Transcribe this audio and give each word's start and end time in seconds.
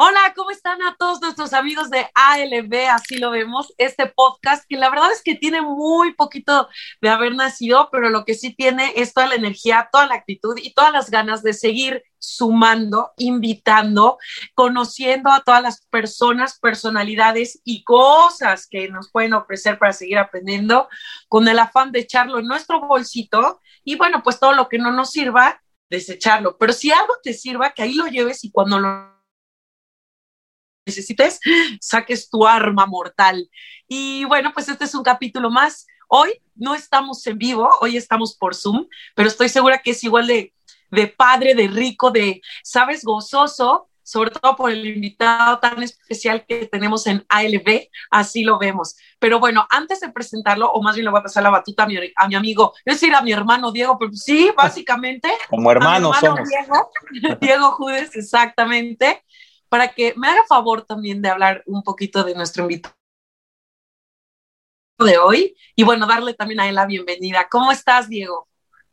Hola, 0.00 0.32
¿cómo 0.36 0.52
están 0.52 0.80
a 0.82 0.94
todos 0.96 1.20
nuestros 1.20 1.52
amigos 1.52 1.90
de 1.90 2.08
ALB? 2.14 2.88
Así 2.88 3.16
lo 3.16 3.32
vemos, 3.32 3.74
este 3.78 4.06
podcast 4.06 4.64
que 4.68 4.76
la 4.76 4.90
verdad 4.90 5.10
es 5.10 5.24
que 5.24 5.34
tiene 5.34 5.60
muy 5.60 6.14
poquito 6.14 6.68
de 7.00 7.08
haber 7.08 7.34
nacido, 7.34 7.88
pero 7.90 8.08
lo 8.08 8.24
que 8.24 8.34
sí 8.34 8.54
tiene 8.54 8.92
es 8.94 9.12
toda 9.12 9.26
la 9.26 9.34
energía, 9.34 9.88
toda 9.90 10.06
la 10.06 10.14
actitud 10.14 10.56
y 10.56 10.72
todas 10.72 10.92
las 10.92 11.10
ganas 11.10 11.42
de 11.42 11.52
seguir 11.52 12.04
sumando, 12.20 13.10
invitando, 13.16 14.18
conociendo 14.54 15.32
a 15.32 15.40
todas 15.40 15.64
las 15.64 15.84
personas, 15.88 16.60
personalidades 16.60 17.60
y 17.64 17.82
cosas 17.82 18.68
que 18.68 18.88
nos 18.88 19.10
pueden 19.10 19.34
ofrecer 19.34 19.80
para 19.80 19.92
seguir 19.92 20.18
aprendiendo 20.18 20.88
con 21.26 21.48
el 21.48 21.58
afán 21.58 21.90
de 21.90 21.98
echarlo 21.98 22.38
en 22.38 22.46
nuestro 22.46 22.86
bolsito 22.86 23.60
y 23.82 23.96
bueno, 23.96 24.22
pues 24.22 24.38
todo 24.38 24.52
lo 24.52 24.68
que 24.68 24.78
no 24.78 24.92
nos 24.92 25.10
sirva, 25.10 25.60
desecharlo. 25.90 26.56
Pero 26.56 26.72
si 26.72 26.92
algo 26.92 27.14
te 27.20 27.34
sirva, 27.34 27.72
que 27.72 27.82
ahí 27.82 27.94
lo 27.94 28.06
lleves 28.06 28.44
y 28.44 28.52
cuando 28.52 28.78
lo 28.78 29.17
necesites, 30.88 31.40
saques 31.80 32.28
tu 32.28 32.46
arma 32.46 32.86
mortal. 32.86 33.48
Y 33.86 34.24
bueno, 34.24 34.52
pues 34.52 34.68
este 34.68 34.84
es 34.84 34.94
un 34.94 35.02
capítulo 35.02 35.50
más. 35.50 35.86
Hoy 36.08 36.40
no 36.54 36.74
estamos 36.74 37.26
en 37.26 37.38
vivo, 37.38 37.68
hoy 37.80 37.96
estamos 37.96 38.36
por 38.36 38.54
Zoom, 38.54 38.86
pero 39.14 39.28
estoy 39.28 39.48
segura 39.48 39.78
que 39.78 39.90
es 39.92 40.02
igual 40.04 40.26
de, 40.26 40.54
de 40.90 41.06
padre, 41.06 41.54
de 41.54 41.68
rico, 41.68 42.10
de, 42.10 42.40
sabes, 42.62 43.04
gozoso, 43.04 43.88
sobre 44.02 44.30
todo 44.30 44.56
por 44.56 44.70
el 44.70 44.86
invitado 44.86 45.58
tan 45.58 45.82
especial 45.82 46.46
que 46.46 46.64
tenemos 46.64 47.06
en 47.06 47.26
ALB, 47.28 47.88
así 48.10 48.42
lo 48.42 48.58
vemos. 48.58 48.96
Pero 49.18 49.38
bueno, 49.38 49.66
antes 49.68 50.00
de 50.00 50.08
presentarlo, 50.08 50.72
o 50.72 50.80
más 50.80 50.94
bien 50.94 51.04
le 51.04 51.10
voy 51.10 51.20
a 51.20 51.24
pasar 51.24 51.42
la 51.42 51.50
batuta 51.50 51.82
a 51.82 51.86
mi, 51.86 51.96
a 52.16 52.26
mi 52.26 52.34
amigo, 52.34 52.72
es 52.86 52.94
decir, 52.94 53.14
a 53.14 53.20
mi 53.20 53.32
hermano 53.32 53.70
Diego, 53.70 53.98
pero 53.98 54.10
sí, 54.14 54.50
básicamente. 54.56 55.28
Como 55.50 55.70
hermanos 55.70 56.16
somos. 56.20 56.48
Diego, 56.48 56.90
Diego 57.40 57.70
Judes, 57.72 58.16
exactamente 58.16 59.22
para 59.68 59.88
que 59.88 60.14
me 60.16 60.28
haga 60.28 60.44
favor 60.48 60.82
también 60.82 61.22
de 61.22 61.28
hablar 61.28 61.62
un 61.66 61.82
poquito 61.82 62.24
de 62.24 62.34
nuestro 62.34 62.62
invitado 62.64 62.94
de 64.98 65.18
hoy 65.18 65.56
y 65.76 65.84
bueno, 65.84 66.06
darle 66.06 66.34
también 66.34 66.60
a 66.60 66.68
él 66.68 66.74
la 66.74 66.86
bienvenida. 66.86 67.46
¿Cómo 67.50 67.70
estás, 67.70 68.08
Diego? 68.08 68.48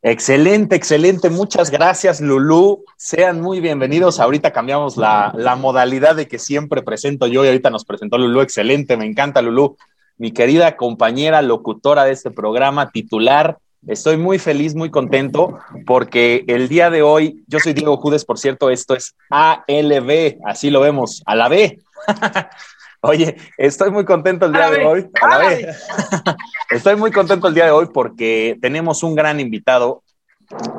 Excelente, 0.07 0.75
excelente. 0.75 1.31
Muchas 1.31 1.71
gracias, 1.71 2.21
Lulú. 2.21 2.85
Sean 2.95 3.41
muy 3.41 3.59
bienvenidos. 3.59 4.19
Ahorita 4.19 4.53
cambiamos 4.53 4.97
la, 4.97 5.33
modalidad 5.59 6.15
de 6.15 6.27
que 6.27 6.37
siempre 6.37 6.83
presento 6.83 7.25
yo 7.25 7.43
y 7.43 7.47
ahorita 7.47 7.71
nos 7.71 7.85
presentó 7.85 8.19
Lulú. 8.19 8.41
Excelente, 8.41 8.97
me 8.97 9.05
encanta, 9.05 9.41
Lulú. 9.41 9.77
Mi 10.17 10.31
querida 10.31 10.77
compañera 10.77 11.41
locutora 11.41 12.03
de 12.03 12.11
este 12.11 12.29
programa, 12.29 12.91
titular, 12.91 13.57
Estoy 13.87 14.17
muy 14.17 14.39
feliz, 14.39 14.73
muy 14.73 14.89
contento, 14.89 15.59
porque 15.85 16.43
el 16.47 16.67
día 16.67 16.89
de 16.89 17.03
hoy, 17.03 17.43
yo 17.47 17.59
soy 17.59 17.73
Diego 17.73 17.97
Judes, 17.97 18.25
por 18.25 18.39
cierto, 18.39 18.69
esto 18.71 18.95
es 18.95 19.15
ALB, 19.29 20.37
así 20.43 20.71
lo 20.71 20.81
vemos, 20.81 21.21
a 21.25 21.35
la 21.35 21.49
B. 21.49 21.79
Oye, 23.01 23.35
estoy 23.57 23.91
muy 23.91 24.03
contento 24.03 24.47
el 24.47 24.53
día 24.53 24.71
de 24.71 24.83
hoy. 24.83 25.07
A 25.21 25.27
la 25.27 25.37
B. 25.37 25.67
estoy 26.71 26.95
muy 26.95 27.11
contento 27.11 27.47
el 27.47 27.53
día 27.53 27.65
de 27.65 27.71
hoy 27.71 27.87
porque 27.93 28.57
tenemos 28.59 29.03
un 29.03 29.13
gran 29.13 29.39
invitado 29.39 30.01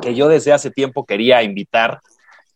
que 0.02 0.16
yo 0.16 0.26
desde 0.26 0.52
hace 0.52 0.72
tiempo 0.72 1.06
quería 1.06 1.44
invitar. 1.44 2.00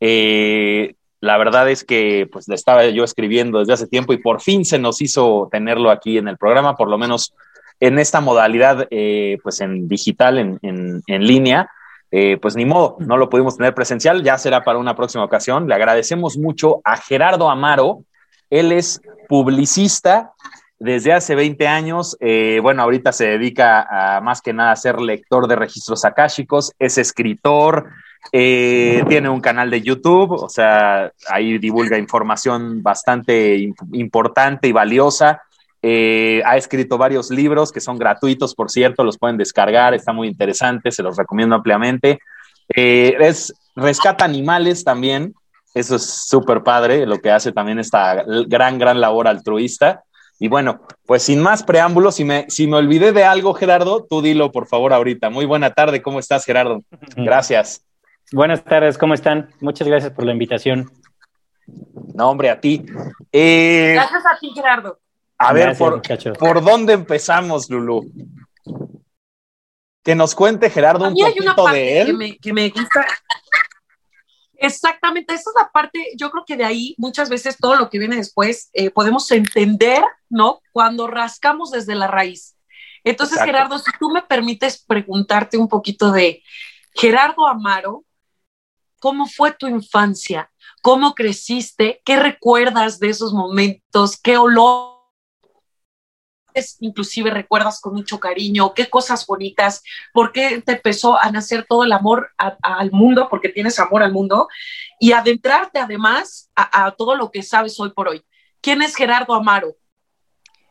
Eh, 0.01 0.95
la 1.21 1.37
verdad 1.39 1.71
es 1.71 1.85
que 1.85 2.29
pues 2.33 2.49
le 2.49 2.57
estaba 2.57 2.85
yo 2.87 3.05
escribiendo 3.05 3.61
desde 3.61 3.75
hace 3.75 3.87
tiempo 3.87 4.13
y 4.13 4.19
por 4.19 4.41
fin 4.41 4.65
se 4.65 4.79
nos 4.81 5.01
hizo 5.03 5.49
tenerlo 5.53 5.91
aquí 5.91 6.19
en 6.19 6.27
el 6.27 6.39
programa, 6.39 6.77
por 6.77 6.89
lo 6.89 6.99
menos 6.99 7.35
en 7.81 7.99
esta 7.99 8.21
modalidad, 8.21 8.87
eh, 8.91 9.39
pues 9.43 9.61
en 9.61 9.89
digital, 9.89 10.39
en, 10.39 10.59
en, 11.07 11.27
línea, 11.27 11.71
eh, 12.11 12.37
pues 12.41 12.55
ni 12.55 12.67
modo, 12.67 12.97
no 13.01 13.17
lo 13.17 13.31
pudimos 13.31 13.57
tener 13.57 13.75
presencial, 13.75 14.23
ya 14.23 14.37
será 14.37 14.63
para 14.63 14.79
una 14.79 14.95
próxima 14.95 15.25
ocasión. 15.25 15.67
Le 15.67 15.75
agradecemos 15.75 16.37
mucho 16.37 16.83
a 16.85 16.99
Gerardo 16.99 17.51
Amaro, 17.51 18.05
él 18.51 18.73
es 18.73 19.01
publicista 19.29 20.33
desde 20.79 21.13
hace 21.13 21.35
20 21.35 21.69
años, 21.69 22.17
eh, 22.21 22.59
bueno, 22.63 22.83
ahorita 22.83 23.13
se 23.13 23.27
dedica 23.27 23.87
a 24.17 24.21
más 24.21 24.41
que 24.41 24.53
nada 24.53 24.73
a 24.73 24.77
ser 24.77 25.01
lector 25.01 25.47
de 25.47 25.57
registros 25.57 26.05
akáshicos, 26.05 26.73
es 26.79 26.99
escritor, 26.99 27.91
tiene 28.31 29.29
un 29.29 29.41
canal 29.41 29.71
de 29.71 29.81
YouTube, 29.83 30.33
o 30.33 30.49
sea, 30.49 31.13
ahí 31.29 31.59
divulga 31.59 31.99
información 31.99 32.83
bastante 32.83 33.73
importante 33.93 34.69
y 34.69 34.73
valiosa. 34.73 35.43
Eh, 35.83 36.43
ha 36.45 36.57
escrito 36.57 36.99
varios 36.99 37.31
libros 37.31 37.73
que 37.73 37.81
son 37.81 37.99
gratuitos, 37.99 38.55
por 38.55 38.71
cierto, 38.71 39.03
los 39.03 39.19
pueden 39.19 39.39
descargar, 39.39 39.95
está 39.95 40.13
muy 40.13 40.29
interesante, 40.29 40.91
se 40.91 41.03
los 41.03 41.17
recomiendo 41.17 41.55
ampliamente. 41.55 42.19
Eh, 42.75 43.17
es, 43.21 43.55
rescata 43.75 44.25
animales 44.25 44.85
también, 44.85 45.35
eso 45.75 45.97
es 45.97 46.05
súper 46.27 46.63
padre, 46.63 47.07
lo 47.07 47.19
que 47.19 47.31
hace 47.31 47.53
también 47.53 47.79
esta 47.79 48.25
gran, 48.47 48.79
gran 48.79 49.01
labor 49.01 49.29
altruista. 49.29 50.05
Y 50.39 50.49
bueno, 50.49 50.81
pues 51.07 51.23
sin 51.23 51.41
más 51.41 51.63
preámbulos, 51.63 52.15
si 52.15 52.25
me, 52.25 52.47
si 52.49 52.67
me 52.67 52.77
olvidé 52.77 53.13
de 53.13 53.25
algo, 53.25 53.53
Gerardo, 53.53 54.07
tú 54.09 54.23
dilo 54.23 54.51
por 54.51 54.67
favor 54.67 54.93
ahorita. 54.93 55.29
Muy 55.29 55.45
buena 55.45 55.71
tarde, 55.73 56.01
¿cómo 56.01 56.19
estás, 56.19 56.45
Gerardo? 56.45 56.83
Gracias. 57.17 57.85
Buenas 58.33 58.65
tardes, 58.65 58.97
¿cómo 58.97 59.13
están? 59.13 59.51
Muchas 59.61 59.87
gracias 59.87 60.13
por 60.13 60.25
la 60.25 60.33
invitación. 60.33 60.91
No, 62.15 62.31
hombre, 62.31 62.51
a 62.51 62.61
ti. 62.61 62.87
Eh, 63.33 63.93
gracias 63.95 64.23
a 64.25 64.39
ti, 64.39 64.51
Gerardo. 64.55 64.99
A 65.43 65.55
ver, 65.55 65.75
por, 65.79 66.03
por, 66.39 66.63
dónde 66.63 66.93
empezamos, 66.93 67.71
Lulu? 67.71 68.13
Que 70.03 70.15
nos 70.15 70.35
cuente 70.35 70.69
Gerardo 70.69 71.09
un 71.09 71.15
poquito 71.15 71.67
de 71.69 72.03
él. 72.03 72.39
Que 72.43 72.53
me, 72.53 72.69
gusta. 72.69 73.07
Exactamente, 74.53 75.33
esa 75.33 75.49
es 75.49 75.57
la 75.59 75.71
parte, 75.73 75.99
yo 76.19 76.31
creo 76.31 76.45
que 76.47 76.59
de 76.59 76.65
ahí 76.65 76.95
muchas 76.99 77.31
veces 77.31 77.57
todo 77.57 77.77
lo 77.77 77.89
que 77.89 77.99
viene 77.99 78.17
después 78.17 78.69
eh, 78.75 78.91
podemos 78.91 79.31
entender, 79.31 80.05
¿no? 80.29 80.61
Cuando 80.73 81.07
rascamos 81.07 81.71
desde 81.71 81.95
la 81.95 82.07
raíz. 82.07 82.55
Entonces, 83.03 83.43
Gerardo, 83.43 83.79
si 83.79 83.91
tú 83.99 84.11
me 84.11 84.21
permites 84.21 84.85
preguntarte 84.85 85.57
un 85.57 85.69
poquito 85.69 86.13
de 86.13 86.43
Gerardo 86.93 87.49
Amaro, 87.49 88.05
¿cómo 88.99 89.25
fue 89.27 89.53
tu 89.53 89.67
infancia? 89.69 90.51
¿Cómo 90.83 91.15
creciste? 91.15 92.03
¿Qué 92.05 92.17
recuerdas 92.17 92.99
de 92.99 93.09
esos 93.09 93.33
momentos? 93.33 94.21
¿Qué 94.21 94.37
olor? 94.37 94.90
Inclusive 96.81 97.31
recuerdas 97.31 97.81
con 97.81 97.95
mucho 97.95 98.21
cariño, 98.21 98.75
qué 98.75 98.89
cosas 98.89 99.27
bonitas, 99.27 99.83
por 100.13 100.33
qué 100.33 100.63
te 100.65 100.73
empezó 100.73 101.21
a 101.21 101.31
nacer 101.31 101.67
todo 101.69 101.85
el 101.85 101.93
amor 101.93 102.31
al 102.37 102.91
mundo, 102.93 103.29
porque 103.31 103.49
tienes 103.49 103.79
amor 103.79 104.03
al 104.03 104.13
mundo, 104.13 104.49
y 104.99 105.13
adentrarte 105.13 105.79
además 105.79 106.51
a, 106.55 106.93
todo 106.93 107.17
lo 107.17 107.31
que 107.31 107.43
sabes 107.43 107.81
hoy 107.81 107.91
por 107.91 108.09
hoy. 108.09 108.23
¿Quién 108.61 108.83
es 108.83 108.95
Gerardo 108.95 109.35
Amaro? 109.35 109.75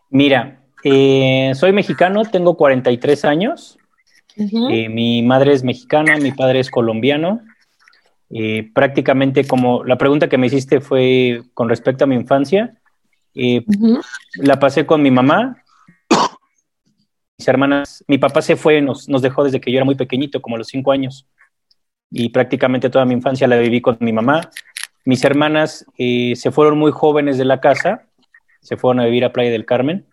Mira, 0.09 0.61
eh, 0.83 1.51
soy 1.55 1.73
mexicano, 1.73 2.23
tengo 2.23 2.55
43 2.55 3.25
años. 3.25 3.77
Eh, 4.37 4.87
mi 4.87 5.21
madre 5.23 5.53
es 5.53 5.63
mexicana, 5.63 6.17
mi 6.17 6.31
padre 6.31 6.59
es 6.59 6.69
colombiano. 6.69 7.41
Eh, 8.29 8.69
prácticamente 8.73 9.45
como 9.45 9.83
la 9.83 9.97
pregunta 9.97 10.29
que 10.29 10.37
me 10.37 10.47
hiciste 10.47 10.79
fue 10.79 11.41
con 11.55 11.67
respecto 11.67 12.03
a 12.03 12.07
mi 12.07 12.15
infancia, 12.15 12.75
la 13.33 14.59
pasé 14.59 14.85
con 14.85 15.01
mi 15.01 15.09
mamá, 15.09 15.63
hermanas, 17.47 18.03
mi 18.07 18.17
papá 18.17 18.41
se 18.41 18.55
fue, 18.55 18.81
nos, 18.81 19.07
nos 19.07 19.21
dejó 19.21 19.43
desde 19.43 19.61
que 19.61 19.71
yo 19.71 19.77
era 19.77 19.85
muy 19.85 19.95
pequeñito, 19.95 20.41
como 20.41 20.55
a 20.55 20.59
los 20.59 20.67
cinco 20.67 20.91
años, 20.91 21.27
y 22.11 22.29
prácticamente 22.29 22.89
toda 22.89 23.05
mi 23.05 23.13
infancia 23.13 23.47
la 23.47 23.57
viví 23.57 23.81
con 23.81 23.97
mi 23.99 24.11
mamá. 24.11 24.49
Mis 25.05 25.23
hermanas 25.23 25.85
eh, 25.97 26.33
se 26.35 26.51
fueron 26.51 26.77
muy 26.77 26.91
jóvenes 26.91 27.37
de 27.37 27.45
la 27.45 27.61
casa, 27.61 28.07
se 28.61 28.77
fueron 28.77 28.99
a 28.99 29.05
vivir 29.05 29.25
a 29.25 29.31
Playa 29.31 29.51
del 29.51 29.65
Carmen, 29.65 30.05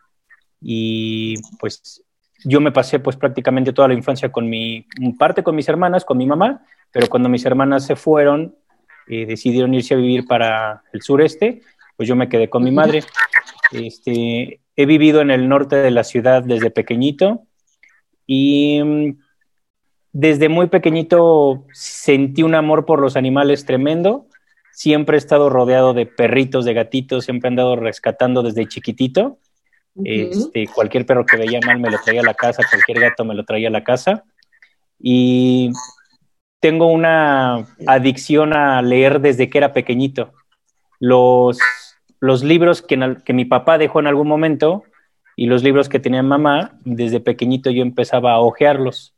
y 0.60 1.34
pues 1.58 2.02
yo 2.44 2.60
me 2.60 2.72
pasé 2.72 2.98
pues 3.00 3.16
prácticamente 3.16 3.72
toda 3.72 3.88
la 3.88 3.94
infancia 3.94 4.30
con 4.30 4.48
mi, 4.48 4.86
parte 5.18 5.42
con 5.42 5.56
mis 5.56 5.68
hermanas, 5.68 6.04
con 6.04 6.18
mi 6.18 6.26
mamá, 6.26 6.64
pero 6.92 7.08
cuando 7.08 7.28
mis 7.28 7.44
hermanas 7.44 7.84
se 7.84 7.96
fueron, 7.96 8.54
eh, 9.08 9.26
decidieron 9.26 9.74
irse 9.74 9.94
a 9.94 9.96
vivir 9.96 10.26
para 10.26 10.82
el 10.92 11.02
sureste, 11.02 11.62
pues 11.96 12.08
yo 12.08 12.14
me 12.14 12.28
quedé 12.28 12.48
con 12.48 12.62
mi 12.62 12.70
madre. 12.70 13.02
Este, 13.72 14.60
He 14.76 14.86
vivido 14.86 15.20
en 15.20 15.30
el 15.30 15.48
norte 15.48 15.76
de 15.76 15.90
la 15.90 16.04
ciudad 16.04 16.42
desde 16.42 16.70
pequeñito 16.70 17.42
y 18.26 18.82
mm, 18.82 19.18
desde 20.12 20.48
muy 20.48 20.68
pequeñito 20.68 21.64
sentí 21.72 22.42
un 22.42 22.54
amor 22.54 22.86
por 22.86 23.00
los 23.00 23.16
animales 23.16 23.64
tremendo. 23.66 24.26
Siempre 24.72 25.16
he 25.16 25.18
estado 25.18 25.50
rodeado 25.50 25.94
de 25.94 26.06
perritos, 26.06 26.64
de 26.64 26.74
gatitos, 26.74 27.24
siempre 27.24 27.48
he 27.48 27.50
andado 27.50 27.76
rescatando 27.76 28.42
desde 28.42 28.66
chiquitito. 28.66 29.38
este, 30.04 30.66
cualquier 30.68 31.06
perro 31.06 31.24
que 31.24 31.36
veía 31.36 31.60
mal 31.64 31.80
me 31.80 31.90
lo 31.90 31.98
traía 32.02 32.20
a 32.20 32.24
la 32.24 32.34
casa, 32.34 32.62
cualquier 32.70 33.00
gato 33.00 33.24
me 33.24 33.34
lo 33.34 33.44
traía 33.44 33.68
a 33.68 33.72
la 33.72 33.84
casa. 33.84 34.24
Y 34.98 35.70
tengo 36.60 36.86
una 36.86 37.66
adicción 37.86 38.54
a 38.54 38.80
leer 38.82 39.20
desde 39.20 39.50
que 39.50 39.58
era 39.58 39.72
pequeñito. 39.72 40.32
Los 40.98 41.58
los 42.20 42.42
libros 42.42 42.82
que, 42.82 43.16
que 43.24 43.32
mi 43.32 43.44
papá 43.44 43.78
dejó 43.78 44.00
en 44.00 44.06
algún 44.06 44.28
momento 44.28 44.84
y 45.36 45.46
los 45.46 45.62
libros 45.62 45.88
que 45.88 46.00
tenía 46.00 46.22
mamá, 46.22 46.78
desde 46.84 47.20
pequeñito 47.20 47.70
yo 47.70 47.82
empezaba 47.82 48.32
a 48.32 48.40
hojearlos. 48.40 49.14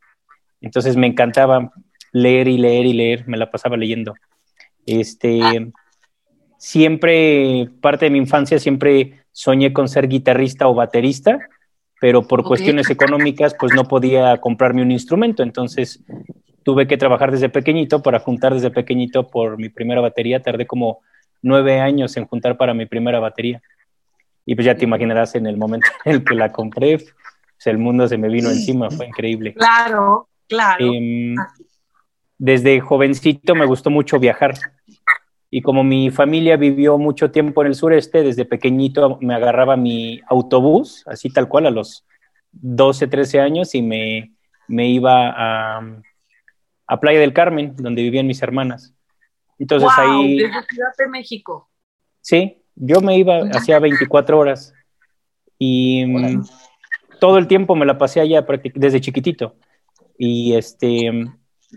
Entonces 0.61 0.97
me 0.97 1.07
encantaba 1.07 1.73
leer 2.13 2.49
y 2.49 2.59
leer 2.59 2.87
y 2.87 2.93
leer, 2.93 3.29
me 3.29 3.37
la 3.37 3.51
pasaba 3.51 3.77
leyendo. 3.77 4.15
Este, 4.87 5.71
siempre, 6.59 7.69
parte 7.81 8.07
de 8.07 8.11
mi 8.11 8.19
infancia, 8.19 8.59
siempre 8.59 9.23
soñé 9.33 9.73
con 9.73 9.89
ser 9.89 10.09
guitarrista 10.09 10.67
o 10.67 10.75
baterista, 10.75 11.39
pero 12.01 12.27
por 12.27 12.43
cuestiones 12.45 12.91
económicas, 12.91 13.55
pues 13.59 13.73
no 13.75 13.85
podía 13.85 14.37
comprarme 14.39 14.83
un 14.83 14.91
instrumento. 14.91 15.43
Entonces 15.43 16.05
tuve 16.65 16.87
que 16.87 16.97
trabajar 16.97 17.31
desde 17.31 17.49
pequeñito 17.49 18.03
para 18.03 18.19
juntar 18.19 18.55
desde 18.55 18.71
pequeñito 18.71 19.29
por 19.29 19.59
mi 19.59 19.69
primera 19.69 20.01
batería. 20.01 20.43
Tardé 20.43 20.67
como 20.67 21.01
nueve 21.43 21.81
años 21.81 22.17
en 22.17 22.27
juntar 22.27 22.57
para 22.57 22.75
mi 22.75 22.87
primera 22.87 23.21
batería. 23.21 23.63
Y 24.45 24.55
pues 24.55 24.65
ya 24.65 24.75
te 24.75 24.85
imaginarás 24.85 25.35
en 25.35 25.47
el 25.47 25.57
momento 25.57 25.89
en 26.05 26.17
el 26.17 26.25
que 26.25 26.35
la 26.35 26.53
compré, 26.53 26.99
pues 26.99 27.67
el 27.67 27.79
mundo 27.79 28.09
se 28.09 28.19
me 28.19 28.29
vino 28.29 28.49
encima, 28.51 28.91
fue 28.91 29.07
increíble. 29.07 29.55
Claro, 29.55 30.29
claro. 30.49 30.85
Em, 30.85 31.35
desde 32.39 32.81
jovencito 32.81 33.55
me 33.55 33.67
gustó 33.67 33.91
mucho 33.91 34.19
viajar. 34.19 34.55
Y 35.51 35.63
como 35.63 35.83
mi 35.83 36.11
familia 36.11 36.57
vivió 36.57 36.99
mucho 36.99 37.31
tiempo 37.31 37.63
en 37.63 37.69
el 37.69 37.75
sureste, 37.75 38.23
desde 38.23 38.45
pequeñito 38.45 39.19
me 39.21 39.35
agarraba 39.35 39.77
mi 39.77 40.21
autobús, 40.29 41.03
así 41.07 41.31
tal 41.31 41.49
cual, 41.49 41.67
a 41.67 41.71
los 41.71 42.05
12, 42.53 43.07
13 43.07 43.41
años, 43.41 43.75
y 43.75 43.83
me, 43.83 44.33
me 44.69 44.89
iba 44.89 45.31
a, 45.31 45.83
a, 46.87 47.01
Playa 47.01 47.21
del 47.21 47.33
Carmen, 47.33 47.75
donde 47.77 48.03
vivían 48.03 48.27
mis 48.27 48.43
hermanas. 48.43 48.95
Entonces 49.59 49.89
ahí... 49.97 50.39
Desde 50.39 50.63
Ciudad 50.63 50.93
de 50.99 51.09
México. 51.09 51.69
Sí, 52.21 52.63
yo 52.75 53.01
me 53.01 53.17
iba 53.19 53.41
hacía 53.53 53.79
24 53.79 54.39
horas 54.39 54.73
y 55.59 56.05
mm, 56.07 56.45
todo 57.21 57.39
el 57.39 57.47
tiempo 57.47 57.75
me 57.75 57.87
la 57.87 57.99
pasé 57.99 58.21
allá 58.21 58.47
desde 58.75 59.01
chiquitito. 59.01 59.57
Y 60.17 60.55
este, 60.55 61.11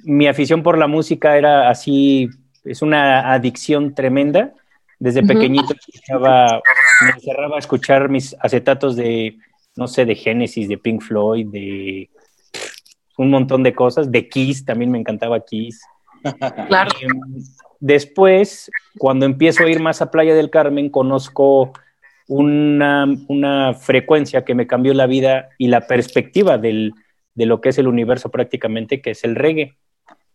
mi 0.03 0.27
afición 0.27 0.63
por 0.63 0.77
la 0.77 0.87
música 0.87 1.37
era 1.37 1.69
así 1.69 2.29
es 2.63 2.81
una 2.81 3.33
adicción 3.33 3.93
tremenda. 3.95 4.53
Desde 4.99 5.23
pequeñito 5.23 5.73
me 6.13 7.09
encerraba 7.15 7.55
a 7.55 7.59
escuchar 7.59 8.07
mis 8.09 8.35
acetatos 8.39 8.95
de, 8.95 9.37
no 9.75 9.87
sé, 9.87 10.05
de 10.05 10.15
Genesis, 10.15 10.69
de 10.69 10.77
Pink 10.77 11.01
Floyd, 11.01 11.47
de 11.47 12.09
un 13.17 13.31
montón 13.31 13.63
de 13.63 13.73
cosas, 13.73 14.11
de 14.11 14.29
Kiss, 14.29 14.63
también 14.63 14.91
me 14.91 14.99
encantaba 14.99 15.43
Kiss. 15.43 15.81
Claro. 16.67 16.91
Em, 17.01 17.43
después, 17.79 18.69
cuando 18.97 19.25
empiezo 19.25 19.63
a 19.63 19.69
ir 19.69 19.79
más 19.79 20.01
a 20.01 20.11
Playa 20.11 20.33
del 20.33 20.49
Carmen, 20.49 20.89
conozco 20.89 21.73
una, 22.27 23.05
una 23.27 23.73
frecuencia 23.73 24.45
que 24.45 24.55
me 24.55 24.67
cambió 24.67 24.93
la 24.93 25.07
vida 25.07 25.49
y 25.57 25.67
la 25.67 25.87
perspectiva 25.87 26.57
del, 26.57 26.93
de 27.35 27.45
lo 27.45 27.61
que 27.61 27.69
es 27.69 27.77
el 27.77 27.87
universo 27.87 28.29
prácticamente, 28.29 29.01
que 29.01 29.11
es 29.11 29.23
el 29.23 29.35
reggae. 29.35 29.77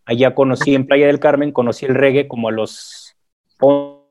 Allá 0.05 0.35
conocí 0.35 0.75
en 0.75 0.87
Playa 0.87 1.06
del 1.06 1.21
Carmen, 1.21 1.53
conocí 1.53 1.87
el 1.87 1.94
reggae 1.94 2.29
como 2.29 2.49
a 2.49 2.53
los 2.53 3.17
11 3.61 4.06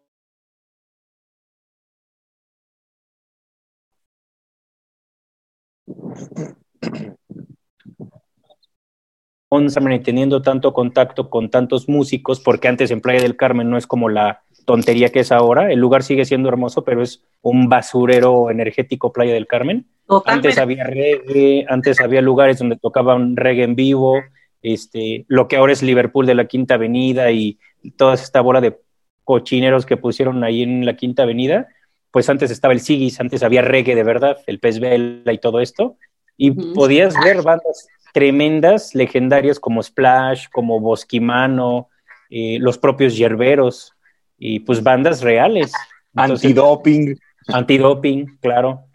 teniendo 10.04 10.42
tanto 10.42 10.74
contacto 10.74 11.30
con 11.30 11.50
tantos 11.50 11.88
músicos, 11.90 12.40
porque 12.40 12.68
antes 12.68 12.92
en 12.92 13.02
Playa 13.02 13.22
del 13.22 13.36
Carmen 13.36 13.70
no 13.70 13.78
es 13.78 13.88
como 13.88 14.10
la 14.10 14.42
tontería 14.66 15.10
que 15.10 15.20
es 15.22 15.32
ahora. 15.32 15.72
El 15.72 15.80
lugar 15.80 16.04
sigue 16.04 16.26
siendo 16.26 16.50
hermoso, 16.50 16.84
pero 16.84 17.02
es 17.02 17.24
un 17.42 17.70
basurero 17.70 18.50
energético 18.50 19.14
Playa 19.14 19.34
del 19.34 19.48
Carmen. 19.48 19.86
Antes 20.26 20.58
había 20.58 20.84
reggae, 20.86 21.66
antes 21.70 22.00
había 22.00 22.22
lugares 22.22 22.60
donde 22.60 22.76
tocaban 22.76 23.36
reggae 23.36 23.64
en 23.64 23.76
vivo, 23.76 24.22
este, 24.62 25.26
lo 25.28 25.48
que 25.48 25.58
ahora 25.58 25.74
es 25.74 25.84
Liverpool 25.84 26.26
de 26.26 26.36
la 26.36 26.46
Quinta 26.46 26.76
Avenida 26.76 27.32
y 27.32 27.60
toda 27.98 28.16
esta 28.16 28.42
bola 28.42 28.62
de 28.62 28.78
cochineros 29.24 29.86
que 29.86 29.98
pusieron 29.98 30.44
ahí 30.44 30.64
en 30.64 30.86
la 30.86 30.96
Quinta 30.96 31.24
Avenida, 31.24 31.68
pues 32.12 32.30
antes 32.30 32.50
estaba 32.52 32.74
el 32.74 32.80
Sigis, 32.80 33.20
antes 33.20 33.44
había 33.44 33.62
reggae 33.62 33.96
de 33.96 34.04
verdad, 34.04 34.38
el 34.48 34.60
pez 34.60 34.80
vela 34.80 35.34
y 35.34 35.38
todo 35.38 35.60
esto, 35.60 35.98
y 36.38 36.52
podías 36.52 37.14
ver 37.24 37.42
bandas 37.42 37.88
tremendas, 38.16 38.96
legendarias 38.96 39.60
como 39.60 39.84
Splash, 39.84 40.46
como 40.54 40.80
Bosquimano, 40.80 41.90
eh, 42.30 42.60
los 42.62 42.78
propios 42.78 43.18
Yerberos, 43.18 43.92
y 44.38 44.62
pues 44.62 44.82
bandas 44.82 45.22
reales. 45.22 45.74
antidoping. 46.16 47.20
Antidoping, 47.50 48.38
claro. 48.38 48.86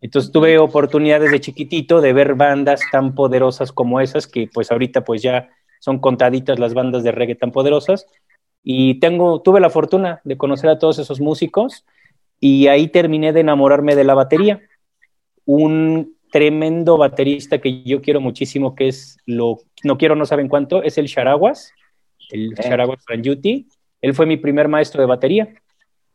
Entonces 0.00 0.30
tuve 0.30 0.56
oportunidad 0.60 1.20
desde 1.20 1.40
chiquitito 1.40 2.00
de 2.00 2.12
ver 2.12 2.36
bandas 2.36 2.80
tan 2.92 3.16
poderosas 3.16 3.72
como 3.72 4.00
esas, 4.00 4.28
que 4.28 4.46
pues 4.46 4.70
ahorita 4.70 5.02
pues 5.02 5.20
ya 5.20 5.48
son 5.80 5.98
contaditas 5.98 6.60
las 6.60 6.72
bandas 6.72 7.02
de 7.02 7.10
reggae 7.10 7.34
tan 7.34 7.50
poderosas. 7.50 8.06
Y 8.62 9.00
tengo, 9.00 9.42
tuve 9.42 9.58
la 9.58 9.70
fortuna 9.70 10.20
de 10.22 10.36
conocer 10.36 10.70
a 10.70 10.78
todos 10.78 11.00
esos 11.00 11.20
músicos 11.20 11.84
y 12.38 12.68
ahí 12.68 12.86
terminé 12.86 13.32
de 13.32 13.40
enamorarme 13.40 13.96
de 13.96 14.04
la 14.04 14.14
batería. 14.14 14.60
Un 15.44 16.14
tremendo 16.30 16.96
baterista 16.96 17.58
que 17.58 17.82
yo 17.82 18.00
quiero 18.00 18.20
muchísimo, 18.20 18.74
que 18.74 18.88
es 18.88 19.18
lo, 19.26 19.58
no 19.82 19.98
quiero, 19.98 20.16
no 20.16 20.26
saben 20.26 20.48
cuánto, 20.48 20.82
es 20.82 20.98
el 20.98 21.08
Charaguas, 21.08 21.72
el 22.30 22.54
Charaguas 22.54 23.04
Franjuti. 23.04 23.68
Él 24.00 24.14
fue 24.14 24.26
mi 24.26 24.36
primer 24.36 24.68
maestro 24.68 25.00
de 25.00 25.06
batería. 25.08 25.48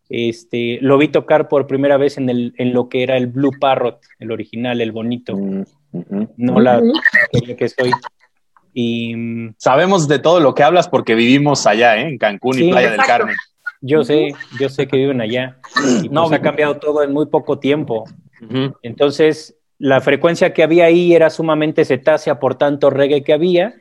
Este, 0.10 0.78
lo 0.82 0.98
vi 0.98 1.08
tocar 1.08 1.48
por 1.48 1.68
primera 1.68 1.98
vez 1.98 2.18
en, 2.18 2.30
el, 2.30 2.54
en 2.58 2.74
lo 2.74 2.90
que 2.90 3.04
era 3.04 3.18
el 3.18 3.28
Blue 3.28 3.52
Parrot, 3.60 4.00
el 4.20 4.32
original, 4.32 4.80
el 4.82 4.92
bonito, 4.92 5.36
mm, 5.36 5.64
no 6.38 6.60
la 6.60 6.82
que 7.58 7.70
soy. 7.70 7.92
Y, 8.74 9.16
mm, 9.16 9.56
Sabemos 9.58 10.08
de 10.08 10.20
todo 10.20 10.40
lo 10.40 10.54
que 10.54 10.64
hablas 10.64 10.88
porque 10.88 11.16
vivimos 11.16 11.66
allá, 11.66 11.98
¿eh? 11.98 12.08
en 12.08 12.18
Cancún 12.18 12.62
y 12.62 12.70
Playa 12.70 12.92
del 12.92 13.02
Carmen. 13.02 13.36
Yo 13.82 14.04
sé, 14.04 14.34
yo 14.60 14.70
sé 14.70 14.88
que 14.88 14.98
viven 14.98 15.22
allá. 15.22 15.58
Y 16.04 16.10
no, 16.10 16.28
pues 16.28 16.40
ha 16.40 16.42
cambiado 16.42 16.78
todo 16.78 17.04
en 17.04 17.12
muy 17.12 17.28
poco 17.28 17.60
tiempo. 17.60 18.06
Entonces, 18.82 19.55
la 19.78 20.02
frecuencia 20.02 20.54
que 20.54 20.64
había 20.64 20.86
ahí 20.86 21.14
era 21.14 21.30
sumamente 21.30 21.86
cetácea 21.86 22.40
por 22.40 22.56
tanto 22.56 22.90
reggae 22.90 23.24
que 23.24 23.34
había. 23.34 23.76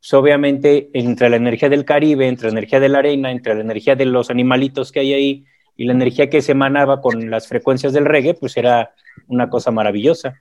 Pues, 0.00 0.12
obviamente, 0.14 0.90
entre 0.92 1.30
la 1.30 1.36
energía 1.36 1.68
del 1.68 1.84
Caribe, 1.84 2.28
entre 2.28 2.48
la 2.48 2.52
energía 2.52 2.80
de 2.80 2.88
la 2.88 2.98
arena, 2.98 3.30
entre 3.30 3.54
la 3.54 3.60
energía 3.60 3.96
de 3.96 4.06
los 4.06 4.30
animalitos 4.30 4.92
que 4.92 5.00
hay 5.00 5.12
ahí, 5.12 5.44
y 5.76 5.86
la 5.86 5.92
energía 5.92 6.30
que 6.30 6.42
se 6.42 6.52
emanaba 6.52 7.00
con 7.00 7.30
las 7.30 7.48
frecuencias 7.48 7.92
del 7.92 8.04
reggae, 8.04 8.34
pues 8.34 8.56
era 8.56 8.92
una 9.26 9.48
cosa 9.48 9.70
maravillosa. 9.70 10.40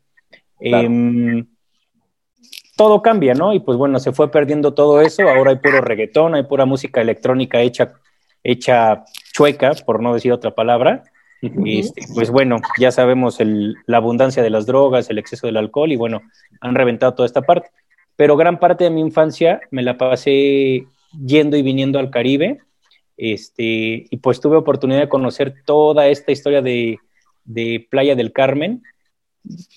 Em, 0.59 1.47
todo 2.75 3.01
cambia, 3.01 3.33
¿no? 3.33 3.53
Y 3.53 3.59
pues 3.59 3.77
bueno, 3.77 3.99
se 3.99 4.11
fue 4.11 4.31
perdiendo 4.31 4.73
todo 4.73 5.01
eso, 5.01 5.27
ahora 5.27 5.51
hay 5.51 5.57
puro 5.57 5.81
reggaetón, 5.81 6.35
hay 6.35 6.44
pura 6.44 6.65
música 6.65 7.01
electrónica 7.01 7.61
hecha, 7.61 7.94
hecha 8.44 9.03
chueca, 9.33 9.71
por 9.85 10.01
no 10.01 10.13
decir 10.13 10.31
otra 10.31 10.51
palabra. 10.51 11.03
Este, 11.66 12.04
pues 12.13 12.30
bueno, 12.30 12.62
ya 12.80 12.92
sabemos 12.92 13.38
la 13.42 13.97
abundancia 13.97 14.42
de 14.42 14.50
las 14.50 14.66
drogas, 14.66 15.09
el 15.09 15.18
exceso 15.18 15.47
del 15.47 15.57
alcohol 15.57 15.92
y 15.92 15.97
bueno, 15.97 16.21
han 16.62 16.73
reventado 16.73 17.14
toda 17.14 17.26
esta 17.26 17.42
parte. 17.42 17.69
Pero 18.16 18.38
gran 18.38 18.59
parte 18.59 18.85
de 18.85 18.90
mi 18.90 19.02
infancia 19.02 19.59
me 19.69 19.83
la 19.83 19.97
pasé 19.97 20.85
yendo 21.26 21.57
y 21.57 21.62
viniendo 21.62 22.00
al 22.00 22.12
Caribe, 22.12 22.62
este, 23.18 24.07
y 24.09 24.18
pues 24.21 24.40
tuve 24.40 24.56
oportunidad 24.56 25.02
de 25.02 25.09
conocer 25.09 25.54
toda 25.66 26.07
esta 26.07 26.31
historia 26.31 26.62
de, 26.62 27.00
Playa 27.90 28.16
del 28.16 28.31
Carmen. 28.31 28.81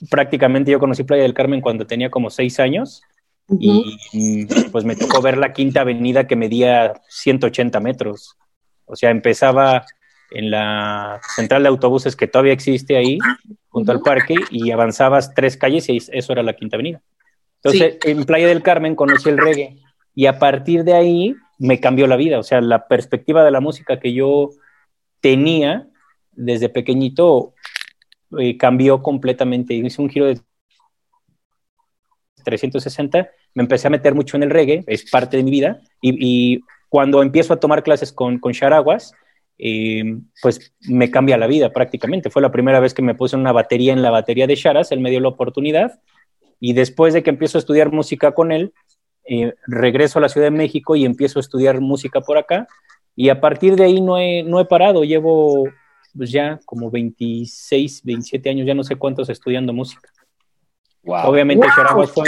Prácticamente 0.08 0.70
yo 0.70 0.78
conocí 0.78 1.02
Playa 1.02 1.24
del 1.24 1.34
Carmen 1.34 1.60
cuando 1.60 1.86
tenía 1.86 2.10
como 2.10 2.30
seis 2.30 2.60
años 2.60 3.02
y 3.48 4.46
pues 4.70 4.84
me 4.84 4.94
tocó 4.94 5.20
ver 5.20 5.36
la 5.36 5.52
quinta 5.52 5.80
avenida 5.80 6.28
que 6.28 6.36
medía 6.36 6.94
180 7.08 7.80
metros. 7.80 8.36
O 8.84 8.94
sea, 8.94 9.10
empezaba 9.10 9.84
en 10.30 10.50
la 10.50 11.20
central 11.34 11.62
de 11.62 11.68
autobuses 11.68 12.16
que 12.16 12.26
todavía 12.26 12.52
existe 12.52 12.96
ahí, 12.96 13.18
junto 13.68 13.92
al 13.92 14.00
parque, 14.00 14.34
y 14.50 14.70
avanzabas 14.70 15.34
tres 15.34 15.56
calles 15.56 15.88
y 15.88 15.96
eso 15.96 16.32
era 16.32 16.42
la 16.42 16.54
quinta 16.54 16.76
avenida. 16.76 17.02
Entonces, 17.62 17.98
en 18.04 18.24
Playa 18.24 18.46
del 18.46 18.62
Carmen 18.62 18.94
conocí 18.94 19.28
el 19.28 19.38
reggae 19.38 19.78
y 20.14 20.26
a 20.26 20.38
partir 20.38 20.84
de 20.84 20.94
ahí 20.94 21.34
me 21.58 21.80
cambió 21.80 22.06
la 22.06 22.16
vida. 22.16 22.38
O 22.38 22.42
sea, 22.42 22.60
la 22.60 22.86
perspectiva 22.86 23.44
de 23.44 23.50
la 23.50 23.60
música 23.60 23.98
que 23.98 24.12
yo 24.12 24.50
tenía 25.20 25.88
desde 26.32 26.68
pequeñito 26.68 27.54
eh, 28.38 28.56
cambió 28.56 29.02
completamente. 29.02 29.74
Hice 29.74 30.02
un 30.02 30.10
giro 30.10 30.26
de 30.26 30.40
360, 32.44 33.28
me 33.54 33.62
empecé 33.62 33.88
a 33.88 33.90
meter 33.90 34.14
mucho 34.14 34.36
en 34.36 34.44
el 34.44 34.50
reggae, 34.50 34.84
es 34.86 35.10
parte 35.10 35.36
de 35.36 35.42
mi 35.42 35.50
vida, 35.50 35.80
y, 36.00 36.60
cuando 36.88 37.20
empiezo 37.20 37.52
a 37.52 37.58
tomar 37.58 37.82
clases 37.82 38.12
con, 38.12 38.38
con 38.38 38.52
Charaguas, 38.52 39.12
eh, 39.58 40.18
pues 40.42 40.74
me 40.88 41.10
cambia 41.10 41.38
la 41.38 41.46
vida 41.46 41.72
prácticamente. 41.72 42.30
Fue 42.30 42.42
la 42.42 42.52
primera 42.52 42.80
vez 42.80 42.94
que 42.94 43.02
me 43.02 43.14
puse 43.14 43.36
una 43.36 43.52
batería 43.52 43.92
en 43.92 44.02
la 44.02 44.10
batería 44.10 44.46
de 44.46 44.56
Charas, 44.56 44.92
él 44.92 45.00
me 45.00 45.10
dio 45.10 45.20
la 45.20 45.28
oportunidad, 45.28 46.00
y 46.60 46.72
después 46.72 47.14
de 47.14 47.22
que 47.22 47.30
empiezo 47.30 47.58
a 47.58 47.60
estudiar 47.60 47.92
música 47.92 48.32
con 48.32 48.52
él, 48.52 48.72
eh, 49.28 49.54
regreso 49.66 50.18
a 50.18 50.22
la 50.22 50.28
Ciudad 50.28 50.46
de 50.46 50.56
México 50.56 50.96
y 50.96 51.04
empiezo 51.04 51.38
a 51.38 51.40
estudiar 51.40 51.80
música 51.80 52.20
por 52.20 52.38
acá. 52.38 52.66
Y 53.14 53.28
a 53.28 53.40
partir 53.40 53.76
de 53.76 53.84
ahí 53.84 54.00
no 54.00 54.18
he, 54.18 54.42
no 54.42 54.60
he 54.60 54.64
parado, 54.64 55.04
llevo 55.04 55.68
pues 56.16 56.30
ya 56.30 56.58
como 56.64 56.90
26, 56.90 58.02
27 58.04 58.48
años, 58.48 58.66
ya 58.66 58.74
no 58.74 58.84
sé 58.84 58.96
cuántos 58.96 59.28
estudiando 59.28 59.72
música. 59.72 60.08
Obviamente 61.04 61.66
fue... 62.12 62.24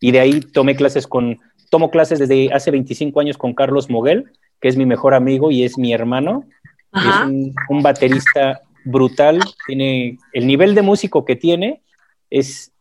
Y 0.00 0.10
de 0.10 0.20
ahí 0.20 0.40
tomé 0.40 0.74
clases 0.74 1.06
con, 1.06 1.38
tomo 1.70 1.90
clases 1.90 2.18
desde 2.18 2.52
hace 2.52 2.70
25 2.70 3.20
años 3.20 3.38
con 3.38 3.54
Carlos 3.54 3.88
Moguel, 3.88 4.32
que 4.64 4.68
es 4.68 4.78
mi 4.78 4.86
mejor 4.86 5.12
amigo 5.12 5.50
y 5.50 5.62
es 5.62 5.76
mi 5.76 5.92
hermano. 5.92 6.46
Es 6.94 7.52
un, 7.68 7.82
baterista 7.82 8.62
brutal, 8.82 9.38
tiene 9.66 10.16
el 10.32 10.46
nivel 10.46 10.74
de 10.74 10.80
músico 10.80 11.26
que 11.26 11.36
tiene 11.36 11.82
es 12.30 12.72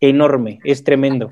enorme, 0.00 0.58
es 0.64 0.82
tremendo. 0.82 1.30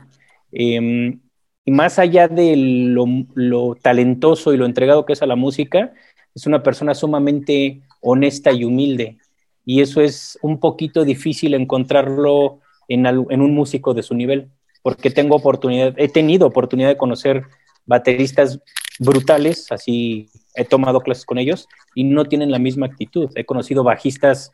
Em, 0.52 1.18
y 1.64 1.72
más 1.72 1.98
allá 1.98 2.28
de 2.28 2.54
lo, 2.56 3.04
lo, 3.34 3.74
talentoso 3.74 4.54
y 4.54 4.56
lo 4.56 4.64
entregado 4.64 5.04
que 5.04 5.14
es 5.14 5.22
a 5.22 5.26
la 5.26 5.34
música, 5.34 5.92
es 6.32 6.46
una 6.46 6.62
persona 6.62 6.94
sumamente 6.94 7.80
honesta 8.00 8.52
y 8.52 8.62
humilde. 8.62 9.18
Y 9.64 9.80
eso 9.80 10.00
es 10.00 10.38
un 10.40 10.60
poquito 10.60 11.04
difícil 11.04 11.54
encontrarlo 11.54 12.60
en, 12.86 13.06
en 13.06 13.40
un 13.40 13.54
músico 13.56 13.92
de 13.92 14.04
su 14.04 14.14
nivel, 14.14 14.52
porque 14.82 15.10
tengo 15.10 15.34
oportunidad, 15.34 15.94
he 15.96 16.08
tenido 16.08 16.46
oportunidad 16.46 16.90
de 16.90 16.96
conocer 16.96 17.42
bateristas 17.86 18.60
brutales, 19.00 19.72
así 19.72 20.28
he 20.54 20.64
tomado 20.64 21.00
clases 21.00 21.24
con 21.24 21.38
ellos 21.38 21.68
y 21.94 22.04
no 22.04 22.26
tienen 22.26 22.50
la 22.50 22.58
misma 22.58 22.86
actitud. 22.86 23.30
He 23.34 23.46
conocido 23.46 23.82
bajistas 23.82 24.52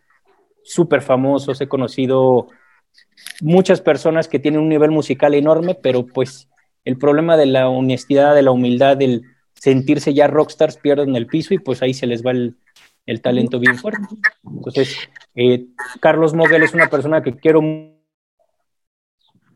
súper 0.63 1.03
famosos, 1.03 1.61
he 1.61 1.69
conocido 1.69 2.47
muchas 3.41 3.81
personas 3.81 4.29
que 4.29 4.39
tienen 4.39 4.61
un 4.61 4.69
nivel 4.69 4.93
musical 4.93 5.35
enorme, 5.35 5.75
pero 5.75 6.07
pues 6.07 6.49
el 6.85 6.97
problema 6.97 7.37
de 7.37 7.47
la 7.47 7.69
honestidad, 7.69 8.37
de 8.37 8.43
la 8.43 8.53
humildad, 8.53 8.97
del 8.97 9.23
sentirse 9.55 10.15
ya 10.15 10.29
rockstars 10.29 10.77
pierden 10.77 11.17
el 11.17 11.27
piso 11.27 11.53
y 11.53 11.59
pues 11.59 11.83
ahí 11.83 11.93
se 11.93 12.07
les 12.07 12.25
va 12.25 12.31
el, 12.31 12.57
talento 13.23 13.59
bien 13.59 13.77
fuerte. 13.77 14.07
Entonces, 14.45 14.97
eh, 15.35 15.67
Carlos 16.01 16.35
Moguel 16.35 16.63
es 16.63 16.73
una 16.73 16.89
persona 16.89 17.21
que 17.23 17.35
quiero 17.37 17.63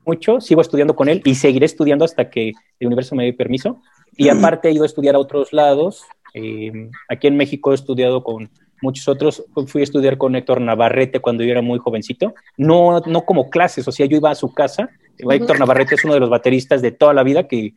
mucho, 0.04 0.40
sigo 0.40 0.60
estudiando 0.60 0.96
con 0.96 1.08
él 1.08 1.22
y 1.24 1.36
seguiré 1.36 1.66
estudiando 1.66 2.04
hasta 2.04 2.28
que 2.28 2.52
el 2.80 2.86
universo 2.88 3.14
me 3.14 3.24
dé 3.24 3.32
permiso. 3.32 3.80
Y 4.20 4.28
aparte 4.28 4.68
he 4.68 4.72
ido 4.72 4.82
a 4.82 4.86
estudiar 4.86 5.14
a 5.14 5.18
otros 5.18 5.50
lados. 5.54 6.04
Eh, 6.34 6.90
aquí 7.08 7.26
en 7.26 7.38
México 7.38 7.72
he 7.72 7.74
estudiado 7.74 8.22
con 8.22 8.50
muchos 8.82 9.08
otros. 9.08 9.42
Fui 9.66 9.80
a 9.80 9.84
estudiar 9.84 10.18
con 10.18 10.36
Héctor 10.36 10.60
Navarrete 10.60 11.20
cuando 11.20 11.42
yo 11.42 11.50
era 11.50 11.62
muy 11.62 11.78
jovencito. 11.78 12.34
No, 12.58 13.00
no 13.00 13.22
como 13.24 13.48
clases, 13.48 13.88
o 13.88 13.92
sea, 13.92 14.04
yo 14.04 14.18
iba 14.18 14.30
a 14.30 14.34
su 14.34 14.52
casa. 14.52 14.90
Héctor 15.16 15.58
Navarrete 15.58 15.94
es 15.94 16.04
uno 16.04 16.12
de 16.12 16.20
los 16.20 16.28
bateristas 16.28 16.82
de 16.82 16.92
toda 16.92 17.14
la 17.14 17.22
vida 17.22 17.48
que 17.48 17.72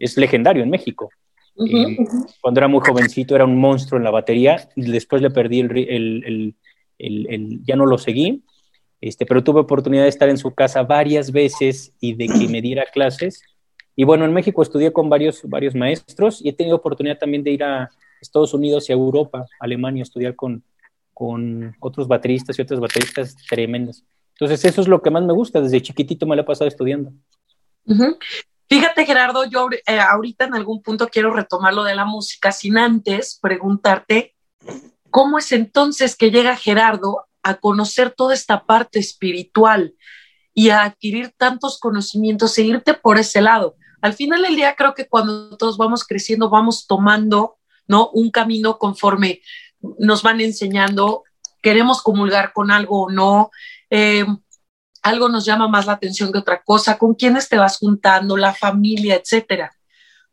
es 0.00 0.16
legendario 0.16 0.64
en 0.64 0.70
México. 0.70 1.10
Eh, 1.64 1.96
cuando 2.40 2.58
era 2.58 2.66
muy 2.66 2.80
jovencito 2.80 3.36
era 3.36 3.44
un 3.44 3.56
monstruo 3.56 3.96
en 3.96 4.04
la 4.04 4.10
batería. 4.10 4.68
Después 4.74 5.22
le 5.22 5.30
perdí 5.30 5.60
el, 5.60 6.56
el, 6.98 7.64
ya 7.64 7.76
no 7.76 7.86
lo 7.86 7.98
seguí. 7.98 8.42
Este, 9.00 9.26
pero 9.26 9.44
tuve 9.44 9.60
oportunidad 9.60 10.02
de 10.02 10.08
estar 10.08 10.28
en 10.28 10.38
su 10.38 10.54
casa 10.54 10.82
varias 10.82 11.30
veces 11.30 11.92
y 12.00 12.14
de 12.14 12.26
que 12.26 12.48
me 12.48 12.60
diera 12.60 12.84
clases. 12.92 13.44
Y 13.96 14.04
bueno, 14.04 14.24
en 14.24 14.32
México 14.32 14.62
estudié 14.62 14.92
con 14.92 15.08
varios, 15.08 15.42
varios 15.44 15.74
maestros 15.74 16.40
y 16.42 16.48
he 16.48 16.52
tenido 16.52 16.76
oportunidad 16.76 17.18
también 17.18 17.44
de 17.44 17.52
ir 17.52 17.62
a 17.62 17.90
Estados 18.20 18.52
Unidos 18.54 18.88
y 18.88 18.92
a 18.92 18.96
Europa, 18.96 19.46
Alemania, 19.60 20.02
a 20.02 20.04
estudiar 20.04 20.34
con, 20.34 20.64
con 21.12 21.76
otros 21.80 22.08
bateristas 22.08 22.58
y 22.58 22.62
otras 22.62 22.80
bateristas 22.80 23.36
tremendas. 23.48 24.04
Entonces, 24.30 24.64
eso 24.64 24.80
es 24.80 24.88
lo 24.88 25.00
que 25.00 25.10
más 25.10 25.22
me 25.22 25.32
gusta. 25.32 25.60
Desde 25.60 25.80
chiquitito 25.80 26.26
me 26.26 26.34
lo 26.34 26.42
he 26.42 26.44
pasado 26.44 26.66
estudiando. 26.66 27.12
Fíjate, 28.68 29.06
Gerardo, 29.06 29.44
yo 29.44 29.68
eh, 29.86 30.00
ahorita 30.00 30.46
en 30.46 30.54
algún 30.54 30.82
punto 30.82 31.08
quiero 31.08 31.32
retomar 31.32 31.72
lo 31.72 31.84
de 31.84 31.94
la 31.94 32.04
música 32.04 32.50
sin 32.50 32.78
antes 32.78 33.38
preguntarte 33.40 34.34
cómo 35.10 35.38
es 35.38 35.52
entonces 35.52 36.16
que 36.16 36.30
llega 36.30 36.56
Gerardo 36.56 37.26
a 37.42 37.54
conocer 37.54 38.10
toda 38.10 38.34
esta 38.34 38.64
parte 38.64 38.98
espiritual 38.98 39.94
y 40.54 40.70
a 40.70 40.82
adquirir 40.82 41.32
tantos 41.36 41.78
conocimientos, 41.78 42.54
seguirte 42.54 42.94
por 42.94 43.18
ese 43.18 43.42
lado 43.42 43.76
al 44.04 44.12
final 44.12 44.42
del 44.42 44.54
día 44.54 44.76
creo 44.76 44.92
que 44.92 45.08
cuando 45.08 45.56
todos 45.56 45.78
vamos 45.78 46.04
creciendo, 46.04 46.50
vamos 46.50 46.86
tomando, 46.86 47.56
¿no? 47.88 48.10
Un 48.10 48.30
camino 48.30 48.76
conforme 48.76 49.40
nos 49.98 50.22
van 50.22 50.42
enseñando, 50.42 51.22
queremos 51.62 52.02
comulgar 52.02 52.52
con 52.52 52.70
algo 52.70 53.04
o 53.04 53.10
no, 53.10 53.50
eh, 53.88 54.26
algo 55.02 55.30
nos 55.30 55.46
llama 55.46 55.68
más 55.68 55.86
la 55.86 55.94
atención 55.94 56.30
que 56.32 56.40
otra 56.40 56.62
cosa, 56.62 56.98
con 56.98 57.14
quiénes 57.14 57.48
te 57.48 57.56
vas 57.56 57.78
juntando, 57.78 58.36
la 58.36 58.52
familia, 58.52 59.14
etcétera. 59.14 59.74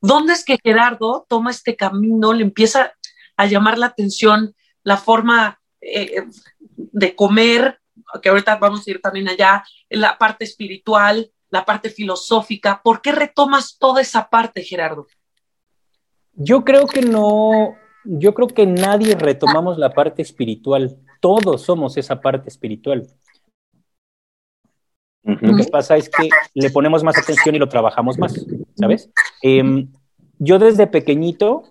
¿Dónde 0.01 0.33
es 0.33 0.43
que 0.43 0.59
Gerardo 0.61 1.25
toma 1.29 1.51
este 1.51 1.77
camino, 1.77 2.33
le 2.33 2.43
empieza 2.43 2.91
a 3.37 3.45
llamar 3.45 3.77
la 3.77 3.85
atención 3.85 4.53
la 4.83 4.97
forma 4.97 5.61
eh, 5.79 6.25
de 6.75 7.15
comer, 7.15 7.79
que 8.21 8.27
ahorita 8.27 8.57
vamos 8.57 8.85
a 8.85 8.91
ir 8.91 8.99
también 8.99 9.29
allá, 9.29 9.63
la 9.87 10.17
parte 10.17 10.43
espiritual, 10.43 11.31
la 11.51 11.65
parte 11.65 11.89
filosófica. 11.89 12.81
¿Por 12.83 13.01
qué 13.01 13.11
retomas 13.11 13.77
toda 13.77 14.01
esa 14.01 14.29
parte, 14.29 14.63
Gerardo? 14.63 15.05
Yo 16.33 16.63
creo 16.63 16.87
que 16.87 17.01
no, 17.01 17.75
yo 18.03 18.33
creo 18.33 18.47
que 18.47 18.65
nadie 18.65 19.15
retomamos 19.15 19.77
la 19.77 19.91
parte 19.91 20.21
espiritual. 20.21 20.97
Todos 21.19 21.61
somos 21.61 21.97
esa 21.97 22.19
parte 22.19 22.49
espiritual. 22.49 23.07
Lo 25.23 25.55
que 25.55 25.65
pasa 25.65 25.97
es 25.97 26.09
que 26.09 26.29
le 26.55 26.71
ponemos 26.71 27.03
más 27.03 27.15
atención 27.17 27.53
y 27.53 27.59
lo 27.59 27.69
trabajamos 27.69 28.17
más, 28.17 28.33
¿sabes? 28.75 29.11
Em, 29.43 29.91
yo 30.39 30.57
desde 30.57 30.87
pequeñito, 30.87 31.63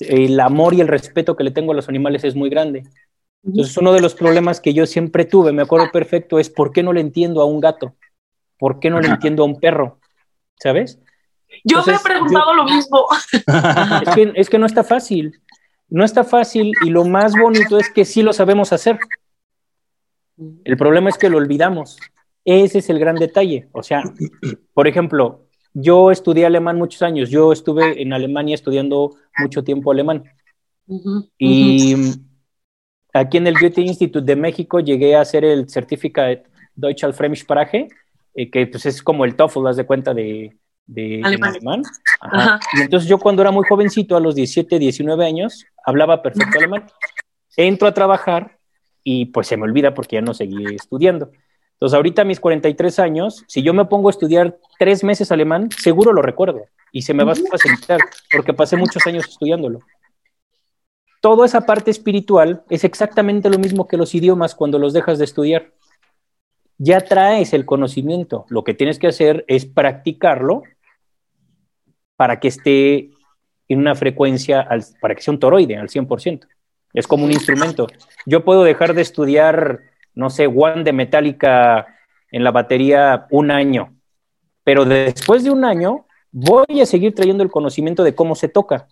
el 0.00 0.40
amor 0.40 0.74
y 0.74 0.80
el 0.80 0.88
respeto 0.88 1.36
que 1.36 1.44
le 1.44 1.52
tengo 1.52 1.70
a 1.70 1.76
los 1.76 1.88
animales 1.88 2.24
es 2.24 2.34
muy 2.34 2.50
grande. 2.50 2.82
Entonces, 3.44 3.76
uno 3.76 3.92
de 3.92 4.00
los 4.00 4.14
problemas 4.14 4.60
que 4.60 4.74
yo 4.74 4.86
siempre 4.86 5.24
tuve, 5.24 5.52
me 5.52 5.62
acuerdo 5.62 5.86
perfecto, 5.92 6.40
es 6.40 6.48
por 6.50 6.72
qué 6.72 6.82
no 6.82 6.92
le 6.92 7.00
entiendo 7.00 7.40
a 7.42 7.44
un 7.44 7.60
gato. 7.60 7.94
¿Por 8.62 8.78
qué 8.78 8.90
no 8.90 9.00
le 9.00 9.08
entiendo 9.08 9.42
a 9.42 9.46
un 9.46 9.58
perro? 9.58 9.98
¿Sabes? 10.54 11.00
Yo 11.64 11.82
me 11.84 11.94
he 11.94 11.98
preguntado 11.98 12.54
lo 12.54 12.62
mismo. 12.62 13.06
Es 14.36 14.48
que, 14.48 14.56
no 14.56 14.66
está 14.66 14.84
fácil. 14.84 15.42
No 15.88 16.04
está 16.04 16.22
fácil 16.22 16.70
y 16.84 16.90
lo 16.90 17.04
más 17.04 17.32
bonito 17.32 17.76
es 17.76 17.90
que 17.90 18.04
sí 18.04 18.22
lo 18.22 18.32
sabemos 18.32 18.72
hacer. 18.72 19.00
El 20.36 20.76
problema 20.76 21.10
es 21.10 21.18
que 21.18 21.28
lo 21.28 21.38
olvidamos. 21.38 21.98
Ese 22.44 22.78
es 22.78 22.88
el 22.88 23.00
gran 23.00 23.16
detalle. 23.16 23.68
O 23.72 23.82
sea, 23.82 24.04
por 24.74 24.86
ejemplo, 24.86 25.48
yo 25.74 26.12
estudié 26.12 26.46
alemán 26.46 26.78
muchos 26.78 27.02
años. 27.02 27.30
Yo 27.30 27.52
estuve 27.52 28.00
en 28.00 28.12
Alemania 28.12 28.54
estudiando 28.54 29.16
mucho 29.38 29.64
tiempo 29.64 29.90
alemán. 29.90 30.22
y 31.36 31.96
aquí 33.12 33.38
en 33.38 33.48
el 33.48 33.58
Goethe 33.58 33.80
Institute 33.80 34.24
de 34.24 34.36
México 34.36 34.78
llegué 34.78 35.16
a 35.16 35.22
hacer 35.22 35.44
el 35.44 35.68
certificado 35.68 36.36
Deutsche 36.76 37.12
Fremdsprache 37.12 37.88
eh, 38.34 38.50
que 38.50 38.66
pues 38.66 38.86
es 38.86 39.02
como 39.02 39.24
el 39.24 39.36
TOEFL, 39.36 39.64
das 39.64 39.76
de 39.76 39.86
cuenta 39.86 40.14
de, 40.14 40.56
alemán. 41.22 41.82
Y 42.74 42.80
entonces 42.80 43.08
yo 43.08 43.18
cuando 43.18 43.42
era 43.42 43.50
muy 43.50 43.64
jovencito, 43.68 44.16
a 44.16 44.20
los 44.20 44.34
17, 44.34 44.78
19 44.78 45.24
años, 45.24 45.64
hablaba 45.84 46.22
perfecto 46.22 46.58
alemán. 46.58 46.86
Entro 47.56 47.88
a 47.88 47.94
trabajar 47.94 48.58
y 49.04 49.26
pues 49.26 49.46
se 49.46 49.56
me 49.56 49.64
olvida 49.64 49.94
porque 49.94 50.16
ya 50.16 50.22
no 50.22 50.34
seguí 50.34 50.74
estudiando. 50.74 51.30
Entonces 51.74 51.96
ahorita 51.96 52.22
a 52.22 52.24
mis 52.24 52.40
43 52.40 52.98
años, 53.00 53.44
si 53.48 53.62
yo 53.62 53.74
me 53.74 53.84
pongo 53.86 54.08
a 54.08 54.12
estudiar 54.12 54.56
tres 54.78 55.02
meses 55.02 55.32
alemán, 55.32 55.68
seguro 55.76 56.12
lo 56.12 56.22
recuerdo 56.22 56.62
y 56.92 57.02
se 57.02 57.14
me 57.14 57.24
va 57.24 57.32
a 57.32 57.36
facilitar 57.50 58.00
porque 58.32 58.54
pasé 58.54 58.76
muchos 58.76 59.04
años 59.06 59.26
estudiándolo. 59.28 59.80
Toda 61.20 61.46
esa 61.46 61.62
parte 61.62 61.90
espiritual 61.90 62.62
es 62.70 62.84
exactamente 62.84 63.50
lo 63.50 63.58
mismo 63.58 63.88
que 63.88 63.96
los 63.96 64.14
idiomas 64.14 64.54
cuando 64.54 64.78
los 64.78 64.92
dejas 64.92 65.18
de 65.18 65.24
estudiar 65.24 65.72
ya 66.82 67.00
traes 67.00 67.52
el 67.52 67.64
conocimiento. 67.64 68.44
Lo 68.48 68.64
que 68.64 68.74
tienes 68.74 68.98
que 68.98 69.06
hacer 69.06 69.44
es 69.46 69.66
practicarlo 69.66 70.64
para 72.16 72.40
que 72.40 72.48
esté 72.48 73.10
en 73.68 73.78
una 73.78 73.94
frecuencia, 73.94 74.68
para 75.00 75.14
que 75.14 75.22
sea 75.22 75.32
un 75.32 75.38
toroide 75.38 75.76
al 75.76 75.88
100%. 75.88 76.40
Es 76.92 77.06
como 77.06 77.24
un 77.24 77.30
instrumento. 77.30 77.86
Yo 78.26 78.44
puedo 78.44 78.64
dejar 78.64 78.94
de 78.94 79.02
estudiar, 79.02 79.78
no 80.14 80.28
sé, 80.28 80.48
One 80.48 80.82
de 80.82 80.92
Metallica 80.92 81.86
en 82.32 82.42
la 82.42 82.50
batería 82.50 83.26
un 83.30 83.52
año, 83.52 83.94
pero 84.64 84.84
después 84.84 85.44
de 85.44 85.52
un 85.52 85.64
año 85.64 86.06
voy 86.32 86.80
a 86.80 86.86
seguir 86.86 87.14
trayendo 87.14 87.44
el 87.44 87.50
conocimiento 87.50 88.02
de 88.02 88.16
cómo 88.16 88.34
se 88.34 88.48
toca. 88.48 88.88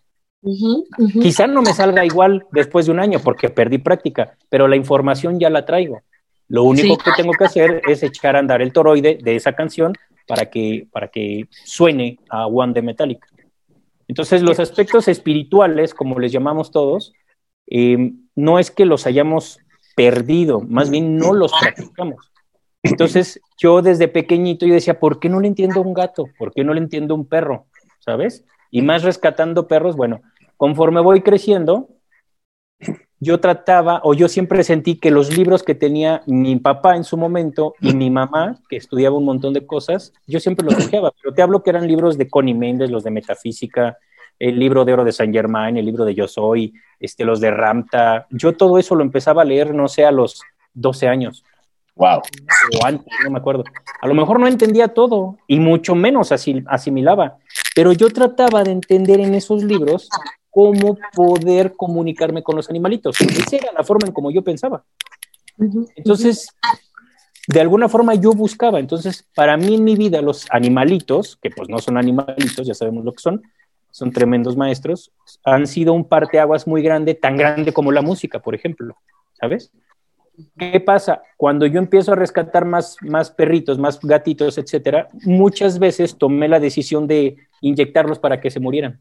Quizá 1.21 1.49
no 1.49 1.61
me 1.61 1.73
salga 1.73 2.05
igual 2.05 2.47
después 2.53 2.87
de 2.87 2.93
un 2.93 3.01
año 3.01 3.19
porque 3.19 3.51
perdí 3.51 3.79
práctica, 3.79 4.37
pero 4.49 4.69
la 4.69 4.77
información 4.77 5.41
ya 5.41 5.51
la 5.51 5.65
traigo. 5.65 6.03
Lo 6.51 6.65
único 6.65 6.99
que 6.99 7.13
tengo 7.17 7.33
que 7.33 7.45
hacer 7.45 7.81
es 7.89 8.03
echar 8.03 8.35
a 8.35 8.41
andar 8.41 8.61
el 8.61 8.73
toroide 8.73 9.21
de 9.23 9.37
esa 9.37 9.53
canción 9.53 9.93
para 10.27 10.51
que, 10.51 10.89
para 10.91 11.07
que 11.07 11.47
suene 11.65 12.19
a 12.29 12.49
One 12.49 12.73
de 12.73 12.83
Metallica. 12.83 13.29
Entonces, 14.09 14.43
los 14.43 14.59
aspectos 14.59 15.07
espirituales, 15.07 15.95
como 15.95 16.19
les 16.19 16.33
llamamos 16.33 16.73
todos, 16.73 17.13
eh, 17.69 18.15
no 18.35 18.59
es 18.59 18.73
que 18.73 18.85
los 18.85 19.07
hayamos 19.07 19.61
perdido, 19.95 20.61
más 20.61 20.91
bien 20.91 21.17
no 21.17 21.33
los 21.33 21.53
practicamos. 21.53 22.33
Entonces, 22.83 23.41
yo 23.57 23.81
desde 23.81 24.09
pequeñito 24.09 24.67
yo 24.67 24.75
decía, 24.75 24.99
¿por 24.99 25.21
qué 25.21 25.29
no 25.29 25.39
le 25.39 25.47
entiendo 25.47 25.79
a 25.79 25.85
un 25.85 25.95
gato? 25.95 26.25
¿Por 26.37 26.53
qué 26.53 26.65
no 26.65 26.75
le 26.75 26.81
entiendo 26.81 27.15
a 27.15 27.19
un 27.19 27.29
perro? 27.29 27.67
¿Sabes? 28.01 28.45
Y 28.73 28.83
más 28.83 29.05
rescatando 29.05 29.69
perros, 29.69 29.95
bueno, 29.95 30.21
conforme 30.57 31.01
voy 31.01 31.23
creciendo, 31.23 31.91
yo 33.21 33.39
trataba 33.39 34.01
o 34.03 34.15
yo 34.15 34.29
siempre 34.29 34.65
sentí 34.65 34.97
que 34.97 35.11
los 35.11 35.37
libros 35.37 35.63
que 35.63 35.75
tenía 35.75 36.23
mi 36.27 36.57
papá 36.57 36.97
en 36.97 37.05
su 37.05 37.19
momento 37.19 37.75
y 37.81 37.93
mi 37.93 38.11
mamá, 38.11 38.59
que 38.69 38.77
estudiaba 38.77 39.19
un 39.19 39.27
montón 39.27 39.53
de 39.53 39.67
cosas, 39.67 40.15
yo 40.27 40.41
siempre 40.41 40.65
los 40.65 40.87
hojeaba, 40.87 41.13
pero 41.23 41.35
te 41.35 41.43
hablo 41.43 41.63
que 41.63 41.69
eran 41.69 41.87
libros 41.87 42.17
de 42.17 42.29
Connie 42.29 42.55
Méndez, 42.55 42.91
los 42.91 43.05
de 43.05 43.11
metafísica, 43.11 43.99
el 44.39 44.59
libro 44.59 44.87
de 44.87 44.95
oro 44.95 45.05
de 45.05 45.13
Saint 45.13 45.35
Germain, 45.35 45.77
el 45.77 45.85
libro 45.85 46.07
de 46.07 46.15
Yo 46.15 46.27
Soy, 46.27 46.73
este, 46.99 47.27
los 47.27 47.41
de 47.41 47.51
Ramta. 47.51 48.27
Yo 48.31 48.57
todo 48.57 48.79
eso 48.79 48.95
lo 48.95 49.03
empezaba 49.03 49.43
a 49.43 49.45
leer, 49.45 49.75
no 49.75 49.87
sé, 49.87 50.07
a 50.07 50.11
los 50.11 50.43
12 50.73 51.07
años. 51.07 51.45
Wow. 51.97 52.23
O 52.81 52.87
antes, 52.87 53.07
no 53.23 53.31
me 53.31 53.39
acuerdo. 53.39 53.65
A 54.01 54.07
lo 54.09 54.15
mejor 54.15 54.41
no 54.41 54.47
entendía 54.47 54.89
todo 54.89 55.37
y 55.47 55.61
mucho 55.61 55.95
menos 55.95 56.33
asimilaba, 56.33 57.37
pero 57.75 57.93
yo 57.93 58.09
trataba 58.09 58.65
de 58.65 58.73
entender 58.73 59.21
en 59.21 59.35
esos 59.35 59.63
libros 59.63 60.09
cómo 60.51 60.99
poder 61.15 61.75
comunicarme 61.77 62.43
con 62.43 62.57
los 62.57 62.69
animalitos. 62.69 63.21
Esa 63.21 63.57
era 63.57 63.73
la 63.73 63.85
forma 63.85 64.07
en 64.07 64.13
como 64.13 64.31
yo 64.31 64.43
pensaba. 64.43 64.85
Entonces, 65.97 66.49
de 67.47 67.61
alguna 67.61 67.89
forma 67.89 68.15
yo 68.15 68.33
buscaba. 68.33 68.79
Entonces, 68.79 69.29
para 69.35 69.57
mí 69.57 69.75
en 69.75 69.85
mi 69.85 69.97
vida, 69.97 70.21
los 70.23 70.47
animalitos, 70.51 71.37
que 71.37 71.51
pues 71.51 71.69
no 71.69 71.79
son 71.79 71.97
animalitos, 71.97 72.67
ya 72.67 72.75
sabemos 72.75 73.05
lo 73.05 73.13
que 73.13 73.21
son, 73.21 73.43
son 73.91 74.13
tremendos 74.13 74.57
maestros, 74.57 75.13
han 75.45 75.67
sido 75.67 75.93
un 75.93 76.05
parteaguas 76.05 76.67
muy 76.67 76.83
grande, 76.83 77.15
tan 77.15 77.37
grande 77.37 77.73
como 77.73 77.93
la 77.93 78.03
música, 78.03 78.41
por 78.41 78.55
ejemplo, 78.55 78.97
¿sabes? 79.33 79.73
¿Qué 80.57 80.81
pasa? 80.81 81.23
Cuando 81.37 81.67
yo 81.67 81.79
empiezo 81.79 82.13
a 82.13 82.17
rescatar 82.17 82.65
más, 82.65 82.97
más 83.03 83.31
perritos, 83.31 83.79
más 83.79 83.99
gatitos, 84.01 84.57
etcétera, 84.59 85.09
muchas 85.25 85.79
veces 85.79 86.17
tomé 86.17 86.49
la 86.49 86.61
decisión 86.61 87.07
de 87.07 87.37
inyectarlos 87.61 88.19
para 88.19 88.41
que 88.41 88.51
se 88.51 88.61
murieran. 88.61 89.01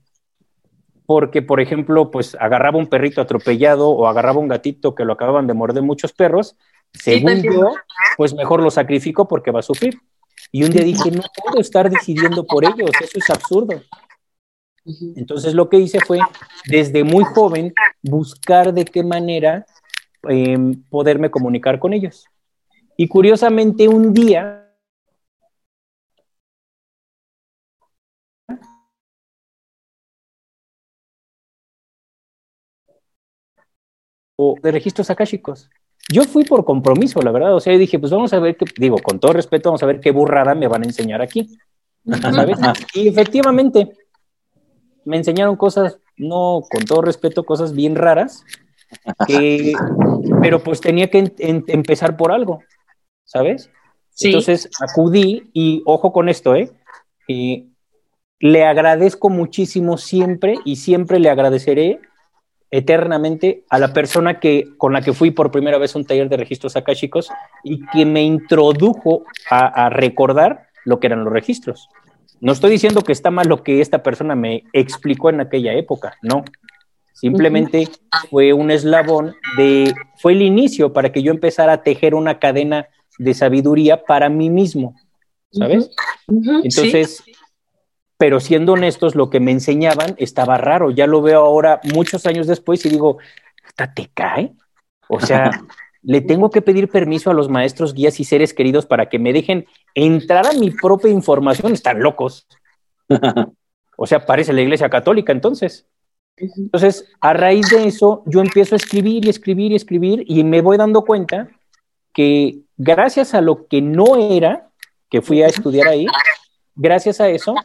Porque, 1.10 1.42
por 1.42 1.60
ejemplo, 1.60 2.12
pues 2.12 2.38
agarraba 2.40 2.78
un 2.78 2.86
perrito 2.86 3.20
atropellado 3.20 3.90
o 3.90 4.06
agarraba 4.06 4.40
un 4.40 4.48
gatito 4.48 4.94
que 4.94 5.06
lo 5.06 5.14
acababan 5.14 5.48
de 5.48 5.56
morder 5.56 5.82
muchos 5.82 6.14
perros, 6.14 6.56
según 6.94 7.42
yo, 7.42 7.72
pues 8.16 8.36
mejor 8.36 8.62
lo 8.62 8.70
sacrifico 8.70 9.28
porque 9.28 9.50
va 9.50 9.62
a 9.62 9.64
sufrir. 9.64 10.00
Y 10.52 10.64
un 10.64 10.70
día 10.70 10.84
dije, 10.84 11.10
no 11.10 11.24
puedo 11.44 11.62
estar 11.62 11.90
decidiendo 11.90 12.46
por 12.46 12.64
ellos, 12.64 12.92
eso 13.02 13.18
es 13.18 13.28
absurdo. 13.32 13.82
Entonces 15.16 15.56
lo 15.56 15.68
que 15.68 15.78
hice 15.78 16.00
fue, 16.00 16.20
desde 16.68 17.04
muy 17.04 17.24
joven, 17.24 17.74
buscar 18.04 18.72
de 18.72 18.86
qué 18.86 19.02
manera 19.02 19.66
em, 20.28 20.80
poderme 20.92 21.32
comunicar 21.32 21.80
con 21.80 21.94
ellos. 21.94 22.28
Y 22.98 23.08
curiosamente 23.08 23.88
un 23.88 24.14
día... 24.14 24.59
de 34.62 34.72
registros 34.72 35.10
akáshicos. 35.10 35.70
Yo 36.12 36.24
fui 36.24 36.44
por 36.44 36.66
compromiso, 36.66 37.22
la 37.22 37.32
verdad. 37.32 37.56
O 37.56 37.60
sea, 37.60 37.78
dije, 37.78 38.00
pues 38.00 38.12
vamos 38.12 38.34
a 38.34 38.40
ver 38.40 38.58
qué, 38.58 38.66
digo, 38.78 38.98
con 38.98 39.20
todo 39.20 39.34
respeto, 39.34 39.70
vamos 39.70 39.84
a 39.84 39.86
ver 39.86 40.00
qué 40.00 40.12
burrada 40.12 40.56
me 40.56 40.68
van 40.68 40.84
a 40.84 40.86
enseñar 40.86 41.22
aquí. 41.22 41.58
Y 42.94 43.08
efectivamente, 43.08 43.92
me 45.06 45.18
enseñaron 45.18 45.56
cosas, 45.56 46.00
no, 46.18 46.62
con 46.70 46.86
todo 46.86 47.02
respeto, 47.02 47.44
cosas 47.44 47.74
bien 47.74 47.96
raras, 47.96 48.44
pero 50.42 50.64
pues 50.64 50.82
tenía 50.82 51.10
que 51.10 51.32
empezar 51.38 52.18
por 52.18 52.32
algo, 52.32 52.64
¿sabes? 53.26 53.70
Entonces 54.22 54.70
acudí 54.80 55.50
y 55.54 55.82
ojo 55.86 56.12
con 56.12 56.30
esto, 56.30 56.56
¿eh? 56.56 56.72
Le 58.40 58.66
agradezco 58.66 59.30
muchísimo 59.30 59.98
siempre 59.98 60.56
y 60.66 60.78
siempre 60.78 61.20
le 61.20 61.30
agradeceré 61.30 62.00
eternamente 62.72 63.64
a 63.70 63.80
la 63.80 63.94
persona 63.94 64.40
que, 64.40 64.70
con 64.78 64.94
la 64.94 65.02
que 65.02 65.14
fui 65.14 65.32
por 65.32 65.52
primera 65.52 65.78
vez 65.78 65.96
a 65.96 66.00
un 66.00 66.06
taller 66.06 66.30
de 66.30 66.38
registros 66.38 66.76
akáshicos 66.76 67.30
y 67.64 67.86
que 67.88 68.06
me 68.06 68.24
introdujo 68.24 69.24
a 69.50 69.90
recordar 69.90 70.68
lo 70.86 71.00
que 71.00 71.08
eran 71.08 71.24
los 71.24 71.34
registros. 71.34 71.90
No 72.42 72.54
estoy 72.54 72.72
diciendo 72.72 73.02
que 73.02 73.12
está 73.12 73.32
mal 73.32 73.48
lo 73.48 73.64
que 73.64 73.82
esta 73.82 74.02
persona 74.02 74.36
me 74.36 74.64
explicó 74.72 75.30
en 75.30 75.42
aquella 75.42 75.74
época, 75.74 76.18
no. 76.22 76.44
Simplemente 77.14 77.90
fue 78.30 78.54
un 78.54 78.72
eslabón 78.72 79.36
de, 79.58 79.94
fue 80.18 80.32
el 80.32 80.42
inicio 80.42 80.94
para 80.94 81.12
que 81.12 81.22
yo 81.22 81.32
empezara 81.32 81.74
a 81.74 81.84
tejer 81.84 82.16
una 82.16 82.40
cadena 82.40 82.88
de 83.18 83.34
sabiduría 83.34 84.06
para 84.06 84.30
mí 84.30 84.50
mismo, 84.50 84.96
¿sabes? 85.52 85.92
Entonces, 86.28 87.22
pero 88.20 88.42
siendo 88.42 88.74
honestos, 88.74 89.16
lo 89.16 89.30
que 89.30 89.40
me 89.40 89.52
enseñaban 89.52 90.14
estaba 90.18 90.58
raro. 90.58 90.92
Ya 90.92 91.08
lo 91.08 91.22
veo 91.22 91.40
ahora 91.40 91.80
muchos 91.94 92.26
años 92.26 92.48
después 92.48 92.86
y 92.86 92.90
digo, 92.90 93.18
¿te 93.96 94.12
cae? 94.14 94.52
O 95.08 95.22
sea, 95.22 95.50
le 96.02 96.20
tengo 96.20 96.50
que 96.50 96.62
pedir 96.62 96.90
permiso 96.90 97.32
a 97.32 97.34
los 97.34 97.48
maestros, 97.48 97.94
guías 97.94 98.20
y 98.20 98.26
seres 98.26 98.54
queridos 98.54 98.86
para 98.86 99.08
que 99.08 99.20
me 99.20 99.32
dejen 99.32 99.68
entrar 99.96 100.46
a 100.48 100.52
mi 100.52 100.70
propia 100.70 101.10
información. 101.10 101.72
Están 101.72 102.02
locos. 102.02 102.46
o 103.98 104.06
sea, 104.06 104.26
parece 104.26 104.52
la 104.52 104.64
iglesia 104.64 104.90
católica 104.90 105.32
entonces. 105.32 105.88
Entonces, 106.36 107.06
a 107.22 107.32
raíz 107.32 107.70
de 107.70 107.88
eso, 107.88 108.24
yo 108.26 108.42
empiezo 108.42 108.76
a 108.76 108.80
escribir 108.80 109.24
y 109.24 109.30
escribir 109.30 109.72
y 109.72 109.76
escribir 109.76 110.26
y 110.28 110.44
me 110.44 110.60
voy 110.60 110.76
dando 110.76 111.06
cuenta 111.06 111.48
que 112.14 112.60
gracias 112.76 113.34
a 113.34 113.40
lo 113.40 113.66
que 113.68 113.82
no 113.82 114.18
era, 114.18 114.68
que 115.10 115.22
fui 115.22 115.42
a 115.42 115.48
estudiar 115.48 115.88
ahí, 115.88 116.06
gracias 116.76 117.22
a 117.22 117.30
eso, 117.30 117.56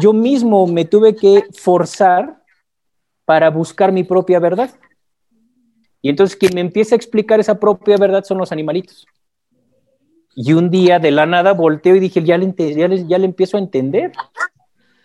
yo 0.00 0.12
mismo 0.12 0.66
me 0.66 0.84
tuve 0.84 1.16
que 1.16 1.44
forzar 1.52 2.42
para 3.24 3.50
buscar 3.50 3.92
mi 3.92 4.04
propia 4.04 4.38
verdad. 4.38 4.70
Y 6.02 6.10
entonces 6.10 6.36
quien 6.36 6.54
me 6.54 6.60
empieza 6.60 6.94
a 6.94 6.96
explicar 6.96 7.40
esa 7.40 7.58
propia 7.58 7.96
verdad 7.96 8.24
son 8.24 8.38
los 8.38 8.52
animalitos. 8.52 9.06
Y 10.36 10.52
un 10.52 10.70
día 10.70 10.98
de 10.98 11.10
la 11.10 11.26
nada 11.26 11.52
volteo 11.52 11.96
y 11.96 12.00
dije, 12.00 12.22
ya 12.24 12.36
le, 12.36 13.24
empiezo 13.24 13.56
a 13.56 13.60
entender. 13.60 14.12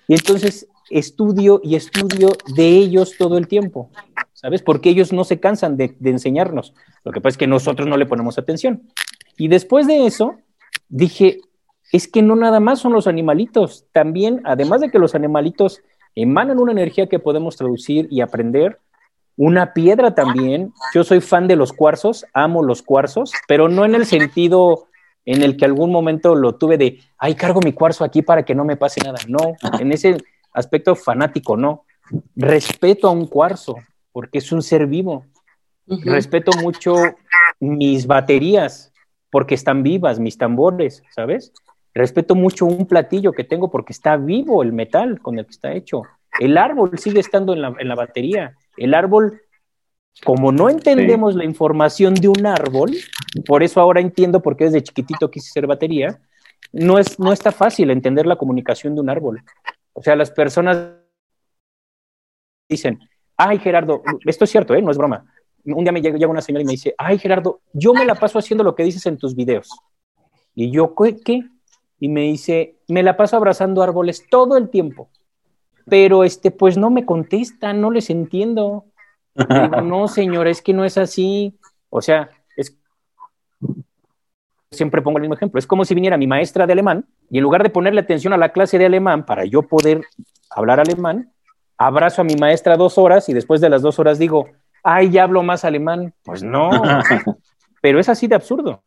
Y 0.08 0.16
entonces 0.16 0.68
estudio 0.90 1.62
y 1.64 1.76
estudio 1.76 2.32
de 2.56 2.68
ellos 2.68 3.16
todo 3.18 3.38
el 3.38 3.48
tiempo, 3.48 3.92
¿sabes? 4.34 4.64
Porque 4.64 4.90
ellos 4.90 5.14
no 5.14 5.24
se 5.24 5.40
cansan 5.40 5.78
de, 5.78 5.96
de, 6.00 6.10
enseñarnos. 6.10 6.74
Lo 7.04 7.12
que 7.12 7.22
pasa 7.22 7.36
es 7.36 7.38
que 7.38 7.48
nosotros 7.48 7.88
no 7.88 7.96
le 7.96 8.08
ponemos 8.08 8.40
atención. 8.40 8.84
Y 9.38 9.48
después 9.48 9.86
de 9.86 10.08
eso, 10.08 10.36
dije, 10.90 11.40
es 11.92 12.08
que 12.08 12.22
no 12.22 12.36
nada 12.36 12.60
más 12.60 12.80
son 12.80 12.94
los 12.94 13.08
animalitos, 13.08 13.86
también, 13.92 14.42
además 14.44 14.82
de 14.82 14.92
que 14.92 15.00
los 15.00 15.16
animalitos 15.16 15.82
emanan 16.16 16.60
una 16.60 16.72
energía 16.72 17.08
que 17.08 17.20
podemos 17.20 17.56
traducir 17.56 18.08
y 18.12 18.22
aprender, 18.22 18.80
una 19.40 19.74
piedra 19.74 20.14
también. 20.14 20.74
Yo 20.94 21.06
soy 21.06 21.22
fan 21.22 21.48
de 21.48 21.56
los 21.56 21.72
cuarzos, 21.72 22.26
amo 22.34 22.62
los 22.62 22.82
cuarzos, 22.82 23.32
pero 23.48 23.70
no 23.70 23.86
en 23.86 23.96
el 23.96 24.06
sentido 24.06 24.88
en 25.26 25.44
el 25.44 25.56
que 25.56 25.66
algún 25.66 25.92
momento 25.92 26.36
lo 26.36 26.56
tuve 26.56 26.78
de, 26.78 27.00
ay, 27.18 27.36
cargo 27.36 27.62
mi 27.64 27.72
cuarzo 27.72 28.04
aquí 28.04 28.22
para 28.22 28.44
que 28.44 28.54
no 28.54 28.66
me 28.66 28.76
pase 28.76 29.00
nada. 29.02 29.20
No, 29.28 29.56
en 29.80 29.92
ese 29.94 30.18
aspecto 30.54 30.96
fanático, 30.96 31.56
no. 31.56 31.86
Respeto 32.36 33.08
a 33.08 33.12
un 33.12 33.28
cuarzo, 33.28 33.76
porque 34.12 34.40
es 34.40 34.52
un 34.52 34.62
ser 34.62 34.88
vivo. 34.88 35.26
Respeto 35.88 36.52
mucho 36.62 36.96
mis 37.60 38.08
baterías, 38.08 38.92
porque 39.32 39.56
están 39.56 39.84
vivas, 39.84 40.20
mis 40.20 40.38
tambores, 40.38 41.04
¿sabes? 41.12 41.54
Respeto 41.94 42.36
mucho 42.36 42.66
un 42.66 42.86
platillo 42.86 43.32
que 43.34 43.44
tengo 43.44 43.70
porque 43.70 43.94
está 43.94 44.18
vivo 44.18 44.62
el 44.64 44.74
metal 44.74 45.20
con 45.22 45.40
el 45.40 45.46
que 45.46 45.52
está 45.52 45.74
hecho. 45.74 46.04
El 46.40 46.58
árbol 46.58 46.98
sigue 46.98 47.20
estando 47.20 47.54
en 47.54 47.62
la, 47.62 47.74
en 47.80 47.88
la 47.88 47.96
batería. 47.96 48.56
El 48.78 48.94
árbol, 48.94 49.42
como 50.24 50.52
no 50.52 50.70
entendemos 50.70 51.36
la 51.36 51.46
información 51.46 52.14
de 52.14 52.28
un 52.28 52.46
árbol, 52.46 52.92
por 53.46 53.64
eso 53.64 53.82
ahora 53.82 54.02
entiendo 54.02 54.42
por 54.42 54.56
qué 54.56 54.66
desde 54.66 54.84
chiquitito 54.84 55.32
quise 55.32 55.52
ser 55.52 55.68
batería, 55.68 56.20
no, 56.72 57.00
es, 57.00 57.20
no 57.20 57.34
está 57.34 57.52
fácil 57.52 57.90
entender 57.90 58.26
la 58.26 58.36
comunicación 58.36 58.96
de 58.96 59.02
un 59.02 59.10
árbol. 59.10 59.42
O 59.94 60.04
sea, 60.04 60.16
las 60.16 60.32
personas 60.32 60.94
dicen, 62.70 63.00
ay 63.36 63.58
Gerardo, 63.60 64.04
esto 64.26 64.44
es 64.44 64.50
cierto, 64.50 64.76
¿eh? 64.76 64.82
no 64.82 64.92
es 64.92 64.98
broma. 64.98 65.26
Un 65.66 65.84
día 65.84 65.92
me 65.92 66.02
llega, 66.02 66.28
una 66.28 66.42
señora 66.42 66.64
y 66.64 66.66
me 66.66 66.72
dice, 66.72 66.94
ay 66.98 67.18
Gerardo, 67.18 67.62
yo 67.74 67.94
me 67.94 68.06
la 68.06 68.16
paso 68.16 68.40
haciendo 68.40 68.64
lo 68.64 68.76
que 68.76 68.84
dices 68.84 69.06
en 69.08 69.18
tus 69.18 69.36
videos. 69.36 69.70
Y 70.56 70.72
yo, 70.72 70.94
¿qué? 71.26 71.44
Y 72.00 72.10
me 72.10 72.22
dice, 72.22 72.76
me 72.88 73.04
la 73.04 73.18
paso 73.18 73.36
abrazando 73.38 73.84
árboles 73.84 74.26
todo 74.30 74.58
el 74.58 74.70
tiempo 74.70 75.10
pero 75.90 76.24
este, 76.24 76.52
pues 76.52 76.78
no 76.78 76.90
me 76.90 77.06
contestan, 77.06 77.82
no 77.82 77.92
les 77.92 78.10
entiendo. 78.10 78.86
no, 79.84 80.08
señor, 80.08 80.48
es 80.48 80.62
que 80.62 80.74
no 80.74 80.86
es 80.86 80.98
así. 80.98 81.58
O 81.90 82.02
sea, 82.02 82.30
es 82.56 82.78
siempre 84.72 85.02
pongo 85.02 85.18
el 85.18 85.24
mismo 85.24 85.36
ejemplo. 85.36 85.60
Es 85.60 85.68
como 85.68 85.84
si 85.84 85.96
viniera 85.96 86.18
mi 86.18 86.28
maestra 86.28 86.68
de 86.68 86.74
alemán 86.74 87.06
y 87.30 87.38
en 87.38 87.44
lugar 87.44 87.64
de 87.64 87.70
ponerle 87.70 88.02
atención 88.02 88.34
a 88.34 88.38
la 88.38 88.50
clase 88.50 88.78
de 88.78 88.86
alemán 88.86 89.26
para 89.26 89.44
yo 89.46 89.64
poder 89.64 90.02
hablar 90.52 90.80
alemán, 90.80 91.34
abrazo 91.78 92.22
a 92.22 92.26
mi 92.26 92.36
maestra 92.36 92.78
dos 92.78 92.98
horas 92.98 93.28
y 93.30 93.34
después 93.34 93.60
de 93.62 93.70
las 93.70 93.82
dos 93.82 93.98
horas 94.00 94.20
digo, 94.20 94.48
ay, 94.84 95.10
ya 95.10 95.24
hablo 95.24 95.42
más 95.42 95.66
alemán. 95.66 96.14
Pues 96.24 96.44
no, 96.44 96.70
pero 97.82 98.00
es 98.00 98.10
así 98.10 98.28
de 98.28 98.36
absurdo. 98.36 98.84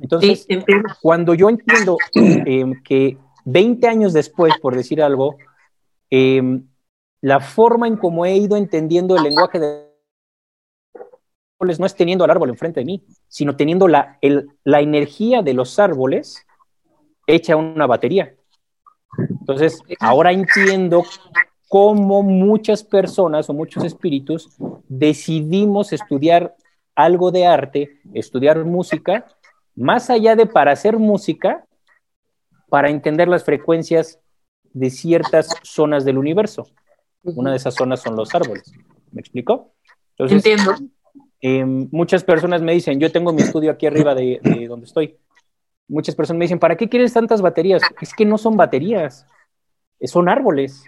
Entonces, 0.00 0.46
cuando 1.02 1.34
yo 1.34 1.48
entiendo 1.48 1.96
eh, 2.14 2.64
que 2.84 3.18
20 3.44 3.86
años 3.86 4.12
después, 4.12 4.54
por 4.60 4.74
decir 4.74 5.02
algo, 5.02 5.36
em, 6.08 6.66
la 7.20 7.40
forma 7.40 7.86
en 7.86 7.96
cómo 7.96 8.24
he 8.24 8.36
ido 8.36 8.56
entendiendo 8.56 9.16
el 9.16 9.22
lenguaje 9.22 9.58
de 9.58 9.90
árboles 11.58 11.78
no 11.78 11.86
es 11.86 11.94
teniendo 11.94 12.24
al 12.24 12.30
árbol 12.30 12.48
enfrente 12.48 12.80
de 12.80 12.86
mí, 12.86 13.04
sino 13.28 13.54
teniendo 13.54 13.86
la, 13.86 14.18
la 14.64 14.80
energía 14.80 15.42
de 15.42 15.52
los 15.52 15.78
árboles 15.78 16.46
hecha 17.26 17.56
una 17.56 17.86
batería. 17.86 18.34
Entonces, 19.18 19.82
ahora 20.00 20.32
entiendo 20.32 21.02
cómo 21.68 22.22
muchas 22.22 22.82
personas 22.82 23.50
o 23.50 23.52
muchos 23.52 23.84
espíritus 23.84 24.56
decidimos 24.88 25.92
estudiar 25.92 26.56
algo 26.94 27.30
de 27.30 27.46
arte, 27.46 28.00
estudiar 28.14 28.64
música, 28.64 29.26
más 29.80 30.10
allá 30.10 30.36
de 30.36 30.44
para 30.44 30.72
hacer 30.72 30.98
música, 30.98 31.64
para 32.68 32.90
entender 32.90 33.28
las 33.28 33.44
frecuencias 33.44 34.20
de 34.74 34.90
ciertas 34.90 35.48
zonas 35.62 36.04
del 36.04 36.18
universo. 36.18 36.68
Una 37.22 37.50
de 37.50 37.56
esas 37.56 37.74
zonas 37.74 38.00
son 38.00 38.14
los 38.14 38.34
árboles. 38.34 38.72
¿Me 39.10 39.20
explico? 39.20 39.72
Entiendo. 40.18 40.74
Em, 41.40 41.88
muchas 41.90 42.22
personas 42.22 42.60
me 42.60 42.72
dicen, 42.72 43.00
yo 43.00 43.10
tengo 43.10 43.32
mi 43.32 43.40
estudio 43.40 43.70
aquí 43.70 43.86
arriba 43.86 44.14
de, 44.14 44.38
de 44.42 44.68
donde 44.68 44.84
estoy. 44.84 45.16
Muchas 45.88 46.14
personas 46.14 46.38
me 46.38 46.44
dicen, 46.44 46.58
¿para 46.58 46.76
qué 46.76 46.90
quieres 46.90 47.14
tantas 47.14 47.40
baterías? 47.40 47.80
Es 48.02 48.12
que 48.12 48.26
no 48.26 48.36
son 48.36 48.58
baterías, 48.58 49.26
son 50.02 50.28
árboles, 50.28 50.84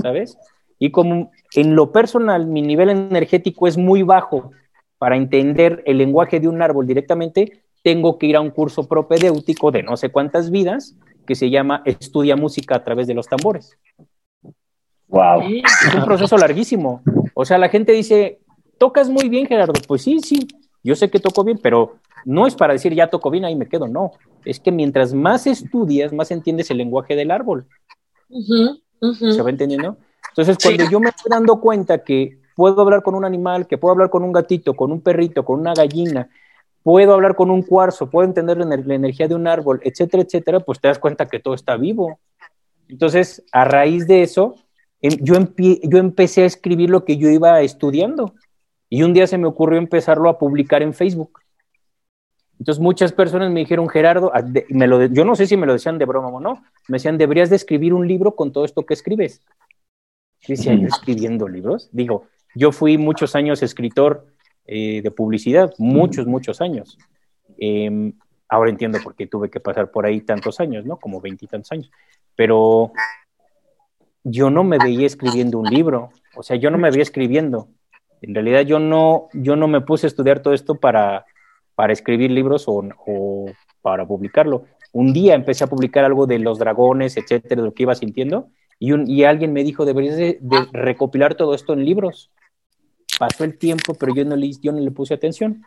¿sabes? 0.00 0.38
Y 0.78 0.90
como 0.90 1.30
en 1.54 1.76
lo 1.76 1.92
personal 1.92 2.46
mi 2.46 2.62
nivel 2.62 2.88
energético 2.88 3.66
es 3.66 3.76
muy 3.76 4.02
bajo 4.02 4.50
para 4.96 5.16
entender 5.16 5.82
el 5.84 5.98
lenguaje 5.98 6.40
de 6.40 6.48
un 6.48 6.62
árbol 6.62 6.86
directamente, 6.86 7.62
tengo 7.82 8.18
que 8.18 8.26
ir 8.26 8.36
a 8.36 8.40
un 8.40 8.50
curso 8.50 8.86
propedéutico 8.88 9.70
de 9.70 9.82
no 9.82 9.96
sé 9.96 10.10
cuántas 10.10 10.50
vidas 10.50 10.96
que 11.26 11.34
se 11.34 11.50
llama 11.50 11.82
Estudia 11.84 12.36
Música 12.36 12.76
a 12.76 12.84
través 12.84 13.06
de 13.06 13.14
los 13.14 13.28
tambores. 13.28 13.76
Wow. 15.08 15.42
Es 15.42 15.94
un 15.94 16.04
proceso 16.04 16.36
larguísimo. 16.36 17.02
O 17.34 17.44
sea, 17.44 17.58
la 17.58 17.68
gente 17.68 17.92
dice, 17.92 18.40
tocas 18.78 19.08
muy 19.08 19.28
bien, 19.28 19.46
Gerardo. 19.46 19.74
Pues 19.86 20.02
sí, 20.02 20.20
sí, 20.20 20.46
yo 20.82 20.94
sé 20.94 21.10
que 21.10 21.18
toco 21.18 21.44
bien, 21.44 21.58
pero 21.62 21.96
no 22.24 22.46
es 22.46 22.54
para 22.54 22.72
decir 22.72 22.94
ya 22.94 23.08
toco 23.08 23.30
bien, 23.30 23.44
ahí 23.44 23.54
me 23.54 23.68
quedo, 23.68 23.88
no. 23.88 24.12
Es 24.44 24.60
que 24.60 24.72
mientras 24.72 25.14
más 25.14 25.46
estudias, 25.46 26.12
más 26.12 26.30
entiendes 26.30 26.70
el 26.70 26.78
lenguaje 26.78 27.14
del 27.16 27.30
árbol. 27.30 27.66
¿Se 28.28 29.42
va 29.42 29.50
entendiendo? 29.50 29.96
Entonces, 30.30 30.56
cuando 30.62 30.90
yo 30.90 31.00
me 31.00 31.10
estoy 31.10 31.30
dando 31.30 31.60
cuenta 31.60 31.98
que 32.04 32.38
puedo 32.54 32.80
hablar 32.80 33.02
con 33.02 33.14
un 33.14 33.24
animal, 33.24 33.66
que 33.66 33.78
puedo 33.78 33.92
hablar 33.92 34.10
con 34.10 34.22
un 34.22 34.32
gatito, 34.32 34.74
con 34.74 34.92
un 34.92 35.00
perrito, 35.00 35.44
con 35.44 35.60
una 35.60 35.74
gallina, 35.74 36.28
puedo 36.82 37.14
hablar 37.14 37.34
con 37.34 37.50
un 37.50 37.62
cuarzo, 37.62 38.10
puedo 38.10 38.26
entender 38.26 38.58
la, 38.58 38.94
energía 38.94 39.28
de 39.28 39.34
un 39.34 39.46
árbol, 39.46 39.80
etcétera, 39.84 40.22
etcétera, 40.22 40.60
pues 40.60 40.80
te 40.80 40.88
das 40.88 40.98
cuenta 40.98 41.26
que 41.26 41.40
todo 41.40 41.54
está 41.54 41.76
vivo. 41.76 42.18
Entonces, 42.88 43.44
a 43.52 43.64
raíz 43.64 44.06
de 44.06 44.22
eso, 44.22 44.56
em, 45.02 45.12
yo, 45.20 45.34
yo 45.82 45.98
empecé 45.98 46.42
a 46.42 46.46
escribir 46.46 46.90
lo 46.90 47.04
que 47.04 47.16
yo 47.16 47.28
iba 47.28 47.60
estudiando 47.60 48.34
y 48.88 49.02
un 49.02 49.12
día 49.12 49.26
se 49.26 49.38
me 49.38 49.46
ocurrió 49.46 49.78
empezarlo 49.78 50.28
a 50.28 50.38
publicar 50.38 50.82
en 50.82 50.94
Facebook. 50.94 51.40
Entonces 52.58 52.82
muchas 52.82 53.12
personas 53.12 53.50
me 53.52 53.60
dijeron, 53.60 53.88
Gerardo, 53.88 54.32
ah, 54.34 54.42
me 54.68 54.86
lo 54.86 55.06
yo 55.06 55.24
no 55.24 55.36
sé 55.36 55.46
si 55.46 55.56
me 55.56 55.66
lo 55.66 55.74
decían 55.74 55.98
de 55.98 56.06
broma 56.06 56.28
o 56.28 56.40
no, 56.40 56.64
me 56.88 56.96
decían, 56.96 57.18
deberías 57.18 57.50
de 57.50 57.56
escribir 57.56 57.94
un 57.94 58.08
libro 58.08 58.34
con 58.34 58.52
todo 58.52 58.64
esto 58.64 58.84
que 58.84 58.94
escribes. 58.94 59.42
Yo 60.40 60.54
decía, 60.54 60.74
¿yo 60.74 60.88
escribiendo 60.88 61.48
libros? 61.48 61.88
Digo, 61.92 62.26
yo 62.54 62.72
fui 62.72 62.98
muchos 62.98 63.34
años 63.34 63.62
escritor 63.62 64.26
eh, 64.68 65.00
de 65.02 65.10
publicidad, 65.10 65.72
muchos, 65.78 66.26
muchos 66.26 66.60
años. 66.60 66.98
Em, 67.58 68.12
ahora 68.48 68.68
entiendo 68.68 68.98
por 69.02 69.16
qué 69.16 69.26
tuve 69.26 69.48
que 69.48 69.60
pasar 69.60 69.90
por 69.90 70.04
ahí 70.04 70.20
tantos 70.20 70.60
años, 70.60 70.84
¿no? 70.84 70.98
Como 70.98 71.20
veintitantos 71.22 71.72
años. 71.72 71.90
Pero 72.36 72.92
yo 74.24 74.50
no 74.50 74.64
me 74.64 74.78
veía 74.78 75.06
escribiendo 75.06 75.58
un 75.58 75.70
libro, 75.70 76.10
o 76.36 76.42
sea, 76.42 76.56
yo 76.56 76.70
no 76.70 76.76
me 76.76 76.90
veía 76.90 77.02
escribiendo. 77.02 77.68
En 78.20 78.34
realidad 78.34 78.60
yo 78.60 78.78
no, 78.78 79.28
yo 79.32 79.56
no 79.56 79.68
me 79.68 79.80
puse 79.80 80.06
a 80.06 80.08
estudiar 80.08 80.40
todo 80.40 80.52
esto 80.52 80.74
para, 80.74 81.24
para 81.74 81.92
escribir 81.94 82.30
libros 82.30 82.64
o, 82.66 83.46
para 83.80 84.06
publicarlo. 84.06 84.66
Un 84.92 85.14
día 85.14 85.34
empecé 85.34 85.64
a 85.64 85.68
publicar 85.68 86.04
algo 86.04 86.26
de 86.26 86.38
los 86.38 86.58
dragones, 86.58 87.16
etcétera, 87.16 87.62
de 87.62 87.68
lo 87.68 87.72
que 87.72 87.84
iba 87.84 87.94
sintiendo, 87.94 88.48
y, 88.78 88.92
un, 88.92 89.08
y 89.08 89.24
alguien 89.24 89.52
me 89.52 89.64
dijo, 89.64 89.84
deberías 89.84 90.16
de, 90.16 90.38
recopilar 90.72 91.36
todo 91.36 91.54
esto 91.54 91.72
en 91.72 91.84
libros. 91.84 92.30
Pasó 93.18 93.44
el 93.44 93.58
tiempo, 93.58 93.94
pero 93.94 94.14
yo 94.14 94.24
no 94.24 94.36
le, 94.36 94.50
yo 94.62 94.72
no 94.72 94.80
le 94.80 94.90
puse 94.90 95.14
atención. 95.14 95.64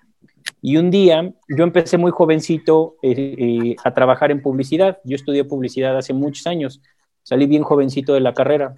Y 0.61 0.77
un 0.77 0.89
día, 0.89 1.33
yo 1.49 1.63
empecé 1.63 1.97
muy 1.97 2.11
jovencito 2.11 2.95
eh, 3.01 3.35
eh, 3.37 3.75
a 3.83 3.93
trabajar 3.93 4.31
en 4.31 4.41
publicidad. 4.41 4.99
Yo 5.03 5.15
estudié 5.15 5.43
publicidad 5.43 5.97
hace 5.97 6.13
muchos 6.13 6.47
años. 6.47 6.81
Salí 7.23 7.45
bien 7.45 7.63
jovencito 7.63 8.13
de 8.13 8.21
la 8.21 8.33
carrera. 8.33 8.73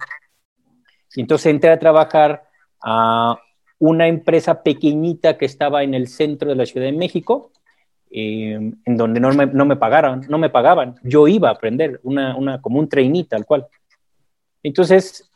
Y 1.14 1.20
entonces 1.20 1.46
entré 1.46 1.70
a 1.70 1.78
trabajar 1.78 2.44
a 2.82 3.38
una 3.78 4.08
empresa 4.08 4.62
pequeñita 4.62 5.36
que 5.36 5.46
estaba 5.46 5.82
en 5.82 5.94
el 5.94 6.08
centro 6.08 6.48
de 6.48 6.56
la 6.56 6.66
Ciudad 6.66 6.86
de 6.86 6.92
México, 6.92 7.52
eh, 8.10 8.72
en 8.84 8.96
donde 8.96 9.20
no 9.20 9.32
me, 9.32 9.46
no 9.46 9.64
me, 9.64 9.76
pagaron, 9.76 10.22
no 10.28 10.38
me 10.38 10.50
pagaban. 10.50 10.96
Yo 11.02 11.28
iba 11.28 11.48
a 11.48 11.52
aprender, 11.52 12.00
una, 12.02 12.36
una, 12.36 12.60
como 12.60 12.78
un 12.78 12.88
trainee 12.88 13.24
tal 13.24 13.44
cual. 13.44 13.66
Entonces, 14.62 15.30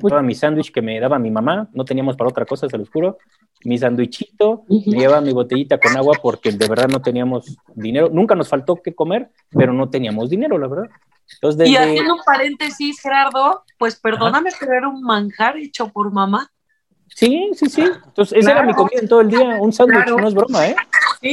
pues, 0.00 0.22
mi 0.22 0.34
sándwich 0.34 0.72
que 0.72 0.82
me 0.82 0.98
daba 1.00 1.18
mi 1.18 1.30
mamá, 1.30 1.68
no 1.72 1.84
teníamos 1.84 2.16
para 2.16 2.30
otra 2.30 2.44
cosa, 2.44 2.68
se 2.68 2.78
los 2.78 2.88
juro, 2.90 3.18
mi 3.64 3.78
sándwichito, 3.78 4.64
me 4.68 4.98
llevaba 4.98 5.20
mi 5.20 5.32
botellita 5.32 5.78
con 5.78 5.96
agua 5.96 6.16
porque 6.22 6.52
de 6.52 6.68
verdad 6.68 6.88
no 6.88 7.02
teníamos 7.02 7.56
dinero, 7.74 8.08
nunca 8.12 8.34
nos 8.34 8.48
faltó 8.48 8.76
que 8.76 8.94
comer, 8.94 9.30
pero 9.50 9.72
no 9.72 9.90
teníamos 9.90 10.30
dinero, 10.30 10.58
la 10.58 10.68
verdad. 10.68 10.90
Y 11.64 11.76
haciendo 11.76 12.14
un 12.14 12.20
paréntesis, 12.24 13.00
Gerardo, 13.00 13.64
pues 13.76 13.96
perdóname, 13.96 14.50
pero 14.58 14.72
era 14.72 14.88
un 14.88 15.02
manjar 15.02 15.56
hecho 15.58 15.88
por 15.88 16.10
mamá. 16.10 16.50
Sí, 17.14 17.50
sí, 17.54 17.68
sí. 17.68 17.82
Entonces, 17.82 18.38
esa 18.38 18.52
era 18.52 18.62
mi 18.62 18.74
comida 18.74 19.00
en 19.00 19.08
todo 19.08 19.20
el 19.20 19.28
día, 19.28 19.58
un 19.60 19.72
sándwich, 19.72 20.06
no 20.06 20.28
es 20.28 20.34
broma, 20.34 20.68
¿eh? 20.68 20.76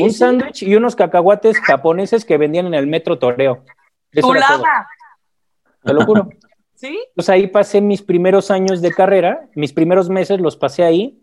un 0.02 0.12
sándwich 0.12 0.64
y 0.64 0.76
unos 0.76 0.96
cacahuates 0.96 1.60
japoneses 1.60 2.26
que 2.26 2.38
vendían 2.38 2.68
en 2.68 2.74
el 2.74 2.88
metro 2.88 3.20
Toreo. 3.20 3.64
Eso 4.12 4.34
Te 5.84 5.94
lo 5.94 6.06
juro. 6.06 6.30
¿Sí? 6.88 7.00
Pues 7.16 7.30
ahí 7.30 7.48
pasé 7.48 7.82
mis 7.82 8.02
primeros 8.02 8.52
años 8.52 8.82
de 8.82 8.92
carrera, 8.92 9.50
mis 9.56 9.74
primeros 9.74 10.10
meses 10.10 10.40
los 10.40 10.58
pasé 10.58 10.84
ahí, 10.84 11.20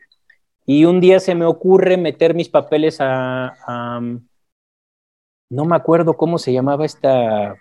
y 0.66 0.84
un 0.84 1.00
día 1.00 1.20
se 1.20 1.34
me 1.34 1.44
ocurre 1.44 1.96
meter 1.96 2.34
mis 2.34 2.48
papeles 2.48 2.98
a 3.00 4.00
no 5.50 5.64
me 5.66 5.76
acuerdo 5.76 6.14
cómo 6.14 6.38
se 6.38 6.52
llamaba 6.52 6.86
esta 6.86 7.54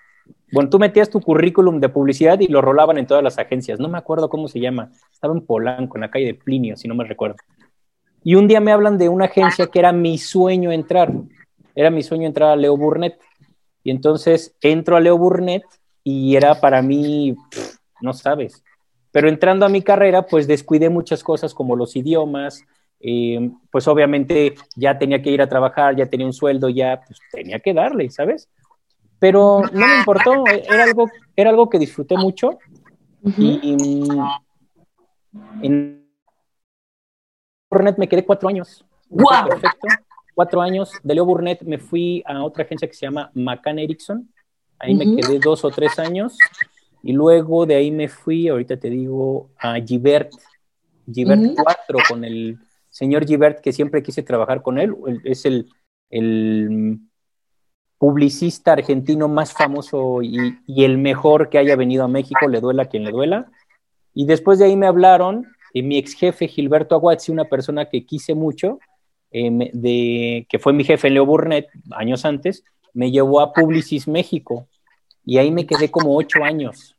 bueno, 0.51 0.69
tú 0.69 0.79
metías 0.79 1.09
tu 1.09 1.21
currículum 1.21 1.79
de 1.79 1.87
publicidad 1.87 2.39
y 2.39 2.47
lo 2.47 2.61
rolaban 2.61 2.97
en 2.97 3.07
todas 3.07 3.23
las 3.23 3.37
agencias. 3.37 3.79
No 3.79 3.87
me 3.87 3.97
acuerdo 3.97 4.29
cómo 4.29 4.49
se 4.49 4.59
llama. 4.59 4.91
Estaba 5.11 5.33
en 5.33 5.45
Polanco, 5.45 5.95
en 5.97 6.01
la 6.01 6.11
calle 6.11 6.25
de 6.25 6.33
Plinio, 6.33 6.75
si 6.75 6.87
no 6.87 6.95
me 6.95 7.05
recuerdo. 7.05 7.37
Y 8.23 8.35
un 8.35 8.47
día 8.47 8.59
me 8.59 8.71
hablan 8.71 8.97
de 8.97 9.07
una 9.07 9.25
agencia 9.25 9.67
que 9.67 9.79
era 9.79 9.93
mi 9.93 10.17
sueño 10.17 10.71
entrar. 10.71 11.13
Era 11.73 11.89
mi 11.89 12.03
sueño 12.03 12.27
entrar 12.27 12.49
a 12.49 12.55
Leo 12.57 12.75
Burnett. 12.75 13.17
Y 13.83 13.91
entonces 13.91 14.53
entro 14.61 14.97
a 14.97 14.99
Leo 14.99 15.17
Burnett 15.17 15.63
y 16.03 16.35
era 16.35 16.59
para 16.59 16.81
mí, 16.81 17.35
no 18.01 18.13
sabes. 18.13 18.63
Pero 19.11 19.29
entrando 19.29 19.65
a 19.65 19.69
mi 19.69 19.81
carrera, 19.81 20.25
pues 20.25 20.47
descuidé 20.47 20.89
muchas 20.89 21.23
cosas 21.23 21.53
como 21.53 21.75
los 21.75 21.95
idiomas. 21.95 22.63
Eh, 22.99 23.49
pues 23.71 23.87
obviamente 23.87 24.55
ya 24.75 24.97
tenía 24.97 25.21
que 25.21 25.31
ir 25.31 25.41
a 25.41 25.49
trabajar, 25.49 25.95
ya 25.95 26.05
tenía 26.05 26.25
un 26.25 26.33
sueldo, 26.33 26.69
ya 26.69 27.01
pues 27.05 27.19
tenía 27.31 27.59
que 27.59 27.73
darle, 27.73 28.09
¿sabes? 28.09 28.47
pero 29.21 29.61
no 29.71 29.85
me 29.85 29.99
importó, 29.99 30.43
era 30.47 30.83
algo, 30.83 31.07
era 31.35 31.51
algo 31.51 31.69
que 31.69 31.77
disfruté 31.77 32.17
mucho 32.17 32.57
y, 33.37 34.07
en 35.61 36.03
Burnett 37.69 37.99
me 37.99 38.09
quedé 38.09 38.25
cuatro 38.25 38.49
años. 38.49 38.83
¡Wow! 39.09 39.47
Perfecto. 39.47 39.87
Cuatro 40.33 40.59
años. 40.59 40.91
De 41.03 41.13
Leo 41.13 41.23
Burnett 41.23 41.61
me 41.61 41.77
fui 41.77 42.23
a 42.25 42.43
otra 42.43 42.63
agencia 42.63 42.87
que 42.87 42.95
se 42.95 43.05
llama 43.05 43.29
McCann 43.35 43.77
Erickson. 43.77 44.27
Ahí 44.79 44.95
me 44.95 45.15
quedé 45.15 45.37
dos 45.37 45.63
o 45.63 45.69
tres 45.69 45.99
años. 45.99 46.35
Y 47.03 47.13
luego 47.13 47.65
de 47.65 47.75
ahí 47.75 47.91
me 47.91 48.07
fui, 48.07 48.47
ahorita 48.47 48.77
te 48.77 48.89
digo, 48.89 49.49
a 49.57 49.75
Givert. 49.79 50.31
Givert 51.11 51.41
4 51.55 51.99
con 52.07 52.23
el 52.23 52.59
señor 52.89 53.25
Givert, 53.25 53.59
que 53.59 53.73
siempre 53.73 54.03
quise 54.03 54.23
trabajar 54.23 54.61
con 54.61 54.77
él. 54.77 54.95
Es 55.23 55.45
el, 55.45 55.67
el 56.09 56.99
publicista 57.97 58.73
argentino 58.73 59.27
más 59.27 59.53
famoso 59.53 60.21
y, 60.21 60.57
el 60.67 60.97
mejor 60.97 61.49
que 61.49 61.57
haya 61.57 61.75
venido 61.75 62.03
a 62.03 62.07
México, 62.07 62.47
le 62.47 62.59
duela 62.59 62.83
a 62.83 62.85
quien 62.87 63.03
le 63.03 63.11
duela. 63.11 63.51
Y 64.13 64.25
después 64.25 64.59
de 64.59 64.65
ahí 64.65 64.75
me 64.75 64.87
hablaron, 64.87 65.47
y 65.73 65.83
mi 65.83 65.97
ex 65.97 66.13
jefe 66.13 66.47
Gilberto 66.47 66.95
Aguazzi, 66.95 67.31
una 67.31 67.45
persona 67.45 67.89
que 67.89 68.05
quise 68.05 68.35
mucho, 68.35 68.79
eh, 69.31 69.69
de, 69.73 70.45
que 70.49 70.59
fue 70.59 70.73
mi 70.73 70.83
jefe 70.83 71.07
en 71.07 71.13
Leo 71.13 71.25
Burnett 71.25 71.67
años 71.91 72.25
antes, 72.25 72.63
me 72.93 73.11
llevó 73.11 73.39
a 73.39 73.53
Publicis 73.53 74.07
México 74.07 74.67
y 75.25 75.37
ahí 75.37 75.51
me 75.51 75.65
quedé 75.65 75.89
como 75.89 76.15
ocho 76.15 76.43
años. 76.43 76.95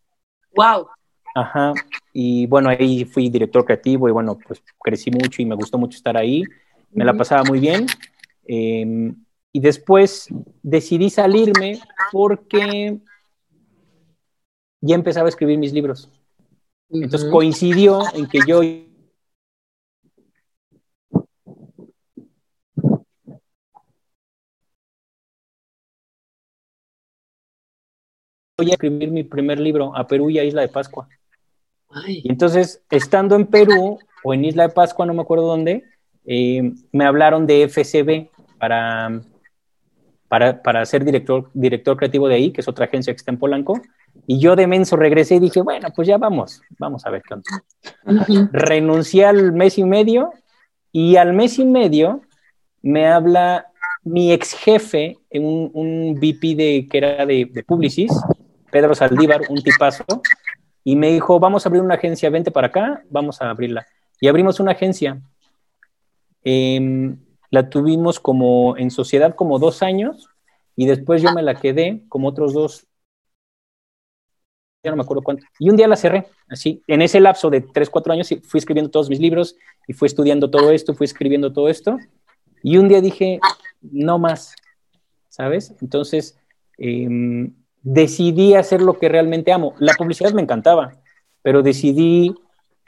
¡Wow! 0.55 0.87
Ajá, 1.35 1.73
y 2.13 2.47
bueno, 2.47 2.69
ahí 2.69 3.05
fui 3.07 3.31
director 3.31 3.65
creativo 3.65 4.09
y 4.09 4.13
bueno, 4.13 4.39
pues 4.47 4.63
crecí 4.79 5.11
mucho 5.11 5.41
y 5.41 5.47
me 5.47 5.55
gustó 5.55 5.79
mucho 5.79 5.97
estar 5.97 6.17
ahí, 6.17 6.45
me 6.91 7.05
la 7.05 7.15
pasaba 7.15 7.43
muy 7.45 7.59
bien. 7.59 7.87
Eh, 8.47 9.15
y 9.53 9.61
después 9.61 10.29
decidí 10.63 11.11
salirme 11.11 11.81
porque 12.11 12.99
ya 14.81 14.95
empezaba 14.95 15.27
a 15.27 15.29
escribir 15.29 15.59
mis 15.59 15.73
libros. 15.73 16.11
Entonces 16.91 17.31
coincidió 17.31 18.03
en 18.15 18.27
que 18.27 18.41
yo 18.47 18.61
voy 28.63 28.71
a 28.71 28.75
escribir 28.75 29.11
mi 29.11 29.25
primer 29.25 29.59
libro 29.59 29.97
a 29.97 30.07
Perú 30.07 30.31
y 30.31 30.39
a 30.39 30.45
Isla 30.45 30.63
de 30.63 30.69
Pascua. 30.69 31.09
Y 32.07 32.31
entonces, 32.31 32.83
estando 32.91 33.35
en 33.37 33.47
Perú 33.47 33.99
o 34.25 34.35
en 34.35 34.45
Isla 34.45 34.69
de 34.69 34.75
Pascua, 34.75 35.05
no 35.05 35.15
me 35.15 35.23
acuerdo 35.23 35.47
dónde, 35.47 35.85
eh, 36.25 36.73
me 36.93 37.05
hablaron 37.05 37.47
de 37.47 37.69
FCB 37.69 38.31
para, 38.59 39.21
para, 40.29 40.63
para, 40.63 40.87
ser 40.87 41.05
director, 41.05 41.51
director 41.53 41.97
creativo 41.97 42.29
de 42.29 42.37
ahí, 42.37 42.53
que 42.53 42.61
es 42.61 42.69
otra 42.69 42.87
agencia 42.87 43.13
que 43.13 43.19
está 43.19 43.33
en 43.33 43.39
Polanco. 43.39 43.81
Y 44.27 44.39
yo 44.39 44.55
de 44.57 44.67
menso 44.67 44.97
regresé 44.97 45.37
y 45.37 45.41
dije, 45.41 45.61
bueno, 45.61 45.89
pues 45.95 46.07
ya 46.07 46.19
vamos, 46.19 46.63
vamos 46.79 47.05
a 47.05 47.11
ver 47.11 47.23
qué 47.27 47.35
onda. 47.35 48.49
Renuncié 48.53 49.27
al 49.27 49.53
mes 49.53 49.77
y 49.79 49.85
medio 49.85 50.33
y 50.93 51.17
al 51.17 51.33
mes 51.33 51.59
y 51.59 51.65
medio 51.65 52.23
me 52.83 53.09
habla 53.09 53.67
mi 54.05 54.33
ex 54.33 54.55
jefe, 54.55 55.19
un, 55.31 55.71
un 55.75 56.15
VP 56.15 56.55
de, 56.55 56.89
que 56.91 56.99
era 56.99 57.25
de, 57.27 57.49
de 57.51 57.63
Publicis, 57.63 58.13
Pedro 58.73 58.95
Saldívar, 58.95 59.43
un 59.51 59.63
tipazo, 59.63 60.05
y 60.83 60.97
me 60.97 61.13
dijo, 61.13 61.39
vamos 61.39 61.65
a 61.65 61.69
abrir 61.69 61.83
una 61.83 61.95
agencia, 61.95 62.31
vente 62.31 62.51
para 62.51 62.69
acá, 62.69 63.05
vamos 63.11 63.41
a 63.43 63.51
abrirla. 63.51 63.87
Y 64.19 64.29
abrimos 64.29 64.61
una 64.61 64.73
agencia. 64.73 65.21
Em, 66.43 67.19
la 67.51 67.69
tuvimos 67.69 68.19
como 68.19 68.77
en 68.79 68.91
sociedad 68.91 69.37
como 69.37 69.59
dos 69.59 69.83
años 69.83 70.29
y 70.75 70.87
después 70.87 71.23
yo 71.23 71.33
me 71.33 71.43
la 71.43 71.55
quedé 71.55 72.03
como 72.09 72.29
otros 72.29 72.55
dos, 72.55 72.87
ya 74.83 74.91
no 74.91 74.97
me 74.97 75.03
acuerdo 75.03 75.23
cuánto. 75.23 75.45
Y 75.59 75.69
un 75.69 75.77
día 75.77 75.87
la 75.87 75.97
cerré, 75.97 76.27
así. 76.49 76.83
En 76.89 77.03
ese 77.03 77.21
lapso 77.21 77.51
de 77.51 77.61
tres, 77.61 77.91
cuatro 77.91 78.13
años 78.13 78.29
fui 78.43 78.59
escribiendo 78.59 78.91
todos 78.91 79.11
mis 79.11 79.21
libros 79.21 79.55
y 79.87 79.93
fui 79.93 80.07
estudiando 80.07 80.51
todo 80.51 80.73
esto, 80.73 80.95
fui 80.95 81.05
escribiendo 81.05 81.53
todo 81.53 81.69
esto. 81.69 81.99
Y 82.63 82.79
un 82.79 82.89
día 82.89 83.03
dije, 83.03 83.39
no 83.83 84.19
más, 84.19 84.57
¿sabes? 85.29 85.75
Entonces, 85.81 86.39
eh, 86.79 87.07
decidí 87.83 88.55
hacer 88.55 88.81
lo 88.81 88.99
que 88.99 89.09
realmente 89.09 89.53
amo. 89.53 89.75
La 89.79 89.95
publicidad 89.95 90.33
me 90.33 90.43
encantaba, 90.43 90.93
pero 91.43 91.63
decidí 91.63 92.35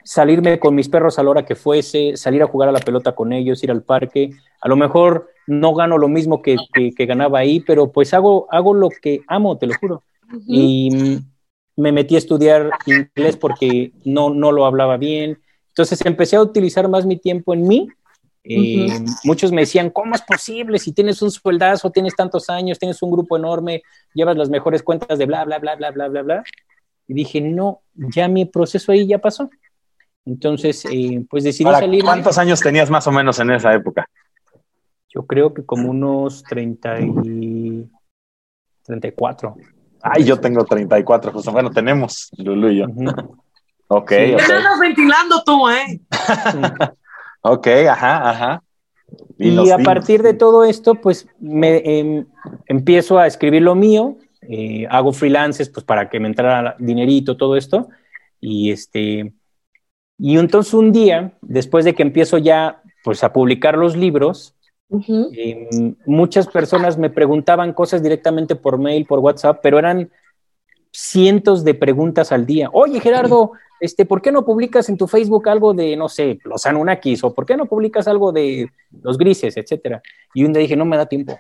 salirme 0.05 0.59
con 0.59 0.75
mis 0.75 0.89
perros 0.89 1.19
a 1.19 1.23
la 1.23 1.31
hora 1.31 1.47
que 1.47 1.55
fuese, 1.55 2.17
salir 2.17 2.43
a 2.43 2.47
jugar 2.47 2.69
a 2.69 2.73
la 2.73 2.81
pelota 2.81 3.15
con 3.15 3.33
ellos, 3.33 3.63
ir 3.65 3.71
al 3.71 3.83
parque. 3.83 4.31
A 4.61 4.69
lo 4.69 4.77
mejor 4.77 5.31
no 5.47 5.75
gano 5.75 5.99
lo 5.99 6.09
mismo 6.09 6.43
que, 6.43 6.57
ganaba 6.99 7.39
ahí, 7.39 7.61
pero 7.61 7.91
pues 7.91 8.15
hago, 8.15 8.47
hago 8.51 8.75
lo 8.75 8.89
que 8.89 9.23
amo, 9.27 9.59
te 9.59 9.67
lo 9.67 9.75
juro. 9.81 10.03
Y 10.47 11.21
me 11.77 11.93
metí 11.93 12.15
a 12.15 12.19
estudiar 12.19 12.71
inglés 12.87 13.37
porque 13.37 13.93
no, 14.05 14.31
no 14.31 14.53
lo 14.53 14.67
hablaba 14.67 14.97
bien. 14.97 15.39
Entonces 15.69 16.05
empecé 16.05 16.37
a 16.37 16.43
utilizar 16.43 16.89
más 16.89 17.05
mi 17.05 17.17
tiempo 17.17 17.53
en 17.53 17.67
mí 17.67 17.89
eh, 18.47 19.05
muchos 19.25 19.53
me 19.53 19.63
decían, 19.63 19.89
¿cómo 19.89 20.15
es 20.15 20.23
posible 20.23 20.79
si 20.79 20.93
tienes 20.93 21.23
un 21.23 21.31
sueldazo, 21.31 21.91
tienes 21.91 22.15
tantos 22.15 22.51
años, 22.51 22.79
tienes 22.79 23.01
un 23.03 23.11
grupo 23.11 23.39
enorme, 23.39 23.83
llevas 24.13 24.37
las 24.37 24.51
mejores 24.51 24.83
cuentas 24.83 25.19
de 25.19 25.25
bla, 25.25 25.45
bla, 25.45 25.59
bla, 25.59 25.77
bla, 25.77 25.91
bla, 25.91 26.09
bla, 26.09 26.23
bla? 26.23 26.45
Y 27.09 27.15
dije, 27.15 27.41
no, 27.41 27.81
ya 27.95 28.29
mi 28.29 28.45
proceso 28.45 28.93
ahí 28.93 29.07
ya 29.07 29.19
pasó. 29.19 29.49
Entonces, 30.27 30.85
eh, 30.91 31.25
pues 31.29 31.45
decidí 31.45 31.71
salir. 31.71 32.05
¿Cuántos 32.05 32.37
años 32.39 32.61
tenías 32.61 32.91
más 32.91 33.07
o 33.07 33.13
menos 33.13 33.39
en 33.41 33.51
esa 33.51 33.75
época? 33.75 34.09
Yo 35.09 35.27
creo 35.27 35.55
que 35.55 35.65
como 35.65 35.91
unos 35.91 36.43
30 36.43 37.01
y 37.01 37.89
34. 38.85 39.57
Ay, 40.03 40.25
yo 40.25 40.39
tengo 40.39 40.65
34, 40.65 41.33
justo. 41.33 41.53
Bueno, 41.53 41.71
tenemos, 41.71 42.31
Lulu 42.37 42.69
y 42.69 42.79
yo. 42.79 42.87
Ok. 43.89 44.13
okay. 44.13 44.37
ventilando 44.81 45.43
tú, 45.45 45.69
¿eh? 45.69 46.01
Ok, 47.47 47.67
ajá, 47.91 48.31
ajá. 48.31 48.63
Y, 49.39 49.71
a 49.71 49.79
partir 49.79 50.23
de 50.23 50.33
todo 50.33 50.65
esto, 50.65 50.95
pues 50.95 51.29
me 51.39 51.77
em, 51.85 52.27
empiezo 52.67 53.19
a 53.19 53.27
escribir 53.27 53.61
lo 53.61 53.75
mío, 53.75 54.17
eh, 54.41 54.87
hago 54.89 55.13
freelances, 55.13 55.69
pues 55.69 55.85
para 55.85 56.09
que 56.09 56.21
me 56.21 56.29
entrara 56.29 56.75
dinerito, 56.79 57.37
todo 57.37 57.57
esto. 57.57 57.89
Y 58.41 58.71
este, 58.71 59.35
y 60.19 60.39
entonces 60.39 60.73
un 60.73 60.91
día, 60.91 61.35
después 61.43 61.85
de 61.85 61.95
que 61.95 62.03
empiezo 62.03 62.39
ya, 62.39 62.83
pues 63.05 63.23
a 63.23 63.35
publicar 63.35 63.77
los 63.77 63.95
libros, 63.95 64.55
em, 64.89 65.97
muchas 66.07 66.47
personas 66.47 66.97
me 66.97 67.11
preguntaban 67.11 67.75
cosas 67.75 68.03
directamente 68.03 68.57
por 68.57 68.79
mail, 68.79 69.05
por 69.05 69.19
WhatsApp, 69.19 69.61
pero 69.63 69.79
eran 69.79 70.11
cientos 70.95 71.65
de 71.65 71.75
preguntas 71.75 72.31
al 72.31 72.47
día. 72.47 72.71
Oye, 72.73 73.01
Gerardo, 73.01 73.53
este, 73.81 74.07
¿por 74.07 74.23
qué 74.23 74.31
no 74.31 74.45
publicas 74.45 74.89
en 74.89 74.97
tu 74.97 75.09
Facebook 75.09 75.49
algo 75.49 75.75
de, 75.75 75.97
no 75.97 76.09
sé, 76.09 76.39
los 76.45 76.65
Anunnakis? 76.67 77.25
¿O 77.25 77.35
por 77.35 77.45
qué 77.45 77.57
no 77.57 77.67
publicas 77.67 78.07
algo 78.07 78.31
de 78.31 78.71
los 79.03 79.19
grises, 79.19 79.57
etcétera? 79.57 80.01
Y 80.33 80.45
un 80.45 80.53
día 80.53 80.63
dije, 80.63 80.77
no 80.77 80.85
me 80.85 80.97
da 80.97 81.07
tiempo. 81.07 81.39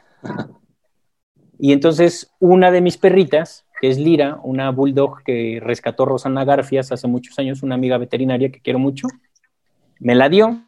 Y 1.56 1.72
entonces 1.72 2.32
una 2.40 2.72
de 2.72 2.80
mis 2.80 2.98
perritas, 2.98 3.64
que 3.80 3.88
es 3.88 3.98
Lira, 3.98 4.40
una 4.42 4.70
bulldog 4.70 5.22
que 5.22 5.60
rescató 5.62 6.04
Rosana 6.04 6.44
Garfias 6.44 6.90
hace 6.90 7.06
muchos 7.06 7.38
años, 7.38 7.62
una 7.62 7.76
amiga 7.76 7.96
veterinaria 7.96 8.50
que 8.50 8.60
quiero 8.60 8.80
mucho, 8.80 9.06
me 10.00 10.16
la 10.16 10.28
dio. 10.28 10.64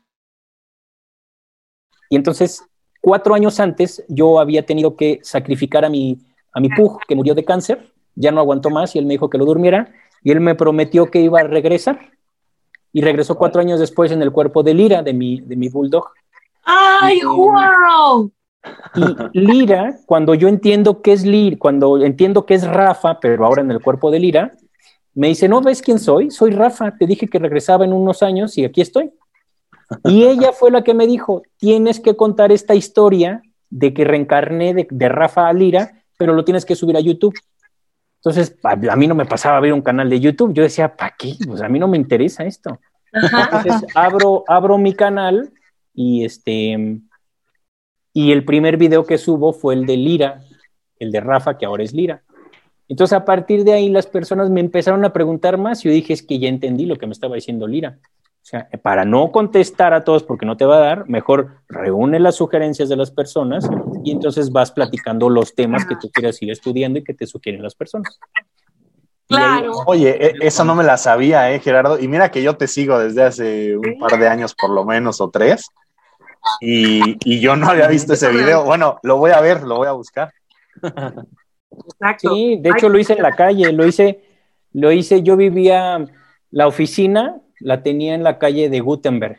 Y 2.09 2.15
entonces, 2.15 2.63
cuatro 3.01 3.35
años 3.35 3.59
antes, 3.59 4.05
yo 4.09 4.39
había 4.39 4.65
tenido 4.65 4.97
que 4.97 5.19
sacrificar 5.23 5.85
a 5.85 5.91
mi, 5.91 6.21
a 6.53 6.61
mi 6.61 6.69
pug, 6.69 7.01
que 7.09 7.17
murió 7.17 7.35
de 7.35 7.45
cáncer, 7.45 7.93
ya 8.17 8.33
no 8.33 8.41
aguantó 8.41 8.71
más 8.71 8.97
y 8.97 8.99
él 8.99 9.07
me 9.07 9.15
dijo 9.15 9.31
que 9.31 9.39
lo 9.39 9.45
durmiera 9.45 9.93
y 10.23 10.33
él 10.33 10.41
me 10.41 10.57
prometió 10.57 11.07
que 11.07 11.21
iba 11.21 11.41
a 11.41 11.45
regresar. 11.45 12.11
Y 12.93 13.03
regresó 13.03 13.37
cuatro 13.37 13.61
años 13.61 13.79
después 13.79 14.11
en 14.11 14.23
el 14.23 14.33
cuerpo 14.33 14.63
de 14.63 14.75
Lira, 14.75 15.03
de 15.03 15.13
mi, 15.13 15.41
de 15.41 15.55
mi 15.55 15.69
bulldog. 15.69 16.09
¡Ay, 16.65 17.21
wow! 17.23 18.33
Y 19.33 19.41
Lira, 19.41 19.99
cuando 20.07 20.35
yo 20.35 20.49
entiendo 20.49 21.03
que 21.03 21.13
es 21.13 21.25
Lira, 21.25 21.57
cuando 21.59 22.03
entiendo 22.03 22.47
que 22.47 22.55
es 22.55 22.67
Rafa, 22.67 23.21
pero 23.21 23.45
ahora 23.45 23.63
en 23.63 23.71
el 23.71 23.81
cuerpo 23.81 24.11
de 24.11 24.19
Lira, 24.19 24.57
me 25.15 25.29
dice, 25.29 25.49
¿no 25.49 25.61
ves 25.61 25.83
quién 25.83 25.99
soy? 25.99 26.31
Soy 26.31 26.51
Rafa, 26.51 26.97
te 26.97 27.07
dije 27.07 27.29
que 27.29 27.39
regresaba 27.39 27.85
en 27.85 27.93
unos 27.93 28.23
años 28.23 28.57
y 28.59 28.65
aquí 28.65 28.81
estoy. 28.81 29.13
Y 30.05 30.25
ella 30.25 30.53
fue 30.53 30.71
la 30.71 30.83
que 30.83 30.95
me 30.95 31.07
dijo, 31.07 31.43
tienes 31.59 32.01
que 32.01 32.17
contar 32.17 32.51
esta 32.51 32.75
historia 32.75 33.43
de 33.71 33.95
que 33.95 34.05
reencarné 34.05 34.75
de, 34.75 34.89
de 34.91 35.09
Rafa 35.09 35.49
a 35.49 35.53
Lira, 35.53 36.03
pero 36.19 36.35
lo 36.35 36.45
tienes 36.45 36.65
que 36.65 36.75
subir 36.75 36.97
a 36.97 37.01
YouTube. 37.01 37.35
Entonces, 38.27 38.59
a, 38.65 38.97
mí 38.97 39.07
no 39.07 39.15
me 39.15 39.25
pasaba 39.25 39.61
ver 39.61 39.73
un 39.73 39.83
canal 39.83 40.11
de 40.11 40.19
YouTube. 40.19 40.53
Yo 40.53 40.65
decía, 40.65 40.97
¿para 40.97 41.15
qué? 41.17 41.37
Pues 41.47 41.63
a 41.63 41.69
mí 41.69 41.79
no 41.79 41.87
me 41.87 41.97
interesa 41.97 42.43
esto. 42.43 42.81
Entonces, 43.13 43.87
abro, 43.95 44.43
abro 44.49 44.79
mi 44.79 44.95
canal 44.95 45.53
y 45.95 46.25
este. 46.25 46.99
Y 48.13 48.33
el 48.33 48.45
primer 48.45 48.79
video 48.79 49.07
que 49.07 49.17
subo 49.17 49.53
fue 49.53 49.75
el 49.75 49.87
de 49.87 49.97
Lira, 49.97 50.41
el 50.99 51.13
de 51.13 51.21
Rafa, 51.21 51.57
que 51.57 51.67
ahora 51.67 51.85
es 51.85 51.93
Lira. 51.93 52.25
Entonces, 52.89 53.17
a 53.17 53.25
partir 53.25 53.63
de 53.63 53.75
ahí, 53.75 53.91
las 53.91 54.09
personas 54.09 54.51
me 54.51 54.59
empezaron 54.59 55.05
a 55.05 55.13
preguntar 55.13 55.57
más. 55.57 55.85
Y 55.85 55.89
yo 55.89 55.95
dije, 55.95 56.13
es 56.13 56.25
que 56.25 56.41
ya 56.41 56.49
entendí 56.49 56.85
lo 56.85 56.97
que 56.97 57.07
me 57.07 57.13
estaba 57.13 57.37
diciendo 57.37 57.69
Lira. 57.69 58.01
O 58.47 58.49
sea, 58.49 58.69
para 58.81 59.05
no 59.05 59.33
contestar 59.33 59.93
a 59.93 60.05
todos 60.05 60.23
porque 60.23 60.47
no 60.47 60.57
te 60.57 60.65
va 60.65 60.77
a 60.77 60.81
dar, 60.81 61.09
mejor 61.09 61.63
reúne 61.69 62.21
las 62.21 62.37
sugerencias 62.37 62.89
de 62.89 62.95
las 62.95 63.11
personas 63.11 63.69
y 64.05 64.13
entonces 64.13 64.53
vas 64.53 64.71
platicando 64.71 65.29
los 65.29 65.57
temas 65.57 65.85
que 65.85 65.97
tú 65.97 66.09
quieras 66.13 66.41
ir 66.43 66.53
estudiando 66.53 67.01
y 67.01 67.03
que 67.03 67.13
te 67.13 67.27
sugieren 67.27 67.61
las 67.61 67.75
personas. 67.75 68.21
Claro. 69.27 69.73
oye, 69.87 70.29
e, 70.29 70.35
eso 70.43 70.65
no 70.65 70.77
me 70.77 70.85
la 70.85 70.97
sabía, 70.97 71.51
¿eh, 71.51 71.59
Gerardo? 71.59 71.99
Y 71.99 72.07
mira 72.07 72.31
que 72.31 72.41
yo 72.41 72.57
te 72.57 72.69
sigo 72.69 73.01
desde 73.01 73.25
hace 73.25 73.77
un 73.77 73.99
par 73.99 74.17
de 74.17 74.29
años 74.29 74.55
por 74.55 74.71
lo 74.71 74.85
menos 74.85 75.21
o 75.21 75.29
tres. 75.29 75.69
Y, 76.61 77.17
y 77.29 77.41
yo 77.41 77.57
no 77.57 77.69
había 77.69 77.89
visto 77.89 78.13
ese 78.13 78.31
video. 78.31 78.63
Bueno, 78.63 79.01
lo 79.03 79.17
voy 79.17 79.33
a 79.33 79.41
ver, 79.41 79.65
lo 79.65 79.79
voy 79.79 79.89
a 79.89 79.93
buscar. 79.93 80.33
Exacto. 80.85 82.33
Sí, 82.33 82.61
de 82.61 82.71
hecho 82.71 82.89
lo 82.89 82.97
hice 82.97 83.15
en 83.15 83.23
la 83.23 83.33
calle, 83.33 83.73
lo 83.73 83.85
hice, 83.85 84.23
lo 84.73 84.93
hice, 84.93 85.25
yo 85.25 85.37
vivía 85.37 86.07
la 86.53 86.69
oficina 86.69 87.41
la 87.61 87.83
tenía 87.83 88.15
en 88.15 88.23
la 88.23 88.39
calle 88.39 88.69
de 88.69 88.81
Gutenberg. 88.81 89.39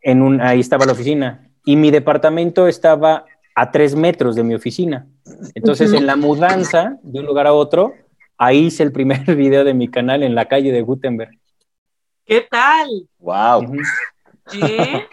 en 0.00 0.22
un, 0.22 0.40
ahí 0.40 0.60
estaba 0.60 0.86
la 0.86 0.92
oficina. 0.92 1.50
Y 1.64 1.76
mi 1.76 1.90
departamento 1.90 2.68
estaba 2.68 3.24
a 3.54 3.70
tres 3.70 3.94
metros 3.94 4.36
de 4.36 4.44
mi 4.44 4.54
oficina. 4.54 5.06
Entonces, 5.54 5.92
en 5.92 6.06
la 6.06 6.16
mudanza 6.16 6.96
de 7.02 7.20
un 7.20 7.26
lugar 7.26 7.46
a 7.46 7.52
otro, 7.52 7.94
ahí 8.36 8.66
hice 8.66 8.82
el 8.82 8.92
primer 8.92 9.24
video 9.36 9.64
de 9.64 9.74
mi 9.74 9.88
canal 9.88 10.22
en 10.22 10.34
la 10.34 10.46
calle 10.46 10.72
de 10.72 10.82
Gutenberg. 10.82 11.38
¿Qué 12.24 12.46
tal? 12.50 12.88
¡Wow! 13.18 13.72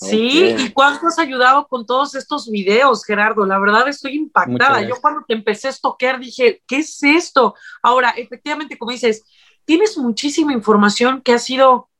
Sí, 0.00 0.54
¿y 0.56 0.70
cuánto 0.70 1.08
has 1.08 1.18
ayudado 1.18 1.66
con 1.66 1.84
todos 1.84 2.14
estos 2.14 2.48
videos, 2.48 3.04
Gerardo? 3.04 3.44
La 3.44 3.58
verdad 3.58 3.88
estoy 3.88 4.14
impactada. 4.14 4.80
Yo 4.82 4.94
cuando 5.00 5.24
te 5.26 5.34
empecé 5.34 5.66
a 5.66 5.70
estoquear 5.70 6.20
dije, 6.20 6.62
¿qué 6.68 6.76
es 6.76 7.02
esto? 7.02 7.56
Ahora, 7.82 8.10
efectivamente, 8.10 8.78
como 8.78 8.92
dices, 8.92 9.24
tienes 9.68 9.98
muchísima 9.98 10.54
información 10.54 11.20
que 11.20 11.34
has 11.34 11.48
ido 11.50 11.90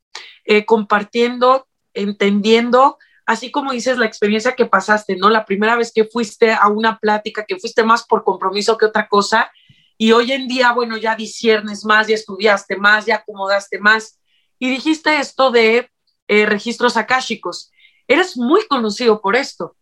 eh, 0.47 0.65
compartiendo, 0.65 1.69
entendiendo, 1.93 2.97
así 3.27 3.51
como 3.51 3.73
dices 3.73 3.99
la 3.99 4.07
experiencia 4.07 4.57
que 4.57 4.65
pasaste, 4.65 5.17
¿no? 5.17 5.29
La 5.29 5.45
primera 5.45 5.77
vez 5.77 5.93
que 5.93 6.07
fuiste 6.07 6.51
a 6.51 6.67
una 6.69 6.99
plática, 6.99 7.45
que 7.45 7.59
fuiste 7.59 7.85
más 7.85 8.07
por 8.07 8.25
compromiso 8.25 8.79
que 8.79 8.87
otra 8.87 9.07
cosa, 9.07 9.53
y 9.99 10.13
hoy 10.13 10.33
en 10.33 10.49
día, 10.49 10.73
bueno, 10.73 10.97
ya 10.97 11.15
disiernes 11.15 11.85
más, 11.85 12.07
ya 12.07 12.15
estudiaste 12.15 12.77
más, 12.77 13.05
ya 13.05 13.17
acomodaste 13.17 13.79
más, 13.81 14.19
y 14.59 14.71
dijiste 14.71 15.19
esto 15.19 15.51
de 15.51 15.91
eh, 16.27 16.47
registros 16.47 16.97
akáshicos. 16.97 17.71
Eres 18.07 18.39
muy 18.39 18.67
conocido 18.67 19.21
por 19.21 19.37
esto. 19.37 19.77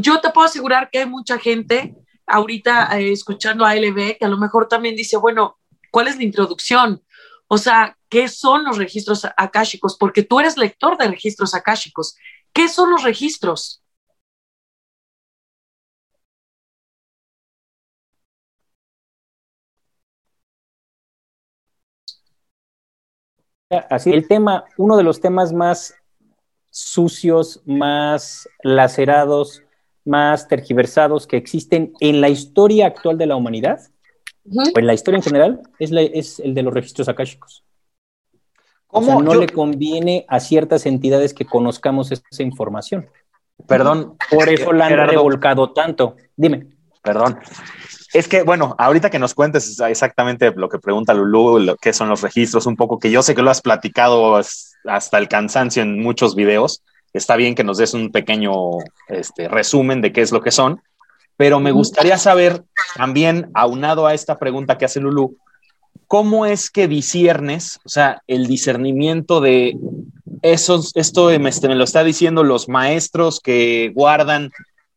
Yo 0.00 0.20
te 0.20 0.30
puedo 0.30 0.48
asegurar 0.48 0.90
que 0.90 0.98
hay 0.98 1.06
mucha 1.06 1.38
gente 1.38 1.94
ahorita 2.26 2.98
eh, 2.98 3.12
escuchando 3.12 3.64
a 3.64 3.76
LB, 3.76 4.18
que 4.18 4.24
a 4.24 4.28
lo 4.28 4.38
mejor 4.38 4.66
también 4.66 4.96
dice, 4.96 5.16
bueno, 5.16 5.59
¿cuál 5.90 6.08
es 6.08 6.16
la 6.16 6.24
introducción? 6.24 7.02
O 7.48 7.58
sea, 7.58 7.96
¿qué 8.08 8.28
son 8.28 8.64
los 8.64 8.78
registros 8.78 9.26
akáshicos? 9.36 9.96
Porque 9.98 10.22
tú 10.22 10.40
eres 10.40 10.56
lector 10.56 10.96
de 10.96 11.08
registros 11.08 11.54
akáshicos. 11.54 12.16
¿Qué 12.52 12.68
son 12.68 12.90
los 12.90 13.02
registros? 13.02 13.82
Así, 23.88 24.10
el 24.10 24.26
tema, 24.26 24.64
uno 24.78 24.96
de 24.96 25.04
los 25.04 25.20
temas 25.20 25.52
más 25.52 25.94
sucios, 26.70 27.62
más 27.66 28.48
lacerados, 28.62 29.62
más 30.04 30.48
tergiversados 30.48 31.26
que 31.26 31.36
existen 31.36 31.92
en 32.00 32.20
la 32.20 32.28
historia 32.28 32.86
actual 32.86 33.18
de 33.18 33.26
la 33.26 33.36
humanidad, 33.36 33.80
o 34.52 34.78
en 34.78 34.86
la 34.86 34.94
historia 34.94 35.18
en 35.18 35.22
general, 35.22 35.62
es, 35.78 36.40
el 36.40 36.54
de 36.54 36.62
los 36.62 36.74
registros 36.74 37.08
akáshicos. 37.08 37.64
¿Cómo 38.86 39.22
no 39.22 39.34
le 39.34 39.48
conviene 39.48 40.24
a 40.28 40.40
ciertas 40.40 40.84
entidades 40.86 41.32
que 41.32 41.44
conozcamos 41.44 42.10
esa 42.10 42.42
información. 42.42 43.08
Perdón. 43.66 44.16
Por 44.30 44.48
eso 44.48 44.72
la 44.72 44.86
han 44.86 45.08
revolcado 45.08 45.72
tanto. 45.72 46.16
Dime. 46.36 46.66
Perdón. 47.02 47.38
Es 48.12 48.26
que, 48.26 48.42
bueno, 48.42 48.74
ahorita 48.78 49.08
que 49.08 49.20
nos 49.20 49.34
cuentes 49.34 49.78
exactamente 49.80 50.52
lo 50.56 50.68
que 50.68 50.80
pregunta 50.80 51.14
Lulu, 51.14 51.60
lo 51.60 51.76
que 51.76 51.92
son 51.92 52.08
los 52.08 52.22
registros, 52.22 52.66
un 52.66 52.76
poco 52.76 52.98
que 52.98 53.10
yo 53.10 53.22
sé 53.22 53.34
que 53.34 53.42
lo 53.42 53.50
has 53.50 53.62
platicado 53.62 54.36
hasta 54.36 55.18
el 55.18 55.28
cansancio 55.28 55.82
en 55.82 56.02
muchos 56.02 56.34
videos. 56.34 56.82
Está 57.12 57.36
bien 57.36 57.54
que 57.54 57.64
nos 57.64 57.78
des 57.78 57.94
un 57.94 58.10
pequeño 58.10 58.52
este, 59.08 59.48
resumen 59.48 60.00
de 60.00 60.12
qué 60.12 60.22
es 60.22 60.32
lo 60.32 60.42
que 60.42 60.50
son, 60.50 60.82
pero 61.40 61.58
me 61.58 61.72
gustaría 61.72 62.18
saber 62.18 62.64
también, 62.96 63.50
aunado 63.54 64.06
a 64.06 64.12
esta 64.12 64.38
pregunta 64.38 64.76
que 64.76 64.84
hace 64.84 65.00
Lulu, 65.00 65.38
¿cómo 66.06 66.44
es 66.44 66.68
que 66.68 66.86
disiernes, 66.86 67.80
o 67.82 67.88
sea, 67.88 68.20
el 68.26 68.46
discernimiento 68.46 69.40
de 69.40 69.78
esos, 70.42 70.92
esto 70.96 71.28
me, 71.28 71.38
me 71.38 71.74
lo 71.76 71.84
está 71.84 72.04
diciendo 72.04 72.44
los 72.44 72.68
maestros 72.68 73.40
que 73.40 73.90
guardan 73.94 74.50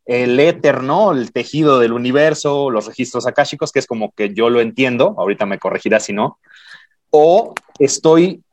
el 0.05 0.37
éter, 0.37 0.83
¿no? 0.83 1.13
El 1.13 1.31
tejido 1.31 1.79
del 1.79 1.93
universo, 1.93 2.69
los 2.69 2.87
registros 2.87 3.25
akáshicos, 3.25 3.71
que 3.71 3.79
es 3.79 3.87
como 3.87 4.11
que 4.11 4.33
yo 4.33 4.49
lo 4.49 4.59
entiendo, 4.59 5.15
ahorita 5.17 5.45
me 5.45 5.59
corregirá 5.59 6.01
si 6.01 6.11
no, 6.11 6.39
o 7.09 7.53
estoy 7.79 8.43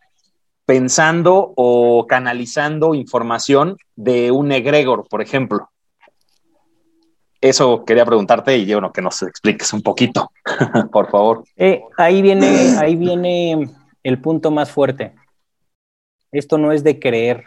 pensando 0.64 1.54
o 1.56 2.06
canalizando 2.06 2.94
información 2.94 3.78
de 3.96 4.30
un 4.30 4.52
egregor, 4.52 5.08
por 5.08 5.22
ejemplo. 5.22 5.70
Eso 7.40 7.84
quería 7.84 8.04
preguntarte 8.04 8.56
y 8.58 8.66
yo 8.66 8.80
no 8.80 8.92
que 8.92 9.00
nos 9.00 9.22
expliques 9.22 9.72
un 9.72 9.82
poquito, 9.82 10.30
por 10.92 11.10
favor. 11.10 11.44
Eh, 11.56 11.82
ahí 11.96 12.20
viene, 12.20 12.76
ahí 12.78 12.96
viene 12.96 13.70
el 14.02 14.20
punto 14.20 14.50
más 14.50 14.70
fuerte. 14.70 15.14
Esto 16.32 16.58
no 16.58 16.70
es 16.72 16.84
de 16.84 17.00
creer, 17.00 17.44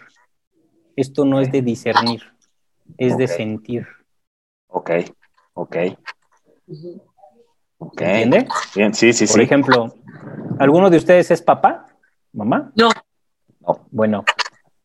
esto 0.95 1.25
no 1.25 1.39
es 1.39 1.51
de 1.51 1.61
discernir 1.61 2.33
es 2.97 3.17
de 3.17 3.27
sentir. 3.27 3.87
Ok, 4.67 4.91
ok. 5.53 5.75
¿Entiende? 7.79 8.47
Bien, 8.75 8.93
sí, 8.93 9.13
sí, 9.13 9.27
Por 9.27 9.41
ejemplo, 9.41 9.93
¿alguno 10.59 10.89
de 10.89 10.97
ustedes 10.97 11.31
es 11.31 11.41
papá? 11.41 11.85
¿Mamá? 12.31 12.71
No. 12.75 12.89
no. 13.61 13.85
Bueno, 13.91 14.23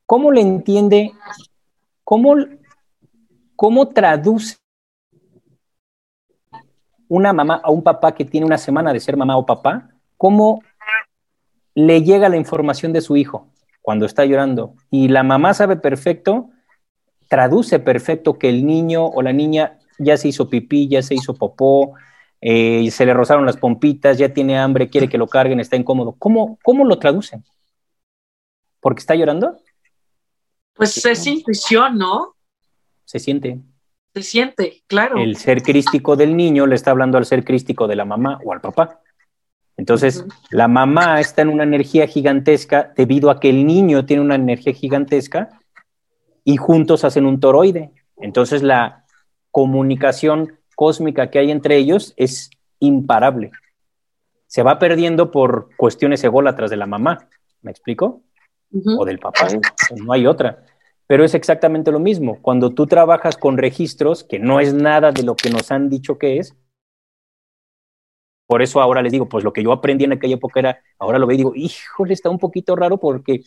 ¿cómo 0.05 0.31
le 0.33 0.41
entiende? 0.41 1.13
¿Cómo, 2.05 2.35
cómo 3.55 3.89
traduce 3.89 4.57
una 7.09 7.33
mamá 7.33 7.61
a 7.63 7.71
un 7.71 7.83
papá 7.83 8.15
que 8.15 8.25
tiene 8.25 8.47
una 8.47 8.59
semana 8.59 8.93
de 8.93 9.01
ser 9.01 9.17
mamá 9.17 9.37
o 9.37 9.47
papá? 9.47 9.91
¿Cómo 10.17 10.63
le 11.75 12.03
llega 12.03 12.29
la 12.29 12.37
información 12.37 12.93
de 12.93 13.01
su 13.01 13.17
hijo 13.17 13.49
cuando 13.83 14.07
está 14.07 14.25
llorando? 14.25 14.75
Y 14.91 15.09
la 15.09 15.23
mamá 15.23 15.55
sabe 15.55 15.77
perfecto 15.77 16.51
traduce 17.29 17.79
perfecto 17.79 18.39
que 18.39 18.49
el 18.49 18.67
niño 18.67 19.07
o 19.07 19.23
la 19.23 19.33
niña 19.33 19.79
ya 19.99 20.17
se 20.17 20.29
hizo 20.29 20.49
pipí, 20.49 20.89
ya 20.89 21.03
se 21.03 21.15
hizo 21.15 21.35
popó, 21.35 21.95
eh, 22.41 22.91
se 22.91 23.05
le 23.05 23.15
rozaron 23.15 23.47
las 23.47 23.57
pompitas, 23.57 24.19
ya 24.19 24.33
tiene 24.33 24.59
hambre, 24.59 24.89
quiere 24.89 25.09
que 25.09 25.19
lo 25.19 25.27
carguen, 25.27 25.61
está 25.61 25.77
incómodo. 25.77 26.17
¿Cómo, 26.19 26.59
cómo 26.63 26.85
lo 26.85 26.99
traducen? 26.99 27.45
¿Porque 28.81 29.01
está 29.01 29.15
llorando? 29.15 29.59
Pues 30.75 31.05
es 31.05 31.27
intuición, 31.27 31.99
¿no? 31.99 32.35
Se 33.05 33.19
siente. 33.19 33.61
Se 34.15 34.23
siente, 34.23 34.83
claro. 34.87 35.19
El 35.19 35.37
ser 35.37 35.63
crístico 35.63 36.17
del 36.17 36.37
niño 36.37 36.67
le 36.67 36.75
está 36.75 36.91
hablando 36.91 37.19
al 37.19 37.27
ser 37.27 37.45
crístico 37.45 37.87
de 37.87 37.97
la 37.97 38.05
mamá 38.05 38.39
o 38.45 38.53
al 38.53 38.61
papá. 38.61 39.01
Entonces, 39.77 40.25
la 40.51 40.67
mamá 40.67 41.21
está 41.21 41.43
en 41.43 41.49
una 41.49 41.63
energía 41.63 42.09
gigantesca 42.09 42.93
debido 42.97 43.31
a 43.31 43.39
que 43.39 43.49
el 43.51 43.65
niño 43.65 44.05
tiene 44.07 44.23
una 44.23 44.35
energía 44.35 44.73
gigantesca 44.73 45.51
y 46.45 46.57
juntos 46.57 47.05
hacen 47.05 47.27
un 47.27 47.41
toroide. 47.41 47.93
Entonces 48.17 48.63
la 48.63 49.05
comunicación 49.51 50.59
cósmica 50.75 51.31
que 51.31 51.39
hay 51.39 51.51
entre 51.51 51.77
ellos 51.77 52.15
es 52.17 52.51
imparable. 52.81 53.51
Se 54.47 54.63
va 54.63 54.79
perdiendo 54.79 55.31
por 55.31 55.69
cuestiones 55.77 56.25
ególatras 56.25 56.71
de 56.71 56.77
la 56.77 56.87
mamá, 56.87 57.29
¿me 57.61 57.71
explico? 57.71 58.23
O 58.99 59.05
del 59.05 59.19
papá, 59.19 59.49
no 59.97 60.13
hay 60.13 60.27
otra. 60.27 60.65
Pero 61.09 61.25
es 61.25 61.35
exactamente 61.35 61.91
lo 61.91 61.99
mismo. 61.99 62.41
Cuando 62.41 62.71
tú 62.71 62.87
trabajas 62.87 63.37
con 63.37 63.59
registros, 63.59 64.23
que 64.23 64.39
no 64.39 64.61
es 64.61 64.73
nada 64.73 65.11
de 65.11 65.25
lo 65.25 65.35
que 65.35 65.51
nos 65.51 65.73
han 65.73 65.91
dicho 65.91 66.19
que 66.19 66.39
es, 66.39 66.55
por 68.47 68.63
eso 68.63 68.81
ahora 68.81 69.03
les 69.03 69.11
digo, 69.11 69.29
pues 69.29 69.43
lo 69.43 69.53
que 69.53 69.65
yo 69.65 69.73
aprendí 69.73 70.05
en 70.05 70.13
aquella 70.13 70.37
época 70.37 70.61
era, 70.61 70.81
ahora 71.01 71.19
lo 71.19 71.27
veo 71.27 71.35
y 71.35 71.39
digo, 71.39 71.53
híjole, 71.57 72.15
está 72.15 72.31
un 72.31 72.39
poquito 72.39 72.77
raro 72.77 72.99
porque 72.99 73.43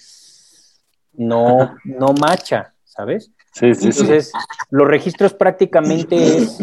no, 1.14 1.78
no 1.86 2.14
macha. 2.20 2.74
¿sabes? 2.92 3.32
Sí, 3.54 3.74
sí, 3.74 3.88
Entonces, 3.88 4.32
los 4.70 4.88
registros 4.88 5.34
prácticamente 5.34 6.38
es, 6.38 6.60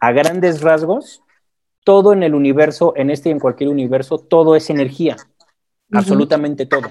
a 0.00 0.12
grandes 0.12 0.60
rasgos, 0.60 1.22
todo 1.84 2.12
en 2.12 2.22
el 2.22 2.34
universo, 2.34 2.92
en 2.96 3.10
este 3.10 3.30
y 3.30 3.32
en 3.32 3.40
cualquier 3.40 3.70
universo, 3.70 4.18
todo 4.18 4.54
es 4.54 4.68
energía, 4.70 5.16
absolutamente 5.92 6.66
todo. 6.66 6.90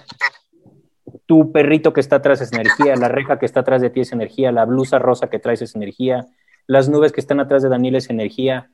Tu 1.31 1.49
perrito 1.53 1.93
que 1.93 2.01
está 2.01 2.17
atrás 2.17 2.41
es 2.41 2.51
energía, 2.51 2.93
la 2.97 3.07
reja 3.07 3.39
que 3.39 3.45
está 3.45 3.61
atrás 3.61 3.81
de 3.81 3.89
ti 3.89 4.01
es 4.01 4.11
energía, 4.11 4.51
la 4.51 4.65
blusa 4.65 4.99
rosa 4.99 5.29
que 5.29 5.39
traes 5.39 5.61
es 5.61 5.75
energía, 5.75 6.27
las 6.67 6.89
nubes 6.89 7.13
que 7.13 7.21
están 7.21 7.39
atrás 7.39 7.63
de 7.63 7.69
Daniel 7.69 7.95
es 7.95 8.09
energía. 8.09 8.69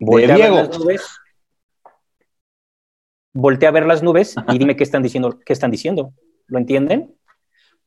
Voltea 0.00 0.34
a 0.34 0.38
ver 0.38 0.50
las 0.50 0.78
nubes. 0.80 1.08
Voltea 3.32 3.68
a 3.68 3.72
ver 3.72 3.86
las 3.86 4.02
nubes 4.02 4.34
y 4.48 4.58
dime 4.58 4.74
qué 4.74 4.82
están 4.82 5.04
diciendo, 5.04 5.38
qué 5.46 5.52
están 5.52 5.70
diciendo. 5.70 6.12
¿Lo 6.48 6.58
entienden? 6.58 7.14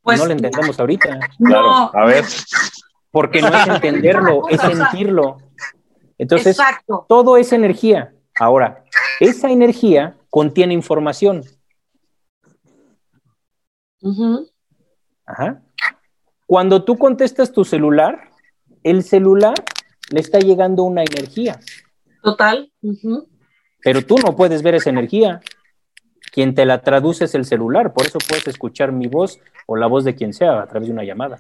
Pues, 0.01 0.17
no 0.17 0.27
lo 0.27 0.31
entendemos 0.31 0.79
ahorita. 0.79 1.19
Claro, 1.37 1.93
a 1.93 2.05
ver. 2.05 2.23
Porque 3.11 3.41
no 3.41 3.49
es 3.49 3.67
entenderlo, 3.67 4.47
es 4.47 4.61
sentirlo. 4.61 5.39
Entonces, 6.17 6.57
todo 7.09 7.35
es 7.35 7.51
energía. 7.51 8.13
Ahora, 8.39 8.85
esa 9.19 9.51
energía 9.51 10.15
contiene 10.29 10.73
información. 10.73 11.43
Ajá. 15.25 15.61
Cuando 16.45 16.83
tú 16.83 16.97
contestas 16.97 17.51
tu 17.51 17.63
celular, 17.65 18.29
el 18.83 19.03
celular 19.03 19.55
le 20.11 20.19
está 20.19 20.39
llegando 20.39 20.83
una 20.83 21.01
energía. 21.01 21.59
Total. 22.21 22.71
Pero 23.81 24.01
tú 24.01 24.17
no 24.17 24.35
puedes 24.35 24.61
ver 24.61 24.75
esa 24.75 24.89
energía. 24.89 25.41
Quien 26.31 26.55
te 26.55 26.65
la 26.65 26.81
traduce 26.81 27.25
es 27.25 27.35
el 27.35 27.45
celular, 27.45 27.93
por 27.93 28.05
eso 28.05 28.17
puedes 28.27 28.47
escuchar 28.47 28.91
mi 28.91 29.07
voz 29.07 29.39
o 29.67 29.75
la 29.75 29.87
voz 29.87 30.03
de 30.03 30.15
quien 30.15 30.33
sea 30.33 30.61
a 30.61 30.67
través 30.67 30.87
de 30.87 30.93
una 30.93 31.03
llamada. 31.03 31.39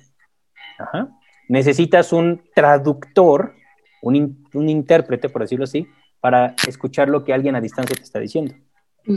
Necesitas 1.49 2.13
un 2.13 2.43
traductor, 2.53 3.55
un, 4.01 4.37
intérprete, 4.53 5.29
por 5.29 5.41
decirlo 5.41 5.65
así, 5.65 5.87
para 6.19 6.55
escuchar 6.67 7.09
lo 7.09 7.23
que 7.23 7.33
alguien 7.33 7.55
a 7.55 7.61
distancia 7.61 7.95
te 7.95 8.03
está 8.03 8.19
diciendo. 8.19 8.53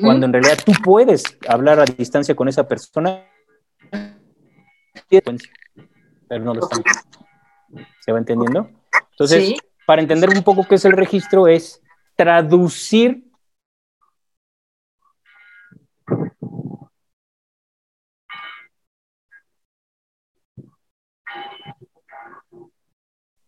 Cuando 0.00 0.26
en 0.26 0.32
realidad 0.32 0.58
tú 0.64 0.72
puedes 0.82 1.22
hablar 1.46 1.78
a 1.78 1.84
distancia 1.84 2.34
con 2.34 2.48
esa 2.48 2.66
persona, 2.66 3.24
pero 5.08 6.44
no 6.44 6.54
lo 6.54 6.60
están. 6.60 6.82
¿Se 8.00 8.12
va 8.12 8.18
entendiendo? 8.18 8.70
Entonces, 9.12 9.54
para 9.86 10.02
entender 10.02 10.30
un 10.30 10.42
poco 10.42 10.64
qué 10.68 10.76
es 10.76 10.84
el 10.84 10.92
registro, 10.92 11.46
es 11.46 11.82
traducir 12.16 13.26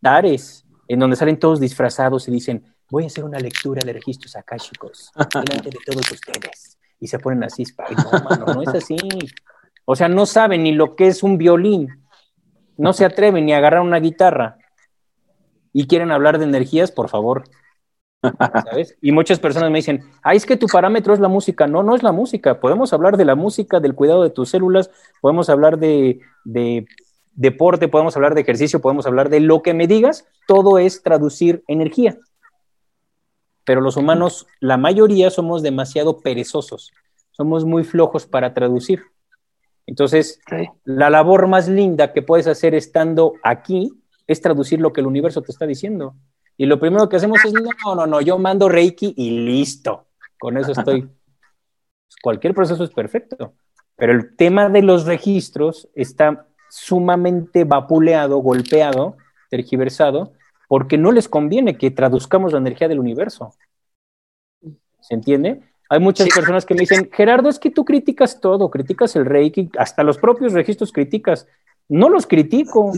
Ares, 0.09 0.65
en 0.89 0.99
donde 0.99 1.17
salen 1.17 1.39
todos 1.39 1.61
disfrazados 1.61 2.27
y 2.29 2.31
dicen, 2.31 2.65
voy 2.91 3.05
a 3.05 3.07
hacer 3.09 3.25
una 3.25 3.39
lectura 3.39 3.83
de 3.85 3.93
registros 3.93 4.35
akáshicos 4.37 5.11
delante 5.15 5.71
de 5.71 5.79
todos 5.85 6.11
ustedes. 6.11 6.79
Y 7.01 7.07
se 7.07 7.19
ponen 7.19 7.45
así, 7.45 7.65
no, 7.79 8.25
mano, 8.25 8.47
no 8.55 8.63
es 8.63 8.69
así. 8.69 8.97
O 9.91 9.97
sea, 9.97 10.09
no 10.09 10.27
saben 10.27 10.65
ni 10.65 10.73
lo 10.73 10.97
que 10.97 11.07
es 11.07 11.23
un 11.23 11.39
violín. 11.39 12.05
No 12.77 12.93
se 12.93 13.07
atreven 13.07 13.47
ni 13.47 13.55
a 13.55 13.57
agarrar 13.57 13.81
una 13.81 13.99
guitarra. 14.01 14.59
y 15.73 15.87
quieren 15.87 16.11
hablar 16.13 16.39
de 16.39 16.45
energías, 16.45 16.93
por 16.93 17.09
favor. 17.09 17.45
¿Sabes? 18.71 18.97
Y 19.01 19.13
muchas 19.13 19.39
personas 19.39 19.71
me 19.71 19.79
dicen, 19.79 20.03
ay, 20.23 20.37
es 20.37 20.45
que 20.47 20.57
tu 20.59 20.67
parámetro 20.67 21.15
es 21.15 21.21
la 21.21 21.29
música. 21.29 21.67
No, 21.67 21.83
no 21.83 21.95
es 21.95 22.03
la 22.03 22.13
música. 22.13 22.61
Podemos 22.61 22.93
hablar 22.93 23.17
de 23.17 23.25
la 23.25 23.35
música, 23.35 23.81
del 23.81 23.95
cuidado 23.95 24.23
de 24.23 24.31
tus 24.31 24.51
células, 24.51 24.91
podemos 25.23 25.49
hablar 25.49 25.79
de, 25.79 26.21
de 26.45 26.87
deporte, 27.33 27.89
podemos 27.89 28.15
hablar 28.17 28.35
de 28.35 28.43
ejercicio, 28.43 28.81
podemos 28.83 29.07
hablar 29.07 29.31
de 29.31 29.41
lo 29.41 29.63
que 29.63 29.73
me 29.73 29.87
digas. 29.87 30.27
Todo 30.47 30.79
es 30.79 31.03
traducir 31.03 31.65
energía. 31.67 32.19
Pero 33.65 33.81
los 33.81 33.97
humanos, 33.97 34.47
la 34.61 34.77
mayoría, 34.77 35.31
somos 35.31 35.63
demasiado 35.63 36.21
perezosos. 36.21 36.93
Somos 37.31 37.65
muy 37.65 37.85
flojos 37.85 38.27
para 38.27 38.53
traducir. 38.53 39.03
Entonces, 39.89 40.39
la 40.85 41.09
labor 41.09 41.47
más 41.47 41.67
linda 41.67 42.13
que 42.13 42.21
puedes 42.21 42.47
hacer 42.47 42.75
estando 42.75 43.33
aquí 43.43 43.91
es 44.27 44.43
traducir 44.43 44.81
lo 44.81 44.93
que 44.93 45.01
el 45.01 45.07
universo 45.07 45.41
te 45.41 45.51
está 45.51 45.67
diciendo. 45.67 46.15
Y 46.59 46.67
lo 46.67 46.79
primero 46.79 47.09
que 47.09 47.17
hacemos 47.17 47.43
es, 47.43 47.55
no, 47.55 47.95
no, 47.95 48.07
no, 48.07 48.21
yo 48.21 48.37
mando 48.37 48.69
Reiki 48.69 49.15
y 49.17 49.31
listo. 49.47 50.09
Con 50.39 50.59
eso 50.59 50.73
estoy. 50.73 51.09
Cualquier 52.23 52.53
proceso 52.53 52.85
es 52.85 52.91
perfecto. 52.91 53.55
Pero 53.97 54.13
el 54.13 54.37
tema 54.37 54.69
de 54.69 54.83
los 54.83 55.07
registros 55.07 55.89
está 55.95 56.47
sumamente 56.69 57.65
vapuleado, 57.65 58.41
golpeado, 58.41 59.17
tergiversado, 59.49 60.35
porque 60.69 60.99
no 60.99 61.13
les 61.13 61.31
conviene 61.31 61.79
que 61.79 61.91
traduzcamos 61.91 62.53
la 62.53 62.59
energía 62.59 62.89
del 62.89 63.01
universo. 63.01 63.55
¿Se 65.01 65.15
entiende? 65.15 65.63
Hay 65.89 66.01
muchas 66.01 66.29
personas 66.29 66.67
que 66.67 66.75
me 66.75 66.81
dicen, 66.81 67.09
Gerardo, 67.11 67.49
es 67.49 67.59
que 67.59 67.71
tú 67.71 67.85
criticas 67.85 68.41
todo, 68.41 68.71
criticas 68.71 69.17
el 69.17 69.25
Reiki, 69.25 69.71
hasta 69.79 70.03
los 70.03 70.19
propios 70.19 70.53
registros 70.53 70.93
criticas. 70.93 71.47
No 71.89 72.11
los 72.11 72.27
critico, 72.27 72.93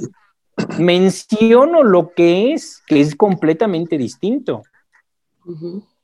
menciono 0.78 1.84
lo 1.84 2.12
que 2.12 2.52
es, 2.52 2.82
que 2.86 3.00
es 3.00 3.14
completamente 3.14 3.96
distinto. 3.96 4.62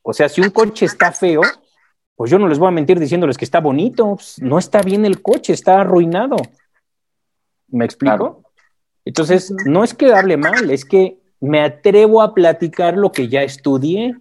O 0.03 0.13
sea, 0.13 0.29
si 0.29 0.41
un 0.41 0.51
coche 0.51 0.87
está 0.87 1.11
feo, 1.11 1.43
pues 2.15 2.31
yo 2.31 2.39
no 2.39 2.47
les 2.49 2.59
voy 2.59 2.69
a 2.69 2.73
mentir 2.73 3.01
diciéndoles 3.01 3.37
que 3.37 3.45
está 3.45 3.61
bonito, 3.61 4.15
pues, 4.15 4.41
no 4.41 4.59
está 4.59 4.81
bien 4.81 5.05
el 5.05 5.21
coche, 5.23 5.53
está 5.53 5.81
arruinado. 5.81 6.37
¿Me 7.69 7.85
explico? 7.85 8.45
Entonces, 9.05 9.53
no 9.67 9.83
es 9.83 9.93
que 9.93 10.13
hable 10.13 10.37
mal, 10.37 10.71
es 10.71 10.85
que 10.85 11.19
me 11.41 11.61
atrevo 11.61 12.23
a 12.23 12.33
platicar 12.35 12.97
lo 12.97 13.13
que 13.13 13.29
ya 13.29 13.43
estudié 13.43 14.17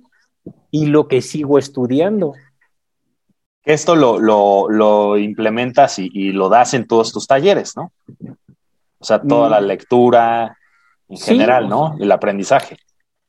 y 0.72 0.88
lo 0.88 1.08
que 1.08 1.22
sigo 1.22 1.58
estudiando. 1.58 2.34
Esto 3.66 3.96
lo, 3.96 5.18
implementas 5.18 6.00
y, 6.00 6.32
lo 6.32 6.50
das 6.50 6.74
en 6.74 6.88
todos 6.88 7.12
tus 7.12 7.28
talleres, 7.28 7.76
¿no? 7.76 7.92
O 9.00 9.06
sea, 9.06 9.22
toda 9.22 9.50
la 9.50 9.62
mm. 9.62 9.66
lectura 9.66 10.58
en 11.10 11.18
general, 11.18 11.68
¿no? 11.68 11.96
El 12.00 12.12
aprendizaje. 12.12 12.78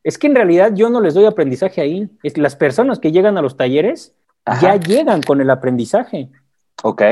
Es 0.04 0.18
que 0.18 0.28
en 0.28 0.34
realidad 0.34 0.72
yo 0.74 0.88
no 0.88 1.00
les 1.00 1.14
doy 1.14 1.24
aprendizaje 1.24 1.80
ahí. 1.80 2.08
Es 2.22 2.38
las 2.38 2.54
personas 2.54 2.98
que 2.98 3.12
llegan 3.12 3.36
a 3.38 3.42
los 3.42 3.56
talleres 3.56 4.14
ya 4.60 4.76
llegan 4.76 5.22
con 5.22 5.40
el 5.40 5.50
aprendizaje. 5.50 6.28
ok. 6.82 7.02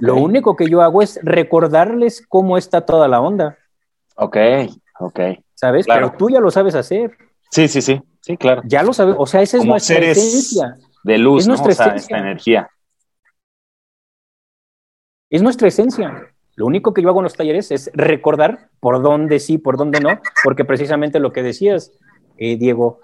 Lo 0.00 0.16
único 0.16 0.56
que 0.56 0.68
yo 0.68 0.82
hago 0.82 1.02
es 1.02 1.18
recordarles 1.22 2.24
cómo 2.28 2.58
está 2.58 2.82
toda 2.82 3.08
la 3.08 3.20
onda. 3.20 3.56
Ok, 4.16 4.36
ok. 5.00 5.20
¿Sabes? 5.54 5.86
Pero 5.86 6.12
tú 6.18 6.28
ya 6.30 6.40
lo 6.40 6.50
sabes 6.50 6.74
hacer. 6.74 7.16
Sí, 7.50 7.68
sí, 7.68 7.80
sí, 7.80 8.00
sí, 8.20 8.36
claro. 8.36 8.62
Ya 8.64 8.82
lo 8.82 8.92
sabes, 8.92 9.14
o 9.18 9.26
sea, 9.26 9.42
esa 9.42 9.58
es 9.58 9.64
nuestra 9.64 9.98
esencia. 9.98 10.76
De 11.06 11.18
luz, 11.18 11.42
es 11.42 11.48
nuestra 11.48 11.70
esencia. 11.70 11.94
esta 11.94 12.18
energía. 12.18 12.70
Es 15.30 15.40
nuestra 15.40 15.68
esencia. 15.68 16.34
Lo 16.56 16.66
único 16.66 16.92
que 16.92 17.00
yo 17.00 17.08
hago 17.10 17.20
en 17.20 17.24
los 17.24 17.36
talleres 17.36 17.70
es 17.70 17.92
recordar 17.94 18.70
por 18.80 19.00
dónde 19.00 19.38
sí, 19.38 19.56
por 19.56 19.76
dónde 19.76 20.00
no, 20.00 20.20
porque 20.42 20.64
precisamente 20.64 21.20
lo 21.20 21.32
que 21.32 21.44
decías, 21.44 21.92
eh, 22.38 22.56
Diego, 22.56 22.98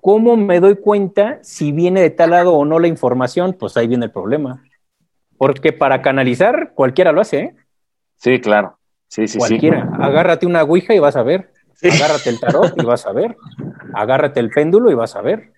¿cómo 0.00 0.38
me 0.38 0.60
doy 0.60 0.76
cuenta 0.76 1.40
si 1.42 1.72
viene 1.72 2.00
de 2.00 2.08
tal 2.08 2.30
lado 2.30 2.54
o 2.54 2.64
no 2.64 2.78
la 2.78 2.88
información? 2.88 3.52
Pues 3.52 3.76
ahí 3.76 3.86
viene 3.86 4.06
el 4.06 4.12
problema. 4.12 4.64
Porque 5.36 5.74
para 5.74 6.00
canalizar, 6.00 6.72
cualquiera 6.74 7.12
lo 7.12 7.20
hace, 7.20 7.38
¿eh? 7.38 7.56
Sí, 8.16 8.40
claro. 8.40 8.78
Sí, 9.08 9.28
sí, 9.28 9.36
cualquiera. 9.36 9.90
Agárrate 10.00 10.46
una 10.46 10.62
ouija 10.62 10.94
y 10.94 10.98
vas 10.98 11.16
a 11.16 11.22
ver. 11.22 11.52
Agárrate 11.82 12.30
el 12.30 12.40
tarot 12.40 12.72
y 12.80 12.84
vas 12.86 13.04
a 13.04 13.12
ver. 13.12 13.36
Agárrate 13.92 14.40
el 14.40 14.48
péndulo 14.48 14.90
y 14.90 14.94
vas 14.94 15.16
a 15.16 15.20
ver. 15.20 15.52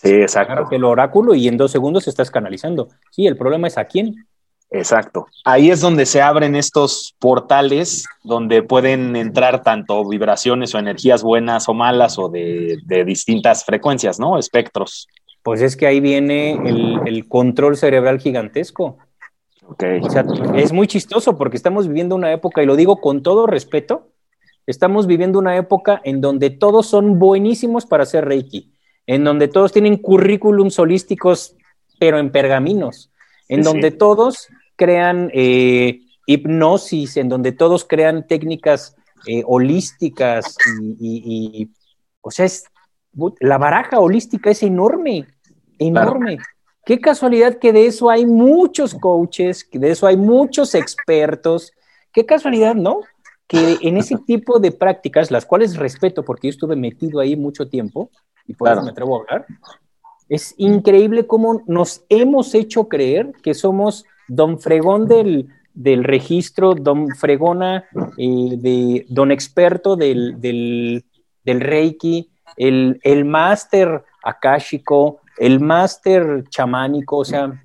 Sí, 0.00 0.12
exacto. 0.12 0.68
El 0.70 0.84
oráculo 0.84 1.34
y 1.34 1.48
en 1.48 1.56
dos 1.56 1.72
segundos 1.72 2.06
estás 2.06 2.30
canalizando. 2.30 2.88
Sí, 3.10 3.26
el 3.26 3.36
problema 3.36 3.66
es 3.66 3.76
a 3.78 3.84
quién. 3.84 4.28
Exacto. 4.70 5.26
Ahí 5.44 5.70
es 5.70 5.80
donde 5.80 6.06
se 6.06 6.22
abren 6.22 6.54
estos 6.54 7.16
portales 7.18 8.04
donde 8.22 8.62
pueden 8.62 9.16
entrar 9.16 9.64
tanto 9.64 10.06
vibraciones 10.06 10.72
o 10.74 10.78
energías 10.78 11.22
buenas 11.22 11.68
o 11.68 11.74
malas 11.74 12.16
o 12.18 12.28
de, 12.28 12.78
distintas 13.04 13.64
frecuencias, 13.64 14.20
¿no? 14.20 14.38
Espectros. 14.38 15.08
Pues 15.42 15.62
es 15.62 15.76
que 15.76 15.86
ahí 15.88 15.98
viene 15.98 16.52
el, 16.52 17.00
el 17.06 17.26
control 17.26 17.76
cerebral 17.76 18.20
gigantesco. 18.20 18.98
O 19.66 20.10
sea, 20.10 20.24
es 20.54 20.72
muy 20.72 20.86
chistoso 20.86 21.36
porque 21.36 21.56
estamos 21.56 21.88
viviendo 21.88 22.14
una 22.14 22.32
época, 22.32 22.62
y 22.62 22.66
lo 22.66 22.76
digo 22.76 23.00
con 23.00 23.22
todo 23.22 23.46
respeto, 23.46 24.12
estamos 24.66 25.06
viviendo 25.06 25.38
una 25.38 25.56
época 25.56 26.00
en 26.04 26.20
donde 26.20 26.50
todos 26.50 26.86
son 26.86 27.18
buenísimos 27.18 27.84
para 27.84 28.04
hacer 28.04 28.24
Reiki, 28.24 28.72
en 29.08 29.24
donde 29.24 29.48
todos 29.48 29.72
tienen 29.72 29.96
currículums 29.96 30.78
holísticos, 30.78 31.56
pero 31.98 32.18
en 32.18 32.30
pergaminos, 32.30 33.10
en 33.48 33.62
donde 33.62 33.90
todos 33.90 34.48
crean 34.76 35.30
eh, 35.32 36.02
hipnosis, 36.26 37.16
en 37.16 37.30
donde 37.30 37.52
todos 37.52 37.86
crean 37.86 38.26
técnicas 38.26 38.94
eh, 39.26 39.42
holísticas 39.46 40.56
y, 41.00 41.70
o 42.20 42.30
sea, 42.30 42.44
es, 42.44 42.64
la 43.40 43.56
baraja 43.56 43.98
holística 43.98 44.50
es 44.50 44.62
enorme, 44.62 45.26
enorme. 45.78 46.36
Qué 46.84 47.00
casualidad 47.00 47.58
que 47.58 47.72
de 47.72 47.86
eso 47.86 48.10
hay 48.10 48.26
muchos 48.26 48.94
coaches, 48.94 49.64
que 49.64 49.78
de 49.78 49.92
eso 49.92 50.06
hay 50.06 50.18
muchos 50.18 50.74
expertos. 50.74 51.72
Qué 52.12 52.26
casualidad, 52.26 52.74
¿no? 52.74 53.00
Que 53.46 53.78
en 53.80 53.96
ese 53.96 54.16
tipo 54.26 54.60
de 54.60 54.70
prácticas, 54.70 55.30
las 55.30 55.46
cuales 55.46 55.78
respeto 55.78 56.26
porque 56.26 56.48
yo 56.48 56.50
estuve 56.50 56.76
metido 56.76 57.20
ahí 57.20 57.36
mucho 57.36 57.70
tiempo 57.70 58.10
y 58.48 58.54
por 58.54 58.70
eso 58.70 58.82
me 58.82 58.90
atrevo 58.90 59.16
a 59.16 59.20
hablar, 59.20 59.46
es 60.28 60.54
increíble 60.58 61.26
cómo 61.26 61.62
nos 61.66 62.04
hemos 62.08 62.54
hecho 62.54 62.88
creer 62.88 63.32
que 63.42 63.54
somos 63.54 64.04
don 64.26 64.58
fregón 64.58 65.06
del, 65.06 65.48
registro, 66.04 66.74
don 66.74 67.08
fregona, 67.10 67.84
eh, 68.18 68.56
de, 68.58 69.06
don 69.08 69.30
experto 69.30 69.96
del, 69.96 70.40
del, 70.40 71.04
Reiki, 71.44 72.30
el, 72.56 73.00
el 73.02 73.24
máster 73.24 74.04
akáshico, 74.22 75.20
el 75.38 75.60
máster 75.60 76.44
chamánico, 76.50 77.18
o 77.18 77.24
sea... 77.24 77.64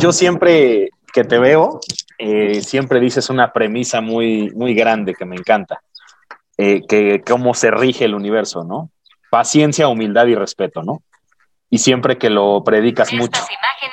Yo, 0.00 0.12
siempre 0.12 0.90
que 1.12 1.22
te 1.22 1.38
veo, 1.38 1.78
eh, 2.18 2.60
siempre 2.62 2.98
dices 2.98 3.30
una 3.30 3.52
premisa 3.52 4.00
muy, 4.00 4.50
muy 4.50 4.74
grande 4.74 5.14
que 5.14 5.24
me 5.24 5.36
encanta, 5.36 5.80
eh, 6.56 6.82
que 6.86 7.22
cómo 7.22 7.54
se 7.54 7.70
rige 7.70 8.04
el 8.04 8.14
universo, 8.16 8.64
¿no? 8.64 8.90
Paciencia, 9.30 9.88
humildad 9.88 10.26
y 10.26 10.34
respeto, 10.34 10.82
¿no? 10.82 11.02
Y 11.70 11.78
siempre 11.78 12.18
que 12.18 12.30
lo 12.30 12.62
predicas 12.64 13.12
mucho. 13.12 13.42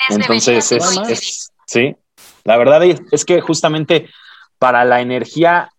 Entonces, 0.10 0.72
es, 0.72 1.00
es, 1.10 1.52
sí, 1.66 1.96
la 2.44 2.58
verdad 2.58 2.84
es 2.84 3.26
que 3.26 3.42
justamente 3.42 4.10
para 4.60 4.86
la 4.86 5.02
energía 5.02 5.70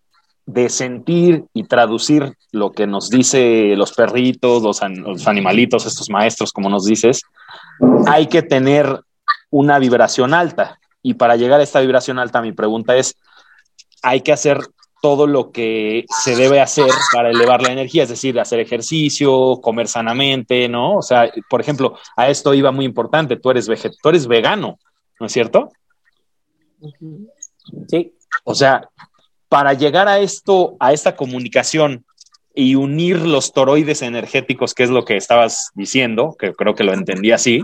de 0.47 0.69
sentir 0.69 1.45
y 1.53 1.65
traducir 1.65 2.37
lo 2.53 2.71
que 2.73 2.87
nos 2.87 3.11
dice 3.11 3.75
los 3.77 3.93
perritos, 3.93 4.63
los, 4.63 5.27
animalitos, 5.27 5.87
estos 5.87 6.09
maestros, 6.09 6.53
como 6.53 6.71
nos 6.71 6.85
dices, 6.85 7.23
hay 8.07 8.29
que 8.29 8.43
tener 8.43 9.01
una 9.51 9.79
vibración 9.79 10.35
alta. 10.35 10.79
Y 11.03 11.15
para 11.15 11.37
llegar 11.37 11.61
a 11.61 11.65
esta 11.65 11.81
vibración 11.81 12.19
alta, 12.19 12.43
mi 12.43 12.53
pregunta 12.53 12.97
es, 12.97 13.17
hay 14.03 14.21
que 14.21 14.33
hacer 14.33 14.61
todo 15.07 15.29
lo 15.29 15.53
que 15.53 16.05
se 16.25 16.35
debe 16.35 16.61
hacer 16.61 16.91
para 17.13 17.31
elevar 17.31 17.63
la 17.63 17.71
energía, 17.71 18.03
es 18.03 18.09
decir, 18.09 18.41
hacer 18.41 18.59
ejercicio, 18.59 19.61
comer 19.63 19.87
sanamente, 19.87 20.69
¿no? 20.69 20.97
O 20.97 21.03
sea, 21.03 21.31
por 21.49 21.61
ejemplo, 21.61 21.97
a 22.17 22.29
esto 22.29 22.53
iba 22.55 22.73
muy 22.73 22.85
importante, 22.85 23.37
tú 23.37 23.53
eres, 23.53 23.71
tú 24.03 24.09
eres 24.09 24.27
vegano, 24.27 24.81
¿no 25.21 25.27
es 25.27 25.33
cierto? 25.33 25.69
Sí. 27.87 28.15
O 28.43 28.57
sea, 28.57 28.91
para 29.49 29.75
llegar 29.75 30.09
a 30.09 30.19
esto, 30.19 30.75
a 30.81 30.93
esta 30.93 31.15
comunicación 31.15 32.05
y 32.53 32.75
unir 32.75 33.21
los 33.21 33.53
toroides 33.53 34.03
energéticos, 34.03 34.75
que 34.75 34.83
es 34.83 34.91
lo 34.91 35.05
que 35.05 35.17
estabas 35.17 35.71
diciendo, 35.75 36.35
que 36.37 36.53
creo 36.53 36.75
que 36.75 36.83
lo 36.83 36.95
entendí 36.95 37.31
así, 37.31 37.63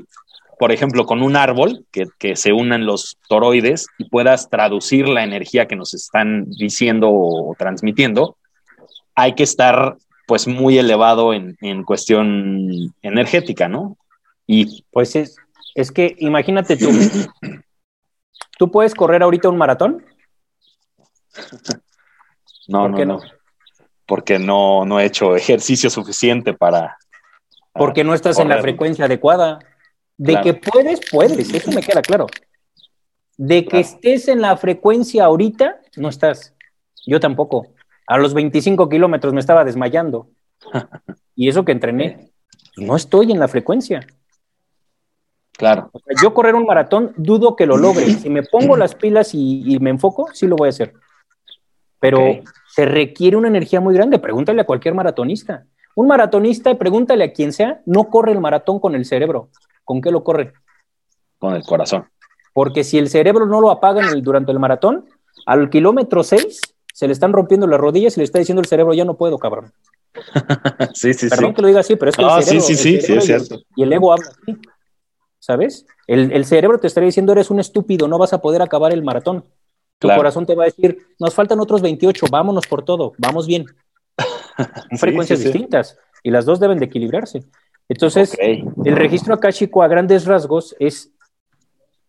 por 0.62 0.70
ejemplo, 0.70 1.06
con 1.06 1.24
un 1.24 1.34
árbol, 1.34 1.86
que, 1.90 2.36
se 2.36 2.52
unan 2.52 2.86
los 2.86 3.18
toroides 3.28 3.88
y 3.98 4.08
puedas 4.08 4.48
traducir 4.48 5.08
la 5.08 5.24
energía 5.24 5.66
que 5.66 5.74
nos 5.74 5.92
están 5.92 6.48
diciendo 6.50 7.10
o 7.10 7.56
transmitiendo, 7.58 8.36
hay 9.16 9.34
que 9.34 9.42
estar 9.42 9.96
pues 10.28 10.46
muy 10.46 10.78
elevado 10.78 11.34
en, 11.34 11.56
en 11.62 11.82
cuestión 11.82 12.94
energética, 13.02 13.66
¿no? 13.66 13.96
Y 14.46 14.84
pues 14.92 15.16
es, 15.16 15.34
es 15.74 15.90
que 15.90 16.14
imagínate 16.20 16.76
tú, 16.76 16.90
tú 18.56 18.70
puedes 18.70 18.94
correr 18.94 19.24
ahorita 19.24 19.48
un 19.48 19.58
maratón 19.58 20.04
no, 22.68 22.88
no, 22.88 23.04
no, 23.04 23.20
porque 24.06 24.38
no, 24.38 24.84
no 24.84 25.00
he 25.00 25.06
hecho 25.06 25.34
ejercicio 25.34 25.90
suficiente 25.90 26.54
para... 26.54 26.98
Porque 27.72 28.04
no 28.04 28.14
estás 28.14 28.38
en 28.38 28.48
la 28.48 28.60
frecuencia 28.60 29.06
adecuada. 29.06 29.58
De 30.22 30.40
que 30.40 30.54
puedes, 30.54 31.00
puedes, 31.10 31.52
eso 31.52 31.72
me 31.72 31.82
queda 31.82 32.00
claro. 32.00 32.28
De 33.36 33.64
que 33.66 33.80
estés 33.80 34.28
en 34.28 34.40
la 34.40 34.56
frecuencia 34.56 35.24
ahorita, 35.24 35.80
no 35.96 36.08
estás. 36.08 36.54
Yo 37.04 37.18
tampoco. 37.18 37.74
A 38.06 38.18
los 38.18 38.32
25 38.32 38.88
kilómetros 38.88 39.32
me 39.32 39.40
estaba 39.40 39.64
desmayando. 39.64 40.28
y 41.34 41.48
eso 41.48 41.64
que 41.64 41.72
entrené. 41.72 42.30
No 42.76 42.94
estoy 42.94 43.32
en 43.32 43.40
la 43.40 43.48
frecuencia. 43.48 44.06
Claro. 45.58 45.90
yo 46.22 46.32
correr 46.32 46.54
un 46.54 46.66
maratón, 46.66 47.12
dudo 47.16 47.56
que 47.56 47.66
lo 47.66 47.76
logre. 47.76 48.06
Si 48.06 48.30
me 48.30 48.44
pongo 48.44 48.76
las 48.76 48.94
pilas 48.94 49.30
y, 49.34 49.76
me 49.80 49.90
enfoco, 49.90 50.28
sí 50.32 50.46
lo 50.46 50.54
voy 50.54 50.68
a 50.68 50.70
hacer. 50.70 50.94
Pero 51.98 52.20
se 52.68 52.84
requiere 52.84 53.36
una 53.36 53.48
energía 53.48 53.80
muy 53.80 53.94
grande. 53.94 54.20
Pregúntale 54.20 54.60
a 54.60 54.66
cualquier 54.66 54.94
maratonista. 54.94 55.66
Un 55.96 56.06
maratonista, 56.06 56.78
pregúntale 56.78 57.24
a 57.24 57.32
quien 57.32 57.52
sea, 57.52 57.82
no 57.86 58.04
corre 58.04 58.30
el 58.30 58.40
maratón 58.40 58.78
con 58.78 58.94
el 58.94 59.04
cerebro. 59.04 59.50
¿Con 59.84 60.00
qué 60.00 60.10
lo 60.10 60.22
corre? 60.24 60.52
Con 61.38 61.54
el 61.54 61.62
corazón. 61.64 62.06
Porque 62.52 62.84
si 62.84 62.98
el 62.98 63.08
cerebro 63.08 63.46
no 63.46 63.60
lo 63.60 63.70
apaga 63.70 64.02
durante 64.22 64.52
el 64.52 64.58
maratón, 64.58 65.06
al 65.46 65.70
kilómetro 65.70 66.22
6 66.22 66.60
se 66.92 67.06
le 67.06 67.12
están 67.12 67.32
rompiendo 67.32 67.66
las 67.66 67.80
rodillas 67.80 68.16
y 68.16 68.20
le 68.20 68.24
está 68.24 68.38
diciendo 68.38 68.60
el 68.60 68.66
cerebro, 68.66 68.92
ya 68.92 69.04
no 69.04 69.16
puedo, 69.16 69.38
cabrón. 69.38 69.72
sí, 70.94 71.14
sí, 71.14 71.28
Perdón 71.28 71.54
que 71.54 71.62
lo 71.62 71.68
diga 71.68 71.80
así, 71.80 71.96
pero 71.96 72.10
es 72.10 72.16
que 72.16 72.22
el 72.22 72.42
cerebro, 72.42 72.66
sí, 72.66 72.74
sí, 72.74 73.00
sí, 73.00 73.12
es 73.14 73.24
cierto. 73.24 73.60
Y 73.76 73.82
el 73.82 73.92
ego 73.92 74.12
habla 74.12 74.26
así, 74.28 74.56
¿sabes? 75.38 75.86
El, 76.06 76.44
cerebro 76.44 76.78
te 76.78 76.86
estaría 76.86 77.06
diciendo, 77.06 77.32
eres 77.32 77.50
un 77.50 77.60
estúpido, 77.60 78.08
no 78.08 78.18
vas 78.18 78.32
a 78.32 78.42
poder 78.42 78.60
acabar 78.60 78.92
el 78.92 79.02
maratón. 79.02 79.44
Tu 79.98 80.08
corazón 80.08 80.46
te 80.46 80.54
va 80.54 80.64
a 80.64 80.66
decir, 80.66 80.98
nos 81.18 81.34
faltan 81.34 81.60
otros 81.60 81.80
28, 81.80 82.26
vámonos 82.30 82.66
por 82.66 82.84
todo, 82.84 83.12
vamos 83.18 83.46
bien. 83.46 83.66
En 84.90 84.98
frecuencias 84.98 85.40
distintas 85.40 85.96
y 86.22 86.30
las 86.30 86.44
dos 86.44 86.60
deben 86.60 86.78
de 86.78 86.84
equilibrarse. 86.84 87.42
Entonces, 87.88 88.36
el 88.40 88.96
registro 88.96 89.34
akáshico 89.34 89.82
a 89.82 89.88
grandes 89.88 90.24
rasgos 90.24 90.74
es 90.78 91.12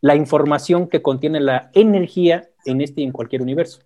la 0.02 0.16
información 0.16 0.88
que 0.88 1.02
contiene 1.02 1.40
la 1.40 1.70
energía 1.74 2.50
en 2.66 2.82
este 2.82 3.02
y 3.02 3.04
en 3.06 3.12
cualquier 3.12 3.42
universo. 3.42 3.80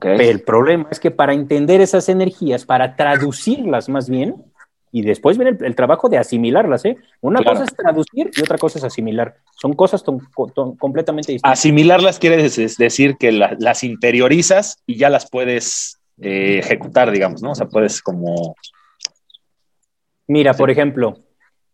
Pero 0.00 0.22
el 0.22 0.42
problema 0.42 0.88
es 0.90 1.00
que 1.00 1.10
para 1.10 1.32
entender 1.32 1.80
esas 1.80 2.08
energías, 2.08 2.64
para 2.64 2.94
traducirlas 2.94 3.88
más 3.88 4.08
bien, 4.08 4.44
y 4.92 5.02
después 5.02 5.38
viene 5.38 5.56
el, 5.60 5.74
trabajo 5.76 6.08
de 6.08 6.18
asimilarlas, 6.18 6.84
¿eh? 6.84 6.96
Una 7.20 7.42
cosa 7.42 7.64
es 7.64 7.74
traducir 7.74 8.30
y 8.36 8.42
otra 8.42 8.58
cosa 8.58 8.78
es 8.78 8.84
asimilar. 8.84 9.36
Son 9.60 9.72
cosas 9.74 10.02
completamente 10.02 11.32
distintas. 11.32 11.58
Asimilarlas 11.58 12.18
quiere 12.18 12.42
decir 12.42 13.16
que 13.16 13.30
las 13.30 13.84
interiorizas 13.84 14.78
y 14.86 14.96
ya 14.96 15.08
las 15.08 15.30
puedes 15.30 16.00
eh, 16.20 16.58
ejecutar, 16.58 17.10
digamos, 17.12 17.40
¿no? 17.42 17.52
O 17.52 17.54
sea, 17.54 17.68
puedes 17.68 18.02
como... 18.02 18.56
Mira, 20.30 20.54
por 20.54 20.70
ejemplo, 20.70 21.18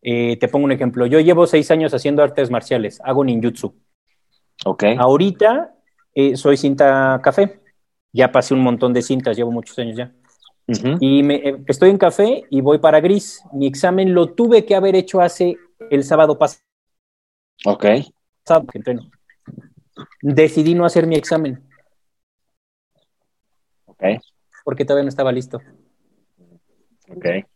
eh, 0.02 0.36
te 0.38 0.48
pongo 0.48 0.64
un 0.64 0.72
ejemplo. 0.72 1.06
Yo 1.06 1.20
llevo 1.20 1.46
seis 1.46 1.70
años 1.70 1.92
haciendo 1.94 2.22
artes 2.22 2.50
marciales, 2.50 3.00
hago 3.04 3.24
ninjutsu. 3.24 3.74
Ok. 4.64 4.84
Ahorita 4.98 5.74
eh, 6.14 6.36
soy 6.36 6.56
cinta 6.56 7.20
café 7.22 7.60
ya 8.16 8.32
pasé 8.32 8.54
un 8.54 8.60
montón 8.60 8.94
de 8.94 9.02
cintas, 9.02 9.36
llevo 9.36 9.52
muchos 9.52 9.78
años 9.78 9.96
ya. 9.96 10.10
Y 11.00 11.22
me, 11.22 11.34
eh, 11.36 11.62
estoy 11.66 11.90
en 11.90 11.98
café 11.98 12.44
y 12.50 12.62
voy 12.62 12.78
para 12.78 12.98
gris. 13.00 13.42
Mi 13.52 13.66
examen 13.66 14.14
lo 14.14 14.32
tuve 14.32 14.64
que 14.64 14.74
haber 14.74 14.96
hecho 14.96 15.20
hace 15.20 15.56
el 15.90 16.02
sábado 16.02 16.38
pasado. 16.38 16.62
Ok. 17.66 17.84
Decidí 20.22 20.74
no 20.74 20.86
hacer 20.86 21.06
mi 21.06 21.16
examen. 21.16 21.62
Ok. 23.84 24.02
Porque 24.64 24.84
todavía 24.86 25.04
no 25.04 25.10
estaba 25.10 25.30
listo. 25.30 25.60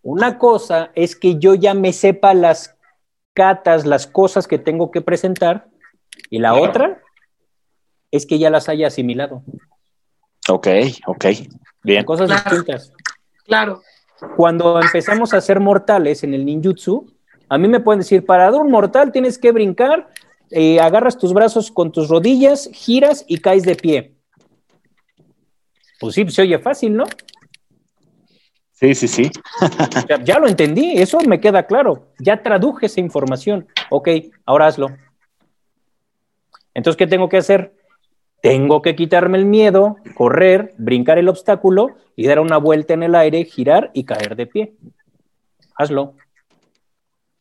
Una 0.03 0.39
cosa 0.39 0.91
es 0.95 1.17
que 1.17 1.39
yo 1.39 1.55
ya 1.55 1.75
me 1.75 1.93
sepa 1.93 2.35
las 2.35 2.77
catas, 3.35 3.87
las 3.87 4.07
cosas 4.07 4.47
que 4.47 4.59
tengo 4.59 4.91
que 4.91 5.01
presentar. 5.01 5.69
Y 6.31 6.39
la 6.39 6.55
otra 6.55 7.01
es 8.11 8.27
que 8.27 8.39
ya 8.39 8.51
las 8.51 8.69
haya 8.69 8.89
asimilado. 8.89 9.43
Ok, 10.49 10.69
ok. 11.07 11.25
Bien. 11.83 12.05
Cosas 12.05 12.29
distintas. 12.29 12.93
Claro. 13.45 13.83
Cuando 14.37 14.81
empezamos 14.81 15.33
a 15.33 15.41
ser 15.41 15.61
mortales 15.61 16.23
en 16.25 16.35
el 16.35 16.45
ninjutsu, 16.45 17.13
a 17.49 17.59
mí 17.59 17.69
me 17.69 17.81
pueden 17.81 18.01
decir, 18.01 18.25
para 18.25 18.51
dar 18.51 18.61
un 18.61 18.71
mortal 18.71 19.13
tienes 19.13 19.39
que 19.39 19.51
brincar, 19.51 20.09
eh, 20.51 20.79
agarras 20.81 21.17
tus 21.17 21.33
brazos 21.33 21.71
con 21.71 21.91
tus 21.91 22.09
rodillas, 22.09 22.69
giras 22.73 23.25
y 23.27 23.39
caes 23.39 23.63
de 23.63 23.77
pie. 23.77 24.15
Pues 25.99 26.15
sí, 26.15 26.29
se 26.29 26.43
oye 26.43 26.59
fácil, 26.59 26.97
¿no? 26.97 27.05
Sí, 28.81 28.95
sí, 28.95 29.09
sí. 29.09 29.31
ya, 30.09 30.25
ya, 30.25 30.39
lo 30.39 30.49
entendí, 30.49 30.95
eso 30.97 31.21
me 31.27 31.39
queda 31.39 31.67
claro. 31.67 32.09
Ya 32.19 32.43
traduje 32.43 32.87
esa 32.87 33.01
información. 33.01 33.69
Ok, 33.91 34.09
ahora 34.47 34.69
hazlo. 34.69 34.89
Entonces, 36.73 36.97
¿qué 36.97 37.07
tengo 37.07 37.29
que 37.29 37.37
hacer? 37.37 37.75
Tengo 38.41 38.81
que 38.81 38.97
quitarme 38.97 39.37
el 39.37 39.45
miedo, 39.45 39.97
correr, 40.15 40.73
brincar 40.79 41.19
el 41.19 41.29
obstáculo 41.29 41.97
y 42.17 42.27
dar 42.27 42.41
una 42.41 42.57
vuelta 42.57 42.95
en 42.95 43.03
el 43.03 43.15
aire, 43.15 43.45
girar 43.45 43.91
y 43.93 44.05
caer 44.05 44.35
de 44.35 44.47
pie. 44.47 44.73
Hazlo. 45.77 46.15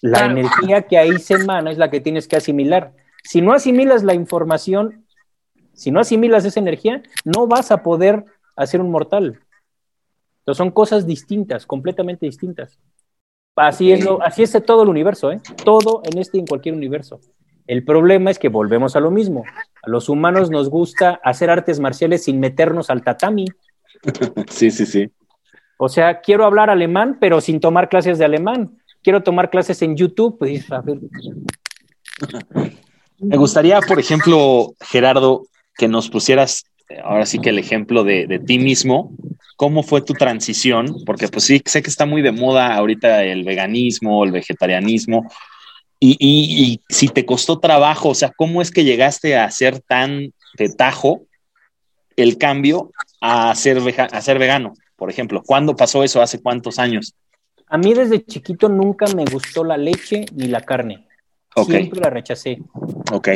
La 0.01 0.25
energía 0.25 0.81
que 0.81 0.97
ahí 0.97 1.19
se 1.19 1.35
emana 1.35 1.71
es 1.71 1.77
la 1.77 1.89
que 1.89 2.01
tienes 2.01 2.27
que 2.27 2.35
asimilar. 2.35 2.93
Si 3.23 3.41
no 3.41 3.53
asimilas 3.53 4.03
la 4.03 4.13
información, 4.13 5.05
si 5.73 5.91
no 5.91 6.01
asimilas 6.01 6.43
esa 6.43 6.59
energía, 6.59 7.01
no 7.23 7.47
vas 7.47 7.71
a 7.71 7.81
poder 7.81 8.25
hacer 8.57 8.81
un 8.81 8.91
mortal. 8.91 9.39
Entonces 10.39 10.57
son 10.57 10.71
cosas 10.71 11.05
distintas, 11.05 11.65
completamente 11.65 12.25
distintas. 12.25 12.79
Así 13.55 13.91
es, 13.91 14.03
lo, 14.03 14.21
así 14.21 14.43
es 14.43 14.57
todo 14.65 14.83
el 14.83 14.89
universo, 14.89 15.31
¿eh? 15.31 15.41
todo 15.65 16.01
en 16.05 16.17
este 16.17 16.37
y 16.37 16.41
en 16.41 16.47
cualquier 16.47 16.75
universo. 16.75 17.19
El 17.67 17.83
problema 17.83 18.31
es 18.31 18.39
que 18.39 18.49
volvemos 18.49 18.95
a 18.95 18.99
lo 18.99 19.11
mismo. 19.11 19.43
A 19.83 19.89
los 19.89 20.09
humanos 20.09 20.49
nos 20.49 20.69
gusta 20.69 21.19
hacer 21.23 21.49
artes 21.49 21.79
marciales 21.79 22.23
sin 22.23 22.39
meternos 22.39 22.89
al 22.89 23.03
tatami. 23.03 23.45
Sí, 24.49 24.71
sí, 24.71 24.85
sí. 24.85 25.11
O 25.77 25.89
sea, 25.89 26.21
quiero 26.21 26.45
hablar 26.45 26.69
alemán, 26.69 27.17
pero 27.19 27.41
sin 27.41 27.59
tomar 27.59 27.89
clases 27.89 28.17
de 28.17 28.25
alemán. 28.25 28.77
Quiero 29.03 29.23
tomar 29.23 29.49
clases 29.49 29.81
en 29.81 29.95
YouTube. 29.95 30.37
Pues, 30.37 30.65
Me 33.19 33.37
gustaría, 33.37 33.79
por 33.81 33.99
ejemplo, 33.99 34.73
Gerardo, 34.81 35.43
que 35.75 35.87
nos 35.87 36.09
pusieras 36.09 36.65
ahora 37.03 37.25
sí 37.25 37.39
que 37.39 37.49
el 37.49 37.59
ejemplo 37.59 38.03
de, 38.03 38.27
de, 38.27 38.39
ti 38.39 38.59
mismo, 38.59 39.11
¿cómo 39.55 39.83
fue 39.83 40.01
tu 40.01 40.13
transición? 40.13 40.95
Porque 41.05 41.27
pues 41.27 41.45
sí, 41.45 41.61
sé 41.65 41.81
que 41.81 41.89
está 41.89 42.05
muy 42.05 42.21
de 42.21 42.31
moda 42.31 42.75
ahorita 42.75 43.23
el 43.23 43.43
veganismo, 43.43 44.23
el 44.23 44.31
vegetarianismo, 44.31 45.27
y, 45.99 46.81
si 46.87 47.07
te 47.09 47.25
costó 47.25 47.59
trabajo, 47.59 48.09
o 48.09 48.15
sea, 48.15 48.31
¿cómo 48.35 48.61
es 48.61 48.71
que 48.71 48.85
llegaste 48.85 49.37
a 49.37 49.49
ser 49.51 49.79
tan 49.81 50.33
de 50.57 50.69
tajo 50.69 51.23
el 52.15 52.37
cambio 52.37 52.91
a 53.21 53.53
ser, 53.55 53.79
a 53.99 54.21
ser 54.21 54.39
vegano, 54.39 54.73
por 54.95 55.09
ejemplo? 55.09 55.43
¿Cuándo 55.45 55.75
pasó 55.75 56.03
eso? 56.03 56.21
¿Hace 56.21 56.41
cuántos 56.41 56.79
años? 56.79 57.13
A 57.67 57.77
mí 57.77 57.93
desde 57.93 58.23
chiquito 58.23 58.69
nunca 58.69 59.07
me 59.13 59.25
gustó 59.25 59.63
la 59.63 59.77
leche 59.77 60.25
ni 60.33 60.47
la 60.47 60.61
carne. 60.61 61.05
Siempre 61.64 61.99
la 61.99 62.10
rechacé. 62.10 62.60
Ok. 63.12 63.30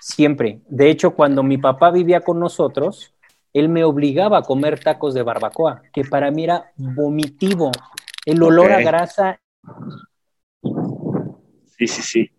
Siempre. 0.00 0.60
De 0.68 0.90
hecho, 0.90 1.14
cuando 1.14 1.42
mi 1.42 1.58
papá 1.58 1.90
vivía 1.90 2.20
con 2.20 2.38
nosotros, 2.38 3.14
él 3.52 3.68
me 3.68 3.84
obligaba 3.84 4.38
a 4.38 4.42
comer 4.42 4.80
tacos 4.80 5.14
de 5.14 5.22
barbacoa, 5.22 5.82
que 5.92 6.04
para 6.04 6.30
mí 6.30 6.44
era 6.44 6.72
vomitivo. 6.76 7.70
El 8.24 8.42
olor 8.42 8.72
a 8.72 8.80
grasa 8.80 9.40
Sí, 11.78 11.86
sí, 11.86 12.02
sí. 12.02 12.30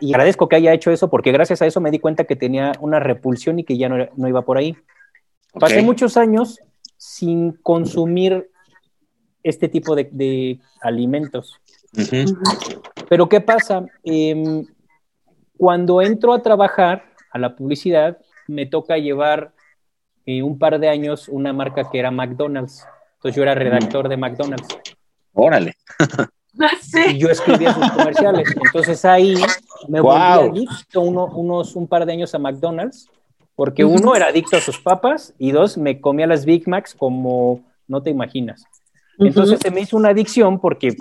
Y 0.00 0.12
agradezco 0.12 0.48
que 0.48 0.56
haya 0.56 0.72
hecho 0.72 0.90
eso 0.90 1.08
porque 1.08 1.30
gracias 1.30 1.62
a 1.62 1.66
eso 1.66 1.80
me 1.80 1.92
di 1.92 2.00
cuenta 2.00 2.24
que 2.24 2.34
tenía 2.34 2.72
una 2.80 2.98
repulsión 2.98 3.60
y 3.60 3.64
que 3.64 3.78
ya 3.78 3.88
no, 3.88 4.28
iba 4.28 4.42
por 4.42 4.58
ahí. 4.58 4.76
Pasé 5.52 5.82
muchos 5.82 6.16
años 6.16 6.58
sin 7.02 7.50
consumir 7.50 8.48
este 9.42 9.68
tipo 9.68 9.96
de, 9.96 10.60
alimentos. 10.80 11.60
Pero 13.08 13.28
¿qué 13.28 13.40
pasa? 13.40 13.84
Em, 14.04 14.64
cuando 15.56 16.00
entro 16.00 16.32
a 16.32 16.42
trabajar 16.42 17.02
a 17.32 17.40
la 17.40 17.56
publicidad, 17.56 18.18
me 18.46 18.66
toca 18.66 18.98
llevar 18.98 19.52
un 20.26 20.56
par 20.60 20.78
de 20.78 20.88
años 20.88 21.28
una 21.28 21.52
marca 21.52 21.90
que 21.90 21.98
era 21.98 22.12
McDonald's. 22.12 22.86
Entonces 23.16 23.34
yo 23.34 23.42
era 23.42 23.56
redactor 23.56 24.08
de 24.08 24.16
McDonald's. 24.16 24.68
Órale. 25.32 25.74
Y 27.08 27.18
yo 27.18 27.28
escribía 27.28 27.72
sus 27.72 27.90
comerciales. 27.92 28.46
Entonces 28.54 29.02
ahí 29.06 29.34
me 29.88 30.00
volví 30.02 30.20
adicto 30.20 31.00
unos 31.00 31.74
un 31.74 31.88
par 31.88 32.04
de 32.04 32.12
años 32.12 32.34
a 32.34 32.38
McDonald's, 32.38 33.08
porque 33.62 33.84
uno 33.84 34.16
era 34.16 34.26
adicto 34.26 34.56
a 34.56 34.60
sus 34.60 34.80
papas 34.80 35.34
y 35.38 35.52
dos, 35.52 35.78
me 35.78 36.00
comía 36.00 36.26
las 36.26 36.44
Big 36.44 36.66
Macs 36.66 36.96
como 36.96 37.60
no 37.86 38.02
te 38.02 38.10
imaginas. 38.10 38.64
Entonces 39.20 39.60
se 39.60 39.70
me 39.70 39.82
hizo 39.82 39.96
una 39.96 40.08
adicción 40.08 40.58
porque, 40.58 40.96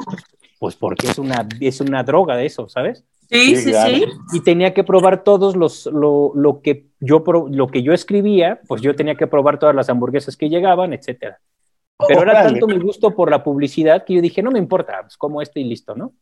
pues 0.59 0.76
porque 0.76 1.07
es 1.07 1.18
una, 1.18 1.49
es 1.59 1.82
una 1.82 2.03
droga 2.03 2.36
de 2.36 2.45
eso, 2.45 2.70
¿sabes? 2.70 3.03
Sí, 3.32 3.55
sí, 3.55 3.74
sí. 3.74 4.05
Y 4.34 4.41
tenía 4.41 4.76
que 4.76 4.84
probar 4.84 5.24
todos 5.24 5.55
los, 5.55 5.88
lo, 5.88 6.34
lo, 6.36 6.62
que 6.62 6.86
yo, 6.99 7.24
lo 7.49 7.66
que 7.66 7.82
yo 7.82 7.93
escribía, 7.93 8.62
pues 8.68 8.80
yo 8.84 8.95
tenía 8.95 9.16
que 9.16 9.26
probar 9.26 9.57
todas 9.57 9.74
las 9.74 9.89
hamburguesas 9.89 10.38
que 10.38 10.47
llegaban, 10.47 10.93
etcétera. 10.93 11.39
Pero 12.07 12.22
era 12.22 12.43
tanto 12.43 12.68
mi 12.68 12.78
gusto 12.78 13.16
por 13.16 13.32
la 13.32 13.43
publicidad 13.43 14.05
que 14.05 14.14
yo 14.14 14.22
dije, 14.22 14.43
no 14.43 14.51
me 14.51 14.59
importa, 14.59 14.99
pues 15.01 15.18
como 15.18 15.41
este 15.41 15.62
y 15.62 15.64
listo, 15.64 15.95
¿no? 15.95 16.14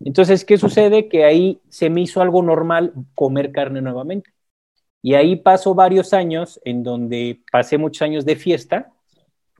Entonces, 0.00 0.44
¿qué 0.44 0.58
sucede? 0.58 1.08
Que 1.08 1.24
ahí 1.24 1.62
se 1.70 1.88
me 1.88 2.02
hizo 2.02 2.20
algo 2.20 2.42
normal 2.42 2.92
comer 3.14 3.50
carne 3.50 3.80
nuevamente. 3.80 4.33
Y 5.04 5.12
ahí 5.12 5.36
paso 5.36 5.74
varios 5.74 6.14
años 6.14 6.58
en 6.64 6.82
donde 6.82 7.38
pasé 7.52 7.76
muchos 7.76 8.00
años 8.00 8.24
de 8.24 8.36
fiesta 8.36 8.90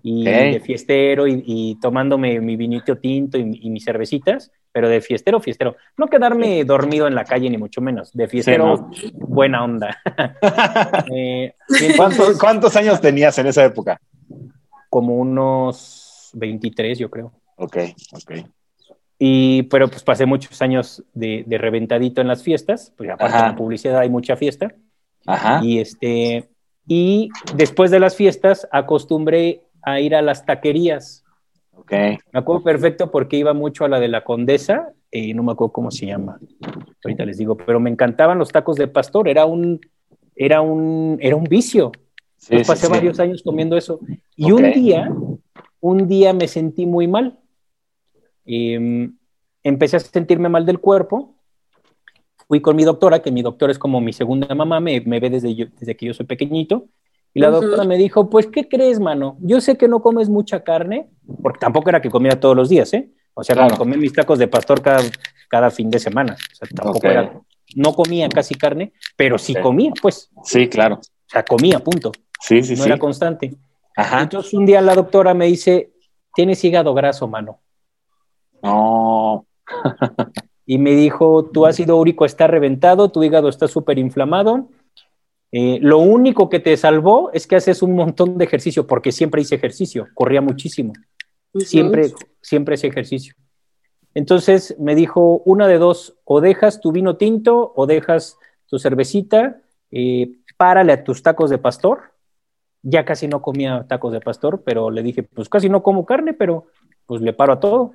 y 0.02 0.24
de 0.24 0.58
fiestero 0.58 1.26
y, 1.26 1.78
tomándome 1.82 2.40
mi 2.40 2.56
vinito 2.56 2.96
tinto 2.96 3.36
y, 3.36 3.44
mis 3.44 3.84
cervecitas, 3.84 4.50
pero 4.72 4.88
de 4.88 5.02
fiestero, 5.02 5.40
fiestero. 5.40 5.76
No 5.98 6.06
quedarme 6.06 6.64
dormido 6.64 7.06
en 7.06 7.14
la 7.14 7.26
calle 7.26 7.50
ni 7.50 7.58
mucho 7.58 7.82
menos, 7.82 8.10
de 8.14 8.26
fiestero, 8.26 8.88
buena 9.12 9.62
onda. 9.62 10.00
Eh, 11.14 11.54
¿Cuántos, 11.94 12.38
¿Cuántos 12.38 12.74
años 12.76 12.98
tenías 13.02 13.36
en 13.36 13.48
esa 13.48 13.66
época? 13.66 14.00
Como 14.88 15.18
unos 15.18 16.30
23, 16.32 16.98
yo 16.98 17.10
creo. 17.10 17.32
Ok, 17.56 17.76
ok. 18.14 18.32
Y, 19.18 19.64
pero 19.64 19.88
pues 19.88 20.02
pasé 20.02 20.24
muchos 20.24 20.62
años 20.62 21.04
de, 21.12 21.44
reventadito 21.50 22.22
en 22.22 22.28
las 22.28 22.42
fiestas, 22.42 22.94
pues 22.96 23.10
aparte 23.10 23.36
de 23.36 23.42
la 23.42 23.56
publicidad 23.56 23.98
hay 23.98 24.08
mucha 24.08 24.36
fiesta. 24.36 24.74
Ajá. 25.26 25.60
Y, 25.62 25.78
este, 25.78 26.48
y 26.86 27.28
después 27.54 27.90
de 27.90 28.00
las 28.00 28.16
fiestas 28.16 28.68
acostumbré 28.70 29.62
a 29.82 30.00
ir 30.00 30.14
a 30.14 30.22
las 30.22 30.44
taquerías. 30.44 31.24
Ok. 31.72 31.92
Me 32.32 32.38
acuerdo 32.38 32.62
perfecto 32.62 33.10
porque 33.10 33.36
iba 33.36 33.52
mucho 33.52 33.84
a 33.84 33.88
la 33.88 34.00
de 34.00 34.08
la 34.08 34.24
Condesa, 34.24 34.92
y 35.10 35.34
no 35.34 35.42
me 35.42 35.52
acuerdo 35.52 35.72
cómo 35.72 35.90
se 35.90 36.06
llama, 36.06 36.38
ahorita 37.04 37.24
les 37.24 37.38
digo, 37.38 37.56
pero 37.56 37.78
me 37.78 37.90
encantaban 37.90 38.38
los 38.38 38.50
tacos 38.50 38.76
de 38.76 38.88
pastor, 38.88 39.28
era 39.28 39.44
un, 39.44 39.80
era 40.34 40.60
un, 40.60 41.18
era 41.20 41.36
un 41.36 41.44
vicio. 41.44 41.92
Sí, 42.36 42.56
pasé 42.66 42.88
varios 42.88 43.20
años 43.20 43.42
comiendo 43.42 43.76
eso. 43.76 44.00
Y 44.36 44.52
un 44.52 44.70
día, 44.72 45.10
un 45.80 46.08
día 46.08 46.32
me 46.32 46.46
sentí 46.46 46.84
muy 46.84 47.08
mal 47.08 47.38
Em, 48.44 49.16
empecé 49.62 49.96
a 49.96 50.00
sentirme 50.00 50.48
mal 50.48 50.66
del 50.66 50.80
cuerpo. 50.80 51.33
Fui 52.54 52.60
con 52.60 52.76
mi 52.76 52.84
doctora, 52.84 53.20
que 53.20 53.32
mi 53.32 53.42
doctora 53.42 53.72
es 53.72 53.80
como 53.80 54.00
mi 54.00 54.12
segunda 54.12 54.54
mamá, 54.54 54.78
me, 54.78 55.00
ve 55.00 55.28
desde, 55.28 55.52
desde 55.76 55.96
que 55.96 56.06
yo 56.06 56.14
soy 56.14 56.24
pequeñito. 56.24 56.86
Y 57.32 57.40
la 57.40 57.50
doctora 57.50 57.82
me 57.82 57.96
dijo, 57.96 58.30
pues, 58.30 58.46
¿qué 58.46 58.68
crees, 58.68 59.00
mano? 59.00 59.36
Yo 59.40 59.60
sé 59.60 59.76
que 59.76 59.88
no 59.88 60.00
comes 60.00 60.28
mucha 60.28 60.62
carne, 60.62 61.08
porque 61.42 61.58
tampoco 61.58 61.88
era 61.88 62.00
que 62.00 62.10
comiera 62.10 62.38
todos 62.38 62.54
los 62.54 62.68
días, 62.68 62.94
¿eh? 62.94 63.10
O 63.34 63.42
sea, 63.42 63.56
claro. 63.56 63.76
comía 63.76 63.96
mis 63.96 64.12
tacos 64.12 64.38
de 64.38 64.46
pastor 64.46 64.80
cada, 64.82 65.02
cada 65.48 65.68
fin 65.72 65.90
de 65.90 65.98
semana. 65.98 66.34
O 66.34 66.54
sea, 66.54 66.68
tampoco 66.72 67.04
era, 67.08 67.40
no 67.74 67.92
comía 67.92 68.28
casi 68.28 68.54
carne, 68.54 68.92
pero 69.16 69.36
sí 69.36 69.56
comía, 69.56 69.90
pues. 70.00 70.30
Sí, 70.44 70.68
claro. 70.68 71.00
O 71.00 71.26
sea, 71.26 71.44
comía, 71.44 71.80
punto. 71.80 72.12
Sí, 72.40 72.62
sí, 72.62 72.76
no 72.76 72.84
era 72.84 72.98
constante. 72.98 73.56
Ajá. 73.96 74.22
Entonces 74.22 74.54
un 74.54 74.64
día 74.64 74.80
la 74.80 74.94
doctora 74.94 75.34
me 75.34 75.46
dice, 75.46 75.90
tienes 76.32 76.62
hígado 76.62 76.94
graso, 76.94 77.26
mano. 77.26 77.58
No. 78.62 79.44
y 80.66 80.78
me 80.78 80.94
dijo, 80.94 81.44
tu 81.52 81.66
ácido 81.66 81.96
úrico 81.96 82.24
está 82.24 82.46
reventado, 82.46 83.10
tu 83.10 83.22
hígado 83.22 83.48
está 83.48 83.68
súper 83.68 83.98
inflamado. 83.98 84.68
Eh, 85.52 85.78
lo 85.80 85.98
único 85.98 86.48
que 86.48 86.58
te 86.58 86.76
salvó 86.76 87.30
es 87.32 87.46
que 87.46 87.56
haces 87.56 87.82
un 87.82 87.94
montón 87.94 88.38
de 88.38 88.44
ejercicio, 88.44 88.86
porque 88.86 89.12
siempre 89.12 89.42
hice 89.42 89.54
ejercicio, 89.54 90.08
corría 90.14 90.40
muchísimo. 90.40 90.92
Siempre, 91.54 92.12
siempre 92.40 92.74
ese 92.74 92.88
ejercicio. 92.88 93.34
Entonces 94.14 94.76
me 94.78 94.94
dijo, 94.94 95.42
una 95.44 95.68
de 95.68 95.78
dos, 95.78 96.16
o 96.24 96.40
dejas 96.40 96.80
tu 96.80 96.92
vino 96.92 97.16
tinto 97.16 97.72
o 97.76 97.86
dejas 97.86 98.38
tu 98.66 98.78
cervecita, 98.78 99.60
eh, 99.90 100.38
párale 100.56 100.92
a 100.92 101.04
tus 101.04 101.22
tacos 101.22 101.50
de 101.50 101.58
pastor. 101.58 102.12
Ya 102.82 103.04
casi 103.04 103.28
no 103.28 103.42
comía 103.42 103.86
tacos 103.88 104.12
de 104.12 104.20
pastor, 104.20 104.62
pero 104.64 104.90
le 104.90 105.02
dije, 105.02 105.22
pues 105.22 105.48
casi 105.48 105.68
no 105.68 105.82
como 105.82 106.04
carne, 106.04 106.34
pero 106.34 106.66
pues 107.06 107.20
le 107.22 107.32
paro 107.32 107.54
a 107.54 107.60
todo. 107.60 107.94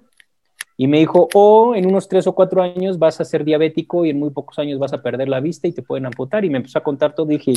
Y 0.82 0.88
me 0.88 1.00
dijo, 1.00 1.28
o 1.34 1.76
en 1.76 1.86
unos 1.88 2.08
tres 2.08 2.26
o 2.26 2.34
cuatro 2.34 2.62
años 2.62 2.98
vas 2.98 3.20
a 3.20 3.26
ser 3.26 3.44
diabético 3.44 4.06
y 4.06 4.12
en 4.12 4.18
muy 4.18 4.30
pocos 4.30 4.58
años 4.60 4.80
vas 4.80 4.94
a 4.94 5.02
perder 5.02 5.28
la 5.28 5.42
vista 5.42 5.68
y 5.68 5.74
te 5.74 5.82
pueden 5.82 6.06
amputar. 6.06 6.46
Y 6.46 6.50
me 6.50 6.56
empezó 6.56 6.80
a 6.80 6.84
contar 6.84 7.14
todo 7.14 7.30
y 7.30 7.38
dije, 7.38 7.52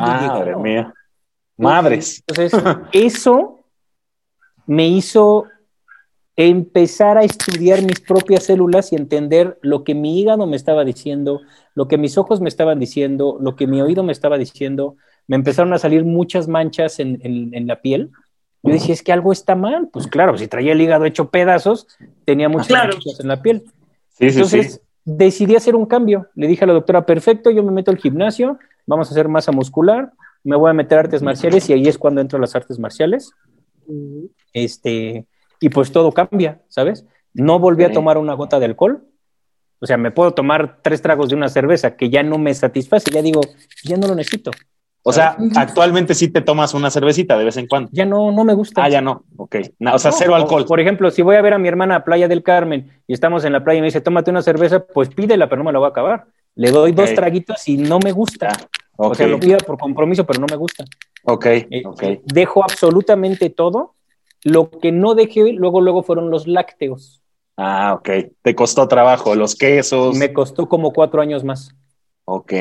madre 0.00 0.56
mía, 0.56 0.92
madres. 1.56 2.24
Entonces, 2.26 2.60
eso 2.92 3.60
me 4.66 4.88
hizo 4.88 5.44
empezar 6.34 7.18
a 7.18 7.22
estudiar 7.22 7.82
mis 7.82 8.00
propias 8.00 8.46
células 8.46 8.90
y 8.90 8.96
entender 8.96 9.56
lo 9.62 9.84
que 9.84 9.94
mi 9.94 10.20
hígado 10.20 10.48
me 10.48 10.56
estaba 10.56 10.84
diciendo, 10.84 11.40
lo 11.76 11.86
que 11.86 11.98
mis 11.98 12.18
ojos 12.18 12.40
me 12.40 12.48
estaban 12.48 12.80
diciendo, 12.80 13.38
lo 13.40 13.54
que 13.54 13.68
mi 13.68 13.80
oído 13.80 14.02
me 14.02 14.10
estaba 14.10 14.38
diciendo. 14.38 14.96
Me 15.28 15.36
empezaron 15.36 15.72
a 15.72 15.78
salir 15.78 16.04
muchas 16.04 16.48
manchas 16.48 16.98
en, 16.98 17.20
en 17.22 17.66
la 17.68 17.80
piel 17.80 18.10
yo 18.62 18.72
decía, 18.72 18.94
es 18.94 19.02
que 19.02 19.12
algo 19.12 19.32
está 19.32 19.54
mal. 19.54 19.88
Pues 19.92 20.06
claro, 20.06 20.36
si 20.36 20.48
traía 20.48 20.72
el 20.72 20.80
hígado 20.80 21.04
hecho 21.04 21.30
pedazos, 21.30 21.86
tenía 22.24 22.48
muchas 22.48 22.68
claro. 22.68 22.98
en 23.18 23.28
la 23.28 23.40
piel. 23.40 23.64
Entonces 24.18 24.80
decidí 25.04 25.56
hacer 25.56 25.74
un 25.74 25.86
cambio. 25.86 26.28
Le 26.34 26.46
dije 26.46 26.64
a 26.64 26.66
la 26.66 26.74
doctora, 26.74 27.06
perfecto, 27.06 27.50
yo 27.50 27.62
me 27.62 27.72
meto 27.72 27.90
al 27.90 27.98
gimnasio, 27.98 28.58
vamos 28.86 29.08
a 29.08 29.12
hacer 29.12 29.28
masa 29.28 29.52
muscular, 29.52 30.12
me 30.44 30.56
voy 30.56 30.70
a 30.70 30.74
meter 30.74 30.98
artes 30.98 31.22
marciales 31.22 31.68
y 31.70 31.72
ahí 31.72 31.88
es 31.88 31.98
cuando 31.98 32.20
entro 32.20 32.36
a 32.38 32.40
las 32.40 32.54
artes 32.54 32.78
marciales. 32.78 33.32
Este, 34.52 35.24
y 35.60 35.68
pues 35.68 35.92
todo 35.92 36.12
cambia, 36.12 36.60
¿sabes? 36.68 37.06
No 37.32 37.58
volví 37.58 37.84
a 37.84 37.92
tomar 37.92 38.18
una 38.18 38.34
gota 38.34 38.58
de 38.58 38.66
alcohol. 38.66 39.04
O 39.80 39.86
sea, 39.86 39.96
me 39.96 40.10
puedo 40.10 40.34
tomar 40.34 40.80
tres 40.82 41.00
tragos 41.00 41.28
de 41.28 41.36
una 41.36 41.48
cerveza 41.48 41.96
que 41.96 42.10
ya 42.10 42.22
no 42.22 42.36
me 42.38 42.52
satisface, 42.52 43.10
ya 43.12 43.22
digo, 43.22 43.40
ya 43.84 43.96
no 43.96 44.08
lo 44.08 44.14
necesito. 44.14 44.50
O 45.02 45.12
sea, 45.12 45.36
actualmente 45.56 46.14
sí 46.14 46.28
te 46.28 46.40
tomas 46.40 46.74
una 46.74 46.90
cervecita 46.90 47.38
de 47.38 47.44
vez 47.44 47.56
en 47.56 47.66
cuando. 47.66 47.88
Ya 47.92 48.04
no, 48.04 48.30
no 48.30 48.44
me 48.44 48.54
gusta. 48.54 48.84
Ah, 48.84 48.88
ya 48.88 49.00
no. 49.00 49.24
Ok. 49.36 49.56
o 49.92 49.98
sea, 49.98 50.12
cero 50.12 50.34
alcohol. 50.34 50.66
Por 50.66 50.80
ejemplo, 50.80 51.10
si 51.10 51.22
voy 51.22 51.36
a 51.36 51.42
ver 51.42 51.54
a 51.54 51.58
mi 51.58 51.68
hermana 51.68 51.96
a 51.96 52.04
Playa 52.04 52.28
del 52.28 52.42
Carmen 52.42 52.90
y 53.06 53.14
estamos 53.14 53.44
en 53.44 53.52
la 53.52 53.64
playa 53.64 53.78
y 53.78 53.80
me 53.80 53.86
dice, 53.86 54.00
tómate 54.00 54.30
una 54.30 54.42
cerveza, 54.42 54.84
pues 54.84 55.08
pídela, 55.08 55.48
pero 55.48 55.60
no 55.60 55.64
me 55.64 55.72
la 55.72 55.78
voy 55.78 55.86
a 55.86 55.90
acabar. 55.90 56.26
Le 56.56 56.70
doy 56.70 56.92
dos 56.92 57.14
traguitos 57.14 57.66
y 57.68 57.78
no 57.78 57.98
me 58.00 58.12
gusta. 58.12 58.48
O 58.96 59.14
sea, 59.14 59.28
lo 59.28 59.38
pido 59.38 59.58
por 59.58 59.78
compromiso, 59.78 60.26
pero 60.26 60.40
no 60.40 60.46
me 60.50 60.56
gusta. 60.56 60.84
Ok, 61.22 61.46
eh, 61.46 61.82
Dejo 62.24 62.64
absolutamente 62.64 63.48
todo. 63.48 63.94
Lo 64.44 64.70
que 64.70 64.92
no 64.92 65.14
dejé 65.14 65.52
luego, 65.52 65.80
luego 65.80 66.02
fueron 66.02 66.30
los 66.30 66.46
lácteos. 66.46 67.22
Ah, 67.56 67.94
ok. 67.94 68.08
Te 68.42 68.54
costó 68.54 68.86
trabajo, 68.86 69.34
los 69.34 69.56
quesos. 69.56 70.16
Me 70.16 70.32
costó 70.32 70.68
como 70.68 70.92
cuatro 70.92 71.20
años 71.20 71.44
más. 71.44 71.74
Ok. 72.24 72.52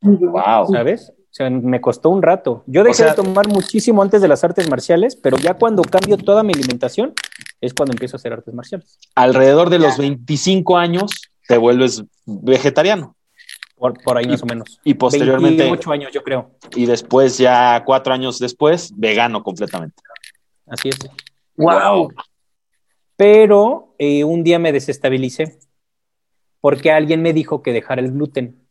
Wow. 0.00 0.66
¿Sabes? 0.70 1.12
O 1.38 1.40
sea, 1.40 1.50
me 1.50 1.80
costó 1.80 2.10
un 2.10 2.20
rato. 2.20 2.64
Yo 2.66 2.82
dejé 2.82 3.04
de 3.04 3.12
tomar 3.12 3.46
muchísimo 3.46 4.02
antes 4.02 4.20
de 4.20 4.26
las 4.26 4.42
artes 4.42 4.68
marciales, 4.68 5.14
pero 5.14 5.36
ya 5.36 5.54
cuando 5.54 5.82
cambio 5.82 6.16
toda 6.16 6.42
mi 6.42 6.52
alimentación 6.52 7.14
es 7.60 7.72
cuando 7.74 7.92
empiezo 7.92 8.16
a 8.16 8.18
hacer 8.18 8.32
artes 8.32 8.52
marciales. 8.52 8.98
Alrededor 9.14 9.70
de 9.70 9.78
los 9.78 9.96
25 9.98 10.76
años 10.76 11.12
te 11.46 11.56
vuelves 11.56 12.02
vegetariano. 12.26 13.14
Por, 13.76 14.18
ahí 14.18 14.26
más 14.26 14.42
o 14.42 14.46
menos. 14.46 14.80
Y 14.82 14.94
posteriormente. 14.94 15.62
28 15.62 15.92
años, 15.92 16.12
yo 16.12 16.24
creo. 16.24 16.50
Y 16.74 16.86
después, 16.86 17.38
ya 17.38 17.84
cuatro 17.86 18.12
años 18.12 18.40
después, 18.40 18.92
vegano 18.96 19.44
completamente. 19.44 20.02
Así 20.66 20.88
es. 20.88 20.98
¡Wow! 21.56 22.08
Pero 23.14 23.94
eh, 23.98 24.24
un 24.24 24.42
día 24.42 24.58
me 24.58 24.72
desestabilicé 24.72 25.60
porque 26.60 26.90
alguien 26.90 27.22
me 27.22 27.32
dijo 27.32 27.62
que 27.62 27.72
dejara 27.72 28.00
el 28.00 28.10
gluten. 28.10 28.67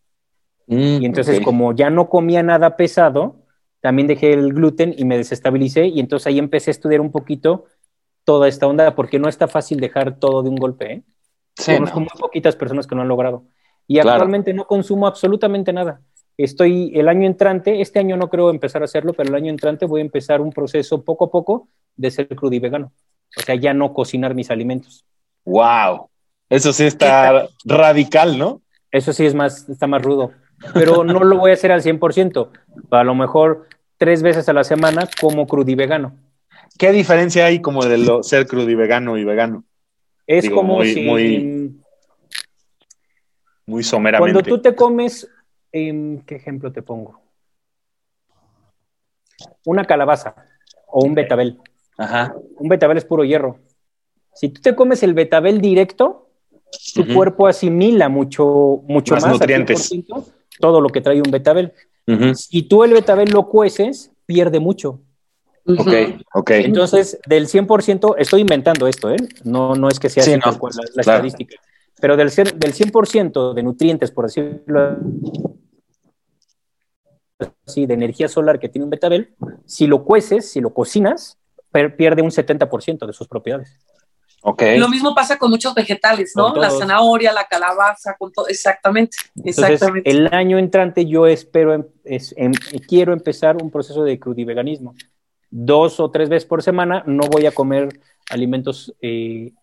Mm, 0.68 1.02
y 1.02 1.06
entonces, 1.06 1.40
como 1.42 1.74
ya 1.74 1.90
no 1.90 2.10
comía 2.10 2.44
nada 2.44 2.76
pesado, 2.76 3.38
también 3.80 4.08
dejé 4.08 4.34
el 4.34 4.54
gluten 4.54 4.94
y 4.98 5.06
me 5.06 5.18
desestabilicé. 5.18 5.88
Y 5.88 6.00
entonces 6.00 6.28
ahí 6.28 6.40
empecé 6.40 6.70
a 6.70 6.74
estudiar 6.74 7.02
un 7.02 7.12
poquito 7.12 7.66
toda 8.24 8.48
esta 8.48 8.68
onda, 8.68 8.94
porque 8.94 9.20
no 9.20 9.30
está 9.30 9.48
fácil 9.48 9.80
dejar 9.80 10.20
todo 10.20 10.44
de 10.44 10.50
un 10.50 10.58
golpe. 10.58 10.94
¿eh? 10.94 11.04
Conozco 11.66 12.02
muy 12.02 12.10
poquitas 12.20 12.56
personas 12.56 12.86
que 12.86 12.96
no 12.96 13.02
han 13.02 13.08
logrado. 13.08 13.46
Y 13.88 14.00
actualmente 14.00 14.54
no 14.54 14.68
consumo 14.68 15.08
absolutamente 15.08 15.72
nada. 15.72 16.02
Estoy 16.36 16.92
el 16.94 17.08
año 17.08 17.26
entrante, 17.26 17.82
este 17.82 18.00
año 18.00 18.18
no 18.18 18.30
creo 18.30 18.50
empezar 18.50 18.82
a 18.82 18.86
hacerlo, 18.86 19.14
pero 19.14 19.30
el 19.30 19.36
año 19.36 19.50
entrante 19.50 19.86
voy 19.86 20.02
a 20.02 20.04
empezar 20.04 20.42
un 20.42 20.52
proceso 20.52 21.04
poco 21.04 21.26
a 21.26 21.32
poco 21.32 21.70
de 21.96 22.12
ser 22.12 22.28
crudo 22.28 22.54
y 22.54 22.60
vegano. 22.60 22.92
O 23.36 23.42
sea, 23.42 23.56
ya 23.56 23.74
no 23.74 23.94
cocinar 23.94 24.36
mis 24.36 24.52
alimentos. 24.52 25.06
¡Wow! 25.46 26.10
Eso 26.50 26.74
sí 26.74 26.84
está 26.84 27.48
radical, 27.64 28.38
¿no? 28.38 28.62
Eso 28.92 29.14
sí 29.14 29.26
es 29.26 29.34
más, 29.34 29.68
está 29.70 29.88
más 29.88 30.02
rudo 30.02 30.32
pero 30.74 31.04
no 31.04 31.24
lo 31.24 31.38
voy 31.38 31.52
a 31.52 31.54
hacer 31.54 31.72
al 31.72 31.82
100%. 31.82 32.50
A 32.92 33.04
lo 33.04 33.16
mejor 33.16 33.68
tres 33.98 34.22
veces 34.22 34.48
a 34.50 34.54
la 34.54 34.64
semana 34.64 35.08
como 35.20 35.46
vegano. 35.48 36.16
¿Qué 36.78 36.92
diferencia 36.92 37.46
hay 37.46 37.62
como 37.62 37.84
de 37.86 37.98
lo, 37.98 38.24
ser 38.24 38.46
vegano 38.46 39.18
y 39.18 39.24
vegano? 39.24 39.64
Es 40.26 40.50
como 40.50 40.78
muy, 40.78 40.94
si... 40.94 41.02
Muy, 41.02 41.82
muy 43.66 43.84
someramente. 43.84 44.34
Cuando 44.34 44.48
tú 44.48 44.62
te 44.62 44.76
comes, 44.76 45.28
¿qué 45.72 46.36
ejemplo 46.36 46.72
te 46.72 46.82
pongo? 46.82 47.20
Una 49.66 49.86
calabaza 49.86 50.36
o 50.88 51.04
un 51.04 51.16
betabel. 51.16 51.60
Ajá. 51.98 52.36
Un 52.58 52.70
betabel 52.70 52.98
es 52.98 53.06
puro 53.06 53.24
hierro. 53.24 53.60
Si 54.34 54.50
tú 54.50 54.62
te 54.62 54.76
comes 54.76 55.02
el 55.02 55.14
betabel 55.14 55.62
directo, 55.62 56.30
tu 56.94 57.14
cuerpo 57.14 57.48
asimila 57.48 58.10
mucho, 58.10 58.84
mucho 58.88 59.16
más, 59.16 59.28
nutrientes. 59.28 59.92
Todo 60.60 60.82
lo 60.82 60.90
que 60.90 61.02
trae 61.02 61.22
un 61.22 61.32
betabel. 61.32 61.74
Si 62.36 62.64
tú 62.64 62.84
el 62.84 62.94
betabel 62.94 63.30
lo 63.32 63.48
cueces, 63.50 64.12
pierde 64.26 64.60
mucho. 64.60 65.02
Ok, 65.66 65.94
ok. 66.34 66.52
Entonces, 66.52 67.20
del 67.28 67.48
100%, 67.48 68.16
estoy 68.18 68.42
inventando 68.42 68.88
esto, 68.88 69.12
¿eh? 69.12 69.18
No, 69.44 69.76
no 69.76 69.90
es 69.90 70.00
que 70.00 70.10
sea 70.10 70.24
así 70.24 70.32
la, 70.32 71.02
estadística, 71.02 71.58
pero 72.00 72.16
del, 72.16 72.30
del 72.30 72.74
100% 72.74 73.54
de 73.54 73.64
nutrientes, 73.64 74.12
por 74.12 74.26
decirlo 74.26 74.98
así, 77.66 77.86
de 77.86 77.94
energía 77.94 78.30
solar 78.30 78.60
que 78.60 78.70
tiene 78.70 78.86
un 78.86 78.90
betabel, 78.90 79.36
si 79.66 79.88
lo 79.88 80.06
cueces, 80.06 80.50
si 80.50 80.62
lo 80.62 80.74
cocinas, 80.74 81.38
pierde 81.98 82.22
un 82.22 82.32
70% 82.32 83.06
de 83.06 83.14
sus 83.14 83.28
propiedades. 83.28 83.78
Okay. 84.42 84.78
Lo 84.78 84.88
mismo 84.88 85.16
pasa 85.16 85.38
con 85.38 85.50
muchos 85.50 85.74
vegetales, 85.74 86.34
¿no? 86.36 86.56
La 86.56 86.70
zanahoria, 86.70 87.34
la 87.34 87.46
calabaza, 87.46 88.16
con 88.18 88.32
todo, 88.32 88.48
exactamente, 88.48 89.18
exactamente. 89.44 90.10
el 90.10 90.34
año 90.34 90.58
entrante 90.58 91.06
yo 91.06 91.26
espero, 91.26 91.74
em, 91.74 91.84
em, 92.06 92.52
quiero 92.88 93.14
empezar 93.14 93.58
un 93.62 93.72
proceso 93.72 94.04
de 94.04 94.20
crudiveganismo. 94.20 94.94
Dos 95.50 96.00
o 96.00 96.12
tres 96.12 96.30
veces 96.30 96.48
por 96.48 96.62
semana 96.62 97.04
no 97.08 97.24
voy 97.28 97.46
a 97.46 97.52
comer 97.52 97.90
alimentos 98.30 98.94
eh, 99.02 99.54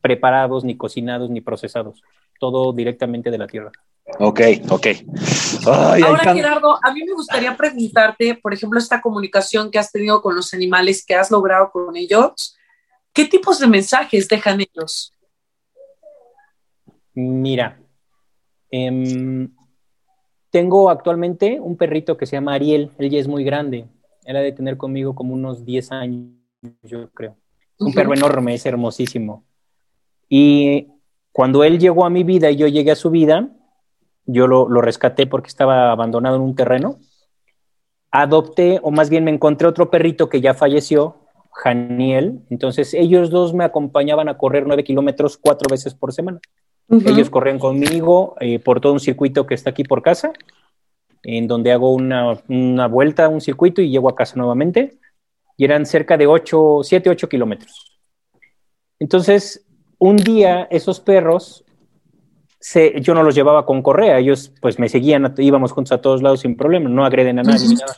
preparados, 0.00 0.64
ni 0.64 0.76
cocinados, 0.76 1.30
ni 1.30 1.40
procesados. 1.40 2.02
Todo 2.38 2.72
directamente 2.72 3.30
de 3.30 3.38
la 3.38 3.46
tierra. 3.46 3.72
Ok, 4.18 4.40
ok. 4.70 4.86
Ahora, 5.66 6.34
Gerardo, 6.34 6.78
a 6.82 6.92
mí 6.92 7.04
me 7.04 7.12
gustaría 7.12 7.56
preguntarte, 7.56 8.38
por 8.42 8.54
ejemplo, 8.54 8.78
esta 8.78 9.00
comunicación 9.00 9.70
que 9.70 9.78
has 9.78 9.92
tenido 9.92 10.22
con 10.22 10.34
los 10.34 10.54
animales, 10.54 11.04
que 11.04 11.14
has 11.14 11.30
logrado 11.30 11.70
con 11.70 11.94
ellos, 11.96 12.57
¿qué 13.12 13.24
tipos 13.26 13.58
de 13.58 13.66
mensajes 13.66 14.28
dejan 14.28 14.60
ellos? 14.60 15.12
Mira, 17.14 17.80
em, 18.70 19.52
tengo 20.50 20.90
actualmente 20.90 21.58
un 21.60 21.76
perrito 21.76 22.16
que 22.16 22.26
se 22.26 22.36
llama 22.36 22.54
Ariel, 22.54 22.92
él 22.98 23.10
ya 23.10 23.18
es 23.18 23.28
muy 23.28 23.44
grande, 23.44 23.86
él 24.24 24.36
ha 24.36 24.40
de 24.40 24.52
tener 24.52 24.76
conmigo 24.76 25.14
como 25.14 25.34
unos 25.34 25.64
10 25.64 25.92
años, 25.92 26.30
yo 26.82 27.10
creo. 27.10 27.36
Un 27.78 27.92
perro 27.92 28.14
enorme, 28.14 28.54
es 28.54 28.66
hermosísimo. 28.66 29.44
Y 30.28 30.88
cuando 31.32 31.64
él 31.64 31.78
llegó 31.78 32.04
a 32.04 32.10
mi 32.10 32.24
vida 32.24 32.50
y 32.50 32.56
yo 32.56 32.66
llegué 32.66 32.90
a 32.90 32.96
su 32.96 33.10
vida, 33.10 33.48
yo 34.26 34.46
lo, 34.46 34.66
rescaté 34.82 35.26
porque 35.26 35.48
estaba 35.48 35.90
abandonado 35.90 36.36
en 36.36 36.42
un 36.42 36.54
terreno. 36.54 36.98
Adopté, 38.10 38.80
o 38.82 38.90
más 38.90 39.08
bien 39.08 39.24
me 39.24 39.30
encontré 39.30 39.66
otro 39.66 39.90
perrito 39.90 40.28
que 40.28 40.40
ya 40.40 40.54
falleció, 40.54 41.27
Janiel. 41.58 42.40
Entonces 42.50 42.94
ellos 42.94 43.30
dos 43.30 43.52
me 43.52 43.64
acompañaban 43.64 44.28
a 44.28 44.38
correr 44.38 44.66
nueve 44.66 44.84
kilómetros 44.84 45.36
cuatro 45.36 45.68
veces 45.70 45.94
por 45.94 46.12
semana. 46.12 46.40
Ellos 46.88 47.28
corrían 47.28 47.58
conmigo 47.58 48.34
eh, 48.40 48.58
por 48.58 48.80
todo 48.80 48.94
un 48.94 49.00
circuito 49.00 49.46
que 49.46 49.54
está 49.54 49.70
aquí 49.70 49.84
por 49.84 50.00
casa, 50.00 50.32
en 51.22 51.46
donde 51.46 51.70
hago 51.70 51.92
una, 51.92 52.40
una, 52.48 52.86
vuelta, 52.86 53.28
un 53.28 53.42
circuito 53.42 53.82
y 53.82 53.90
llego 53.90 54.08
a 54.08 54.14
casa 54.14 54.36
nuevamente. 54.36 54.98
Y 55.58 55.64
eran 55.64 55.84
cerca 55.84 56.16
de 56.16 56.26
ocho, 56.26 56.80
siete, 56.82 57.10
ocho 57.10 57.28
kilómetros. 57.28 58.00
Entonces, 58.98 59.66
un 59.98 60.16
día 60.16 60.66
esos 60.70 61.00
perros 61.00 61.64
yo 63.00 63.14
no 63.14 63.22
los 63.22 63.34
llevaba 63.34 63.64
con 63.64 63.82
correa, 63.82 64.18
ellos 64.18 64.52
pues 64.60 64.78
me 64.78 64.88
seguían, 64.88 65.32
íbamos 65.38 65.72
juntos 65.72 65.92
a 65.92 66.00
todos 66.00 66.22
lados 66.22 66.40
sin 66.40 66.56
problema, 66.56 66.88
no 66.88 67.04
agreden 67.04 67.38
a 67.38 67.42
nadie 67.42 67.68
ni 67.68 67.74
nada. 67.74 67.96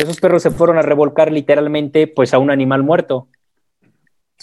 Esos 0.00 0.20
perros 0.20 0.42
se 0.42 0.50
fueron 0.50 0.78
a 0.78 0.82
revolcar 0.82 1.30
literalmente 1.30 2.06
pues 2.06 2.32
a 2.34 2.38
un 2.38 2.50
animal 2.50 2.82
muerto. 2.82 3.28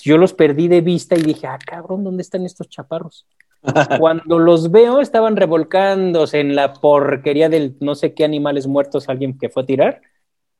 Yo 0.03 0.17
los 0.17 0.33
perdí 0.33 0.67
de 0.67 0.81
vista 0.81 1.15
y 1.17 1.23
dije, 1.23 1.47
ah, 1.47 1.57
cabrón, 1.57 2.03
¿dónde 2.03 2.21
están 2.21 2.45
estos 2.45 2.69
chaparros? 2.69 3.25
Cuando 3.99 4.37
los 4.37 4.71
veo, 4.71 5.01
estaban 5.01 5.35
revolcándose 5.35 6.39
en 6.39 6.55
la 6.55 6.73
porquería 6.73 7.49
del 7.49 7.75
no 7.79 7.95
sé 7.95 8.13
qué 8.13 8.23
animales 8.23 8.67
muertos, 8.67 9.09
alguien 9.09 9.37
que 9.37 9.49
fue 9.49 9.63
a 9.63 9.65
tirar 9.65 10.01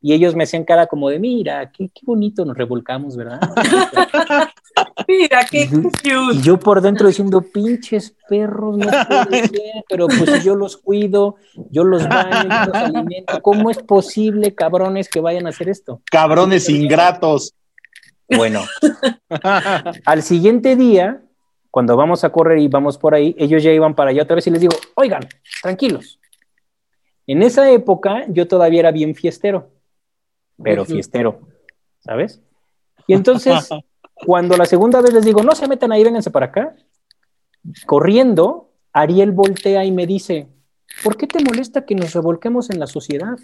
y 0.01 0.13
ellos 0.13 0.35
me 0.35 0.43
hacían 0.43 0.63
cara 0.63 0.87
como 0.87 1.09
de, 1.09 1.19
mira, 1.19 1.71
qué, 1.71 1.89
qué 1.89 2.01
bonito 2.03 2.45
nos 2.45 2.57
revolcamos, 2.57 3.15
¿verdad? 3.17 3.39
mira, 5.07 5.45
qué 5.49 5.69
cute. 5.69 5.99
Y 6.33 6.41
yo 6.41 6.59
por 6.59 6.81
dentro 6.81 7.07
diciendo, 7.07 7.41
pinches 7.41 8.15
perros, 8.27 8.77
no 8.77 8.87
puede 9.29 9.47
ser, 9.47 9.83
pero 9.87 10.07
pues 10.07 10.43
yo 10.43 10.55
los 10.55 10.77
cuido, 10.77 11.35
yo 11.69 11.83
los 11.83 12.07
baño, 12.07 12.49
yo 12.49 12.71
los 12.71 12.75
alimento. 12.75 13.41
¿Cómo 13.41 13.69
es 13.69 13.79
posible, 13.79 14.53
cabrones, 14.55 15.09
que 15.09 15.19
vayan 15.19 15.45
a 15.45 15.49
hacer 15.49 15.69
esto? 15.69 16.01
Cabrones 16.11 16.69
ingratos. 16.69 17.53
Bueno, 18.29 18.61
al 20.05 20.21
siguiente 20.23 20.75
día, 20.75 21.21
cuando 21.71 21.95
vamos 21.95 22.23
a 22.23 22.29
correr 22.31 22.59
y 22.59 22.67
vamos 22.67 22.97
por 22.97 23.15
ahí, 23.15 23.35
ellos 23.37 23.63
ya 23.63 23.71
iban 23.71 23.95
para 23.95 24.11
allá 24.11 24.23
otra 24.23 24.35
vez 24.35 24.47
y 24.47 24.51
les 24.51 24.61
digo, 24.61 24.75
oigan, 24.95 25.27
tranquilos. 25.61 26.19
En 27.25 27.43
esa 27.43 27.69
época 27.71 28.25
yo 28.29 28.47
todavía 28.47 28.79
era 28.81 28.91
bien 28.91 29.15
fiestero 29.15 29.71
pero 30.61 30.85
fiestero, 30.85 31.41
¿sabes? 31.99 32.41
Y 33.05 33.13
entonces, 33.13 33.69
cuando 34.25 34.57
la 34.57 34.65
segunda 34.65 35.01
vez 35.01 35.13
les 35.13 35.25
digo, 35.25 35.43
no 35.43 35.53
se 35.53 35.67
metan 35.67 35.91
ahí, 35.91 36.03
vénganse 36.03 36.31
para 36.31 36.47
acá, 36.47 36.75
corriendo, 37.85 38.69
Ariel 38.93 39.31
voltea 39.31 39.85
y 39.85 39.91
me 39.91 40.07
dice, 40.07 40.47
¿por 41.03 41.17
qué 41.17 41.27
te 41.27 41.43
molesta 41.43 41.85
que 41.85 41.95
nos 41.95 42.13
revolquemos 42.13 42.69
en 42.69 42.79
la 42.79 42.87
sociedad? 42.87 43.37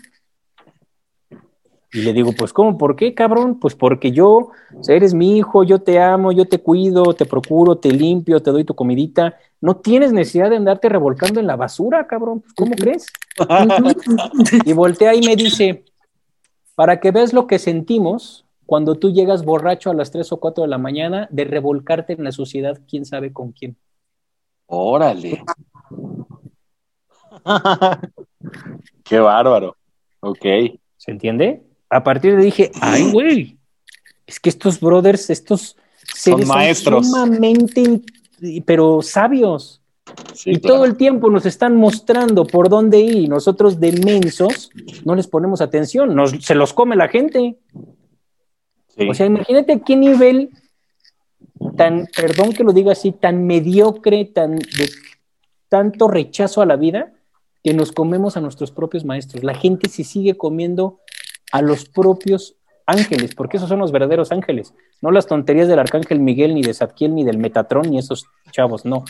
Y 1.94 2.02
le 2.02 2.12
digo, 2.12 2.32
pues, 2.34 2.52
¿cómo? 2.52 2.76
¿Por 2.76 2.96
qué, 2.96 3.14
cabrón? 3.14 3.60
Pues 3.60 3.76
porque 3.76 4.12
yo, 4.12 4.50
eres 4.88 5.14
mi 5.14 5.38
hijo, 5.38 5.64
yo 5.64 5.80
te 5.80 6.02
amo, 6.02 6.32
yo 6.32 6.46
te 6.46 6.58
cuido, 6.58 7.14
te 7.14 7.26
procuro, 7.26 7.78
te 7.78 7.92
limpio, 7.92 8.42
te 8.42 8.50
doy 8.50 8.64
tu 8.64 8.74
comidita. 8.74 9.38
No 9.62 9.78
tienes 9.78 10.12
necesidad 10.12 10.50
de 10.50 10.56
andarte 10.56 10.90
revolcando 10.90 11.40
en 11.40 11.46
la 11.46 11.56
basura, 11.56 12.08
cabrón. 12.08 12.44
¿Cómo 12.56 12.74
crees? 12.74 13.06
y 14.66 14.74
voltea 14.74 15.14
y 15.14 15.22
me 15.22 15.36
dice, 15.36 15.86
para 16.74 17.00
que 17.00 17.12
veas 17.12 17.32
lo 17.32 17.46
que 17.46 17.60
sentimos 17.60 18.44
cuando 18.66 18.96
tú 18.96 19.12
llegas 19.12 19.44
borracho 19.44 19.92
a 19.92 19.94
las 19.94 20.12
3 20.12 20.32
o 20.32 20.38
4 20.38 20.64
de 20.64 20.70
la 20.70 20.78
mañana 20.78 21.28
de 21.32 21.46
revolcarte 21.46 22.14
en 22.14 22.24
la 22.24 22.32
sociedad, 22.32 22.80
quién 22.88 23.06
sabe 23.06 23.34
con 23.34 23.52
quién. 23.52 23.78
Órale. 24.68 25.44
Qué 29.04 29.20
bárbaro. 29.20 29.76
Ok. 30.22 30.46
¿Se 30.98 31.12
entiende? 31.12 31.64
A 31.90 32.04
partir 32.04 32.36
de 32.36 32.44
dije, 32.44 32.72
ay, 32.82 33.12
güey, 33.12 33.58
es 34.26 34.40
que 34.40 34.50
estos 34.50 34.80
brothers, 34.80 35.30
estos 35.30 35.76
seres 36.14 36.48
son 36.48 36.56
maestros. 36.56 37.08
sumamente, 37.08 38.02
pero 38.66 39.02
sabios 39.02 39.84
y 40.46 40.60
todo 40.60 40.86
el 40.86 40.98
tiempo 40.98 41.30
nos 41.30 41.46
están 41.46 41.76
mostrando 41.76 42.46
por 42.46 42.70
dónde 42.70 43.00
ir 43.00 43.16
y 43.16 43.28
nosotros 43.28 43.80
de 43.80 43.94
mensos 43.94 44.70
no 45.06 45.16
les 45.16 45.28
ponemos 45.28 45.62
atención, 45.62 46.16
nos, 46.16 46.32
se 46.32 46.56
los 46.56 46.74
come 46.74 46.96
la 46.96 47.08
gente. 47.08 47.58
O 49.10 49.14
sea, 49.14 49.26
imagínate 49.26 49.82
qué 49.82 49.96
nivel 49.96 50.50
tan, 51.76 52.08
perdón 52.16 52.54
que 52.54 52.64
lo 52.64 52.74
diga 52.74 52.92
así, 52.92 53.12
tan 53.12 53.46
mediocre, 53.46 54.26
tan 54.26 54.58
de 54.58 54.90
tanto 55.70 56.08
rechazo 56.08 56.62
a 56.62 56.68
la 56.68 56.76
vida, 56.76 57.14
que 57.64 57.74
nos 57.74 57.92
comemos 57.92 58.38
a 58.38 58.42
nuestros 58.42 58.72
propios 58.72 59.06
maestros. 59.06 59.44
La 59.44 59.56
gente 59.56 59.90
se 59.90 60.04
sigue 60.04 60.38
comiendo 60.38 61.00
a 61.52 61.62
los 61.62 61.90
propios 61.90 62.56
ángeles, 62.86 63.34
porque 63.34 63.58
esos 63.58 63.70
son 63.70 63.80
los 63.80 63.92
verdaderos 63.92 64.32
ángeles, 64.32 64.74
no 65.02 65.12
las 65.12 65.26
tonterías 65.28 65.68
del 65.68 65.80
arcángel 65.80 66.20
Miguel, 66.20 66.54
ni 66.54 66.62
de 66.62 66.74
Zadkiel, 66.74 67.16
ni 67.16 67.24
del 67.24 67.38
Metatron, 67.38 67.90
ni 67.90 67.98
esos 67.98 68.28
chavos, 68.52 68.86
no. 68.86 69.06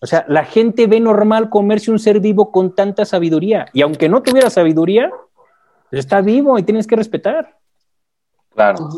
o 0.00 0.06
sea, 0.06 0.24
la 0.28 0.44
gente 0.44 0.86
ve 0.86 0.98
normal 0.98 1.50
comerse 1.50 1.90
un 1.90 1.98
ser 1.98 2.20
vivo 2.20 2.50
con 2.50 2.74
tanta 2.74 3.04
sabiduría, 3.04 3.66
y 3.72 3.82
aunque 3.82 4.08
no 4.08 4.22
tuviera 4.22 4.48
sabiduría, 4.48 5.10
está 5.98 6.20
vivo 6.20 6.58
y 6.58 6.62
tienes 6.62 6.86
que 6.86 6.96
respetar. 6.96 7.58
Claro. 8.54 8.88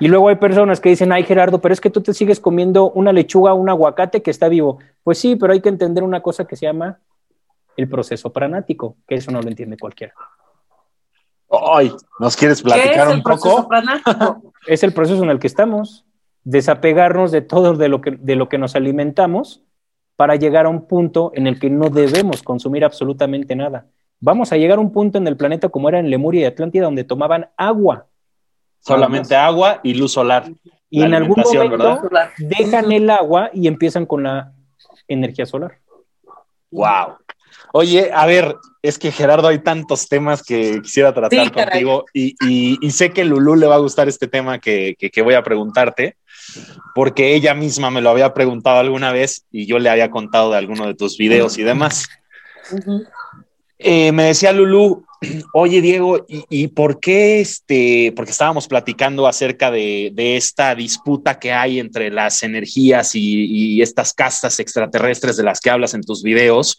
Y 0.00 0.08
luego 0.08 0.28
hay 0.28 0.36
personas 0.36 0.80
que 0.80 0.88
dicen, 0.88 1.12
ay 1.12 1.24
Gerardo, 1.24 1.60
pero 1.60 1.72
es 1.72 1.80
que 1.80 1.90
tú 1.90 2.00
te 2.00 2.14
sigues 2.14 2.40
comiendo 2.40 2.90
una 2.90 3.12
lechuga, 3.12 3.54
un 3.54 3.68
aguacate 3.68 4.22
que 4.22 4.30
está 4.30 4.48
vivo. 4.48 4.78
Pues 5.02 5.18
sí, 5.18 5.36
pero 5.36 5.52
hay 5.52 5.60
que 5.60 5.68
entender 5.68 6.02
una 6.02 6.22
cosa 6.22 6.44
que 6.44 6.56
se 6.56 6.66
llama 6.66 6.98
el 7.76 7.88
proceso 7.88 8.32
pranático, 8.32 8.96
que 9.06 9.16
eso 9.16 9.30
no 9.30 9.40
lo 9.40 9.48
entiende 9.48 9.76
cualquiera. 9.76 10.14
Ay, 11.50 11.92
¿nos 12.18 12.36
quieres 12.36 12.62
platicar 12.62 13.08
un 13.08 13.22
poco? 13.22 13.68
es 14.66 14.82
el 14.82 14.92
proceso 14.92 15.22
en 15.22 15.30
el 15.30 15.38
que 15.38 15.46
estamos, 15.46 16.06
desapegarnos 16.44 17.30
de 17.30 17.42
todo 17.42 17.74
de 17.74 17.88
lo, 17.88 18.00
que, 18.00 18.12
de 18.12 18.36
lo 18.36 18.48
que 18.48 18.58
nos 18.58 18.74
alimentamos 18.74 19.62
para 20.16 20.36
llegar 20.36 20.66
a 20.66 20.70
un 20.70 20.86
punto 20.86 21.30
en 21.34 21.46
el 21.46 21.60
que 21.60 21.70
no 21.70 21.90
debemos 21.90 22.42
consumir 22.42 22.84
absolutamente 22.84 23.54
nada. 23.54 23.86
Vamos 24.24 24.52
a 24.52 24.56
llegar 24.56 24.78
a 24.78 24.80
un 24.80 24.92
punto 24.92 25.18
en 25.18 25.26
el 25.26 25.36
planeta 25.36 25.68
como 25.68 25.88
era 25.88 25.98
en 25.98 26.08
Lemuria 26.08 26.42
y 26.42 26.44
Atlántida, 26.44 26.84
donde 26.84 27.02
tomaban 27.02 27.50
agua. 27.56 28.06
Solamente 28.78 29.34
agua 29.34 29.80
y 29.82 29.94
luz 29.94 30.12
solar. 30.12 30.44
Y 30.88 31.02
en 31.02 31.12
algún 31.12 31.42
momento 31.42 32.00
dejan 32.38 32.92
el 32.92 33.10
agua 33.10 33.50
y 33.52 33.66
empiezan 33.66 34.06
con 34.06 34.22
la 34.22 34.52
energía 35.08 35.44
solar. 35.44 35.80
Wow. 36.70 37.16
Oye, 37.72 38.10
a 38.14 38.24
ver, 38.26 38.54
es 38.80 38.96
que 38.96 39.10
Gerardo, 39.10 39.48
hay 39.48 39.58
tantos 39.58 40.08
temas 40.08 40.44
que 40.44 40.80
quisiera 40.82 41.12
tratar 41.12 41.50
contigo 41.50 42.04
y, 42.12 42.76
sé 42.90 43.10
que 43.10 43.24
Lulú 43.24 43.56
le 43.56 43.66
va 43.66 43.74
a 43.74 43.78
gustar 43.78 44.08
este 44.08 44.28
tema 44.28 44.60
que, 44.60 44.96
voy 45.24 45.34
a 45.34 45.42
preguntarte, 45.42 46.16
porque 46.94 47.34
ella 47.34 47.54
misma 47.54 47.90
me 47.90 48.00
lo 48.00 48.10
había 48.10 48.32
preguntado 48.34 48.78
alguna 48.78 49.10
vez 49.10 49.46
y 49.50 49.66
yo 49.66 49.80
le 49.80 49.90
había 49.90 50.12
contado 50.12 50.52
de 50.52 50.58
alguno 50.58 50.86
de 50.86 50.94
tus 50.94 51.18
videos 51.18 51.58
y 51.58 51.64
demás. 51.64 52.08
Eh, 53.84 54.12
me 54.12 54.24
decía 54.24 54.52
Lulú, 54.52 55.04
oye 55.54 55.80
Diego, 55.80 56.24
¿y, 56.28 56.68
por 56.68 57.00
qué 57.00 57.40
este? 57.40 58.12
Porque 58.14 58.30
estábamos 58.30 58.68
platicando 58.68 59.26
acerca 59.26 59.70
de, 59.70 60.12
esta 60.16 60.74
disputa 60.74 61.38
que 61.38 61.52
hay 61.52 61.80
entre 61.80 62.10
las 62.10 62.42
energías 62.42 63.14
y, 63.14 63.82
estas 63.82 64.12
castas 64.12 64.60
extraterrestres 64.60 65.36
de 65.36 65.42
las 65.42 65.60
que 65.60 65.70
hablas 65.70 65.94
en 65.94 66.02
tus 66.02 66.22
videos 66.22 66.78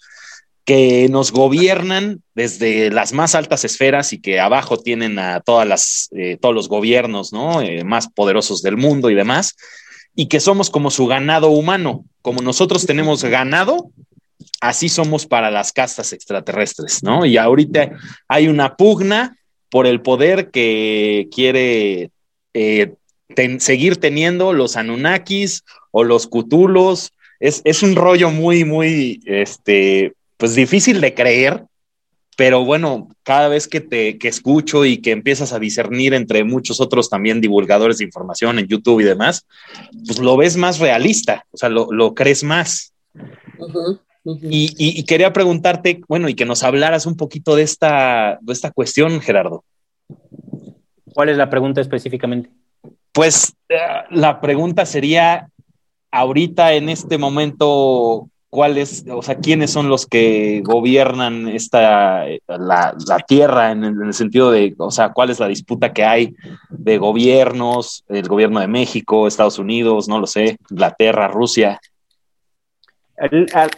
que 0.65 1.09
nos 1.09 1.33
gobiernan 1.33 2.21
desde 2.35 2.89
las 2.89 3.11
más 3.11 3.35
altas 3.35 3.65
esferas 3.65 4.13
y 4.13 4.21
que 4.21 4.39
abajo 4.39 4.77
tienen 4.77 5.19
a 5.19 5.41
todas 5.41 5.67
las, 5.67 6.07
eh, 6.13 6.37
todos 6.39 6.55
los 6.55 6.69
gobiernos 6.69 7.33
¿no? 7.33 7.61
Eh, 7.61 7.83
más 7.83 8.07
poderosos 8.07 8.61
del 8.61 8.77
mundo 8.77 9.09
y 9.09 9.13
demás, 9.13 9.57
y 10.15 10.27
que 10.27 10.39
somos 10.39 10.69
como 10.69 10.89
su 10.89 11.05
ganado 11.05 11.49
humano. 11.49 12.05
Como 12.21 12.41
nosotros 12.41 12.85
tenemos 12.85 13.25
ganado, 13.25 13.91
así 14.63 14.87
somos 14.87 15.25
para 15.25 15.51
las 15.51 15.73
castas 15.73 16.13
extraterrestres, 16.13 17.03
¿no? 17.03 17.25
Y 17.25 17.37
ahorita 17.37 17.91
hay 18.29 18.47
una 18.47 18.75
pugna 18.75 19.37
por 19.69 19.87
el 19.87 20.01
poder 20.01 20.51
que 20.51 21.27
quiere 21.33 22.11
eh, 22.53 22.93
seguir 23.59 23.97
teniendo 23.97 24.53
los 24.53 24.77
Anunnakis 24.77 25.63
o 25.91 26.05
los 26.05 26.27
Cutulos. 26.27 27.11
Es, 27.41 27.61
es 27.65 27.83
un 27.83 27.95
rollo 27.95 28.29
muy, 28.29 28.63
muy, 28.63 29.21
este, 29.25 30.13
pues 30.37 30.55
difícil 30.55 31.01
de 31.01 31.13
creer, 31.13 31.65
pero 32.37 32.63
bueno, 32.63 33.09
cada 33.23 33.49
vez 33.49 33.67
que 33.67 33.81
te 33.81 34.17
que 34.17 34.29
escucho 34.29 34.85
y 34.85 34.99
que 34.99 35.11
empiezas 35.11 35.51
a 35.51 35.59
discernir 35.59 36.13
entre 36.13 36.45
muchos 36.45 36.79
otros 36.79 37.09
también 37.09 37.41
divulgadores 37.41 37.97
de 37.97 38.05
información 38.05 38.59
en 38.59 38.67
YouTube 38.67 39.01
y 39.01 39.05
demás, 39.05 39.45
pues 40.07 40.19
lo 40.19 40.37
ves 40.37 40.55
más 40.55 40.79
realista, 40.79 41.45
o 41.51 41.57
sea, 41.57 41.67
lo, 41.67 42.13
crees 42.13 42.43
más. 42.43 42.93
Y, 44.25 45.03
quería 45.03 45.33
preguntarte, 45.33 46.01
bueno, 46.07 46.29
y 46.29 46.35
que 46.35 46.45
nos 46.45 46.63
hablaras 46.63 47.05
un 47.05 47.17
poquito 47.17 47.55
de 47.55 47.63
esta, 47.63 48.39
de 48.41 48.53
esta 48.53 48.71
cuestión, 48.71 49.19
Gerardo. 49.19 49.63
¿Cuál 51.13 51.29
es 51.29 51.37
la 51.37 51.49
pregunta 51.49 51.81
específicamente? 51.81 52.49
Pues 53.11 53.53
eh, 53.69 53.77
la 54.11 54.39
pregunta 54.39 54.85
sería, 54.85 55.49
ahorita 56.11 56.73
en 56.73 56.89
este 56.89 57.17
momento, 57.17 58.29
cuáles, 58.49 59.03
o 59.11 59.21
sea, 59.21 59.35
quiénes 59.35 59.71
son 59.71 59.89
los 59.89 60.05
que 60.05 60.61
gobiernan 60.63 61.49
esta, 61.49 62.25
la, 62.47 62.95
tierra 63.27 63.71
en 63.71 63.83
el, 63.83 64.13
sentido 64.13 64.51
de, 64.51 64.73
o 64.77 64.89
sea, 64.89 65.11
cuál 65.11 65.31
es 65.31 65.39
la 65.39 65.47
disputa 65.47 65.91
que 65.91 66.05
hay 66.05 66.33
de 66.69 66.97
gobiernos, 66.97 68.05
el 68.07 68.27
gobierno 68.27 68.61
de 68.61 68.67
México, 68.67 69.27
Estados 69.27 69.59
Unidos, 69.59 70.07
no 70.07 70.19
lo 70.19 70.27
sé, 70.27 70.57
Inglaterra, 70.69 71.27
Rusia. 71.27 71.79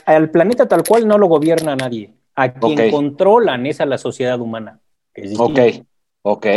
Al, 0.06 0.30
planeta 0.32 0.68
tal 0.68 0.84
cual 0.84 1.08
no 1.08 1.18
lo 1.18 1.28
gobierna 1.28 1.76
nadie. 1.76 2.14
A 2.36 2.54
quien 2.54 2.92
controlan 2.92 3.66
es 3.66 3.82
a 3.82 3.86
la 3.86 3.98
sociedad 3.98 4.40
humana. 4.40 4.80
ok, 5.38 5.60
ok. 6.22 6.48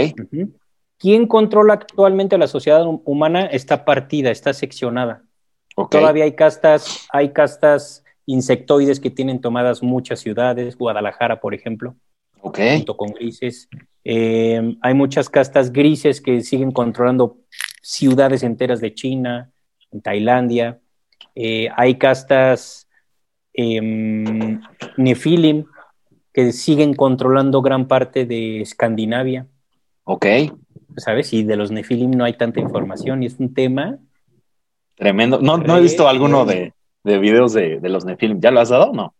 ¿Quién 0.99 1.27
controla 1.27 1.75
actualmente 1.75 2.35
a 2.35 2.39
la 2.39 2.49
sociedad 2.49 2.85
humana? 3.05 3.47
Está 3.47 3.85
partida, 3.85 4.31
está 4.31 4.53
seccionada. 4.53 5.23
Todavía 5.91 6.25
hay 6.25 6.33
castas, 6.33 7.07
hay 7.13 7.33
castas 7.33 8.05
insectoides 8.27 8.99
que 8.99 9.11
tienen 9.11 9.41
tomadas 9.41 9.83
muchas 9.83 10.21
ciudades, 10.21 10.77
Guadalajara, 10.77 11.41
por 11.41 11.55
ejemplo, 11.55 11.95
junto 12.41 12.97
con 12.97 13.13
grises. 13.13 13.69
Eh, 14.05 14.77
hay 14.81 14.95
muchas 14.95 15.31
castas 15.31 15.73
grises 15.73 16.21
que 16.21 16.41
siguen 16.41 16.73
controlando 16.73 17.39
ciudades 17.81 18.43
enteras 18.43 18.81
de 18.81 18.93
China, 18.93 19.53
en 19.93 20.03
Tailandia. 20.03 20.81
Eh, 21.41 21.69
hay 21.77 21.95
castas 21.95 22.89
eh, 23.55 24.59
Nefilim 24.97 25.67
que 26.33 26.51
siguen 26.51 26.95
controlando 26.95 27.63
gran 27.63 27.87
parte 27.87 28.27
de 28.27 28.61
Escandinavia. 28.61 29.47
Ok. 30.03 30.27
¿Sabes? 30.97 31.33
Y 31.33 31.45
de 31.45 31.55
los 31.55 31.71
Nefilim 31.71 32.11
no 32.11 32.25
hay 32.25 32.33
tanta 32.33 32.59
información 32.59 33.23
y 33.23 33.27
es 33.27 33.39
un 33.39 33.55
tema. 33.55 33.99
Tremendo. 34.97 35.39
No, 35.41 35.59
no 35.59 35.77
he 35.77 35.81
visto 35.81 36.09
alguno 36.09 36.45
de, 36.45 36.73
de 37.05 37.19
videos 37.19 37.53
de, 37.53 37.79
los 37.83 38.05
Nephilim. 38.05 38.41
¿Ya 38.41 38.51
lo 38.51 38.59
has 38.59 38.71
dado 38.71 38.91
o 38.91 38.95
no? 38.95 39.15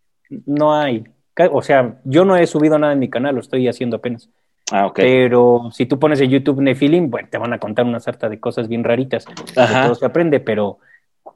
No 0.45 0.75
hay. 0.75 1.05
O 1.53 1.63
sea, 1.63 2.01
yo 2.03 2.25
no 2.25 2.37
he 2.37 2.49
subido 2.49 2.81
nada 2.81 2.95
en 2.95 2.99
mi 2.99 3.09
canal, 3.09 3.37
lo 3.37 3.41
estoy 3.41 3.69
haciendo 3.69 3.99
apenas. 3.99 4.29
Ah, 4.73 4.87
ok. 4.87 4.97
Pero 4.97 5.71
si 5.73 5.87
tú 5.87 6.01
pones 6.01 6.21
en 6.21 6.31
YouTube 6.31 6.61
Nephilim, 6.61 7.11
bueno, 7.11 7.29
te 7.31 7.39
van 7.39 7.53
a 7.53 7.61
contar 7.61 7.85
una 7.87 8.01
sarta 8.01 8.29
de 8.29 8.41
cosas 8.41 8.67
bien 8.67 8.83
raritas. 8.83 9.25
Ajá. 9.57 9.85
Todo 9.85 9.95
se 9.95 10.05
aprende, 10.05 10.41
pero, 10.41 10.79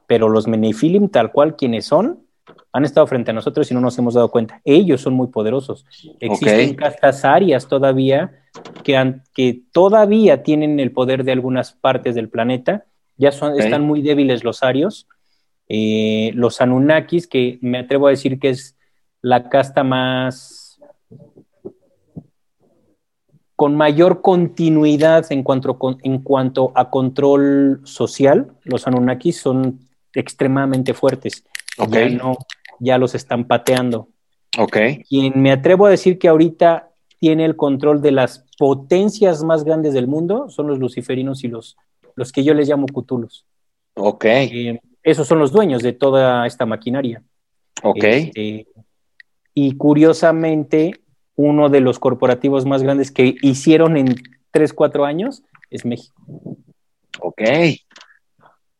pero 0.07 0.29
los 0.29 0.47
Nephilim, 0.47 1.09
tal 1.09 1.31
cual 1.31 1.55
quienes 1.55 1.85
son, 1.85 2.19
han 2.71 2.85
estado 2.85 3.07
frente 3.07 3.31
a 3.31 3.33
nosotros 3.33 3.69
y 3.69 3.73
no 3.73 3.81
nos 3.81 3.97
hemos 3.97 4.15
dado 4.15 4.29
cuenta. 4.29 4.61
Ellos 4.65 5.01
son 5.01 5.13
muy 5.13 5.27
poderosos. 5.27 5.85
Existen 6.19 6.75
castas 6.75 7.23
arias 7.23 7.67
todavía 7.67 8.43
que, 8.83 9.15
que 9.33 9.61
todavía 9.71 10.43
tienen 10.43 10.79
el 10.79 10.91
poder 10.91 11.23
de 11.23 11.31
algunas 11.31 11.73
partes 11.73 12.15
del 12.15 12.29
planeta. 12.29 12.85
Ya 13.17 13.31
son, 13.31 13.59
están 13.59 13.83
muy 13.83 14.01
débiles 14.01 14.43
los 14.43 14.63
arios 14.63 15.07
eh, 15.69 16.31
los 16.35 16.61
Anunnakis, 16.61 17.27
que 17.27 17.57
me 17.61 17.79
atrevo 17.79 18.07
a 18.07 18.11
decir 18.11 18.39
que 18.39 18.49
es 18.49 18.77
la 19.21 19.49
casta 19.49 19.83
más 19.83 20.79
con 23.55 23.75
mayor 23.75 24.21
continuidad 24.21 25.25
en 25.31 25.43
cuanto, 25.43 25.77
en 26.03 26.19
cuanto 26.19 26.73
a 26.75 26.89
control 26.89 27.81
social, 27.85 28.51
los 28.63 28.87
Anunnakis 28.87 29.39
son 29.39 29.79
extremadamente 30.13 30.93
fuertes. 30.93 31.43
Ya, 31.89 32.09
no, 32.09 32.37
ya 32.79 32.97
los 32.97 33.15
están 33.15 33.45
pateando. 33.45 34.09
Okay. 34.57 35.03
Quien 35.03 35.41
me 35.41 35.51
atrevo 35.51 35.87
a 35.87 35.89
decir 35.89 36.19
que 36.19 36.27
ahorita 36.27 36.91
tiene 37.19 37.45
el 37.45 37.55
control 37.55 38.01
de 38.01 38.11
las 38.11 38.45
potencias 38.57 39.43
más 39.43 39.63
grandes 39.63 39.93
del 39.93 40.07
mundo 40.07 40.49
son 40.49 40.67
los 40.67 40.77
luciferinos 40.77 41.43
y 41.43 41.47
los, 41.47 41.77
los 42.15 42.31
que 42.31 42.43
yo 42.43 42.53
les 42.53 42.67
llamo 42.67 42.85
cutulos. 42.87 43.45
Ok. 43.95 44.25
Eh, 44.25 44.79
esos 45.01 45.27
son 45.27 45.39
los 45.39 45.51
dueños 45.51 45.81
de 45.81 45.93
toda 45.93 46.45
esta 46.45 46.65
maquinaria. 46.65 47.23
Ok. 47.81 48.03
Este, 48.03 48.67
y 49.53 49.77
curiosamente, 49.77 51.01
uno 51.35 51.69
de 51.69 51.79
los 51.79 51.97
corporativos 51.99 52.65
más 52.65 52.83
grandes 52.83 53.11
que 53.11 53.35
hicieron 53.41 53.97
en 53.97 54.15
3, 54.51 54.73
4 54.73 55.05
años 55.05 55.43
es 55.69 55.85
México. 55.85 56.13
Ok. 57.19 57.41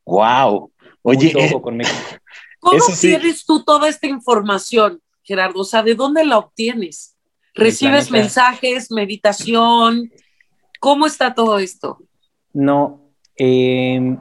Wow. 0.06 0.72
Oye, 1.04 1.34
eh, 1.38 1.62
con 1.62 1.78
México. 1.78 1.98
¿cómo 2.60 2.84
tienes 3.00 3.46
tú 3.46 3.64
toda 3.64 3.90
esta 3.90 4.08
información, 4.08 5.02
Gerardo? 5.22 5.60
O 5.60 5.66
sea, 5.66 5.84
¿de 5.84 5.96
dónde 5.96 6.26
la 6.26 6.38
obtienes? 6.38 7.16
¿Recibes 7.54 8.10
mensajes, 8.10 8.90
meditación? 8.90 10.12
¿Cómo 10.80 11.06
está 11.06 11.36
todo 11.36 11.60
esto? 11.60 12.00
No, 12.54 13.02
eh, 13.38 14.18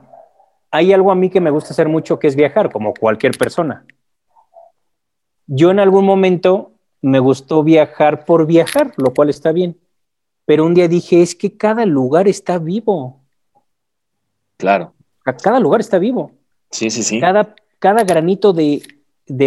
hay 0.70 0.92
algo 0.92 1.10
a 1.10 1.14
mí 1.14 1.30
que 1.30 1.40
me 1.40 1.50
gusta 1.50 1.70
hacer 1.70 1.88
mucho 1.88 2.18
que 2.18 2.26
es 2.26 2.36
viajar, 2.36 2.70
como 2.70 2.92
cualquier 2.92 3.36
persona. 3.38 3.86
Yo 5.46 5.70
en 5.70 5.80
algún 5.80 6.04
momento 6.04 6.72
me 7.00 7.18
gustó 7.20 7.62
viajar 7.62 8.24
por 8.24 8.46
viajar, 8.46 8.92
lo 8.96 9.12
cual 9.14 9.30
está 9.30 9.52
bien. 9.52 9.78
Pero 10.44 10.66
un 10.66 10.74
día 10.74 10.88
dije, 10.88 11.22
es 11.22 11.34
que 11.34 11.56
cada 11.56 11.86
lugar 11.86 12.28
está 12.28 12.58
vivo. 12.58 13.20
Claro. 14.56 14.94
Cada 15.42 15.60
lugar 15.60 15.80
está 15.80 15.98
vivo. 15.98 16.32
Sí, 16.72 16.90
sí, 16.90 17.02
sí. 17.02 17.20
Cada, 17.20 17.54
cada 17.78 18.02
granito 18.02 18.52
de, 18.52 18.82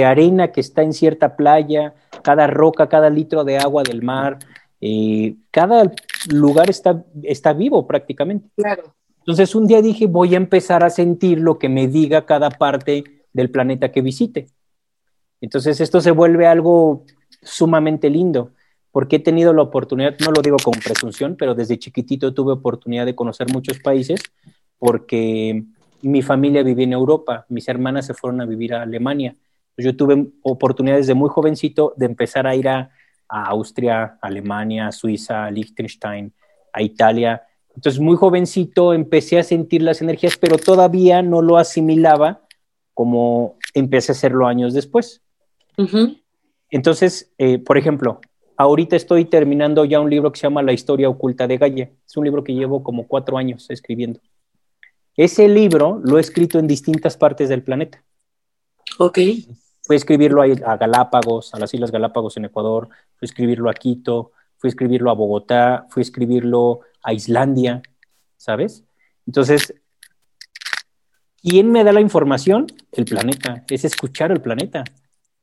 arena 0.06 0.52
que 0.52 0.62
está 0.62 0.84
en 0.84 0.94
cierta 0.94 1.36
playa, 1.36 1.94
cada 2.24 2.48
roca, 2.48 2.88
cada 2.88 3.10
litro 3.10 3.44
de 3.44 3.58
agua 3.58 3.84
del 3.84 4.02
mar, 4.02 4.40
eh, 4.80 5.36
cada 5.52 5.92
lugar 6.32 6.70
está, 6.70 7.04
está 7.24 7.54
vivo 7.54 7.86
prácticamente. 7.86 8.50
Claro. 8.56 8.96
Entonces 9.20 9.56
un 9.56 9.68
día 9.68 9.82
dije, 9.82 10.06
voy 10.06 10.36
a 10.36 10.38
empezar 10.38 10.84
a 10.84 10.90
sentir 10.90 11.40
lo 11.40 11.58
que 11.58 11.68
me 11.68 11.88
diga 11.88 12.26
cada 12.26 12.52
parte 12.52 13.04
del 13.34 13.50
planeta 13.50 13.92
que 13.92 14.02
visite. 14.02 14.48
Entonces 15.42 15.82
esto 15.82 16.00
se 16.00 16.12
vuelve 16.12 16.46
algo 16.46 17.06
sumamente 17.42 18.10
lindo, 18.10 18.52
porque 18.92 19.18
he 19.18 19.20
tenido 19.20 19.52
la 19.54 19.64
oportunidad, 19.64 20.16
no 20.20 20.32
lo 20.32 20.42
digo 20.42 20.58
con 20.64 20.74
presunción, 20.74 21.36
pero 21.38 21.56
desde 21.56 21.80
chiquitito 21.80 22.34
tuve 22.34 22.54
oportunidad 22.54 23.06
de 23.06 23.16
conocer 23.16 23.52
muchos 23.52 23.80
países, 23.80 24.22
porque 24.78 25.64
mi 26.02 26.22
familia 26.22 26.64
vivía 26.64 26.86
en 26.86 26.94
Europa, 26.94 27.46
mis 27.50 27.68
hermanas 27.68 28.06
se 28.06 28.14
fueron 28.14 28.42
a 28.42 28.46
vivir 28.46 28.74
a 28.74 28.82
Alemania. 28.84 29.36
Yo 29.78 29.96
tuve 29.96 30.28
oportunidad 30.42 30.98
desde 30.98 31.14
muy 31.14 31.30
jovencito 31.30 31.94
de 31.98 32.06
empezar 32.06 32.48
a 32.48 32.56
ir 32.56 32.70
a, 32.70 32.92
a 33.28 33.46
Austria, 33.48 34.18
Alemania, 34.22 34.92
Suiza, 34.92 35.50
Liechtenstein, 35.52 36.34
a 36.72 36.82
Italia, 36.82 37.42
entonces, 37.76 38.00
muy 38.00 38.16
jovencito 38.16 38.94
empecé 38.94 39.38
a 39.38 39.44
sentir 39.44 39.82
las 39.82 40.02
energías, 40.02 40.38
pero 40.38 40.58
todavía 40.58 41.22
no 41.22 41.42
lo 41.42 41.58
asimilaba 41.58 42.42
como 42.94 43.58
empecé 43.74 44.12
a 44.12 44.16
hacerlo 44.16 44.48
años 44.48 44.74
después. 44.74 45.22
Entonces, 46.70 47.34
eh, 47.38 47.60
por 47.60 47.78
ejemplo, 47.78 48.22
ahorita 48.56 48.96
estoy 48.96 49.26
terminando 49.26 49.84
ya 49.84 50.00
un 50.00 50.10
libro 50.10 50.32
que 50.32 50.40
se 50.40 50.44
llama 50.44 50.64
La 50.64 50.72
historia 50.72 51.10
oculta 51.10 51.48
de 51.48 51.58
Gaia. 51.58 51.92
Es 52.06 52.16
un 52.16 52.24
libro 52.24 52.46
que 52.46 52.54
llevo 52.54 52.82
como 52.82 53.08
cuatro 53.08 53.38
años 53.38 53.70
escribiendo. 53.70 54.22
Ese 55.18 55.48
libro 55.48 56.02
lo 56.04 56.18
he 56.18 56.22
escrito 56.22 56.60
en 56.60 56.68
distintas 56.68 57.18
partes 57.18 57.50
del 57.50 57.64
planeta. 57.64 58.04
Ok. 59.00 59.20
Fui 59.84 59.96
a 59.96 59.98
escribirlo 59.98 60.42
a, 60.42 60.46
a 60.46 60.78
Galápagos, 60.78 61.54
a 61.54 61.60
las 61.60 61.74
Islas 61.74 61.92
Galápagos 61.92 62.38
en 62.38 62.46
Ecuador, 62.46 62.90
fui 63.16 63.26
a 63.26 63.32
escribirlo 63.32 63.70
a 63.70 63.74
Quito, 63.74 64.32
fui 64.58 64.68
a 64.68 64.72
escribirlo 64.72 65.12
a 65.12 65.14
Bogotá, 65.14 65.86
fui 65.90 66.02
a 66.02 66.04
escribirlo 66.04 66.82
a 67.04 67.14
Islandia, 67.14 67.82
¿sabes? 68.38 68.84
Entonces, 69.28 69.74
¿quién 71.42 71.72
me 71.72 71.84
da 71.84 71.94
la 71.94 72.02
información? 72.02 72.68
El 72.92 73.06
planeta, 73.06 73.64
es 73.70 73.86
escuchar 73.86 74.32
el 74.32 74.42
planeta. 74.42 74.84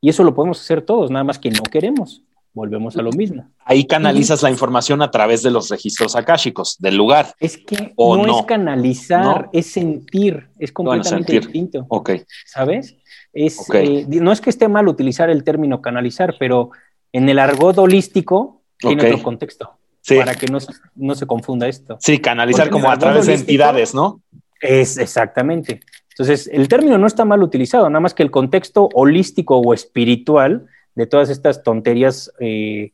Y 0.01 0.09
eso 0.09 0.25
lo 0.25 0.35
podemos 0.35 0.61
hacer 0.61 0.83
todos, 0.83 1.11
nada 1.11 1.25
más 1.25 1.39
que 1.39 1.51
no 1.51 1.63
queremos. 1.63 2.23
Volvemos 2.55 2.97
a 2.99 3.03
lo 3.03 3.11
mismo. 3.13 3.49
Ahí 3.65 3.87
canalizas 3.87 4.43
la 4.43 4.51
información 4.51 5.01
a 5.01 5.11
través 5.11 5.43
de 5.43 5.51
los 5.51 5.71
registros 5.71 6.15
akáshicos 6.17 6.77
del 6.79 6.97
lugar. 6.97 7.35
Es 7.41 7.57
que 7.57 7.93
¿O 7.97 8.17
no, 8.19 8.27
no? 8.27 8.41
es 8.41 8.47
canalizar, 8.47 9.25
¿No? 9.45 9.51
es 9.55 9.67
sentir, 9.73 10.49
es 10.59 10.71
completamente 10.71 11.33
distinto. 11.33 11.87
Ok, 11.89 12.11
¿sabes? 12.45 12.97
Es, 13.33 13.59
eh, 13.73 14.05
no 14.09 14.33
es 14.33 14.43
que 14.43 14.51
esté 14.51 14.69
mal 14.69 14.87
utilizar 14.89 15.31
el 15.31 15.45
término 15.45 15.81
canalizar, 15.81 16.35
pero 16.39 16.71
en 17.13 17.27
el 17.31 17.39
argot 17.39 17.79
holístico 17.79 18.61
tiene 18.77 19.03
otro 19.07 19.23
contexto, 19.23 19.79
sí. 20.03 20.17
para 20.17 20.35
que 20.35 20.47
no, 20.49 20.61
se- 20.61 20.75
no 20.95 21.15
se 21.15 21.27
confunda 21.27 21.67
esto. 21.69 21.97
Sí, 22.01 22.19
canalizar 22.19 22.69
Porque 22.69 22.83
como 22.83 22.91
a 22.93 22.99
través 22.99 23.25
de 23.27 23.35
entidades, 23.35 23.95
¿no? 23.95 24.21
Es 24.61 24.99
exactamente. 24.99 25.81
Entonces, 26.11 26.51
el 26.53 26.69
término 26.69 26.99
no 26.99 27.07
está 27.07 27.25
mal 27.25 27.43
utilizado, 27.43 27.89
nada 27.89 28.01
más 28.01 28.13
que 28.13 28.23
el 28.23 28.31
contexto 28.31 28.91
holístico 28.93 29.57
o 29.57 29.73
espiritual 29.73 30.67
de 30.95 31.07
todas 31.07 31.31
estas 31.31 31.63
tonterías 31.63 32.33
eh, 32.41 32.93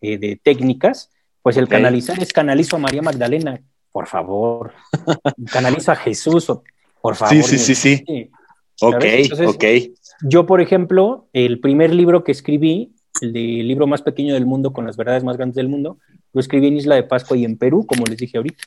eh, 0.00 0.18
de 0.18 0.40
técnicas, 0.42 1.10
pues 1.42 1.56
el 1.56 1.68
canalizar 1.68 2.20
es 2.20 2.32
canalizo 2.32 2.76
a 2.76 2.78
María 2.78 3.02
Magdalena, 3.02 3.60
por 3.92 4.06
favor. 4.06 4.72
canalizo 5.52 5.92
a 5.92 5.96
Jesús, 5.96 6.46
por 7.00 7.14
favor. 7.16 7.34
Sí, 7.34 7.42
sí, 7.42 7.58
sí, 7.58 7.74
sí. 7.74 8.04
Sí. 8.06 8.30
Ok, 8.80 9.04
ok. 9.46 9.64
Yo, 10.22 10.46
por 10.46 10.60
ejemplo, 10.60 11.28
el 11.32 11.60
primer 11.60 11.94
libro 11.94 12.22
que 12.22 12.32
escribí, 12.32 12.92
el, 13.20 13.32
de- 13.32 13.40
libro 13.64 13.86
más 13.86 14.02
pequeño 14.02 14.34
del 14.34 14.46
mundo 14.46 14.72
con 14.72 14.86
las 14.86 14.96
verdades 14.96 15.24
más 15.24 15.36
grandes 15.36 15.56
del 15.56 15.68
mundo, 15.68 15.98
lo 16.32 16.40
escribí 16.40 16.68
en 16.68 16.76
Isla 16.76 16.94
de 16.94 17.02
Pascua 17.04 17.36
y 17.36 17.44
en 17.44 17.56
Perú, 17.56 17.86
como 17.86 18.04
les 18.04 18.18
dije 18.18 18.36
ahorita. 18.36 18.62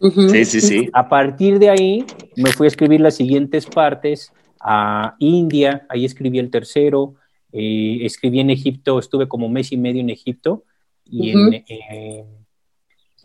Sí, 0.00 0.44
sí, 0.44 0.60
sí. 0.60 0.90
A 0.92 1.08
partir 1.08 1.58
de 1.58 1.70
ahí 1.70 2.04
me 2.36 2.52
fui 2.52 2.66
a 2.66 2.68
escribir 2.68 3.00
las 3.00 3.16
siguientes 3.16 3.66
partes 3.66 4.32
a 4.60 5.16
India, 5.18 5.86
ahí 5.88 6.04
escribí 6.04 6.38
el 6.38 6.50
tercero, 6.50 7.14
eh, 7.52 7.98
escribí 8.02 8.40
en 8.40 8.50
Egipto, 8.50 8.98
estuve 8.98 9.28
como 9.28 9.48
mes 9.48 9.72
y 9.72 9.76
medio 9.76 10.00
en 10.00 10.10
Egipto 10.10 10.64
y 11.04 11.30
en, 11.30 11.54
eh, 11.54 12.24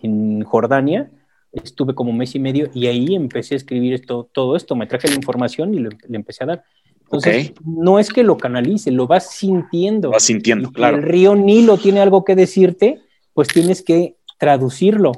en 0.02 0.44
Jordania, 0.44 1.12
estuve 1.52 1.94
como 1.94 2.14
mes 2.14 2.36
y 2.36 2.40
medio 2.40 2.70
y 2.74 2.88
ahí 2.88 3.16
empecé 3.16 3.56
a 3.56 3.58
escribir 3.58 3.94
esto, 3.94 4.30
todo 4.32 4.56
esto, 4.56 4.76
me 4.76 4.88
traje 4.88 5.08
la 5.08 5.16
información 5.16 5.74
y 5.74 5.80
le, 5.80 5.90
le 6.08 6.16
empecé 6.16 6.44
a 6.44 6.48
dar. 6.48 6.64
Entonces, 7.04 7.54
no 7.64 8.00
es 8.00 8.10
que 8.10 8.24
lo 8.24 8.38
canalice, 8.38 8.90
lo 8.90 9.06
vas 9.06 9.32
sintiendo. 9.32 10.10
Vas 10.10 10.24
sintiendo, 10.24 10.70
Y 10.70 10.74
claro. 10.74 10.98
El 10.98 11.04
río 11.04 11.36
Nilo 11.36 11.78
tiene 11.78 12.00
algo 12.00 12.24
que 12.24 12.36
decirte, 12.36 13.02
pues 13.34 13.50
tienes 13.50 13.84
que 13.84 14.16
traducirlo. 14.40 15.12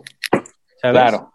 ¿sabes? 0.81 1.01
Claro. 1.01 1.33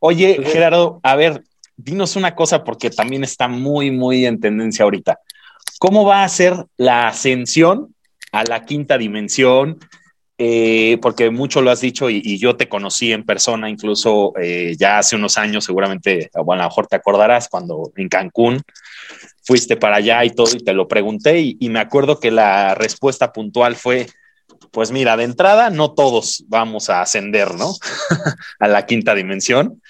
Oye, 0.00 0.40
Gerardo, 0.44 0.98
a 1.02 1.14
ver, 1.14 1.44
dinos 1.76 2.16
una 2.16 2.34
cosa 2.34 2.64
porque 2.64 2.90
también 2.90 3.22
está 3.22 3.46
muy, 3.46 3.90
muy 3.90 4.26
en 4.26 4.40
tendencia 4.40 4.84
ahorita. 4.84 5.20
¿Cómo 5.80 6.04
va 6.04 6.24
a 6.24 6.28
ser 6.28 6.66
la 6.76 7.08
ascensión 7.08 7.94
a 8.32 8.44
la 8.44 8.66
quinta 8.66 8.98
dimensión? 8.98 9.78
Eh, 10.36 10.98
porque 11.00 11.30
mucho 11.30 11.62
lo 11.62 11.70
has 11.70 11.80
dicho 11.80 12.10
y, 12.10 12.36
yo 12.36 12.54
te 12.54 12.68
conocí 12.68 13.14
en 13.14 13.24
persona 13.24 13.70
incluso 13.70 14.34
eh, 14.38 14.76
ya 14.78 14.98
hace 14.98 15.16
unos 15.16 15.38
años, 15.38 15.64
seguramente, 15.64 16.28
o 16.34 16.52
a 16.52 16.56
lo 16.56 16.64
mejor 16.64 16.86
te 16.86 16.96
acordarás, 16.96 17.48
cuando 17.48 17.92
en 17.96 18.10
Cancún 18.10 18.60
fuiste 19.42 19.78
para 19.78 19.96
allá 19.96 20.22
y 20.22 20.30
todo 20.30 20.54
y 20.54 20.62
te 20.62 20.74
lo 20.74 20.86
pregunté 20.86 21.40
y, 21.40 21.56
y 21.58 21.70
me 21.70 21.80
acuerdo 21.80 22.20
que 22.20 22.30
la 22.30 22.74
respuesta 22.74 23.32
puntual 23.32 23.74
fue, 23.74 24.06
pues 24.72 24.92
mira, 24.92 25.16
de 25.16 25.24
entrada 25.24 25.70
no 25.70 25.94
todos 25.94 26.44
vamos 26.48 26.90
a 26.90 27.00
ascender, 27.00 27.54
¿no? 27.54 27.72
a 28.58 28.68
la 28.68 28.84
quinta 28.84 29.14
dimensión. 29.14 29.80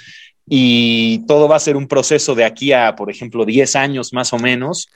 Y 0.46 1.26
todo 1.26 1.48
va 1.48 1.56
a 1.56 1.60
ser 1.60 1.76
un 1.76 1.88
proceso 1.88 2.36
de 2.36 2.44
aquí 2.44 2.72
a, 2.72 2.94
por 2.94 3.10
ejemplo, 3.10 3.44
10 3.44 3.74
años 3.74 4.12
más 4.12 4.32
o 4.32 4.38
menos. 4.38 4.88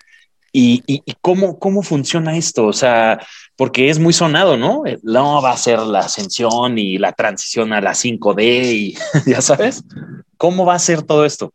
¿Y, 0.56 0.84
y, 0.86 1.02
y 1.04 1.14
cómo, 1.20 1.58
cómo 1.58 1.82
funciona 1.82 2.36
esto? 2.36 2.66
O 2.66 2.72
sea, 2.72 3.18
porque 3.56 3.90
es 3.90 3.98
muy 3.98 4.12
sonado, 4.12 4.56
¿no? 4.56 4.86
Eh, 4.86 5.00
No 5.02 5.42
va 5.42 5.50
a 5.50 5.56
ser 5.56 5.80
la 5.80 5.98
ascensión 5.98 6.78
y 6.78 6.96
la 6.96 7.12
transición 7.12 7.72
a 7.72 7.80
la 7.80 7.90
5D 7.90 8.72
y 8.72 8.94
ya 9.26 9.40
sabes. 9.42 9.82
¿Cómo 10.38 10.64
va 10.64 10.74
a 10.74 10.78
ser 10.78 11.02
todo 11.02 11.24
esto? 11.24 11.52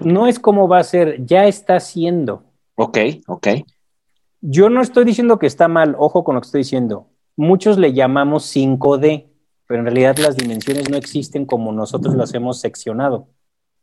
No 0.00 0.28
es 0.28 0.38
como 0.38 0.68
va 0.68 0.78
a 0.78 0.84
ser, 0.84 1.26
ya 1.26 1.46
está 1.46 1.80
siendo. 1.80 2.44
Ok, 2.76 2.98
ok. 3.26 3.48
Yo 4.40 4.70
no 4.70 4.80
estoy 4.80 5.04
diciendo 5.04 5.40
que 5.40 5.48
está 5.48 5.66
mal, 5.66 5.96
ojo 5.98 6.22
con 6.22 6.36
lo 6.36 6.40
que 6.40 6.46
estoy 6.46 6.60
diciendo. 6.60 7.08
Muchos 7.34 7.78
le 7.78 7.92
llamamos 7.92 8.54
5D, 8.54 9.26
pero 9.66 9.80
en 9.80 9.86
realidad 9.86 10.18
las 10.18 10.36
dimensiones 10.36 10.88
no 10.88 10.96
existen 10.96 11.46
como 11.46 11.72
nosotros 11.72 12.14
las 12.14 12.32
hemos 12.32 12.60
seccionado. 12.60 13.26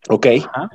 Ok, 0.08 0.28
Ajá. 0.54 0.70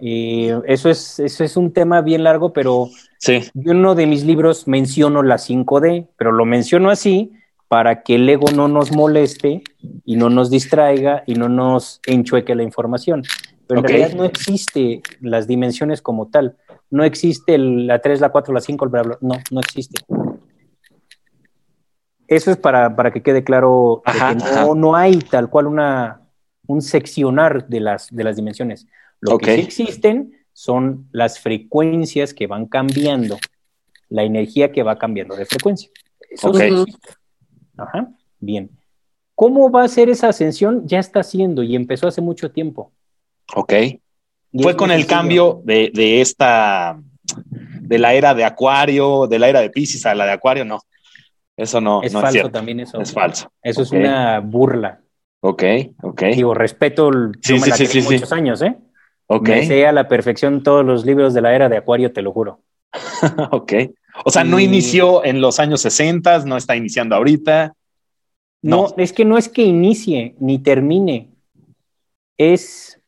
Eh, 0.00 0.58
eso, 0.66 0.88
es, 0.90 1.18
eso 1.18 1.44
es 1.44 1.56
un 1.56 1.72
tema 1.72 2.00
bien 2.00 2.24
largo, 2.24 2.52
pero 2.52 2.88
sí, 3.18 3.40
yo 3.54 3.72
en 3.72 3.78
uno 3.78 3.94
de 3.94 4.06
mis 4.06 4.24
libros 4.24 4.68
menciono 4.68 5.22
la 5.22 5.38
5D, 5.38 6.08
pero 6.16 6.32
lo 6.32 6.44
menciono 6.44 6.90
así 6.90 7.32
para 7.68 8.02
que 8.02 8.14
el 8.14 8.28
ego 8.28 8.50
no 8.54 8.66
nos 8.68 8.92
moleste 8.92 9.62
y 10.04 10.16
no 10.16 10.30
nos 10.30 10.50
distraiga 10.50 11.22
y 11.26 11.34
no 11.34 11.48
nos 11.48 12.00
enchueque 12.06 12.54
la 12.54 12.62
información. 12.62 13.22
Pero 13.66 13.80
en 13.80 13.86
realidad 13.86 14.14
no 14.14 14.24
existe 14.24 15.02
las 15.20 15.46
dimensiones 15.46 16.00
como 16.00 16.28
tal. 16.28 16.56
No 16.90 17.04
existe 17.04 17.54
el- 17.54 17.86
la 17.86 18.00
3, 18.00 18.20
la 18.20 18.30
4, 18.30 18.54
la 18.54 18.62
5, 18.62 18.86
el 18.86 18.90
bla, 18.90 19.02
bla. 19.02 19.18
No, 19.20 19.34
no 19.50 19.60
existe. 19.60 20.02
Eso 22.26 22.50
es 22.50 22.56
para, 22.56 22.94
para 22.96 23.10
que 23.10 23.22
quede 23.22 23.44
claro 23.44 24.02
Ajá, 24.04 24.34
que 24.34 24.44
no, 24.54 24.74
no 24.74 24.96
hay 24.96 25.18
tal 25.18 25.48
cual 25.48 25.66
una, 25.66 26.22
un 26.66 26.82
seccionar 26.82 27.68
de 27.68 27.80
las, 27.80 28.08
de 28.14 28.24
las 28.24 28.36
dimensiones. 28.36 28.86
Lo 29.20 29.38
que 29.38 29.54
sí 29.54 29.60
existen 29.60 30.32
son 30.52 31.08
las 31.12 31.38
frecuencias 31.40 32.34
que 32.34 32.46
van 32.46 32.66
cambiando, 32.66 33.38
la 34.08 34.22
energía 34.22 34.72
que 34.72 34.82
va 34.82 34.98
cambiando 34.98 35.36
de 35.36 35.46
frecuencia. 35.46 35.90
Eso 36.30 36.48
Ok. 36.50 36.56
sí 36.58 36.62
existe. 36.64 37.08
Ajá, 37.76 38.08
bien. 38.40 38.70
¿Cómo 39.34 39.70
va 39.70 39.84
a 39.84 39.88
ser 39.88 40.08
esa 40.08 40.28
ascensión? 40.28 40.86
Ya 40.88 40.98
está 40.98 41.20
haciendo 41.20 41.62
y 41.62 41.76
empezó 41.76 42.08
hace 42.08 42.20
mucho 42.20 42.50
tiempo. 42.50 42.92
ok. 43.54 43.72
Y 44.50 44.62
Fue 44.62 44.76
con 44.76 44.90
el 44.90 45.00
sencillo. 45.02 45.16
cambio 45.16 45.60
de, 45.64 45.90
de 45.94 46.20
esta, 46.22 46.98
de 47.82 47.98
la 47.98 48.14
era 48.14 48.34
de 48.34 48.44
Acuario, 48.44 49.26
de 49.26 49.38
la 49.38 49.48
era 49.48 49.60
de 49.60 49.70
Pisces 49.70 50.06
a 50.06 50.14
la 50.14 50.24
de 50.24 50.32
Acuario, 50.32 50.64
no. 50.64 50.80
Eso 51.56 51.80
no, 51.80 52.02
Es 52.02 52.12
no 52.12 52.20
es 52.20 52.22
falso 52.22 52.32
cierto. 52.32 52.50
también 52.52 52.80
eso. 52.80 53.00
Es 53.00 53.12
falso. 53.12 53.52
Eso 53.62 53.82
es 53.82 53.92
una 53.92 54.40
burla. 54.40 55.00
Ok, 55.40 55.62
ok. 56.02 56.22
Digo, 56.34 56.54
respeto, 56.54 57.08
el- 57.10 57.32
Sí, 57.42 57.54
yo 57.54 57.54
me 57.56 57.60
sí, 57.62 57.70
la 57.70 57.76
sí, 57.76 57.84
creí 57.86 58.02
sí, 58.02 58.08
sí. 58.08 58.14
muchos 58.14 58.32
años, 58.32 58.62
¿eh? 58.62 58.76
Ok, 59.30 59.48
Me 59.48 59.66
sé 59.66 59.86
a 59.86 59.92
la 59.92 60.08
perfección 60.08 60.62
todos 60.62 60.84
los 60.84 61.04
libros 61.04 61.34
de 61.34 61.42
la 61.42 61.54
era 61.54 61.68
de 61.68 61.76
Acuario, 61.76 62.12
te 62.12 62.22
lo 62.22 62.32
juro. 62.32 62.60
ok. 63.52 63.72
O 64.24 64.30
sea, 64.30 64.42
no 64.42 64.58
Y- 64.58 64.64
inició 64.64 65.24
en 65.24 65.40
los 65.40 65.60
años 65.60 65.82
60, 65.82 66.38
no 66.46 66.56
está 66.56 66.74
iniciando 66.76 67.14
ahorita. 67.14 67.74
No, 68.62 68.88
No. 68.88 68.94
es 68.96 69.12
que 69.12 69.24
no 69.24 69.36
es 69.38 69.48
que 69.48 69.62
inicie 69.62 70.34
ni 70.40 70.58
termine. 70.58 71.28
Es 72.38 73.00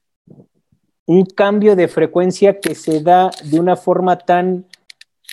un 1.06 1.24
cambio 1.24 1.74
de 1.74 1.88
frecuencia 1.88 2.60
que 2.60 2.74
se 2.74 3.02
da 3.02 3.30
de 3.44 3.58
una 3.58 3.74
forma 3.76 4.18
tan 4.18 4.66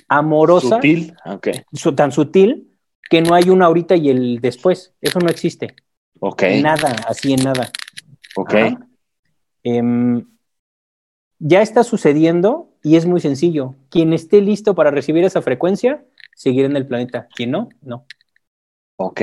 amorosa, 0.08 0.78
Sutil. 0.78 1.16
Ok, 1.26 1.50
su- 1.74 1.94
tan 1.94 2.12
sutil, 2.12 2.72
que 3.10 3.22
no 3.22 3.34
hay 3.36 3.50
un 3.50 3.62
ahorita 3.62 3.96
y 3.96 4.10
el 4.10 4.40
después. 4.40 4.94
Eso 5.02 5.20
no 5.20 5.28
existe. 5.30 5.76
ok, 6.20 6.44
Nada, 6.64 6.96
así 7.08 7.34
en 7.34 7.44
nada. 7.44 7.70
ok. 8.36 8.54
Ajá. 8.56 8.80
Ya 11.40 11.62
está 11.62 11.84
sucediendo 11.84 12.70
y 12.84 12.96
es 12.96 13.06
muy 13.06 13.20
sencillo. 13.22 13.76
Quien 13.90 14.14
esté 14.14 14.42
listo 14.42 14.74
para 14.76 14.92
recibir 14.92 15.24
esa 15.24 15.42
frecuencia, 15.42 16.04
seguirá 16.36 16.68
en 16.68 16.76
el 16.78 16.88
planeta. 16.88 17.28
Quien 17.36 17.52
no, 17.52 17.70
no. 17.82 18.06
Ok. 18.98 19.22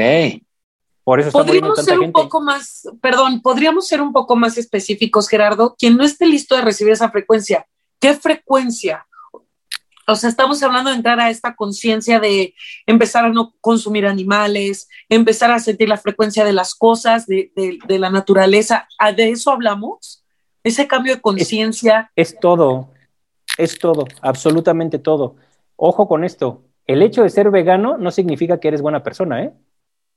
Por 1.02 1.20
eso 1.20 1.32
Podríamos 1.32 1.76
tanta 1.76 1.90
ser 1.90 1.98
un 1.98 2.04
gente. 2.06 2.20
poco 2.22 2.40
más, 2.40 2.88
perdón, 3.02 3.42
podríamos 3.42 3.86
ser 3.86 4.00
un 4.00 4.12
poco 4.12 4.36
más 4.36 4.56
específicos, 4.56 5.28
Gerardo. 5.28 5.74
Quien 5.78 5.96
no 5.96 6.04
esté 6.04 6.26
listo 6.26 6.54
de 6.56 6.62
recibir 6.62 6.92
esa 6.94 7.10
frecuencia, 7.10 7.66
¿qué 8.00 8.14
frecuencia? 8.14 9.06
O 10.06 10.16
sea, 10.16 10.30
estamos 10.30 10.62
hablando 10.62 10.90
de 10.90 10.96
entrar 10.96 11.18
a 11.20 11.30
esta 11.30 11.54
conciencia 11.56 12.20
de 12.20 12.54
empezar 12.86 13.24
a 13.24 13.30
no 13.30 13.54
consumir 13.60 14.06
animales, 14.06 14.88
empezar 15.08 15.50
a 15.50 15.58
sentir 15.58 15.88
la 15.88 15.96
frecuencia 15.98 16.44
de 16.44 16.52
las 16.52 16.74
cosas, 16.74 17.26
de, 17.26 17.52
de- 17.56 17.78
de 17.86 17.98
la 17.98 18.10
naturaleza. 18.10 18.86
¿Ah, 18.98 19.12
¿De 19.12 19.30
eso 19.30 19.50
hablamos? 19.50 20.23
Ese 20.64 20.88
cambio 20.88 21.14
de 21.14 21.20
conciencia. 21.20 22.10
Es 22.16 22.38
todo, 22.40 22.88
es 23.58 23.78
todo, 23.78 24.06
absolutamente 24.22 24.98
todo. 24.98 25.36
Ojo 25.76 26.08
con 26.08 26.24
esto, 26.24 26.62
el 26.86 27.02
hecho 27.02 27.22
de 27.22 27.30
ser 27.30 27.50
vegano 27.50 27.98
no 27.98 28.10
significa 28.10 28.58
que 28.58 28.68
eres 28.68 28.82
buena 28.82 29.02
persona, 29.02 29.42
¿eh? 29.44 29.52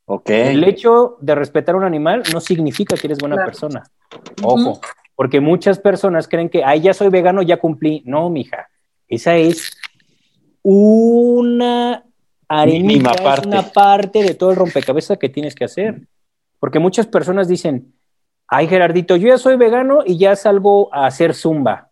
Ok. 0.05 0.29
El 0.29 0.63
hecho 0.63 1.17
de 1.19 1.35
respetar 1.35 1.75
a 1.75 1.77
un 1.77 1.83
animal 1.83 2.23
no 2.33 2.39
significa 2.39 2.95
que 2.95 3.07
eres 3.07 3.17
buena 3.19 3.35
Claro. 3.35 3.51
persona. 3.51 3.83
Ojo, 4.41 4.79
porque 5.15 5.41
muchas 5.41 5.79
personas 5.79 6.27
creen 6.29 6.49
que, 6.49 6.63
ay, 6.63 6.79
ya 6.81 6.93
soy 6.93 7.09
vegano, 7.09 7.41
ya 7.41 7.57
cumplí. 7.57 8.03
No, 8.05 8.29
mija, 8.29 8.69
esa 9.09 9.35
es 9.35 9.75
una 10.63 12.05
arenita, 12.47 12.87
Mínima 12.87 13.11
es 13.11 13.21
parte. 13.21 13.47
una 13.47 13.63
parte 13.63 14.23
de 14.23 14.33
todo 14.35 14.51
el 14.51 14.55
rompecabezas 14.55 15.17
que 15.17 15.27
tienes 15.27 15.55
que 15.55 15.65
hacer. 15.65 16.07
Porque 16.59 16.79
muchas 16.79 17.05
personas 17.07 17.47
dicen, 17.49 17.93
ay, 18.47 18.67
Gerardito, 18.67 19.15
yo 19.15 19.27
ya 19.29 19.37
soy 19.37 19.57
vegano 19.57 19.99
y 20.05 20.17
ya 20.17 20.35
salgo 20.35 20.93
a 20.93 21.05
hacer 21.07 21.33
zumba. 21.33 21.91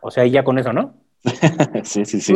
O 0.00 0.10
sea, 0.10 0.24
y 0.24 0.30
ya 0.30 0.44
con 0.44 0.58
eso, 0.58 0.72
¿no? 0.72 0.94
sí, 1.84 2.04
sí, 2.04 2.20
sí. 2.20 2.34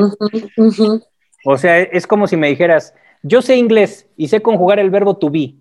O 1.44 1.56
sea, 1.56 1.80
es 1.80 2.06
como 2.06 2.26
si 2.26 2.36
me 2.36 2.48
dijeras, 2.48 2.94
yo 3.22 3.42
sé 3.42 3.56
inglés 3.56 4.08
y 4.16 4.28
sé 4.28 4.42
conjugar 4.42 4.78
el 4.78 4.90
verbo 4.90 5.16
to 5.16 5.30
be. 5.30 5.54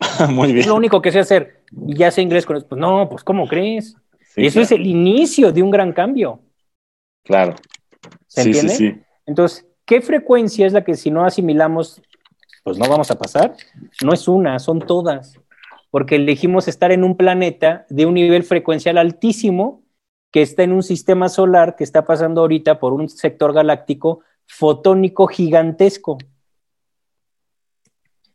Muy 0.30 0.48
Es 0.48 0.54
bien. 0.54 0.68
lo 0.68 0.74
único 0.76 1.02
que 1.02 1.12
sé 1.12 1.20
hacer. 1.20 1.62
Y 1.86 1.96
ya 1.96 2.10
sé 2.10 2.22
inglés 2.22 2.46
con 2.46 2.56
eso. 2.56 2.66
Pues 2.68 2.80
no, 2.80 3.08
pues 3.08 3.24
¿cómo 3.24 3.46
crees? 3.48 3.96
Sí, 4.20 4.42
y 4.42 4.46
eso 4.46 4.54
claro. 4.54 4.64
es 4.64 4.72
el 4.72 4.86
inicio 4.86 5.52
de 5.52 5.62
un 5.62 5.70
gran 5.70 5.92
cambio. 5.92 6.40
Claro. 7.24 7.54
¿Se 8.26 8.42
sí, 8.42 8.48
entiende? 8.50 8.74
sí, 8.74 8.76
sí. 8.92 9.02
Entonces, 9.26 9.66
¿qué 9.84 10.00
frecuencia 10.00 10.66
es 10.66 10.72
la 10.72 10.84
que 10.84 10.94
si 10.94 11.10
no 11.10 11.24
asimilamos, 11.24 12.00
pues 12.68 12.76
no 12.76 12.86
vamos 12.86 13.10
a 13.10 13.18
pasar? 13.18 13.56
No 14.04 14.12
es 14.12 14.28
una, 14.28 14.58
son 14.58 14.80
todas. 14.80 15.40
Porque 15.90 16.16
elegimos 16.16 16.68
estar 16.68 16.92
en 16.92 17.02
un 17.02 17.16
planeta 17.16 17.86
de 17.88 18.04
un 18.04 18.12
nivel 18.12 18.42
frecuencial 18.42 18.98
altísimo 18.98 19.84
que 20.30 20.42
está 20.42 20.64
en 20.64 20.72
un 20.72 20.82
sistema 20.82 21.30
solar 21.30 21.76
que 21.76 21.84
está 21.84 22.04
pasando 22.04 22.42
ahorita 22.42 22.78
por 22.78 22.92
un 22.92 23.08
sector 23.08 23.54
galáctico 23.54 24.20
fotónico 24.46 25.28
gigantesco. 25.28 26.18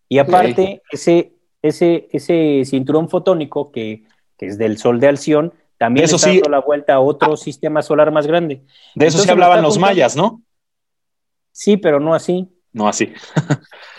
Y 0.09 0.17
aparte, 0.17 0.81
ese, 0.89 1.33
ese, 1.61 2.07
ese 2.11 2.63
cinturón 2.65 3.09
fotónico 3.09 3.71
que, 3.71 4.03
que 4.35 4.47
es 4.47 4.57
del 4.57 4.79
Sol 4.79 4.99
de 4.99 5.09
Alción, 5.09 5.53
también 5.77 6.05
Eso 6.05 6.15
está 6.15 6.29
sí. 6.29 6.37
dando 6.37 6.49
la 6.49 6.61
vuelta 6.61 6.95
a 6.95 6.99
otro 7.01 7.37
sistema 7.37 7.83
solar 7.83 8.11
más 8.11 8.25
grande. 8.25 8.55
De 8.55 8.61
eso 9.05 9.17
Entonces, 9.17 9.23
sí 9.25 9.29
hablaban 9.29 9.61
los 9.61 9.77
mayas, 9.77 10.15
¿no? 10.15 10.41
Sí, 11.51 11.77
pero 11.77 11.99
no 11.99 12.15
así. 12.15 12.49
No 12.71 12.87
así. 12.87 13.13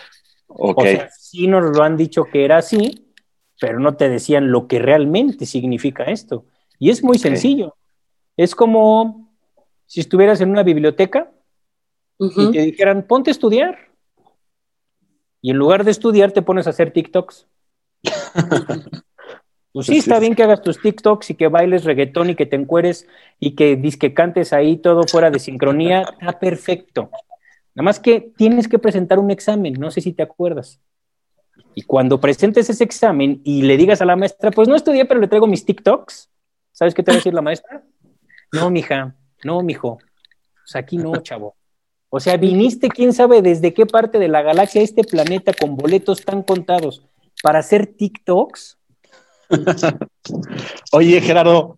O 0.57 0.73
sea, 0.97 1.09
sí 1.11 1.47
nos 1.47 1.75
lo 1.75 1.83
han 1.83 1.97
dicho 1.97 2.25
que 2.25 2.45
era 2.45 2.57
así, 2.57 3.07
pero 3.59 3.79
no 3.79 3.95
te 3.95 4.09
decían 4.09 4.51
lo 4.51 4.67
que 4.67 4.79
realmente 4.79 5.45
significa 5.45 6.03
esto. 6.05 6.45
Y 6.79 6.89
es 6.89 7.03
muy 7.03 7.17
sencillo. 7.17 7.75
Es 8.37 8.55
como 8.55 9.31
si 9.85 9.99
estuvieras 10.01 10.41
en 10.41 10.49
una 10.49 10.63
biblioteca 10.63 11.31
y 12.19 12.51
te 12.51 12.61
dijeran, 12.61 13.03
ponte 13.07 13.29
a 13.29 13.33
estudiar. 13.33 13.77
Y 15.41 15.51
en 15.51 15.57
lugar 15.57 15.83
de 15.83 15.91
estudiar, 15.91 16.31
te 16.31 16.41
pones 16.41 16.67
a 16.67 16.71
hacer 16.71 16.91
TikToks. 16.91 17.47
Pues 19.73 19.87
sí, 19.87 19.97
está 19.97 20.19
bien 20.19 20.35
que 20.35 20.43
hagas 20.43 20.61
tus 20.61 20.79
TikToks 20.81 21.31
y 21.31 21.35
que 21.35 21.49
bailes 21.49 21.83
reggaetón 21.83 22.29
y 22.29 22.35
que 22.35 22.45
te 22.45 22.55
encueres 22.55 23.09
y 23.41 23.55
que, 23.55 23.77
dis- 23.77 23.97
que 23.99 24.13
cantes 24.13 24.53
ahí 24.53 24.77
todo 24.77 25.03
fuera 25.03 25.29
de 25.31 25.37
sincronía. 25.39 26.03
Está 26.17 26.39
perfecto. 26.39 27.09
Nada 27.75 27.83
más 27.83 27.99
que 27.99 28.31
tienes 28.37 28.67
que 28.67 28.79
presentar 28.79 29.19
un 29.19 29.31
examen, 29.31 29.73
no 29.73 29.91
sé 29.91 29.99
si 30.01 30.13
te 30.13 30.23
acuerdas. 30.23 30.79
Y 31.73 31.81
cuando 31.81 32.21
presentes 32.21 32.69
ese 32.69 32.85
examen 32.85 33.41
y 33.43 33.63
le 33.63 33.75
digas 33.75 34.01
a 34.01 34.05
la 34.05 34.15
maestra, 34.15 34.49
pues 34.49 34.69
no 34.69 34.75
estudié, 34.75 35.05
pero 35.05 35.19
le 35.19 35.27
traigo 35.27 35.45
mis 35.45 35.65
TikToks, 35.65 36.29
¿sabes 36.71 36.93
qué 36.93 37.03
te 37.03 37.11
va 37.11 37.15
a 37.15 37.17
decir 37.17 37.33
la 37.33 37.41
maestra? 37.41 37.83
No, 38.53 38.69
mija, 38.69 39.15
no, 39.43 39.61
mijo. 39.61 39.97
Pues 40.63 40.75
aquí 40.75 40.97
no, 40.97 41.17
chavo. 41.17 41.55
O 42.09 42.21
sea, 42.21 42.37
viniste, 42.37 42.87
quién 42.87 43.11
sabe 43.11 43.41
desde 43.41 43.73
qué 43.73 43.85
parte 43.85 44.19
de 44.19 44.29
la 44.29 44.41
galaxia, 44.41 44.81
este 44.81 45.03
planeta, 45.03 45.51
con 45.53 45.75
boletos 45.75 46.23
tan 46.23 46.43
contados 46.43 47.05
para 47.43 47.59
hacer 47.59 47.87
TikToks. 47.87 48.77
Oye, 50.93 51.19
Gerardo, 51.19 51.77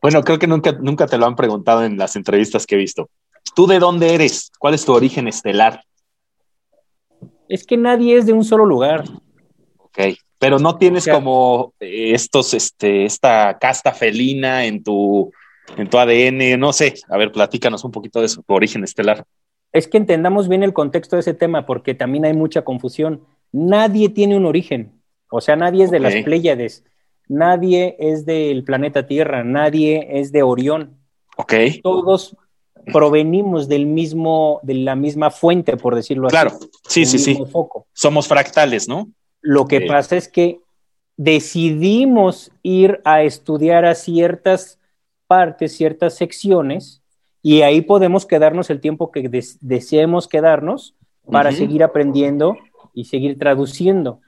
bueno, 0.00 0.22
creo 0.22 0.38
que 0.38 0.46
nunca, 0.46 0.72
nunca 0.72 1.06
te 1.06 1.18
lo 1.18 1.26
han 1.26 1.36
preguntado 1.36 1.84
en 1.84 1.98
las 1.98 2.16
entrevistas 2.16 2.66
que 2.66 2.76
he 2.76 2.78
visto. 2.78 3.10
¿Tú 3.54 3.66
de 3.66 3.78
dónde 3.78 4.14
eres? 4.14 4.50
¿Cuál 4.58 4.74
es 4.74 4.84
tu 4.84 4.92
origen 4.92 5.28
estelar? 5.28 5.82
Es 7.48 7.64
que 7.66 7.76
nadie 7.76 8.16
es 8.16 8.26
de 8.26 8.32
un 8.32 8.44
solo 8.44 8.64
lugar. 8.66 9.04
Ok. 9.78 9.98
Pero 10.38 10.58
no 10.58 10.76
tienes 10.76 11.04
O 11.04 11.06
sea- 11.06 11.14
como 11.14 11.72
eh, 11.80 12.12
estos, 12.12 12.52
este, 12.54 13.04
esta 13.04 13.56
casta 13.58 13.92
felina 13.92 14.64
en 14.66 14.82
tu, 14.82 15.32
en 15.76 15.88
tu 15.88 15.98
ADN, 15.98 16.58
no 16.58 16.72
sé. 16.72 16.94
A 17.08 17.16
ver, 17.16 17.32
platícanos 17.32 17.84
un 17.84 17.92
poquito 17.92 18.20
de 18.20 18.26
eso, 18.26 18.42
tu 18.46 18.54
origen 18.54 18.84
estelar. 18.84 19.24
Es 19.72 19.88
que 19.88 19.96
entendamos 19.96 20.48
bien 20.48 20.62
el 20.62 20.72
contexto 20.72 21.16
de 21.16 21.20
ese 21.20 21.34
tema, 21.34 21.66
porque 21.66 21.94
también 21.94 22.24
hay 22.24 22.34
mucha 22.34 22.62
confusión. 22.62 23.24
Nadie 23.52 24.08
tiene 24.08 24.36
un 24.36 24.46
origen. 24.46 25.00
O 25.30 25.40
sea, 25.40 25.56
nadie 25.56 25.84
es 25.84 25.90
de 25.90 25.98
las 26.00 26.14
Pléyades, 26.22 26.84
nadie 27.28 27.96
es 27.98 28.24
del 28.26 28.62
planeta 28.64 29.06
Tierra, 29.06 29.42
nadie 29.42 30.06
es 30.20 30.30
de 30.30 30.42
Orión. 30.42 30.96
Ok. 31.36 31.54
Todos 31.82 32.36
provenimos 32.92 33.68
del 33.68 33.86
mismo, 33.86 34.60
de 34.62 34.74
la 34.74 34.94
misma 34.96 35.30
fuente, 35.30 35.76
por 35.76 35.94
decirlo 35.94 36.28
Claro. 36.28 36.50
así. 36.50 36.68
Sí, 36.88 37.00
del 37.00 37.08
sí, 37.08 37.18
sí. 37.18 37.44
foco. 37.50 37.86
Somos 37.92 38.28
fractales, 38.28 38.88
¿no? 38.88 39.08
Lo 39.40 39.66
que 39.66 39.82
pasa 39.82 40.16
es 40.16 40.28
que 40.28 40.58
decidimos 41.16 42.50
ir 42.62 43.00
a 43.04 43.22
estudiar 43.22 43.84
a 43.84 43.94
ciertas 43.94 44.78
partes, 45.26 45.76
ciertas 45.76 46.14
secciones, 46.14 47.00
y 47.42 47.62
ahí 47.62 47.80
podemos 47.82 48.24
quedarnos 48.26 48.70
el 48.70 48.80
tiempo 48.80 49.10
que 49.10 49.28
des- 49.28 49.58
deseemos 49.60 50.28
quedarnos 50.28 50.94
para 51.30 51.52
seguir 51.52 51.82
aprendiendo 51.82 52.56
y 52.94 53.04
seguir 53.06 53.38
traduciendo. 53.38 54.20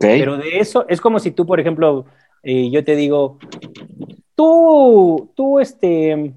Pero 0.00 0.36
de 0.36 0.58
eso 0.58 0.84
es 0.88 1.00
como 1.00 1.18
si 1.18 1.30
tú, 1.30 1.46
por 1.46 1.60
ejemplo, 1.60 2.06
eh, 2.42 2.70
yo 2.70 2.84
te 2.84 2.96
digo, 2.96 3.38
tú, 4.34 5.30
tú, 5.34 5.60
este, 5.60 6.34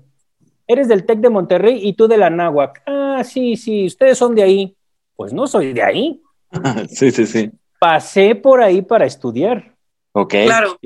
eres 0.69 0.87
del 0.87 1.03
TEC 1.03 1.19
de 1.19 1.29
Monterrey 1.29 1.79
y 1.83 1.93
tú 1.93 2.07
de 2.07 2.17
la 2.17 2.29
Náhuac. 2.29 2.83
Ah, 2.85 3.23
sí, 3.25 3.57
sí, 3.57 3.87
ustedes 3.87 4.17
son 4.17 4.35
de 4.35 4.43
ahí. 4.43 4.75
Pues 5.15 5.33
no 5.33 5.47
soy 5.47 5.73
de 5.73 5.81
ahí. 5.81 6.21
sí, 6.89 7.11
sí, 7.11 7.25
sí. 7.25 7.51
Pasé 7.79 8.35
por 8.35 8.61
ahí 8.61 8.83
para 8.83 9.05
estudiar. 9.05 9.75
Ok. 10.13 10.35
Claro. 10.45 10.77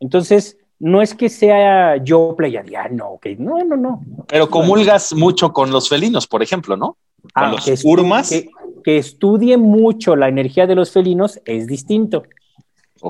Entonces, 0.00 0.56
no 0.78 1.02
es 1.02 1.14
que 1.14 1.28
sea 1.28 1.98
yo 1.98 2.34
pleiadiano, 2.36 3.10
ok, 3.10 3.26
no, 3.38 3.62
no, 3.64 3.76
no. 3.76 4.02
Pero 4.26 4.48
comulgas 4.48 5.12
mucho 5.14 5.52
con 5.52 5.70
los 5.70 5.88
felinos, 5.88 6.26
por 6.26 6.42
ejemplo, 6.42 6.76
¿no? 6.76 6.96
Con 7.22 7.44
Ah, 7.44 7.52
los 7.52 7.64
que 7.64 7.76
urmas. 7.84 8.30
Que, 8.30 8.48
que 8.82 8.96
estudie 8.98 9.56
mucho 9.58 10.16
la 10.16 10.28
energía 10.28 10.66
de 10.66 10.74
los 10.74 10.90
felinos 10.90 11.40
es 11.44 11.66
distinto. 11.66 12.22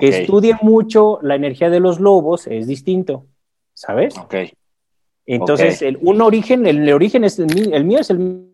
Que 0.00 0.08
estudie 0.08 0.56
mucho 0.60 1.20
la 1.22 1.36
energía 1.36 1.70
de 1.70 1.78
los 1.78 2.00
lobos 2.00 2.48
es 2.48 2.66
distinto, 2.66 3.26
¿sabes? 3.74 4.18
Ok. 4.18 4.34
Entonces, 5.26 5.80
el, 5.82 5.98
un 6.02 6.20
origen, 6.20 6.66
el, 6.66 6.92
origen 6.92 7.24
es 7.24 7.38
el, 7.38 7.46
mío- 7.46 7.74
el 7.74 7.84
mío 7.84 7.98
es 7.98 8.10
el, 8.10 8.50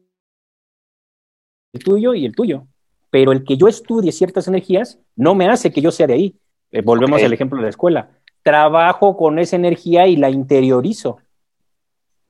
el 1.73 1.83
tuyo 1.83 2.15
y 2.15 2.27
el 2.27 2.35
tuyo. 2.35 2.67
Pero 3.11 3.33
el 3.33 3.43
que 3.45 3.57
yo 3.57 3.67
estudie 3.67 4.13
ciertas 4.13 4.47
energías 4.47 4.99
no 5.17 5.35
me 5.35 5.49
hace 5.49 5.73
que 5.73 5.81
yo 5.81 5.91
sea 5.91 6.07
de 6.07 6.15
ahí. 6.15 6.37
Eh, 6.71 6.83
volvemos 6.83 7.23
al 7.23 7.33
ejemplo 7.33 7.57
de 7.57 7.65
la 7.65 7.71
escuela. 7.71 8.11
Trabajo 8.43 9.17
con 9.17 9.39
esa 9.39 9.57
energía 9.57 10.07
y 10.07 10.17
la 10.17 10.31
interiorizo. 10.31 11.19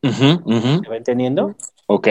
¿Me 0.02 0.88
va 0.88 0.96
entendiendo? 0.96 1.54
Ok. 1.86 2.08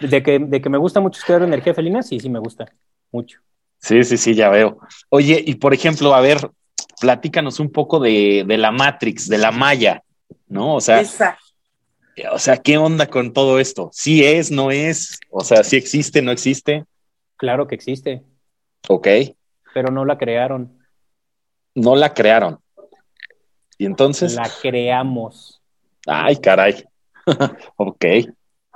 De 0.00 0.22
que, 0.22 0.38
de 0.38 0.60
que 0.60 0.68
me 0.68 0.78
gusta 0.78 1.00
mucho 1.00 1.18
estudiar 1.18 1.42
energía 1.42 1.74
felina, 1.74 2.02
sí, 2.02 2.20
sí 2.20 2.28
me 2.28 2.38
gusta 2.38 2.66
mucho. 3.10 3.40
Sí, 3.80 4.04
sí, 4.04 4.16
sí, 4.16 4.34
ya 4.34 4.50
veo. 4.50 4.78
Oye, 5.08 5.42
y 5.44 5.54
por 5.56 5.74
ejemplo, 5.74 6.14
a 6.14 6.20
ver, 6.20 6.50
platícanos 7.00 7.58
un 7.58 7.70
poco 7.70 7.98
de, 7.98 8.44
de 8.46 8.58
la 8.58 8.70
Matrix, 8.70 9.28
de 9.28 9.38
la 9.38 9.50
Maya, 9.50 10.02
¿no? 10.48 10.74
O 10.76 10.80
sea, 10.80 11.00
Exacto. 11.00 11.42
o 12.32 12.38
sea, 12.38 12.56
¿qué 12.56 12.78
onda 12.78 13.06
con 13.08 13.32
todo 13.32 13.58
esto? 13.60 13.90
¿Sí 13.92 14.24
es, 14.24 14.50
no 14.50 14.70
es? 14.70 15.18
O 15.30 15.42
sea, 15.44 15.62
¿sí 15.64 15.76
existe, 15.76 16.22
no 16.22 16.30
existe? 16.32 16.84
Claro 17.36 17.66
que 17.66 17.74
existe, 17.74 18.22
Ok. 18.88 19.06
pero 19.74 19.90
no 19.90 20.04
la 20.04 20.18
crearon, 20.18 20.76
No 21.74 21.94
la 21.94 22.12
crearon. 22.14 22.58
Y 23.76 23.86
entonces, 23.86 24.34
la 24.34 24.50
creamos. 24.60 25.60
ay, 26.06 26.36
caray. 26.38 26.84
ok. 27.76 28.04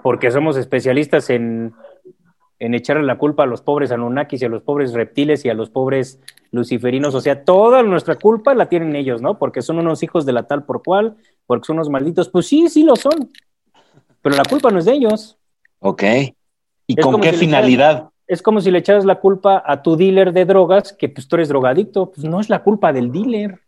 porque 0.02 0.30
somos 0.30 0.56
especialistas 0.56 1.30
en, 1.30 1.72
en 2.58 2.74
echarle 2.74 3.02
la 3.04 3.18
culpa 3.18 3.42
a 3.44 3.46
los 3.46 3.62
pobres 3.62 3.90
Anunnakis 3.92 4.42
y 4.42 4.44
a 4.44 4.48
los 4.48 4.62
pobres 4.62 4.92
reptiles 4.92 5.44
y 5.44 5.48
a 5.48 5.54
los 5.54 5.70
pobres 5.70 6.20
luciferinos. 6.52 7.14
O 7.14 7.20
sea, 7.20 7.44
toda 7.44 7.82
nuestra 7.82 8.14
culpa 8.16 8.54
la 8.54 8.68
tienen 8.68 8.94
ellos, 8.94 9.22
¿no? 9.22 9.38
Porque 9.38 9.62
son 9.62 9.78
unos 9.78 10.02
hijos 10.04 10.26
de 10.26 10.32
la 10.34 10.46
tal 10.46 10.64
por 10.64 10.82
cual, 10.84 11.16
porque 11.52 11.66
son 11.66 11.76
unos 11.76 11.90
malditos. 11.90 12.30
Pues 12.30 12.46
sí, 12.46 12.66
sí 12.70 12.82
lo 12.82 12.96
son. 12.96 13.30
Pero 14.22 14.36
la 14.36 14.42
culpa 14.42 14.70
no 14.70 14.78
es 14.78 14.86
de 14.86 14.94
ellos. 14.94 15.36
Ok. 15.80 16.02
¿Y 16.86 16.98
Es 16.98 17.04
con 17.04 17.20
qué 17.20 17.32
si 17.32 17.40
finalidad? 17.40 18.08
Es 18.26 18.40
como 18.40 18.62
si 18.62 18.70
le 18.70 18.78
echaras 18.78 19.04
la 19.04 19.20
culpa 19.20 19.62
a 19.66 19.82
tu 19.82 19.94
dealer 19.94 20.32
de 20.32 20.46
drogas, 20.46 20.94
que 20.94 21.10
pues 21.10 21.28
tú 21.28 21.36
eres 21.36 21.50
drogadicto. 21.50 22.10
Pues 22.10 22.24
no 22.24 22.40
es 22.40 22.48
la 22.48 22.62
culpa 22.62 22.90
del 22.90 23.12
dealer. 23.12 23.60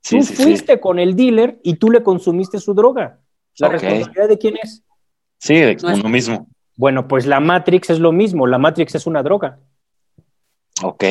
Sí, 0.00 0.18
tú 0.18 0.26
sí, 0.26 0.36
sí. 0.36 0.42
fuiste 0.44 0.78
con 0.78 1.00
el 1.00 1.16
dealer 1.16 1.58
y 1.64 1.74
tú 1.74 1.90
le 1.90 2.04
consumiste 2.04 2.60
su 2.60 2.72
droga. 2.72 3.18
¿La 3.58 3.68
responsabilidad 3.68 4.28
de 4.28 4.38
quién 4.38 4.54
es? 4.62 4.84
Sí, 5.40 5.56
de 5.56 5.76
uno 5.82 6.08
mismo. 6.08 6.46
Bueno, 6.76 7.08
pues 7.08 7.26
la 7.26 7.40
Matrix 7.40 7.90
es 7.90 7.98
lo 7.98 8.12
mismo, 8.12 8.46
la 8.46 8.58
Matrix 8.58 8.94
es 8.94 9.08
una 9.08 9.24
droga. 9.24 9.58
Ok. 10.84 11.02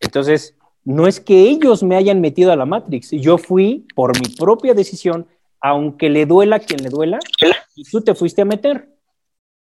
Entonces, 0.00 0.56
no 0.88 1.06
es 1.06 1.20
que 1.20 1.50
ellos 1.50 1.82
me 1.82 1.96
hayan 1.96 2.22
metido 2.22 2.50
a 2.50 2.56
la 2.56 2.64
Matrix, 2.64 3.10
yo 3.10 3.36
fui 3.36 3.86
por 3.94 4.18
mi 4.18 4.34
propia 4.34 4.72
decisión, 4.72 5.26
aunque 5.60 6.08
le 6.08 6.26
duela 6.26 6.56
a 6.56 6.60
quien 6.60 6.82
le 6.82 6.90
duela, 6.90 7.18
y 7.74 7.84
tú 7.84 8.00
te 8.00 8.14
fuiste 8.14 8.42
a 8.42 8.44
meter. 8.44 8.88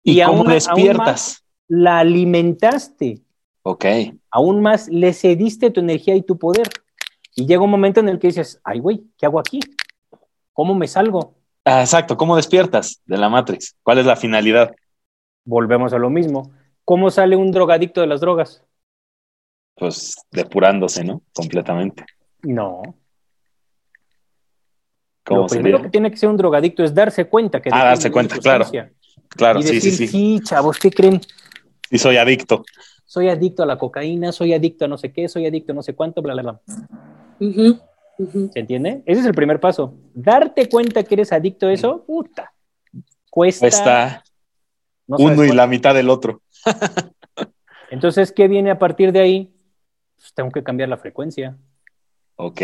¿Y, 0.04 0.22
cómo 0.24 0.44
despiertas? 0.44 1.44
la 1.72 2.00
alimentaste. 2.00 3.22
Ok. 3.64 3.86
Aún 4.30 4.62
más 4.62 4.90
le 4.90 5.14
cediste 5.14 5.72
tu 5.72 5.80
energía 5.80 6.16
y 6.16 6.22
tu 6.22 6.38
poder. 6.38 6.68
Y 7.34 7.46
llega 7.46 7.64
un 7.64 7.70
momento 7.70 8.02
en 8.02 8.10
el 8.10 8.20
que 8.20 8.28
dices, 8.28 8.60
ay, 8.66 8.80
güey, 8.80 9.06
¿qué 9.18 9.26
hago 9.26 9.40
aquí? 9.40 9.62
¿Cómo 10.52 10.76
me 10.76 10.88
salgo? 10.90 11.36
Ah, 11.64 11.80
exacto, 11.80 12.18
¿cómo 12.18 12.36
despiertas 12.36 13.02
de 13.06 13.18
la 13.18 13.30
Matrix? 13.30 13.78
¿Cuál 13.84 14.00
es 14.00 14.06
la 14.06 14.18
finalidad? 14.18 14.76
Volvemos 15.46 15.94
a 15.94 15.98
lo 15.98 16.10
mismo. 16.10 16.52
¿Cómo 16.84 17.10
sale 17.10 17.38
un 17.38 17.52
drogadicto 17.52 18.02
de 18.02 18.08
las 18.08 18.20
drogas? 18.20 18.66
Pues 19.76 20.16
depurándose, 20.30 21.06
¿no? 21.06 21.22
Completamente. 21.34 22.04
No. 22.42 22.82
¿Cómo 25.32 25.44
lo 25.44 25.48
primero 25.48 25.82
que 25.82 25.90
tiene 25.90 26.12
que 26.12 26.18
ser 26.18 26.30
un 26.30 26.38
drogadicto 26.38 26.84
es 26.84 26.94
darse 26.94 27.26
cuenta 27.26 27.62
que... 27.62 27.70
Ah, 27.72 27.86
darse 27.86 28.12
cuenta, 28.12 28.38
claro. 28.38 28.66
Claro, 29.30 29.62
sí, 29.62 29.80
sí, 29.80 29.92
sí. 29.92 30.08
Sí, 30.08 30.40
chavos, 30.44 30.78
¿qué 30.78 30.92
creen? 30.92 31.22
Sí, 31.90 31.98
soy 31.98 32.18
adicto. 32.18 32.66
Soy 33.06 33.30
adicto 33.30 33.64
a 33.64 33.66
la 33.66 33.78
cocaína, 33.78 34.32
soy 34.32 34.54
adicto 34.54 34.86
a 34.86 34.88
no 34.88 34.98
sé 34.98 35.12
qué, 35.12 35.28
soy 35.28 35.46
adicto 35.46 35.72
a 35.72 35.76
no 35.76 35.84
sé 35.84 35.94
cuánto, 35.96 36.22
bla, 36.22 36.34
bla, 36.34 36.44
bla. 36.44 36.62
¿Se 38.54 38.60
entiende? 38.60 39.04
Ese 39.06 39.22
es 39.22 39.26
el 39.26 39.34
primer 39.34 39.60
paso. 39.60 39.96
Darte 40.14 40.70
cuenta 40.70 41.04
que 41.04 41.16
eres 41.16 41.32
adicto 41.32 41.68
a 41.68 41.74
eso, 41.74 42.04
puta. 42.06 42.54
Cuesta. 43.30 43.62
Cuesta 43.62 44.24
uno 45.08 45.44
y 45.44 45.52
la 45.52 45.68
mitad 45.68 45.94
del 45.94 46.10
otro. 46.10 46.42
Entonces, 47.90 48.32
¿qué 48.32 48.48
viene 48.48 48.72
a 48.72 48.80
partir 48.80 49.12
de 49.12 49.20
ahí? 49.20 49.54
Pues 50.18 50.34
tengo 50.34 50.52
que 50.52 50.64
cambiar 50.64 50.90
la 50.90 50.98
frecuencia. 50.98 51.58
Ok. 52.36 52.62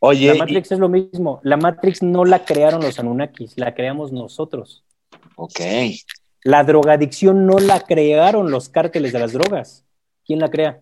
Oye. 0.00 0.28
La 0.28 0.44
Matrix 0.44 0.72
es 0.72 0.78
lo 0.78 0.88
mismo. 0.88 1.40
La 1.42 1.56
Matrix 1.56 2.02
no 2.02 2.24
la 2.24 2.44
crearon 2.44 2.80
los 2.82 2.98
Anunnakis, 2.98 3.54
la 3.56 3.74
creamos 3.74 4.12
nosotros. 4.12 4.84
Ok. 5.36 5.60
La 6.42 6.64
drogadicción 6.64 7.46
no 7.46 7.58
la 7.58 7.80
crearon 7.80 8.50
los 8.50 8.68
cárteles 8.68 9.12
de 9.12 9.18
las 9.18 9.32
drogas. 9.32 9.84
¿Quién 10.24 10.40
la 10.40 10.50
crea? 10.50 10.80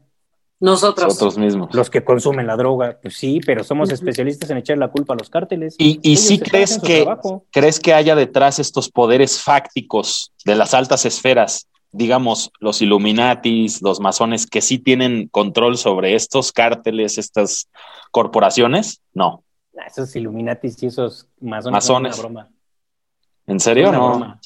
Nosotros. 0.59 1.09
Nosotros 1.09 1.39
mismos. 1.39 1.75
Los 1.75 1.91
que 1.91 2.03
consumen 2.03 2.47
la 2.47 2.57
droga, 2.57 2.99
pues 3.01 3.17
sí, 3.17 3.41
pero 3.45 3.63
somos 3.63 3.91
especialistas 3.91 4.49
en 4.51 4.59
echar 4.59 4.79
la 4.79 4.89
culpa 4.89 5.13
a 5.13 5.17
los 5.17 5.29
cárteles. 5.29 5.77
¿Y, 5.79 6.01
y 6.03 6.17
sí 6.17 6.39
crees 6.39 6.79
que, 6.79 7.07
crees 7.53 7.79
que 7.79 7.93
haya 7.93 8.15
detrás 8.15 8.59
estos 8.59 8.91
poderes 8.91 9.41
fácticos 9.41 10.33
de 10.45 10.55
las 10.55 10.73
altas 10.73 11.05
esferas, 11.05 11.69
digamos, 11.97 12.51
los 12.60 12.82
Illuminatis, 12.82 13.82
los 13.82 14.01
masones, 14.01 14.47
que 14.47 14.60
sí 14.60 14.78
tienen 14.78 15.28
control 15.28 15.77
sobre 15.77 16.14
estos 16.14 16.52
cárteles, 16.52 17.18
estas 17.18 17.68
corporaciones? 18.10 19.02
No. 19.12 19.43
Esos 19.86 20.14
Illuminatis 20.16 20.82
y 20.82 20.86
esos 20.86 21.28
masones. 21.40 21.73
masones. 21.73 22.16
Son 22.16 22.27
una 22.27 22.43
broma. 22.43 22.55
¿En 23.47 23.60
serio? 23.60 23.93
no. 23.93 24.10
Broma. 24.10 24.40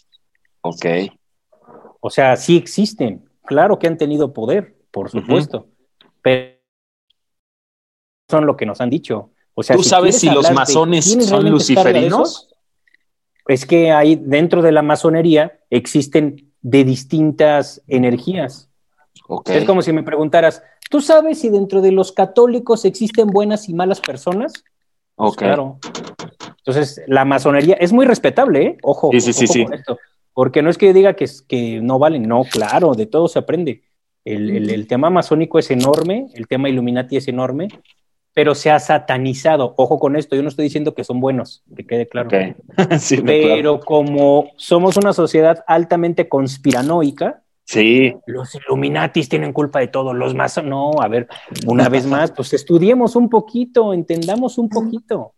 Ok. 0.62 0.86
O 2.00 2.10
sea, 2.10 2.36
sí 2.36 2.56
existen. 2.56 3.28
Claro 3.44 3.78
que 3.78 3.86
han 3.86 3.96
tenido 3.96 4.32
poder, 4.32 4.76
por 4.90 5.10
supuesto 5.10 5.66
pero 6.22 6.58
son 8.28 8.46
lo 8.46 8.56
que 8.56 8.66
nos 8.66 8.80
han 8.80 8.90
dicho. 8.90 9.30
O 9.54 9.62
sea, 9.62 9.76
¿Tú 9.76 9.82
sabes 9.82 10.18
si 10.18 10.30
los 10.30 10.50
masones 10.52 11.04
son 11.26 11.50
luciferinos? 11.50 12.48
Es 13.46 13.66
que 13.66 13.90
hay 13.90 14.16
dentro 14.16 14.62
de 14.62 14.72
la 14.72 14.82
masonería 14.82 15.60
existen 15.70 16.49
de 16.62 16.84
distintas 16.84 17.82
energías. 17.86 18.68
Okay. 19.26 19.58
Es 19.58 19.64
como 19.64 19.82
si 19.82 19.92
me 19.92 20.02
preguntaras, 20.02 20.62
¿tú 20.90 21.00
sabes 21.00 21.40
si 21.40 21.48
dentro 21.48 21.80
de 21.80 21.92
los 21.92 22.12
católicos 22.12 22.84
existen 22.84 23.28
buenas 23.28 23.68
y 23.68 23.74
malas 23.74 24.00
personas? 24.00 24.52
Pues 25.14 25.36
claro. 25.36 25.78
Entonces, 26.58 27.02
la 27.06 27.24
masonería 27.24 27.74
es 27.74 27.92
muy 27.92 28.06
respetable, 28.06 28.62
¿eh? 28.62 28.78
Ojo, 28.82 29.10
sí, 29.12 29.20
sí, 29.20 29.46
sí, 29.46 29.66
esto. 29.72 29.98
Porque 30.32 30.62
no 30.62 30.70
es 30.70 30.78
que 30.78 30.86
yo 30.86 30.92
diga 30.92 31.14
que, 31.14 31.28
que 31.48 31.80
no 31.80 31.98
valen, 31.98 32.22
no, 32.22 32.44
claro, 32.44 32.94
de 32.94 33.06
todo 33.06 33.28
se 33.28 33.38
aprende. 33.38 33.82
El, 34.24 34.86
tema 34.86 35.10
masónico 35.10 35.58
es 35.58 35.70
enorme, 35.70 36.26
el 36.34 36.46
tema 36.46 36.68
Illuminati 36.68 37.16
es 37.16 37.28
enorme, 37.28 37.68
pero 38.34 38.54
se 38.54 38.70
ha 38.70 38.78
satanizado. 38.78 39.74
Ojo 39.76 39.98
con 39.98 40.16
esto, 40.16 40.36
yo 40.36 40.42
no 40.42 40.48
estoy 40.48 40.64
diciendo 40.64 40.94
que 40.94 41.04
son 41.04 41.20
buenos, 41.20 41.62
que 41.74 41.86
quede 41.86 42.08
claro. 42.08 42.30
pero 43.26 43.80
como 43.80 44.50
somos 44.56 44.96
una 44.96 45.12
sociedad 45.12 45.64
altamente 45.66 46.28
conspiranoica, 46.28 47.42
sí. 47.64 48.14
los 48.26 48.54
Illuminatis 48.54 49.28
tienen 49.28 49.52
culpa 49.52 49.80
de 49.80 49.88
todo, 49.88 50.14
los 50.14 50.34
masones, 50.34 50.70
no, 50.70 50.92
a 51.00 51.08
ver, 51.08 51.28
una 51.66 51.88
vez 51.88 52.06
más, 52.06 52.30
pues 52.30 52.52
estudiemos 52.52 53.16
un 53.16 53.28
poquito, 53.28 53.92
entendamos 53.92 54.58
un 54.58 54.68
poquito. 54.68 55.34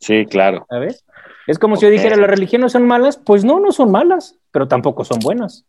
Sí, 0.00 0.26
claro. 0.26 0.66
¿Sabes? 0.68 1.04
Es 1.46 1.58
como 1.58 1.76
si 1.76 1.82
yo 1.82 1.90
dijera, 1.90 2.16
las 2.16 2.28
religiones 2.28 2.72
son 2.72 2.86
malas, 2.86 3.16
pues 3.16 3.44
no, 3.44 3.60
no 3.60 3.72
son 3.72 3.90
malas, 3.90 4.38
pero 4.50 4.68
tampoco 4.68 5.04
son 5.04 5.18
buenas. 5.20 5.66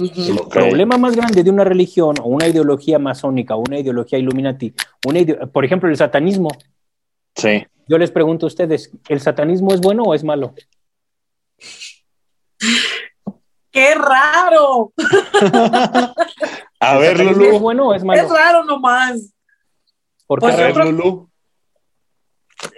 El 0.00 0.38
problema 0.48 0.96
más 0.96 1.14
grande 1.14 1.42
de 1.42 1.50
una 1.50 1.64
religión 1.64 2.16
o 2.22 2.28
una 2.28 2.48
ideología 2.48 2.98
masónica 2.98 3.54
o 3.54 3.60
una 3.60 3.78
ideología 3.78 4.18
illuminati, 4.18 4.74
por 5.52 5.64
ejemplo, 5.64 5.88
el 5.88 5.96
satanismo. 5.96 6.50
Sí. 7.36 7.66
Yo 7.86 7.98
les 7.98 8.10
pregunto 8.10 8.46
a 8.46 8.48
ustedes, 8.48 8.90
¿el 9.08 9.20
satanismo 9.20 9.74
es 9.74 9.80
bueno 9.80 10.04
o 10.04 10.14
es 10.14 10.24
malo? 10.24 10.54
¡Qué 13.70 13.94
raro! 13.94 14.92
a 16.80 16.98
ver, 16.98 17.20
Lulu. 17.20 17.44
¿Es 17.44 17.60
bueno 17.60 17.88
o 17.88 17.94
es 17.94 18.04
malo? 18.04 18.22
Es 18.22 18.28
raro 18.28 18.64
nomás. 18.64 19.32
¿Por 20.26 20.40
qué? 20.40 20.46
Pues 20.46 20.54
a 20.54 20.62
ver, 20.62 20.76
Lulu. 20.76 21.28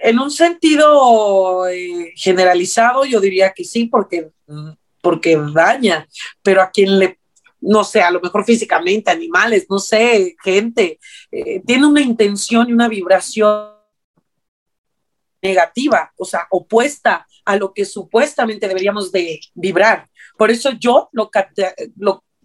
En 0.01 0.19
un 0.19 0.31
sentido 0.31 1.67
eh, 1.67 2.13
generalizado, 2.15 3.05
yo 3.05 3.19
diría 3.19 3.51
que 3.51 3.63
sí, 3.63 3.85
porque 3.85 4.31
mm, 4.47 4.71
porque 5.03 5.37
daña, 5.53 6.07
pero 6.41 6.61
a 6.61 6.71
quien 6.71 6.97
le, 6.97 7.19
no 7.59 7.83
sé, 7.83 8.01
a 8.01 8.09
lo 8.09 8.21
mejor 8.21 8.45
físicamente, 8.45 9.11
animales, 9.11 9.65
no 9.69 9.77
sé, 9.77 10.37
gente, 10.41 10.97
eh, 11.29 11.61
tiene 11.65 11.85
una 11.85 11.99
intención 11.99 12.69
y 12.69 12.73
una 12.73 12.87
vibración 12.87 13.73
negativa, 15.41 16.13
o 16.15 16.23
sea, 16.23 16.47
opuesta 16.49 17.27
a 17.43 17.57
lo 17.57 17.73
que 17.73 17.83
supuestamente 17.83 18.65
deberíamos 18.65 19.11
de 19.11 19.41
vibrar. 19.53 20.09
Por 20.37 20.51
eso 20.51 20.71
yo 20.71 21.09
lo, 21.11 21.29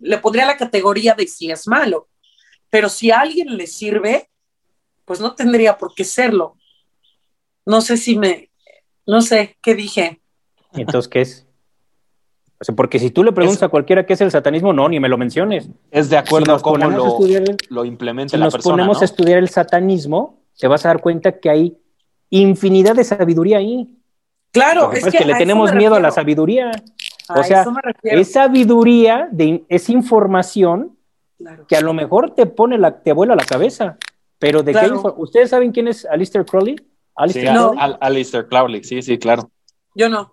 le 0.00 0.18
pondría 0.18 0.44
la 0.44 0.56
categoría 0.56 1.14
de 1.14 1.28
si 1.28 1.52
es 1.52 1.68
malo, 1.68 2.08
pero 2.70 2.88
si 2.88 3.12
a 3.12 3.20
alguien 3.20 3.56
le 3.56 3.68
sirve, 3.68 4.28
pues 5.04 5.20
no 5.20 5.36
tendría 5.36 5.78
por 5.78 5.94
qué 5.94 6.02
serlo. 6.02 6.56
No 7.64 7.82
sé 7.82 7.96
si 7.96 8.18
me, 8.18 8.50
no 9.06 9.22
sé, 9.22 9.56
¿qué 9.62 9.76
dije? 9.76 10.20
Entonces, 10.72 11.08
¿qué 11.08 11.20
es? 11.20 11.47
O 12.60 12.64
sea, 12.64 12.74
porque 12.74 12.98
si 12.98 13.10
tú 13.10 13.22
le 13.22 13.32
preguntas 13.32 13.62
a 13.62 13.68
cualquiera 13.68 14.04
qué 14.04 14.14
es 14.14 14.20
el 14.20 14.30
satanismo, 14.30 14.72
no, 14.72 14.88
ni 14.88 14.98
me 14.98 15.08
lo 15.08 15.16
menciones. 15.16 15.70
Es 15.90 16.10
de 16.10 16.16
acuerdo 16.16 16.54
a 16.54 16.60
cómo 16.60 16.76
lo, 16.76 17.18
lo 17.68 17.84
implementa 17.84 18.32
si 18.32 18.36
la 18.36 18.46
persona. 18.46 18.62
Si 18.62 18.68
nos 18.68 18.74
ponemos 18.74 19.02
a 19.02 19.04
estudiar 19.04 19.38
el 19.38 19.48
satanismo, 19.48 20.40
te 20.58 20.66
vas 20.66 20.84
a 20.84 20.88
dar 20.88 21.00
cuenta 21.00 21.38
que 21.38 21.50
hay 21.50 21.78
infinidad 22.30 22.96
de 22.96 23.04
sabiduría 23.04 23.58
ahí. 23.58 23.94
Claro, 24.50 24.92
es, 24.92 25.04
que, 25.04 25.24
le 25.24 25.34
tenemos 25.34 25.72
miedo 25.74 25.94
a 25.94 26.00
la 26.00 26.10
sabiduría. 26.10 26.70
o 27.28 27.42
sea, 27.44 27.64
es 28.02 28.32
sabiduría, 28.32 29.28
de, 29.30 29.64
es 29.68 29.88
información 29.88 30.96
que 31.68 31.76
a 31.76 31.80
lo 31.80 31.94
mejor 31.94 32.34
te 32.34 32.46
pone 32.46 32.78
la, 32.78 33.00
te 33.00 33.12
vuela 33.12 33.36
la 33.36 33.44
cabeza. 33.44 33.96
Pero 34.38 34.62
de 34.62 34.72
qué 34.72 34.90
¿Ustedes 35.16 35.50
saben 35.50 35.72
quién 35.72 35.88
es 35.88 36.04
Alistair 36.06 36.44
Crowley? 36.44 36.76
Alistair 37.14 37.48
sí, 37.48 37.54
Crowley? 37.54 37.96
Alistair 38.00 38.46
Crowley, 38.48 38.84
sí, 38.84 39.02
sí, 39.02 39.18
claro. 39.18 39.50
Yo 39.94 40.08
no. 40.08 40.32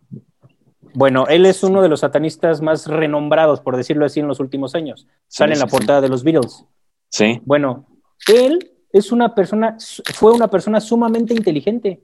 Bueno, 0.95 1.27
él 1.27 1.45
es 1.45 1.61
uno 1.61 1.81
de 1.81 1.89
los 1.89 1.99
satanistas 1.99 2.61
más 2.61 2.87
renombrados, 2.87 3.59
por 3.59 3.75
decirlo 3.75 4.05
así, 4.05 4.21
en 4.21 4.27
los 4.27 4.39
últimos 4.39 4.75
años. 4.75 5.07
Sale 5.27 5.53
en 5.53 5.59
la 5.59 5.67
portada 5.67 5.99
de 5.99 6.07
los 6.07 6.23
Beatles. 6.23 6.65
Sí. 7.09 7.41
Bueno, 7.45 7.85
él 8.27 8.71
es 8.91 9.11
una 9.11 9.35
persona, 9.35 9.75
fue 10.13 10.31
una 10.31 10.47
persona 10.47 10.79
sumamente 10.79 11.33
inteligente. 11.33 12.01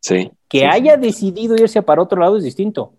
Sí. 0.00 0.32
Que 0.48 0.66
haya 0.66 0.96
decidido 0.96 1.54
irse 1.54 1.80
para 1.80 2.02
otro 2.02 2.20
lado 2.20 2.36
es 2.36 2.42
distinto. 2.42 2.94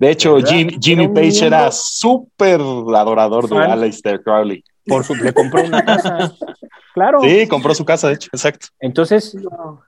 De 0.00 0.10
hecho, 0.10 0.38
Jimmy 0.38 1.08
Page 1.08 1.46
era 1.46 1.70
súper 1.70 2.60
adorador 2.60 3.48
de 3.48 3.58
Aleister 3.58 4.22
Crowley. 4.22 4.64
Por 4.86 5.04
su, 5.04 5.14
le 5.14 5.32
compró 5.32 5.62
una 5.62 5.84
casa. 5.84 6.34
claro. 6.94 7.20
Sí, 7.20 7.46
compró 7.46 7.74
su 7.74 7.84
casa, 7.84 8.08
de 8.08 8.14
hecho, 8.14 8.28
exacto. 8.32 8.68
Entonces, 8.80 9.36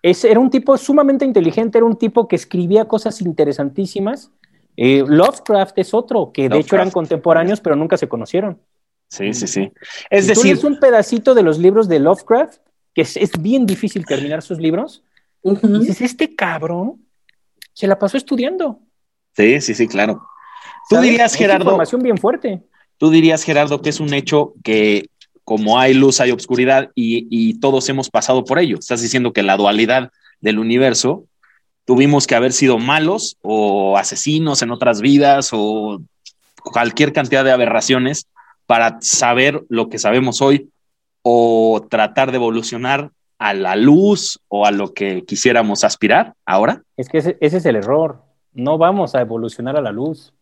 era 0.03 0.39
un 0.39 0.51
tipo 0.51 0.77
sumamente 0.77 1.25
inteligente, 1.25 1.79
era 1.79 1.87
un 1.87 1.97
tipo 1.97 2.29
que 2.29 2.37
escribía 2.37 2.85
cosas 2.85 3.21
interesantísimas 3.21 4.31
eh, 4.77 5.05
Lovecraft 5.07 5.79
es 5.79 5.93
otro, 5.93 6.33
que 6.33 6.49
de 6.49 6.59
hecho 6.59 6.77
eran 6.77 6.91
contemporáneos, 6.91 7.61
pero 7.61 7.77
nunca 7.77 7.97
se 7.97 8.09
conocieron. 8.09 8.61
Sí, 9.09 9.35
sí, 9.35 9.47
sí. 9.47 9.73
Es 10.09 10.27
decir, 10.27 10.55
es 10.55 10.65
un 10.65 10.81
pedacito 10.81 11.35
de 11.35 11.43
los 11.43 11.59
libros 11.59 11.89
de 11.89 11.99
Lovecraft, 11.99 12.61
que 12.95 13.03
es, 13.03 13.31
bien 13.41 13.67
difícil 13.67 14.07
terminar 14.07 14.43
sus 14.43 14.59
libros. 14.59 15.03
Y 15.43 15.55
dices, 15.79 16.01
este 16.01 16.35
cabrón 16.35 17.05
se 17.75 17.87
la 17.87 17.99
pasó 17.99 18.17
estudiando. 18.17 18.81
Sí, 19.37 19.61
sí, 19.61 19.75
sí, 19.75 19.87
claro. 19.87 20.23
Tú 20.89 20.99
dirías, 20.99 21.33
Es 21.33 21.39
Gerardo, 21.39 21.65
información 21.65 22.03
bien 22.03 22.19
fuerte. 22.19 22.63
tú 22.97 23.11
dirías, 23.11 23.45
Gerardo, 23.45 23.83
que 23.83 23.91
es 23.91 24.01
un 24.01 24.15
hecho 24.15 24.55
que 24.65 25.11
como 25.45 25.79
hay 25.79 25.93
luz, 25.93 26.21
hay 26.21 26.31
obscuridad 26.31 26.91
y, 26.95 27.27
y 27.31 27.61
todos 27.61 27.89
hemos 27.89 28.09
pasado 28.09 28.45
por 28.45 28.59
ello. 28.59 28.79
Estás 28.79 29.03
diciendo 29.03 29.33
que 29.33 29.43
la 29.43 29.57
dualidad 29.57 30.11
del 30.41 30.59
universo 30.59 31.27
tuvimos 31.85 32.27
que 32.27 32.35
haber 32.35 32.53
sido 32.53 32.79
malos 32.79 33.37
o 33.43 33.97
asesinos 33.99 34.63
en 34.63 34.71
otras 34.71 35.01
vidas 35.01 35.51
o 35.53 36.01
cualquier 36.63 37.13
cantidad 37.13 37.45
de 37.45 37.53
aberraciones 37.53 38.27
para 38.67 38.99
saber 39.01 39.65
lo 39.69 39.89
que 39.89 39.99
sabemos 39.99 40.41
hoy 40.41 40.71
o 41.23 41.87
tratar 41.91 42.31
de 42.31 42.37
evolucionar 42.37 43.11
a 43.39 43.55
la 43.55 43.75
luz 43.77 44.41
o 44.49 44.67
a 44.67 44.71
lo 44.71 44.95
que 44.95 45.25
quisiéramos 45.25 45.85
aspirar 45.85 46.35
ahora. 46.47 46.83
Es 46.97 47.09
que 47.09 47.19
ese, 47.19 47.37
ese 47.41 47.57
es 47.57 47.67
el 47.67 47.77
error. 47.77 48.23
No 48.53 48.79
vamos 48.79 49.15
a 49.15 49.21
evolucionar 49.21 49.77
a 49.77 49.81
la 49.81 49.91
luz. 49.91 50.33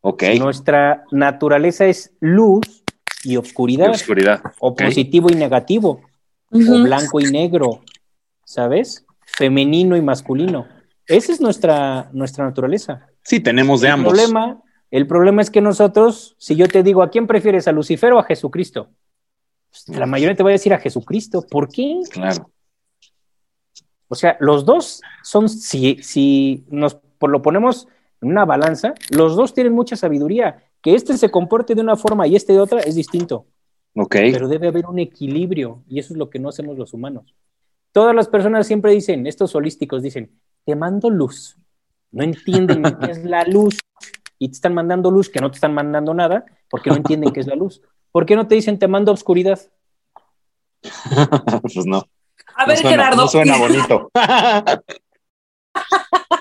Ok. 0.00 0.22
Nuestra 0.38 1.04
naturaleza 1.10 1.84
es 1.86 2.12
luz 2.20 2.82
y 3.24 3.34
Y 3.34 3.36
oscuridad, 3.36 3.90
oscuridad. 3.90 4.40
o 4.58 4.74
positivo 4.74 5.28
y 5.30 5.34
negativo, 5.34 6.00
o 6.50 6.82
blanco 6.82 7.20
y 7.20 7.24
negro, 7.24 7.82
¿sabes? 8.44 9.04
Femenino 9.40 9.96
y 9.96 10.02
masculino. 10.02 10.66
Esa 11.06 11.32
es 11.32 11.40
nuestra, 11.40 12.10
nuestra 12.12 12.44
naturaleza. 12.44 13.08
Sí, 13.24 13.40
tenemos 13.40 13.80
de 13.80 13.86
el 13.88 13.94
ambos. 13.94 14.12
Problema, 14.12 14.62
el 14.90 15.06
problema 15.06 15.40
es 15.40 15.50
que 15.50 15.62
nosotros, 15.62 16.36
si 16.38 16.56
yo 16.56 16.68
te 16.68 16.82
digo, 16.82 17.02
¿a 17.02 17.08
quién 17.08 17.26
prefieres, 17.26 17.66
a 17.66 17.72
Lucifer 17.72 18.12
o 18.12 18.18
a 18.18 18.24
Jesucristo? 18.24 18.90
Pues, 19.70 19.88
la 19.98 20.04
mayoría 20.04 20.36
te 20.36 20.42
va 20.42 20.50
a 20.50 20.52
decir 20.52 20.74
a 20.74 20.78
Jesucristo. 20.78 21.40
¿Por 21.50 21.68
qué? 21.70 22.00
Claro. 22.10 22.50
O 24.08 24.14
sea, 24.14 24.36
los 24.40 24.66
dos 24.66 25.00
son, 25.22 25.48
si, 25.48 25.96
si 26.02 26.66
nos 26.68 26.96
por- 26.96 27.30
lo 27.30 27.40
ponemos 27.40 27.88
en 28.20 28.28
una 28.28 28.44
balanza, 28.44 28.92
los 29.10 29.36
dos 29.36 29.54
tienen 29.54 29.72
mucha 29.72 29.96
sabiduría. 29.96 30.64
Que 30.82 30.94
este 30.94 31.16
se 31.16 31.30
comporte 31.30 31.74
de 31.74 31.80
una 31.80 31.96
forma 31.96 32.26
y 32.26 32.36
este 32.36 32.52
de 32.52 32.60
otra 32.60 32.80
es 32.80 32.94
distinto, 32.94 33.46
Ok. 33.94 34.16
pero 34.32 34.48
debe 34.48 34.68
haber 34.68 34.84
un 34.86 34.98
equilibrio 34.98 35.82
y 35.88 35.98
eso 35.98 36.12
es 36.12 36.18
lo 36.18 36.28
que 36.28 36.38
no 36.38 36.50
hacemos 36.50 36.76
los 36.76 36.92
humanos. 36.92 37.34
Todas 37.92 38.14
las 38.14 38.28
personas 38.28 38.66
siempre 38.66 38.92
dicen, 38.92 39.26
estos 39.26 39.54
holísticos 39.54 40.02
dicen, 40.02 40.38
te 40.64 40.76
mando 40.76 41.10
luz. 41.10 41.56
No 42.12 42.22
entienden 42.24 42.82
qué 43.00 43.10
es 43.10 43.24
la 43.24 43.44
luz 43.44 43.78
y 44.38 44.48
te 44.48 44.52
están 44.52 44.74
mandando 44.74 45.10
luz 45.10 45.28
que 45.28 45.40
no 45.40 45.50
te 45.50 45.56
están 45.56 45.74
mandando 45.74 46.14
nada 46.14 46.44
porque 46.68 46.90
no 46.90 46.96
entienden 46.96 47.32
qué 47.32 47.40
es 47.40 47.46
la 47.46 47.56
luz. 47.56 47.82
¿Por 48.12 48.26
qué 48.26 48.36
no 48.36 48.46
te 48.46 48.54
dicen 48.54 48.78
te 48.78 48.88
mando 48.88 49.12
obscuridad? 49.12 49.60
pues 51.62 51.86
no. 51.86 52.04
A 52.54 52.62
no 52.62 52.68
ver, 52.68 52.78
suena, 52.78 52.90
Gerardo, 52.90 53.22
no 53.22 53.28
suena 53.28 53.56
bonito. 53.58 54.10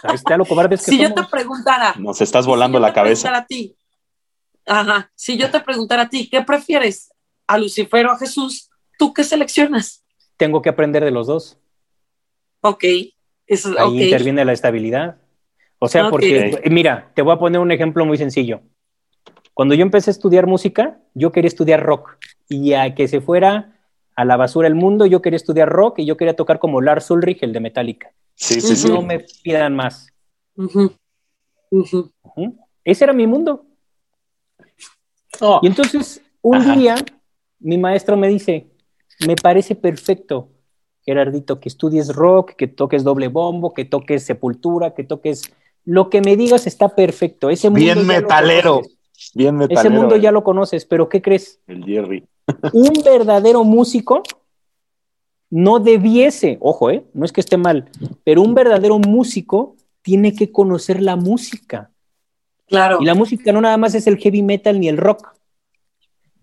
Ahí 0.03 0.15
está 0.15 0.37
lo 0.37 0.45
cobardes 0.45 0.85
que 0.85 0.91
si 0.91 0.97
yo 0.99 1.13
te 1.13 1.23
preguntara, 1.25 1.93
Nos 1.97 2.21
estás 2.21 2.45
si 2.45 2.49
volando 2.49 2.77
yo 2.77 2.81
la 2.81 2.89
te 2.89 2.93
cabeza. 2.93 3.35
a 3.35 3.45
ti, 3.45 3.75
ajá, 4.65 5.11
si 5.13 5.37
yo 5.37 5.51
te 5.51 5.59
preguntara 5.59 6.03
a 6.03 6.09
ti, 6.09 6.29
¿qué 6.29 6.41
prefieres? 6.41 7.11
¿A 7.47 7.57
Lucifer 7.57 8.05
o 8.07 8.11
a 8.11 8.17
Jesús? 8.17 8.69
¿Tú 8.97 9.13
qué 9.13 9.23
seleccionas? 9.23 10.03
Tengo 10.39 10.61
que 10.61 10.69
aprender 10.69 11.03
de 11.03 11.11
los 11.11 11.27
dos. 11.27 11.57
Ok, 12.61 12.85
eso, 13.45 13.77
Ahí 13.77 14.03
interviene 14.03 14.45
la 14.45 14.53
estabilidad. 14.53 15.17
O 15.79 15.89
sea, 15.89 16.09
porque, 16.09 16.61
mira, 16.71 17.11
te 17.13 17.21
voy 17.21 17.33
a 17.33 17.39
poner 17.39 17.59
un 17.59 17.73
ejemplo 17.73 18.05
muy 18.05 18.17
sencillo. 18.17 18.61
Cuando 19.53 19.75
yo 19.75 19.81
empecé 19.81 20.09
a 20.09 20.13
estudiar 20.13 20.47
música, 20.47 20.97
yo 21.13 21.33
quería 21.33 21.49
estudiar 21.49 21.83
rock 21.83 22.17
y 22.47 22.71
a 22.71 22.95
que 22.95 23.09
se 23.09 23.19
fuera 23.19 23.81
a 24.15 24.23
la 24.23 24.37
basura 24.37 24.69
el 24.69 24.75
mundo, 24.75 25.05
yo 25.05 25.21
quería 25.21 25.35
estudiar 25.35 25.67
rock 25.67 25.99
y 25.99 26.05
yo 26.05 26.15
quería 26.15 26.37
tocar 26.37 26.57
como 26.57 26.79
Lars 26.79 27.11
Ulrich, 27.11 27.43
el 27.43 27.51
de 27.51 27.59
Metallica. 27.59 28.13
Sí, 28.35 28.61
sí, 28.61 28.77
sí. 28.77 28.87
No 28.87 29.01
me 29.01 29.19
pidan 29.43 29.75
más. 29.75 30.07
Ujú. 30.55 30.93
Ujú. 31.69 32.11
Ese 32.85 33.03
era 33.03 33.11
mi 33.11 33.27
mundo. 33.27 33.65
Oh, 35.41 35.59
Y 35.61 35.67
entonces, 35.67 36.21
un 36.41 36.59
Ajá. 36.59 36.75
día, 36.75 36.95
mi 37.59 37.77
maestro 37.77 38.15
me 38.15 38.29
dice, 38.29 38.68
me 39.25 39.35
parece 39.35 39.75
perfecto, 39.75 40.49
Gerardito, 41.03 41.59
que 41.59 41.69
estudies 41.69 42.13
rock, 42.15 42.53
que 42.55 42.67
toques 42.67 43.03
doble 43.03 43.27
bombo, 43.27 43.73
que 43.73 43.85
toques 43.85 44.23
sepultura, 44.23 44.93
que 44.93 45.03
toques... 45.03 45.51
Lo 45.85 46.09
que 46.09 46.21
me 46.21 46.35
digas 46.35 46.67
está 46.67 46.89
perfecto. 46.89 47.49
Ese 47.49 47.69
mundo 47.69 47.79
Bien 47.83 47.95
ya 47.97 48.01
lo 48.01 48.07
metalero. 48.07 48.73
conoces. 48.75 49.31
bien 49.33 49.55
metalero. 49.57 49.79
Ese 49.81 49.89
mundo 49.89 50.15
el- 50.15 50.21
ya 50.21 50.31
lo 50.31 50.43
conoces, 50.43 50.85
pero 50.85 51.09
¿qué 51.09 51.21
crees? 51.21 51.59
El 51.67 51.83
Jerry. 51.85 52.25
Un 52.73 52.93
verdadero 53.03 53.63
músico 53.63 54.21
no 55.49 55.79
debiese, 55.79 56.57
ojo, 56.61 56.91
eh, 56.91 57.05
no 57.13 57.25
es 57.25 57.31
que 57.31 57.41
esté 57.41 57.57
mal, 57.57 57.89
pero 58.23 58.43
un 58.43 58.53
verdadero 58.53 58.99
músico 58.99 59.75
tiene 60.03 60.35
que 60.35 60.51
conocer 60.51 61.01
la 61.01 61.15
música. 61.15 61.89
Claro. 62.67 62.99
Y 63.01 63.05
la 63.05 63.15
música 63.15 63.51
no 63.51 63.59
nada 63.59 63.75
más 63.77 63.95
es 63.95 64.05
el 64.05 64.17
heavy 64.17 64.43
metal 64.43 64.79
ni 64.79 64.89
el 64.89 64.97
rock. 64.97 65.33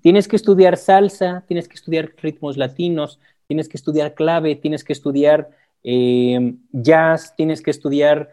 Tienes 0.06 0.28
que 0.28 0.36
estudiar 0.36 0.76
salsa, 0.76 1.42
tienes 1.48 1.66
que 1.66 1.74
estudiar 1.74 2.12
ritmos 2.22 2.56
latinos, 2.56 3.18
tienes 3.48 3.68
que 3.68 3.76
estudiar 3.76 4.14
clave, 4.14 4.54
tienes 4.54 4.84
que 4.84 4.92
estudiar 4.92 5.50
eh, 5.82 6.54
jazz, 6.70 7.34
tienes 7.36 7.60
que 7.60 7.72
estudiar 7.72 8.30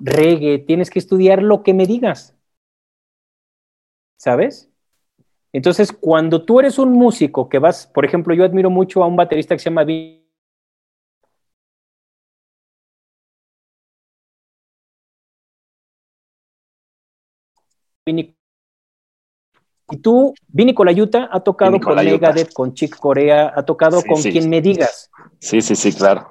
reggae, 0.00 0.58
tienes 0.58 0.90
que 0.90 0.98
estudiar 0.98 1.40
lo 1.40 1.62
que 1.62 1.72
me 1.72 1.86
digas. 1.86 2.34
¿Sabes? 4.16 4.68
Entonces, 5.52 5.92
cuando 5.92 6.44
tú 6.44 6.60
eres 6.60 6.78
un 6.78 6.92
músico 6.92 7.48
que 7.48 7.58
vas, 7.60 7.86
por 7.88 8.04
ejemplo, 8.06 8.34
yo 8.34 8.44
admiro 8.44 8.70
mucho 8.70 9.02
a 9.04 9.08
un 9.08 9.16
baterista 9.16 9.54
que 9.54 9.60
se 9.60 9.70
llama 9.70 9.84
Vin- 9.84 10.22
Vini. 18.06 18.37
Y 19.90 19.96
tú, 19.98 20.34
Vini 20.48 20.74
Colaiuta 20.74 21.28
ha 21.32 21.40
tocado 21.40 21.72
Vini 21.72 21.80
con 21.82 21.92
Colaiuta. 21.94 22.28
Megadeth, 22.28 22.52
con 22.52 22.74
Chick 22.74 22.96
Corea, 22.98 23.52
ha 23.56 23.62
tocado 23.64 24.00
Sí, 24.00 24.08
con 24.08 24.16
sí. 24.22 24.30
quien 24.32 24.48
me 24.50 24.60
digas, 24.60 25.10
Sí, 25.38 25.60
sí, 25.62 25.74
sí, 25.76 25.92
claro. 25.92 26.28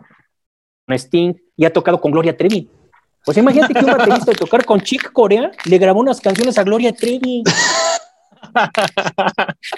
con 0.86 0.96
Sting, 0.98 1.34
y 1.56 1.66
ha 1.66 1.74
tocado 1.74 2.00
con 2.00 2.12
Gloria 2.12 2.36
Trevi. 2.38 2.70
Pues 3.26 3.38
imagínate 3.38 3.74
que 3.74 3.80
un 3.84 3.92
baterista 3.92 4.32
de 4.32 4.38
tocar 4.38 4.64
con 4.64 4.80
Chick 4.80 5.12
Corea 5.12 5.52
le 5.66 5.78
grabó 5.78 6.00
unas 6.00 6.22
canciones 6.22 6.58
a 6.58 6.64
Gloria 6.64 6.94
Trevi. 6.94 7.44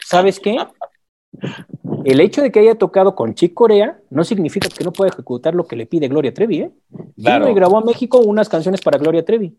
¿Sabes 0.06 0.40
qué? 0.40 0.58
El 2.06 2.20
hecho 2.22 2.42
de 2.42 2.52
que 2.52 2.60
haya 2.60 2.76
tocado 2.76 3.16
con 3.16 3.34
Chick 3.34 3.54
Corea 3.54 4.00
no 4.10 4.24
significa 4.24 4.68
que 4.70 4.84
no 4.84 4.92
pueda 4.92 5.10
ejecutar 5.12 5.54
lo 5.56 5.66
que 5.66 5.76
le 5.76 5.86
pide 5.86 6.08
Gloria 6.08 6.34
Trevi, 6.34 6.62
¿eh? 6.62 6.72
Claro. 7.22 7.46
Vino 7.46 7.50
y 7.50 7.56
grabó 7.56 7.78
a 7.78 7.84
México 7.86 8.20
unas 8.20 8.50
canciones 8.50 8.82
para 8.82 8.98
Gloria 8.98 9.24
Trevi. 9.26 9.58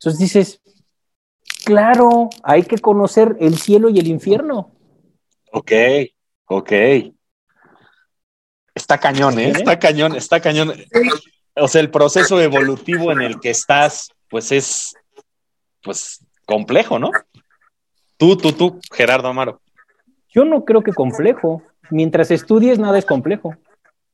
Entonces 0.00 0.18
dices, 0.18 0.60
claro, 1.68 2.30
hay 2.42 2.62
que 2.62 2.78
conocer 2.78 3.36
el 3.40 3.58
cielo 3.58 3.90
y 3.90 3.98
el 3.98 4.06
infierno. 4.06 4.70
Ok, 5.52 5.70
ok. 6.46 6.72
Está 8.74 8.96
cañón, 8.96 9.38
¿eh? 9.38 9.50
Está 9.50 9.78
cañón, 9.78 10.16
está 10.16 10.40
cañón. 10.40 10.72
O 11.56 11.68
sea, 11.68 11.82
el 11.82 11.90
proceso 11.90 12.40
evolutivo 12.40 13.12
en 13.12 13.20
el 13.20 13.38
que 13.38 13.50
estás, 13.50 14.08
pues 14.30 14.50
es, 14.50 14.94
pues, 15.82 16.24
complejo, 16.46 16.98
¿no? 16.98 17.10
Tú, 18.16 18.38
tú, 18.38 18.52
tú, 18.52 18.80
Gerardo 18.90 19.28
Amaro. 19.28 19.60
Yo 20.30 20.46
no 20.46 20.64
creo 20.64 20.82
que 20.82 20.94
complejo. 20.94 21.62
Mientras 21.90 22.30
estudies, 22.30 22.78
nada 22.78 22.96
es 22.96 23.04
complejo. 23.04 23.56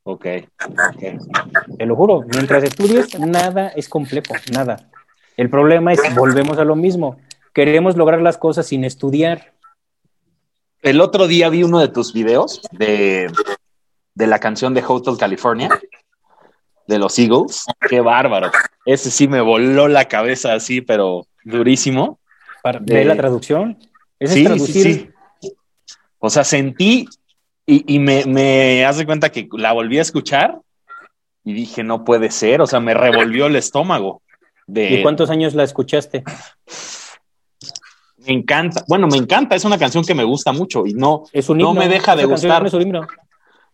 Ok, 0.03 0.27
ok. 0.67 1.77
Te 1.79 1.87
lo 1.87 1.95
juro, 1.95 2.23
mientras 2.35 2.65
estudies, 2.65 3.17
nada 3.17 3.69
es 3.69 3.89
complejo, 3.89 4.35
nada. 4.53 4.91
El 5.37 5.51
problema 5.51 5.93
es, 5.93 6.01
volvemos 6.15 6.59
a 6.59 6.65
lo 6.65 6.77
mismo, 6.77 7.17
queremos 7.55 7.97
lograr 7.97 8.21
las 8.21 8.37
cosas 8.37 8.67
sin 8.67 8.85
estudiar. 8.85 9.55
El 10.83 11.01
otro 11.01 11.27
día 11.27 11.49
vi 11.49 11.63
uno 11.63 11.81
de 11.81 11.89
tus 11.89 12.13
videos 12.13 12.61
de, 12.73 13.31
de 14.15 14.27
la 14.27 14.39
canción 14.39 14.75
de 14.75 14.85
Hotel 14.87 15.17
California, 15.17 15.71
de 16.87 16.99
los 16.99 17.19
Eagles. 17.19 17.65
Qué 17.89 18.01
bárbaro. 18.01 18.51
Ese 18.85 19.11
sí 19.11 19.27
me 19.29 19.41
voló 19.41 19.89
la 19.89 20.07
cabeza 20.07 20.53
así, 20.53 20.83
pero 20.83 21.27
durísimo. 21.43 22.19
¿Ve 22.83 23.05
la 23.07 23.17
traducción? 23.17 23.79
Ese 24.19 24.35
Sí, 24.35 24.41
es 24.41 24.47
traducir. 24.47 24.83
sí, 24.83 25.11
sí. 25.41 25.55
O 26.19 26.29
sea, 26.29 26.45
sentí 26.45 27.07
y, 27.65 27.95
y 27.95 27.99
me, 27.99 28.25
me 28.27 28.85
hace 28.85 29.07
cuenta 29.07 29.31
que 29.31 29.49
la 29.53 29.73
volví 29.73 29.99
a 29.99 30.03
escuchar 30.03 30.61
y 31.45 31.53
dije, 31.55 31.83
no 31.83 32.05
puede 32.05 32.31
ser. 32.31 32.61
O 32.61 32.67
sea, 32.67 32.81
me 32.81 32.95
revolvió 32.95 33.47
el 33.47 33.57
estómago. 33.57 34.23
De, 34.67 34.91
¿Y 34.91 35.03
cuántos 35.03 35.31
años 35.31 35.55
la 35.55 35.63
escuchaste? 35.63 36.25
Me 38.27 38.33
encanta. 38.33 38.85
Bueno, 38.89 39.07
me 39.07 39.17
encanta. 39.19 39.55
Es 39.55 39.65
una 39.65 39.79
canción 39.79 40.05
que 40.05 40.15
me 40.15 40.25
gusta 40.25 40.53
mucho 40.53 40.87
y 40.87 40.95
no, 40.95 41.25
Es 41.33 41.49
un 41.49 41.59
No 41.59 41.75
me 41.75 41.89
deja 41.89 42.17
de 42.17 42.25
gustar. 42.25 42.67
Es, 42.67 42.75
un 42.75 42.83
himno. 42.83 43.07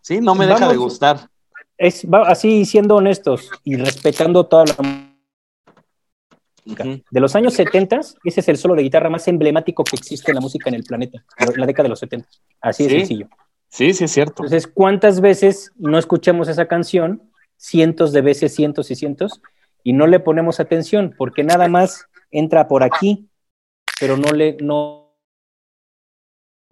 sí, 0.01 0.19
no 0.21 0.35
me 0.35 0.45
deja 0.47 0.67
de 0.67 0.77
gustar. 0.77 1.29
Es- 1.77 2.05
así 2.25 2.65
siendo 2.65 2.95
honestos 2.97 3.49
y 3.63 3.75
respetando 3.75 4.45
toda 4.45 4.65
la 4.65 4.75
Ujú. 6.63 7.01
de 7.09 7.19
los 7.19 7.35
años 7.35 7.53
70, 7.55 8.01
ese 8.23 8.39
es 8.41 8.47
el 8.47 8.57
solo 8.57 8.75
de 8.75 8.83
guitarra 8.83 9.09
más 9.09 9.27
emblemático 9.27 9.83
que 9.83 9.95
existe 9.95 10.29
en 10.31 10.35
la 10.35 10.41
música 10.41 10.69
en 10.69 10.75
el 10.75 10.83
planeta, 10.83 11.23
en 11.39 11.59
la 11.59 11.65
década 11.65 11.83
de 11.83 11.89
los 11.89 11.99
70. 11.99 12.27
Así 12.61 12.83
de 12.83 12.89
Sí. 12.89 12.97
sencillo. 12.99 13.27
Sí, 13.67 13.93
sí, 13.93 14.03
es 14.03 14.11
cierto. 14.11 14.43
Entonces, 14.43 14.67
¿cuántas 14.67 15.21
veces 15.21 15.71
no 15.77 15.97
escuchamos 15.97 16.49
esa 16.49 16.67
canción? 16.67 17.23
Cientos 17.57 18.11
de 18.11 18.21
veces, 18.21 18.53
cientos 18.53 18.91
y 18.91 18.95
cientos, 18.95 19.41
y 19.83 19.93
no 19.93 20.05
le 20.07 20.19
ponemos 20.19 20.59
atención, 20.59 21.15
porque 21.17 21.43
nada 21.43 21.67
más 21.67 22.05
entra 22.31 22.67
por 22.67 22.83
aquí, 22.83 23.27
pero 24.01 24.17
no 24.17 24.31
le, 24.31 24.57
no. 24.59 25.15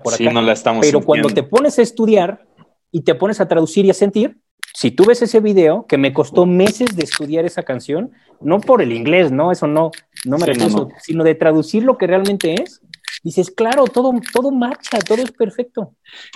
Por 0.04 0.14
sí, 0.14 0.26
no 0.26 0.42
la 0.42 0.54
estamos 0.54 0.84
Pero 0.84 1.02
cuando 1.02 1.30
te 1.30 1.44
pones 1.44 1.78
a 1.78 1.84
estudiar 1.84 2.48
y 2.92 3.02
te 3.02 3.14
pones 3.14 3.40
a 3.40 3.48
traducir 3.48 3.86
y 3.86 3.92
a 3.92 3.94
sentir, 3.94 4.40
si 4.74 4.90
tú 4.90 5.06
ves 5.06 5.22
ese 5.22 5.40
video, 5.40 5.86
que 5.88 6.00
me 6.00 6.12
costó 6.12 6.48
meses 6.48 6.96
de 6.96 7.04
estudiar 7.04 7.46
esa 7.46 7.62
canción, 7.62 8.12
no 8.42 8.60
por 8.60 8.82
el 8.82 8.92
inglés, 8.92 9.32
no, 9.32 9.52
eso 9.52 9.68
no, 9.68 9.92
no 10.26 10.38
me 10.40 10.56
sí, 10.56 10.62
sino 11.02 11.24
de 11.24 11.36
traducir 11.36 11.84
lo 11.84 12.00
que 12.00 12.08
realmente 12.08 12.56
es, 12.56 12.82
dices, 13.24 13.52
claro, 13.52 13.84
todo, 13.86 14.12
todo 14.34 14.52
marcha, 14.52 14.98
todo 15.00 15.22
es 15.22 15.32
perfecto. 15.32 15.94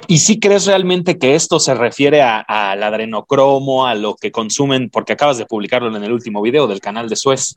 ¿Y 0.08 0.20
si 0.20 0.40
crees 0.40 0.68
realmente 0.68 1.18
que 1.18 1.34
esto 1.34 1.60
se 1.60 1.74
refiere 1.74 2.22
al 2.22 2.84
adrenocromo, 2.84 3.88
a 3.88 3.96
lo 3.96 4.16
que 4.16 4.32
consumen, 4.32 4.92
porque 4.92 5.14
acabas 5.14 5.40
de 5.40 5.48
publicarlo 5.48 5.96
en 5.96 6.04
el 6.04 6.12
último 6.12 6.42
video 6.44 6.68
del 6.68 6.82
canal 6.82 7.10
de 7.10 7.16
Suez? 7.16 7.56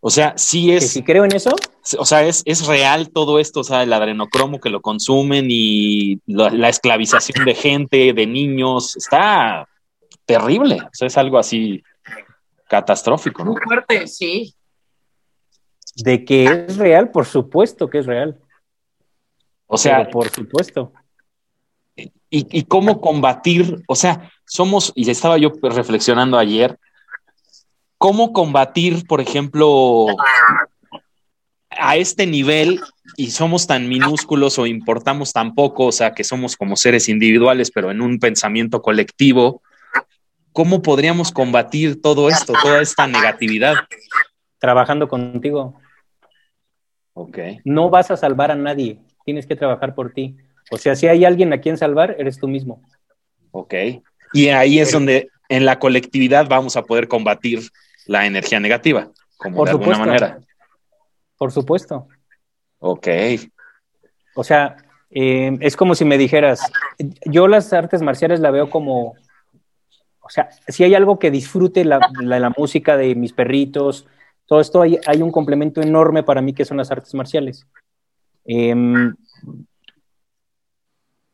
O 0.00 0.08
sea, 0.08 0.32
sí 0.36 0.72
es. 0.72 0.90
si 0.92 1.02
creo 1.02 1.26
en 1.26 1.34
eso? 1.34 1.54
O 1.98 2.06
sea, 2.06 2.24
es, 2.24 2.42
es, 2.46 2.66
real 2.66 3.10
todo 3.10 3.38
esto, 3.38 3.60
o 3.60 3.64
sea, 3.64 3.82
el 3.82 3.92
adrenocromo 3.92 4.58
que 4.58 4.70
lo 4.70 4.80
consumen 4.80 5.46
y 5.50 6.20
la, 6.26 6.48
la, 6.50 6.70
esclavización 6.70 7.44
de 7.44 7.54
gente, 7.54 8.14
de 8.14 8.26
niños, 8.26 8.96
está 8.96 9.68
terrible. 10.24 10.76
O 10.76 10.90
sea, 10.92 11.06
es 11.06 11.18
algo 11.18 11.38
así 11.38 11.82
catastrófico. 12.66 13.44
¿no? 13.44 13.52
Muy 13.52 13.60
fuerte, 13.60 14.06
sí. 14.06 14.54
De 15.96 16.24
que 16.24 16.44
es 16.44 16.78
real, 16.78 17.10
por 17.10 17.26
supuesto 17.26 17.90
que 17.90 17.98
es 17.98 18.06
real. 18.06 18.38
O 19.66 19.76
sea, 19.76 19.98
Pero 19.98 20.10
por 20.10 20.30
supuesto. 20.30 20.92
Y, 21.96 22.06
y 22.30 22.62
cómo 22.64 23.00
combatir, 23.00 23.82
o 23.86 23.96
sea, 23.96 24.30
somos, 24.46 24.92
y 24.94 25.10
estaba 25.10 25.36
yo 25.36 25.52
reflexionando 25.62 26.38
ayer, 26.38 26.78
cómo 28.00 28.32
combatir, 28.32 29.06
por 29.06 29.20
ejemplo, 29.20 30.06
a 31.68 31.96
este 31.96 32.26
nivel 32.26 32.80
y 33.18 33.30
somos 33.30 33.66
tan 33.66 33.90
minúsculos 33.90 34.58
o 34.58 34.66
importamos 34.66 35.34
tan 35.34 35.54
poco, 35.54 35.84
o 35.84 35.92
sea, 35.92 36.14
que 36.14 36.24
somos 36.24 36.56
como 36.56 36.76
seres 36.76 37.10
individuales, 37.10 37.70
pero 37.70 37.90
en 37.90 38.00
un 38.00 38.18
pensamiento 38.18 38.80
colectivo, 38.80 39.60
¿cómo 40.54 40.80
podríamos 40.80 41.30
combatir 41.30 42.00
todo 42.00 42.30
esto, 42.30 42.54
toda 42.62 42.80
esta 42.80 43.06
negatividad? 43.06 43.74
Trabajando 44.58 45.06
contigo. 45.06 45.78
Ok. 47.12 47.38
No 47.66 47.90
vas 47.90 48.10
a 48.10 48.16
salvar 48.16 48.50
a 48.50 48.56
nadie, 48.56 48.98
tienes 49.26 49.46
que 49.46 49.56
trabajar 49.56 49.94
por 49.94 50.14
ti. 50.14 50.38
O 50.70 50.78
sea, 50.78 50.96
si 50.96 51.06
hay 51.06 51.26
alguien 51.26 51.52
a 51.52 51.60
quien 51.60 51.76
salvar, 51.76 52.16
eres 52.18 52.38
tú 52.38 52.48
mismo. 52.48 52.80
Ok. 53.50 53.74
Y 54.32 54.48
ahí 54.48 54.78
es 54.78 54.90
donde 54.90 55.28
en 55.50 55.66
la 55.66 55.78
colectividad 55.78 56.48
vamos 56.48 56.76
a 56.76 56.84
poder 56.84 57.08
combatir 57.08 57.60
la 58.10 58.26
energía 58.26 58.58
negativa, 58.58 59.08
como 59.36 59.58
por 59.58 59.68
de 59.68 59.72
supuesto. 59.72 59.94
alguna 59.94 60.06
manera. 60.18 60.40
Por 61.38 61.52
supuesto. 61.52 62.08
Ok. 62.80 63.06
O 64.34 64.42
sea, 64.42 64.78
eh, 65.10 65.56
es 65.60 65.76
como 65.76 65.94
si 65.94 66.04
me 66.04 66.18
dijeras, 66.18 66.60
yo 67.24 67.46
las 67.46 67.72
artes 67.72 68.02
marciales 68.02 68.40
la 68.40 68.50
veo 68.50 68.68
como, 68.68 69.14
o 70.22 70.28
sea, 70.28 70.50
si 70.66 70.82
hay 70.82 70.96
algo 70.96 71.20
que 71.20 71.30
disfrute 71.30 71.84
la, 71.84 72.00
la, 72.20 72.40
la 72.40 72.52
música 72.58 72.96
de 72.96 73.14
mis 73.14 73.32
perritos, 73.32 74.08
todo 74.44 74.60
esto, 74.60 74.82
hay, 74.82 74.98
hay, 75.06 75.22
un 75.22 75.30
complemento 75.30 75.80
enorme 75.80 76.24
para 76.24 76.42
mí 76.42 76.52
que 76.52 76.64
son 76.64 76.78
las 76.78 76.90
artes 76.90 77.14
marciales. 77.14 77.64
Eh, 78.44 78.74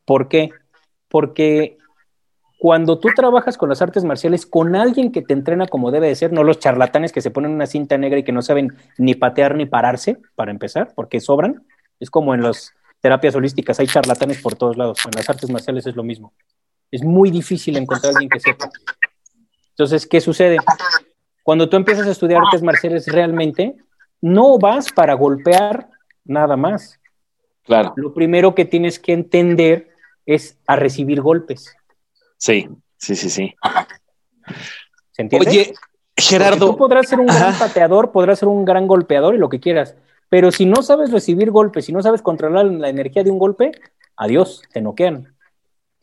¿Por 0.04 0.28
qué? 0.28 0.50
Porque 1.08 1.78
cuando 2.58 2.98
tú 2.98 3.08
trabajas 3.14 3.58
con 3.58 3.68
las 3.68 3.82
artes 3.82 4.04
marciales 4.04 4.46
con 4.46 4.76
alguien 4.76 5.12
que 5.12 5.22
te 5.22 5.34
entrena 5.34 5.66
como 5.66 5.90
debe 5.90 6.08
de 6.08 6.14
ser, 6.14 6.32
no 6.32 6.42
los 6.42 6.58
charlatanes 6.58 7.12
que 7.12 7.20
se 7.20 7.30
ponen 7.30 7.52
una 7.52 7.66
cinta 7.66 7.98
negra 7.98 8.18
y 8.18 8.22
que 8.22 8.32
no 8.32 8.42
saben 8.42 8.76
ni 8.96 9.14
patear 9.14 9.56
ni 9.56 9.66
pararse, 9.66 10.18
para 10.34 10.50
empezar, 10.50 10.92
porque 10.94 11.20
sobran. 11.20 11.66
Es 12.00 12.10
como 12.10 12.34
en 12.34 12.42
las 12.42 12.72
terapias 13.00 13.34
holísticas, 13.34 13.78
hay 13.78 13.86
charlatanes 13.86 14.40
por 14.40 14.54
todos 14.54 14.76
lados. 14.76 14.98
En 15.04 15.12
las 15.14 15.28
artes 15.28 15.50
marciales 15.50 15.86
es 15.86 15.96
lo 15.96 16.02
mismo. 16.02 16.32
Es 16.90 17.04
muy 17.04 17.30
difícil 17.30 17.76
encontrar 17.76 18.12
a 18.12 18.16
alguien 18.16 18.30
que 18.30 18.40
sepa. 18.40 18.70
Entonces, 19.70 20.06
¿qué 20.06 20.20
sucede? 20.22 20.56
Cuando 21.42 21.68
tú 21.68 21.76
empiezas 21.76 22.06
a 22.06 22.12
estudiar 22.12 22.42
artes 22.42 22.62
marciales 22.62 23.06
realmente, 23.06 23.76
no 24.22 24.58
vas 24.58 24.90
para 24.90 25.12
golpear 25.14 25.90
nada 26.24 26.56
más. 26.56 26.98
Claro. 27.64 27.92
Lo 27.96 28.14
primero 28.14 28.54
que 28.54 28.64
tienes 28.64 28.98
que 28.98 29.12
entender 29.12 29.90
es 30.24 30.58
a 30.66 30.76
recibir 30.76 31.20
golpes. 31.20 31.76
Sí, 32.36 32.68
sí, 32.96 33.16
sí, 33.16 33.30
sí. 33.30 33.54
¿Se 35.12 35.22
entiende? 35.22 35.48
Oye, 35.48 35.74
Gerardo. 36.16 36.70
Tú 36.70 36.76
podrás 36.76 37.08
ser 37.08 37.20
un 37.20 37.26
gran 37.26 37.54
Ajá. 37.54 37.66
pateador, 37.66 38.12
podrás 38.12 38.38
ser 38.38 38.48
un 38.48 38.64
gran 38.64 38.86
golpeador 38.86 39.34
y 39.34 39.38
lo 39.38 39.48
que 39.48 39.60
quieras, 39.60 39.96
pero 40.28 40.50
si 40.50 40.66
no 40.66 40.82
sabes 40.82 41.10
recibir 41.10 41.50
golpes, 41.50 41.86
si 41.86 41.92
no 41.92 42.02
sabes 42.02 42.22
controlar 42.22 42.66
la 42.66 42.88
energía 42.88 43.22
de 43.22 43.30
un 43.30 43.38
golpe, 43.38 43.72
adiós, 44.16 44.62
te 44.72 44.80
noquean. 44.80 45.34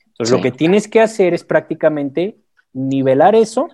Entonces, 0.06 0.30
sí. 0.30 0.36
lo 0.36 0.42
que 0.42 0.52
tienes 0.52 0.88
que 0.88 1.02
hacer 1.02 1.34
es 1.34 1.44
prácticamente 1.44 2.38
nivelar 2.74 3.36
eso 3.36 3.70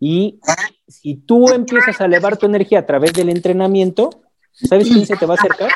y 0.00 0.40
si 0.88 1.16
tú 1.16 1.52
empiezas 1.52 2.00
a 2.00 2.06
elevar 2.06 2.38
tu 2.38 2.46
energía 2.46 2.80
a 2.80 2.86
través 2.86 3.12
del 3.12 3.28
entrenamiento, 3.28 4.22
¿sabes 4.50 4.88
quién 4.88 5.04
se 5.04 5.16
te 5.16 5.26
va 5.26 5.34
a 5.34 5.36
acercar? 5.36 5.70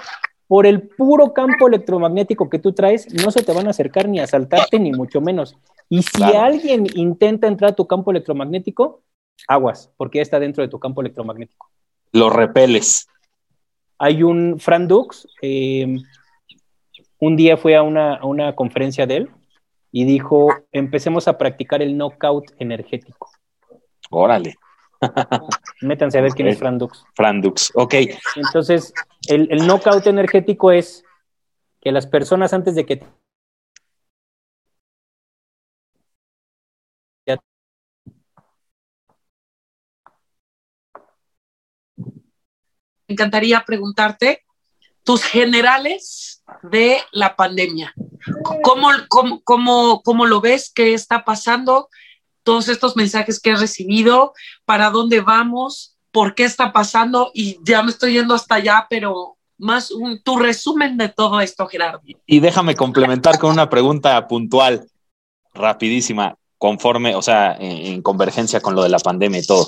Por 0.47 0.67
el 0.67 0.83
puro 0.83 1.33
campo 1.33 1.69
electromagnético 1.69 2.51
que 2.51 2.59
tú 2.59 2.73
traes, 2.73 3.13
no 3.13 3.31
se 3.31 3.43
te 3.43 3.53
van 3.53 3.67
a 3.67 3.71
acercar 3.71 4.09
ni 4.09 4.21
a 4.21 4.25
asaltarte, 4.25 4.79
ni 4.79 4.93
mucho 4.93 5.21
menos. 5.21 5.57
Y 5.89 6.03
si 6.03 6.11
claro. 6.13 6.41
alguien 6.41 6.87
intenta 6.95 7.47
entrar 7.47 7.73
a 7.73 7.75
tu 7.75 7.87
campo 7.87 8.11
electromagnético, 8.11 9.03
aguas, 9.49 9.91
porque 9.97 10.19
ya 10.19 10.23
está 10.23 10.39
dentro 10.39 10.63
de 10.63 10.69
tu 10.69 10.79
campo 10.79 11.01
electromagnético. 11.01 11.71
Lo 12.13 12.31
repeles. 12.31 13.09
Hay 13.99 14.23
un 14.23 14.59
Fran 14.59 14.87
Dux, 14.87 15.27
eh, 15.41 15.97
un 17.19 17.37
día 17.37 17.57
fue 17.57 17.77
a 17.77 17.83
una, 17.83 18.17
a 18.17 18.27
una 18.27 18.55
conferencia 18.55 19.07
de 19.07 19.17
él 19.17 19.31
y 19.91 20.05
dijo, 20.05 20.49
empecemos 20.73 21.29
a 21.29 21.39
practicar 21.39 21.81
el 21.81 21.97
knockout 21.97 22.53
energético. 22.59 23.31
Órale. 24.11 24.57
Métanse 25.81 26.19
a 26.19 26.23
ver 26.23 26.33
quién 26.33 26.49
es 26.49 26.59
Fran 26.59 26.79
Dux. 26.79 27.05
Fran 27.15 27.41
Dux, 27.41 27.73
ok. 27.75 27.95
Entonces, 28.37 28.93
el, 29.29 29.49
el 29.51 29.67
knockout 29.67 30.07
energético 30.07 30.73
es 30.73 31.05
que 31.81 31.93
las 31.93 32.07
personas 32.07 32.53
antes 32.53 32.75
de 32.75 32.87
que 32.87 33.07
Me 43.07 43.13
encantaría 43.13 43.63
preguntarte 43.67 44.45
tus 45.03 45.23
generales 45.25 46.43
de 46.63 46.99
la 47.13 47.37
pandemia. 47.37 47.93
¿Cómo, 48.63 48.89
cómo, 49.09 49.43
cómo, 49.45 50.03
cómo 50.03 50.25
lo 50.25 50.41
ves? 50.41 50.73
¿Qué 50.75 50.95
está 50.95 51.25
pasando? 51.25 51.89
Todos 52.45 52.69
estos 52.69 52.95
mensajes 52.97 53.41
que 53.41 53.51
has 53.51 53.61
recibido, 53.61 54.33
¿para 54.65 54.91
dónde 54.91 55.21
vamos? 55.21 55.97
¿Por 56.13 56.37
qué 56.37 56.45
está 56.45 56.73
pasando? 56.73 57.33
Y 57.35 57.59
ya 57.65 57.83
me 57.83 57.91
estoy 57.91 58.13
yendo 58.13 58.35
hasta 58.35 58.55
allá, 58.55 58.87
pero 58.89 59.37
más 59.59 59.91
un, 59.91 60.23
tu 60.23 60.39
resumen 60.39 60.97
de 60.97 61.09
todo 61.09 61.41
esto, 61.41 61.67
Gerardo. 61.67 62.01
Y 62.27 62.41
déjame 62.41 62.77
complementar 62.77 63.39
con 63.39 63.51
una 63.51 63.69
pregunta 63.69 64.27
puntual, 64.29 64.87
rapidísima, 65.53 66.37
conforme, 66.59 67.17
o 67.17 67.23
sea, 67.23 67.57
en, 67.59 67.95
en 67.95 68.03
convergencia 68.03 68.61
con 68.61 68.75
lo 68.75 68.83
de 68.83 68.91
la 68.91 68.99
pandemia 68.99 69.41
y 69.41 69.47
todo. 69.47 69.67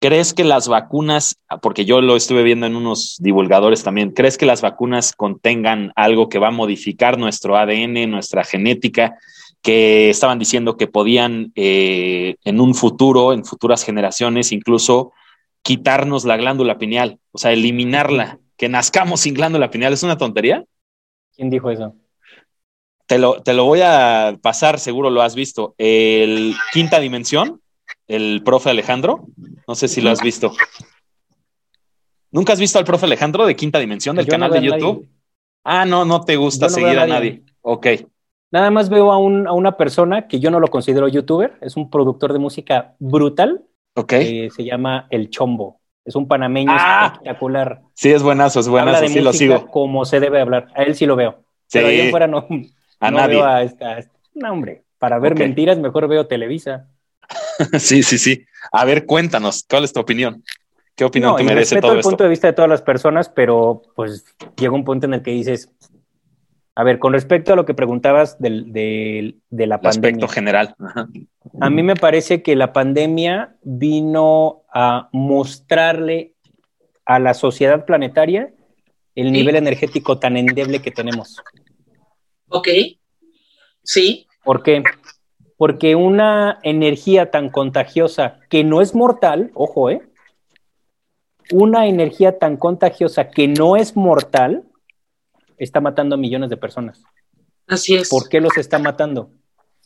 ¿Crees 0.00 0.32
que 0.32 0.44
las 0.44 0.68
vacunas, 0.68 1.40
porque 1.60 1.84
yo 1.84 2.00
lo 2.00 2.14
estuve 2.14 2.44
viendo 2.44 2.66
en 2.66 2.76
unos 2.76 3.16
divulgadores 3.18 3.82
también, 3.82 4.12
¿crees 4.12 4.38
que 4.38 4.46
las 4.46 4.62
vacunas 4.62 5.12
contengan 5.12 5.92
algo 5.96 6.28
que 6.28 6.38
va 6.38 6.48
a 6.48 6.52
modificar 6.52 7.18
nuestro 7.18 7.56
ADN, 7.56 8.08
nuestra 8.08 8.44
genética, 8.44 9.18
que 9.62 10.10
estaban 10.10 10.38
diciendo 10.38 10.76
que 10.76 10.86
podían 10.86 11.52
eh, 11.54 12.36
en 12.44 12.60
un 12.60 12.74
futuro, 12.74 13.32
en 13.32 13.44
futuras 13.44 13.84
generaciones, 13.84 14.52
incluso 14.52 15.12
quitarnos 15.62 16.24
la 16.24 16.36
glándula 16.36 16.78
pineal, 16.78 17.18
o 17.32 17.38
sea, 17.38 17.52
eliminarla, 17.52 18.38
que 18.56 18.68
nazcamos 18.68 19.20
sin 19.20 19.34
glándula 19.34 19.70
pineal? 19.70 19.92
¿Es 19.92 20.02
una 20.02 20.16
tontería? 20.16 20.64
¿Quién 21.34 21.50
dijo 21.50 21.70
eso? 21.70 21.94
Te 23.06 23.18
lo, 23.18 23.42
te 23.42 23.54
lo 23.54 23.64
voy 23.64 23.80
a 23.82 24.38
pasar, 24.42 24.78
seguro 24.78 25.10
lo 25.10 25.22
has 25.22 25.34
visto. 25.34 25.74
El 25.78 26.54
Quinta 26.72 27.00
Dimensión 27.00 27.60
el 28.08 28.42
profe 28.42 28.70
Alejandro. 28.70 29.26
No 29.66 29.74
sé 29.74 29.86
si 29.86 30.00
lo 30.00 30.10
has 30.10 30.22
visto. 30.22 30.52
¿Nunca 32.30 32.54
has 32.54 32.60
visto 32.60 32.78
al 32.78 32.84
profe 32.84 33.06
Alejandro 33.06 33.46
de 33.46 33.54
Quinta 33.54 33.78
Dimensión 33.78 34.16
del 34.16 34.26
Yo 34.26 34.30
canal 34.30 34.50
no 34.50 34.56
de 34.56 34.62
YouTube? 34.66 35.00
nadie. 35.02 35.08
Ah, 35.64 35.84
no, 35.84 36.04
no 36.04 36.22
te 36.22 36.36
gusta 36.36 36.66
no 36.66 36.70
seguir 36.70 36.98
a 36.98 37.06
nadie. 37.06 37.30
nadie. 37.30 37.42
Ok, 37.60 37.86
Nada 38.50 38.70
más 38.70 38.88
veo 38.88 39.12
a, 39.12 39.18
un, 39.18 39.46
a 39.46 39.52
una 39.52 39.76
persona 39.76 40.26
que 40.26 40.40
yo 40.40 40.50
no 40.50 40.60
lo 40.60 40.68
considero 40.68 41.06
youtuber, 41.08 41.58
es 41.60 41.76
un 41.76 41.90
productor 41.90 42.32
de 42.32 42.38
música 42.38 42.94
brutal, 42.98 43.62
ok. 43.94 44.12
eh, 44.14 44.48
se 44.54 44.64
llama 44.64 45.06
El 45.10 45.28
Chombo. 45.30 45.80
Es 46.04 46.16
un 46.16 46.26
panameño 46.26 46.70
Ah. 46.74 47.10
espectacular. 47.12 47.82
Sí, 47.92 48.10
es 48.10 48.22
buenazo, 48.22 48.60
es 48.60 48.68
Habla 48.68 48.82
buenazo, 48.84 49.02
de 49.02 49.08
sí 49.10 49.20
lo 49.20 49.32
sigo. 49.34 49.66
como 49.66 50.06
se 50.06 50.20
debe 50.20 50.40
hablar. 50.40 50.68
A 50.74 50.84
él 50.84 50.94
sí 50.94 51.04
lo 51.04 51.16
veo. 51.16 51.44
Sí. 51.66 51.78
Pero 51.80 51.88
ahí 51.88 52.10
fuera 52.10 52.26
no, 52.26 52.46
A 53.00 53.10
no 53.10 53.18
nadie. 53.18 53.36
veo 53.36 53.44
a 53.44 53.62
esta, 53.62 53.88
a 53.90 53.98
esta- 53.98 54.14
No, 54.34 54.50
hombre, 54.52 54.84
para 54.98 55.18
ver 55.18 55.32
Ok. 55.32 55.40
mentiras 55.40 55.78
mejor 55.78 56.08
veo 56.08 56.26
Televisa. 56.26 56.86
sí, 57.78 58.02
sí, 58.02 58.16
sí. 58.16 58.44
A 58.72 58.86
ver, 58.86 59.04
cuéntanos, 59.04 59.66
¿cuál 59.68 59.84
es 59.84 59.92
tu 59.92 60.00
opinión? 60.00 60.42
¿Qué 60.94 61.04
opinión 61.04 61.36
te 61.36 61.44
merece 61.44 61.74
respeto 61.76 61.92
el 61.92 62.00
punto 62.00 62.24
de 62.24 62.30
vista 62.30 62.46
de 62.48 62.54
todas 62.54 62.70
las 62.70 62.82
personas, 62.82 63.28
pero 63.28 63.82
pues 63.94 64.24
llega 64.56 64.72
un 64.72 64.84
punto 64.84 65.06
en 65.06 65.14
el 65.14 65.22
que 65.22 65.30
dices, 65.32 65.70
a 66.78 66.84
ver, 66.84 67.00
con 67.00 67.12
respecto 67.12 67.52
a 67.52 67.56
lo 67.56 67.66
que 67.66 67.74
preguntabas 67.74 68.38
del, 68.38 68.72
del, 68.72 69.40
de 69.50 69.66
la 69.66 69.74
el 69.74 69.80
pandemia. 69.80 70.10
Aspecto 70.10 70.28
general. 70.28 70.76
A 71.60 71.70
mí 71.70 71.82
me 71.82 71.96
parece 71.96 72.40
que 72.40 72.54
la 72.54 72.72
pandemia 72.72 73.56
vino 73.62 74.62
a 74.72 75.08
mostrarle 75.10 76.34
a 77.04 77.18
la 77.18 77.34
sociedad 77.34 77.84
planetaria 77.84 78.52
el 79.16 79.32
nivel 79.32 79.56
energético 79.56 80.20
tan 80.20 80.36
endeble 80.36 80.80
que 80.80 80.92
tenemos. 80.92 81.42
Ok. 82.48 82.68
Sí. 83.82 84.28
¿Por 84.44 84.62
qué? 84.62 84.84
Porque 85.56 85.96
una 85.96 86.60
energía 86.62 87.32
tan 87.32 87.48
contagiosa 87.48 88.38
que 88.48 88.62
no 88.62 88.82
es 88.82 88.94
mortal, 88.94 89.50
ojo, 89.54 89.90
¿eh? 89.90 90.02
Una 91.50 91.88
energía 91.88 92.38
tan 92.38 92.56
contagiosa 92.56 93.30
que 93.30 93.48
no 93.48 93.74
es 93.74 93.96
mortal 93.96 94.67
está 95.58 95.80
matando 95.80 96.14
a 96.14 96.18
millones 96.18 96.50
de 96.50 96.56
personas. 96.56 97.02
Así 97.66 97.94
es. 97.94 98.08
¿Por 98.08 98.28
qué 98.28 98.40
los 98.40 98.56
está 98.56 98.78
matando? 98.78 99.30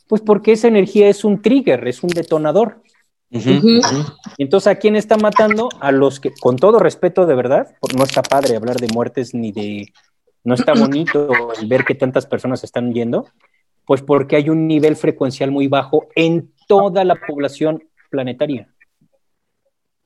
Pues 0.07 0.21
porque 0.21 0.53
esa 0.53 0.67
energía 0.67 1.07
es 1.07 1.23
un 1.23 1.41
trigger, 1.41 1.87
es 1.87 2.03
un 2.03 2.09
detonador. 2.09 2.81
Entonces, 4.37 4.67
¿a 4.67 4.75
quién 4.75 4.95
está 4.95 5.17
matando? 5.17 5.69
A 5.79 5.91
los 5.91 6.19
que, 6.19 6.31
con 6.39 6.55
todo 6.55 6.77
respeto 6.77 7.25
de 7.25 7.35
verdad, 7.35 7.75
no 7.97 8.03
está 8.03 8.21
padre 8.21 8.55
hablar 8.55 8.77
de 8.77 8.87
muertes 8.93 9.33
ni 9.33 9.51
de, 9.51 9.91
no 10.43 10.53
está 10.53 10.73
bonito 10.73 11.29
ver 11.67 11.83
que 11.83 11.95
tantas 11.95 12.27
personas 12.27 12.63
están 12.63 12.93
yendo, 12.93 13.27
pues 13.85 14.01
porque 14.01 14.35
hay 14.35 14.49
un 14.49 14.67
nivel 14.67 14.95
frecuencial 14.95 15.51
muy 15.51 15.67
bajo 15.67 16.07
en 16.15 16.53
toda 16.67 17.03
la 17.03 17.15
población 17.15 17.83
planetaria. 18.11 18.69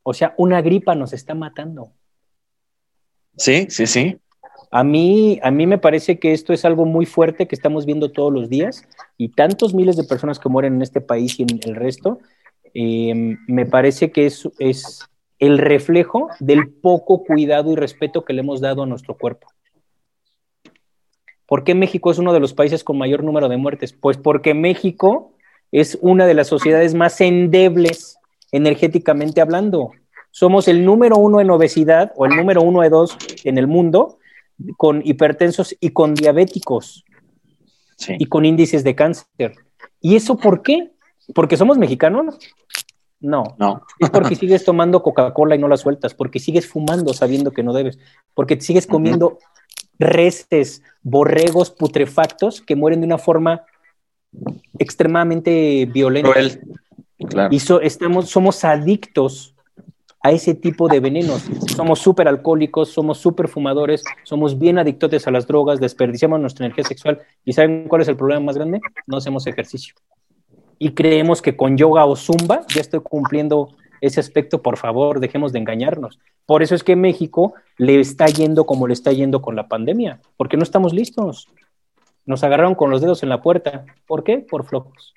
O 0.04 0.14
sea, 0.14 0.34
una 0.38 0.62
gripa 0.62 0.96
nos 0.96 1.12
está 1.12 1.34
matando. 1.34 1.92
Sí, 3.36 3.68
sí, 3.70 3.88
sí. 3.88 4.18
A 4.70 4.84
mí, 4.84 5.40
a 5.44 5.52
mí 5.52 5.66
me 5.66 5.78
parece 5.78 6.20
que 6.20 6.34
esto 6.34 6.52
es 6.54 6.66
algo 6.66 6.86
muy 6.86 7.06
fuerte 7.06 7.48
que 7.48 7.56
estamos 7.56 7.86
viendo 7.86 8.12
todos 8.12 8.34
los 8.34 8.50
días 8.50 8.84
y 9.18 9.30
tantos 9.30 9.74
miles 9.74 9.96
de 9.96 10.04
personas 10.04 10.40
que 10.40 10.50
mueren 10.50 10.76
en 10.76 10.82
este 10.82 11.00
país 11.00 11.40
y 11.40 11.44
en 11.44 11.60
el 11.64 11.76
resto, 11.76 12.20
eh, 12.74 13.38
me 13.48 13.66
parece 13.66 14.12
que 14.12 14.26
es, 14.26 14.50
es 14.60 15.08
el 15.40 15.58
reflejo 15.58 16.30
del 16.40 16.70
poco 16.70 17.24
cuidado 17.24 17.72
y 17.72 17.76
respeto 17.76 18.26
que 18.26 18.34
le 18.34 18.42
hemos 18.42 18.60
dado 18.60 18.84
a 18.84 18.86
nuestro 18.86 19.18
cuerpo. 19.18 19.48
¿Por 21.46 21.64
qué 21.64 21.76
México 21.76 22.12
es 22.12 22.18
uno 22.18 22.34
de 22.34 22.42
los 22.42 22.54
países 22.54 22.84
con 22.84 22.98
mayor 22.98 23.24
número 23.24 23.48
de 23.48 23.56
muertes? 23.56 23.94
Pues 23.94 24.18
porque 24.18 24.54
México 24.54 25.32
es 25.72 25.98
una 26.02 26.26
de 26.26 26.34
las 26.34 26.48
sociedades 26.48 26.94
más 26.94 27.22
endebles 27.22 28.18
energéticamente 28.52 29.40
hablando. 29.40 29.92
Somos 30.32 30.68
el 30.68 30.84
número 30.84 31.18
uno 31.18 31.40
en 31.40 31.50
obesidad 31.50 32.12
o 32.18 32.26
el 32.26 32.36
número 32.36 32.62
uno 32.62 32.82
de 32.82 32.90
dos 32.90 33.18
en 33.46 33.58
el 33.58 33.68
mundo 33.68 34.17
con 34.78 35.02
hipertensos 35.06 35.76
y 35.80 35.90
con 35.90 36.16
diabéticos 36.16 37.06
y 38.08 38.26
con 38.26 38.46
índices 38.46 38.84
de 38.84 38.96
cáncer. 38.96 39.56
¿Y 40.02 40.16
eso 40.16 40.38
por 40.38 40.62
qué? 40.62 40.92
¿Porque 41.34 41.58
somos 41.58 41.78
mexicanos? 41.78 42.38
No. 43.20 43.56
No. 43.58 43.82
Es 44.00 44.10
porque 44.10 44.36
sigues 44.36 44.64
tomando 44.64 45.02
Coca-Cola 45.02 45.56
y 45.56 45.60
no 45.60 45.68
la 45.68 45.78
sueltas, 45.78 46.14
porque 46.14 46.40
sigues 46.40 46.68
fumando 46.68 47.14
sabiendo 47.14 47.52
que 47.52 47.64
no 47.64 47.74
debes, 47.74 47.98
porque 48.34 48.60
sigues 48.62 48.86
comiendo 48.86 49.40
restes, 50.00 50.84
borregos 51.02 51.72
putrefactos 51.72 52.62
que 52.62 52.76
mueren 52.76 53.02
de 53.02 53.08
una 53.08 53.18
forma 53.18 53.64
extremadamente 54.78 55.86
violenta. 55.86 56.32
Claro. 57.30 57.50
Y 57.52 57.60
estamos, 57.82 58.30
somos 58.30 58.64
adictos 58.64 59.56
a 60.28 60.32
ese 60.32 60.54
tipo 60.54 60.90
de 60.90 61.00
venenos. 61.00 61.46
Somos 61.74 62.00
súper 62.00 62.28
alcohólicos, 62.28 62.90
somos 62.90 63.18
súper 63.18 63.48
fumadores, 63.48 64.04
somos 64.24 64.60
bien 64.60 64.78
adictos 64.78 65.26
a 65.26 65.32
las 65.32 65.48
drogas, 65.48 65.80
desperdiciamos 65.80 66.42
nuestra 66.42 66.66
energía 66.66 66.84
sexual. 66.84 67.22
¿Y 67.46 67.54
saben 67.54 67.88
cuál 67.88 68.02
es 68.02 68.10
el 68.10 68.18
problema 68.18 68.42
más 68.42 68.58
grande? 68.58 68.82
No 69.06 69.16
hacemos 69.16 69.48
ejercicio. 69.48 69.96
Y 70.80 70.92
creemos 70.92 71.42
que 71.42 71.56
con 71.56 71.78
yoga 71.78 72.06
o 72.06 72.18
zumba 72.18 72.66
ya 72.68 72.82
estoy 72.82 73.00
cumpliendo 73.00 73.70
ese 74.02 74.20
aspecto, 74.20 74.62
por 74.62 74.76
favor, 74.76 75.22
dejemos 75.22 75.54
de 75.54 75.60
engañarnos. 75.60 76.20
Por 76.46 76.62
eso 76.62 76.76
es 76.76 76.84
que 76.84 76.98
México 76.98 77.54
le 77.78 77.98
está 78.02 78.26
yendo 78.26 78.66
como 78.66 78.86
le 78.86 78.94
está 78.94 79.14
yendo 79.14 79.42
con 79.42 79.56
la 79.56 79.70
pandemia, 79.70 80.20
porque 80.36 80.58
no 80.58 80.64
estamos 80.64 80.94
listos. 80.94 81.48
Nos 82.26 82.44
agarraron 82.44 82.76
con 82.76 82.92
los 82.92 83.00
dedos 83.00 83.24
en 83.24 83.30
la 83.30 83.42
puerta. 83.42 83.86
¿Por 84.06 84.26
qué? 84.26 84.40
Por 84.40 84.66
flojos. 84.66 85.14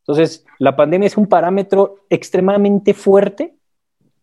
Entonces, 0.00 0.44
la 0.58 0.74
pandemia 0.74 1.06
es 1.06 1.16
un 1.16 1.28
parámetro 1.28 2.00
extremadamente 2.10 2.92
fuerte 2.92 3.54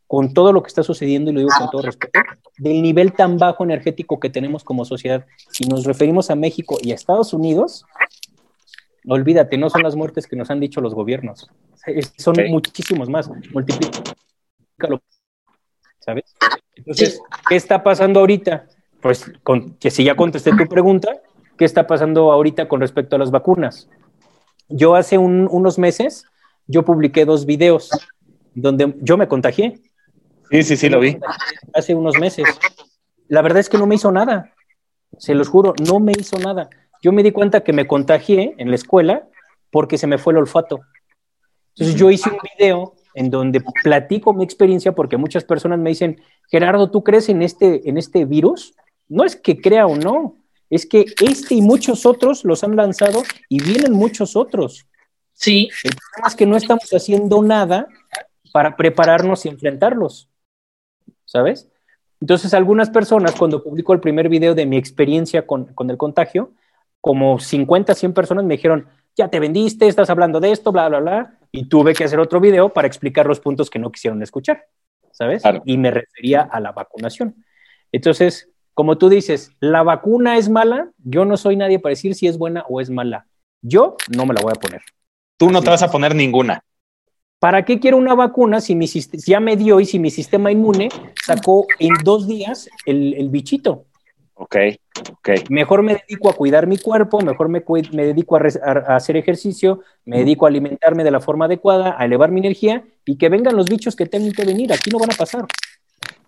con 0.07 0.33
todo 0.33 0.53
lo 0.53 0.61
que 0.61 0.67
está 0.67 0.83
sucediendo, 0.83 1.31
y 1.31 1.33
lo 1.33 1.39
digo 1.39 1.51
con 1.57 1.69
todo 1.69 1.81
respeto, 1.81 2.19
del 2.57 2.81
nivel 2.81 3.13
tan 3.13 3.37
bajo 3.37 3.63
energético 3.63 4.19
que 4.19 4.29
tenemos 4.29 4.63
como 4.63 4.85
sociedad. 4.85 5.25
Si 5.51 5.65
nos 5.65 5.85
referimos 5.85 6.29
a 6.29 6.35
México 6.35 6.77
y 6.81 6.91
a 6.91 6.95
Estados 6.95 7.33
Unidos, 7.33 7.85
olvídate, 9.07 9.57
no 9.57 9.69
son 9.69 9.83
las 9.83 9.95
muertes 9.95 10.27
que 10.27 10.35
nos 10.35 10.49
han 10.49 10.59
dicho 10.59 10.81
los 10.81 10.93
gobiernos, 10.93 11.49
son 12.17 12.35
muchísimos 12.49 13.09
más, 13.09 13.29
multiplícalo, 13.51 15.01
¿sabes? 15.99 16.35
Entonces, 16.75 17.21
¿qué 17.47 17.55
está 17.55 17.83
pasando 17.83 18.19
ahorita? 18.19 18.67
Pues, 19.01 19.31
que 19.79 19.91
si 19.91 20.03
ya 20.03 20.15
contesté 20.15 20.51
tu 20.55 20.65
pregunta, 20.67 21.21
¿qué 21.57 21.65
está 21.65 21.87
pasando 21.87 22.31
ahorita 22.31 22.67
con 22.67 22.81
respecto 22.81 23.15
a 23.15 23.19
las 23.19 23.31
vacunas? 23.31 23.89
Yo 24.67 24.95
hace 24.95 25.17
unos 25.17 25.77
meses, 25.77 26.25
yo 26.67 26.83
publiqué 26.83 27.25
dos 27.25 27.45
videos 27.45 27.91
donde 28.55 28.95
yo 29.01 29.17
me 29.17 29.27
contagié. 29.27 29.79
Sí, 30.51 30.63
sí, 30.63 30.77
sí, 30.77 30.89
lo 30.89 30.99
vi. 30.99 31.17
Hace 31.73 31.95
unos 31.95 32.17
meses. 32.19 32.45
La 33.27 33.41
verdad 33.41 33.59
es 33.59 33.69
que 33.69 33.77
no 33.77 33.87
me 33.87 33.95
hizo 33.95 34.11
nada. 34.11 34.53
Se 35.17 35.33
los 35.33 35.47
juro, 35.47 35.73
no 35.87 35.99
me 35.99 36.13
hizo 36.17 36.37
nada. 36.37 36.69
Yo 37.01 37.11
me 37.11 37.23
di 37.23 37.31
cuenta 37.31 37.63
que 37.63 37.73
me 37.73 37.87
contagié 37.87 38.55
en 38.57 38.69
la 38.69 38.75
escuela 38.75 39.27
porque 39.71 39.97
se 39.97 40.07
me 40.07 40.17
fue 40.17 40.33
el 40.33 40.39
olfato. 40.39 40.81
Entonces 41.75 41.95
yo 41.95 42.09
hice 42.09 42.29
un 42.29 42.37
video 42.57 42.95
en 43.15 43.29
donde 43.29 43.63
platico 43.83 44.33
mi 44.33 44.43
experiencia 44.43 44.93
porque 44.93 45.17
muchas 45.17 45.43
personas 45.43 45.79
me 45.79 45.89
dicen, 45.89 46.21
Gerardo, 46.49 46.91
¿tú 46.91 47.03
crees 47.03 47.29
en 47.29 47.41
este, 47.41 47.89
en 47.89 47.97
este 47.97 48.25
virus? 48.25 48.75
No 49.07 49.23
es 49.23 49.35
que 49.35 49.59
crea 49.59 49.87
o 49.87 49.95
no, 49.95 50.35
es 50.69 50.85
que 50.85 51.05
este 51.21 51.55
y 51.55 51.61
muchos 51.61 52.05
otros 52.05 52.43
los 52.43 52.63
han 52.63 52.75
lanzado 52.75 53.23
y 53.49 53.61
vienen 53.63 53.93
muchos 53.93 54.35
otros. 54.35 54.87
Sí. 55.33 55.69
El 55.83 55.91
problema 55.95 56.27
es 56.27 56.35
que 56.35 56.45
no 56.45 56.55
estamos 56.55 56.89
haciendo 56.91 57.41
nada 57.41 57.87
para 58.51 58.75
prepararnos 58.75 59.45
y 59.45 59.49
enfrentarlos, 59.49 60.29
¿sabes? 61.35 61.69
Entonces, 62.21 62.53
algunas 62.53 62.89
personas, 62.89 63.35
cuando 63.35 63.61
publico 63.61 63.91
el 63.91 63.99
primer 63.99 64.29
video 64.29 64.55
de 64.55 64.65
mi 64.65 64.77
experiencia 64.77 65.45
con, 65.45 65.65
con 65.73 65.89
el 65.89 65.97
contagio, 65.97 66.53
como 67.01 67.39
50, 67.39 67.93
100 67.93 68.13
personas 68.13 68.45
me 68.45 68.53
dijeron, 68.53 68.87
ya 69.17 69.27
te 69.27 69.41
vendiste, 69.41 69.85
estás 69.85 70.09
hablando 70.09 70.39
de 70.39 70.51
esto, 70.51 70.71
bla, 70.71 70.87
bla, 70.87 70.99
bla, 71.01 71.33
y 71.51 71.65
tuve 71.65 71.93
que 71.93 72.05
hacer 72.05 72.21
otro 72.21 72.39
video 72.39 72.69
para 72.69 72.87
explicar 72.87 73.25
los 73.25 73.41
puntos 73.41 73.69
que 73.69 73.79
no 73.79 73.91
quisieron 73.91 74.23
escuchar, 74.23 74.65
¿sabes? 75.11 75.43
Y 75.65 75.77
me 75.77 75.91
refería 75.91 76.41
a 76.41 76.61
la 76.61 76.71
vacunación. 76.71 77.35
Entonces, 77.91 78.49
como 78.73 78.97
tú 78.97 79.09
dices, 79.09 79.51
la 79.59 79.83
vacuna 79.83 80.37
es 80.37 80.47
mala, 80.47 80.91
yo 80.99 81.25
no 81.25 81.35
soy 81.35 81.57
nadie 81.57 81.79
para 81.79 81.91
decir 81.91 82.15
si 82.15 82.27
es 82.27 82.37
buena 82.37 82.63
o 82.69 82.79
es 82.79 82.89
mala. 82.89 83.27
Yo 83.61 83.97
no 84.15 84.25
me 84.25 84.33
la 84.33 84.41
voy 84.41 84.53
a 84.55 84.59
poner. 84.59 84.81
Tú 85.35 85.51
no 85.51 85.61
te 85.61 85.69
vas 85.69 85.83
a 85.83 85.91
poner 85.91 86.15
ninguna. 86.15 86.63
¿Para 87.39 87.65
qué 87.65 87.79
quiero 87.79 87.97
una 87.97 88.15
vacuna 88.15 88.61
si, 88.61 88.75
mi, 88.75 88.87
ya 88.87 89.39
me 89.39 89.55
dio 89.55 89.79
y 89.79 89.85
si 89.85 89.99
mi 89.99 90.09
sistema 90.09 90.51
inmune 90.51 90.89
sacó 91.25 91.67
en 91.79 91.93
dos 92.03 92.27
días 92.27 92.69
el, 92.85 93.13
el 93.13 93.29
bichito? 93.29 93.85
Ok, 94.37 94.57
ok. 95.11 95.29
Mejor 95.49 95.81
me 95.81 95.95
dedico 95.95 96.29
a 96.29 96.33
cuidar 96.33 96.67
mi 96.67 96.77
cuerpo, 96.77 97.21
mejor 97.21 97.47
me, 97.47 97.63
me 97.91 98.05
dedico 98.05 98.35
a, 98.35 98.95
hacer 98.95 99.15
ejercicio, 99.15 99.81
me 100.03 100.19
dedico 100.19 100.45
a 100.45 100.49
alimentarme 100.49 101.05
de 101.05 101.11
la 101.11 101.21
forma 101.21 101.45
adecuada, 101.45 101.95
a 101.97 102.03
elevar 102.03 102.31
mi 102.31 102.41
energía 102.41 102.83
y 103.05 103.17
que 103.17 103.29
vengan 103.29 103.55
los 103.55 103.67
bichos 103.67 103.95
que 103.95 104.05
tengan 104.05 104.33
que 104.33 104.43
venir. 104.43 104.73
Aquí 104.73 104.89
no 104.89 104.99
van 104.99 105.11
a 105.11 105.15
pasar. 105.15 105.45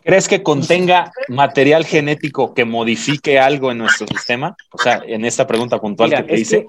¿Crees 0.03 0.29
que 0.29 0.41
contenga 0.41 1.11
material 1.27 1.83
genético 1.83 2.53
que 2.53 2.63
modifique 2.63 3.39
algo 3.39 3.71
en 3.73 3.79
nuestro 3.79 4.07
sistema? 4.07 4.55
O 4.71 4.77
sea, 4.77 5.01
en 5.05 5.25
esta 5.25 5.45
pregunta 5.45 5.81
puntual 5.81 6.09
que 6.09 6.23
te 6.23 6.39
hice. 6.39 6.67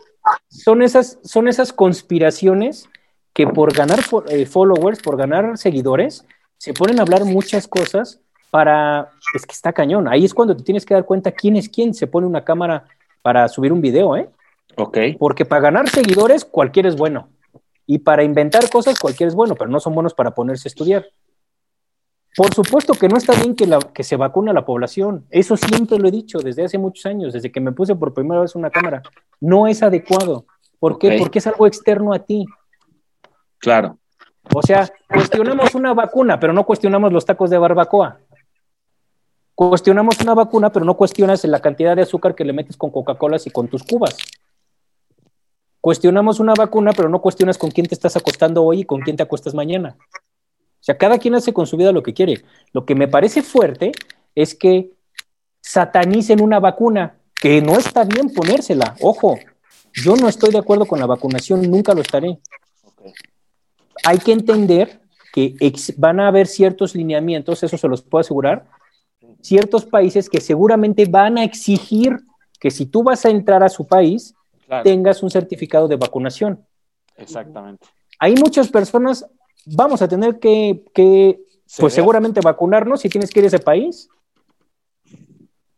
son, 0.48 0.82
esas, 0.82 1.20
son 1.23 1.47
esas 1.47 1.73
conspiraciones 1.73 2.89
que 3.39 3.47
por 3.47 3.73
ganar 3.73 4.01
eh, 4.31 4.47
followers, 4.47 5.01
por 5.01 5.16
ganar 5.16 5.56
seguidores, 5.56 6.27
se 6.56 6.74
ponen 6.74 6.98
a 6.98 7.02
hablar 7.02 7.24
muchas 7.24 7.69
cosas 7.69 8.20
para, 8.51 9.12
es 9.32 9.47
que 9.47 9.52
está 9.52 9.73
cañón, 9.73 10.09
ahí 10.09 10.24
es 10.24 10.35
cuando 10.35 10.56
te 10.56 10.65
tienes 10.65 10.85
que 10.85 10.94
dar 10.94 11.05
cuenta 11.05 11.31
quién 11.31 11.55
es 11.55 11.69
quién 11.69 11.94
se 11.94 12.09
pone 12.09 12.27
una 12.27 12.43
cámara 12.43 12.89
para 13.23 13.47
subir 13.47 13.73
un 13.73 13.81
video, 13.81 14.16
¿eh? 14.16 14.28
Ok. 14.77 14.98
Porque 15.20 15.44
para 15.44 15.62
ganar 15.62 15.89
seguidores 15.89 16.44
cualquiera 16.44 16.89
es 16.89 16.97
bueno. 16.97 17.28
Y 17.86 17.98
para 17.98 18.24
inventar 18.24 18.69
cosas 18.70 18.98
cualquiera 18.98 19.28
es 19.28 19.36
bueno, 19.36 19.55
pero 19.55 19.70
no 19.70 19.78
son 19.78 19.94
buenos 19.94 20.15
para 20.15 20.32
ponerse 20.35 20.66
a 20.66 20.70
estudiar. 20.70 21.06
Por 22.36 22.52
supuesto 22.52 22.94
que 22.94 23.06
no 23.06 23.19
está 23.19 23.35
bien 23.35 23.55
que, 23.55 23.69
la, 23.69 23.78
que 23.78 24.02
se 24.02 24.16
vacune 24.16 24.51
a 24.51 24.55
la 24.55 24.66
población. 24.66 25.27
Eso 25.31 25.56
siempre 25.56 25.97
lo 26.01 26.09
he 26.09 26.10
dicho 26.10 26.40
desde 26.40 26.65
hace 26.65 26.77
muchos 26.77 27.06
años, 27.06 27.32
desde 27.35 27.52
que 27.52 27.60
me 27.60 27.70
puse 27.70 27.94
por 27.94 28.12
primera 28.12 28.40
vez 28.40 28.56
una 28.56 28.70
cámara. 28.70 29.01
No 29.40 29.69
es 29.69 29.81
adecuado. 29.85 30.44
¿Por 30.81 30.98
qué? 30.98 31.19
Porque 31.20 31.39
es 31.39 31.47
algo 31.47 31.69
externo 31.69 32.12
a 32.12 32.19
ti. 32.19 32.44
Claro. 33.59 33.98
O 34.55 34.62
sea, 34.62 34.90
cuestionamos 35.09 35.74
una 35.74 35.93
vacuna, 35.93 36.40
pero 36.40 36.52
no 36.52 36.64
cuestionamos 36.64 37.12
los 37.12 37.24
tacos 37.24 37.51
de 37.51 37.59
barbacoa. 37.59 38.18
Cuestionamos 39.55 40.20
una 40.20 40.35
vacuna, 40.35 40.70
pero 40.70 40.85
no 40.85 40.97
cuestionas 40.97 41.44
la 41.44 41.60
cantidad 41.60 41.97
de 41.97 42.02
azúcar 42.02 42.35
que 42.35 42.44
le 42.44 42.52
metes 42.52 42.76
con 42.76 42.90
Coca-Cola 42.90 43.39
y 43.44 43.51
con 43.51 43.68
tus 43.68 43.82
cubas. 43.82 44.16
Cuestionamos 45.80 46.40
una 46.40 46.55
vacuna, 46.55 46.93
pero 46.93 47.09
no 47.09 47.20
cuestionas 47.20 47.59
con 47.59 47.70
quién 47.70 47.86
te 47.86 47.94
estás 47.94 48.16
acostando 48.16 48.62
hoy 48.62 48.80
y 48.80 48.85
con 48.85 49.01
quién 49.01 49.16
te 49.16 49.22
acuestas 49.22 49.55
mañana. 49.55 49.97
O 50.01 50.82
sea, 50.82 50.97
cada 50.97 51.18
quien 51.18 51.35
hace 51.35 51.52
con 51.52 51.66
su 51.66 51.76
vida 51.76 51.93
lo 51.93 52.02
que 52.02 52.14
quiere. 52.14 52.44
Lo 52.72 52.85
que 52.85 52.94
me 52.94 53.09
parece 53.09 53.43
fuerte 53.43 53.93
es 54.35 54.55
que 54.55 54.93
satanicen 55.60 56.40
una 56.40 56.60
vacuna, 56.60 57.16
que 57.35 57.60
no 57.60 57.76
está 57.76 58.05
bien 58.05 58.32
ponérsela. 58.32 58.97
Ojo, 59.01 59.39
yo 59.93 60.16
no 60.16 60.28
estoy 60.28 60.51
de 60.51 60.59
acuerdo 60.59 60.86
con 60.86 61.01
la 61.01 61.06
vacunación, 61.06 61.62
nunca 61.68 61.94
lo 61.94 62.01
estaré. 62.01 62.39
Hay 64.05 64.19
que 64.19 64.33
entender 64.33 65.01
que 65.33 65.55
van 65.97 66.20
a 66.20 66.29
haber 66.29 66.47
ciertos 66.47 66.95
lineamientos, 66.95 67.62
eso 67.62 67.77
se 67.77 67.89
los 67.89 68.03
puedo 68.03 68.20
asegurar, 68.20 68.66
ciertos 69.41 69.85
países 69.85 70.29
que 70.29 70.41
seguramente 70.41 71.05
van 71.07 71.39
a 71.39 71.45
exigir 71.45 72.16
que 72.59 72.70
si 72.70 72.87
tú 72.87 73.03
vas 73.03 73.25
a 73.25 73.31
entrar 73.31 73.62
a 73.62 73.69
su 73.69 73.87
país, 73.87 74.35
tengas 74.83 75.23
un 75.23 75.31
certificado 75.31 75.87
de 75.87 75.97
vacunación. 75.97 76.65
Exactamente. 77.16 77.87
Hay 78.19 78.35
muchas 78.35 78.69
personas, 78.69 79.27
vamos 79.65 80.03
a 80.03 80.09
tener 80.09 80.39
que, 80.39 80.83
pues 81.79 81.95
seguramente 81.95 82.41
vacunarnos 82.41 83.01
si 83.01 83.09
tienes 83.09 83.31
que 83.31 83.41
ir 83.41 83.45
a 83.45 83.49
ese 83.49 83.59
país. 83.59 84.09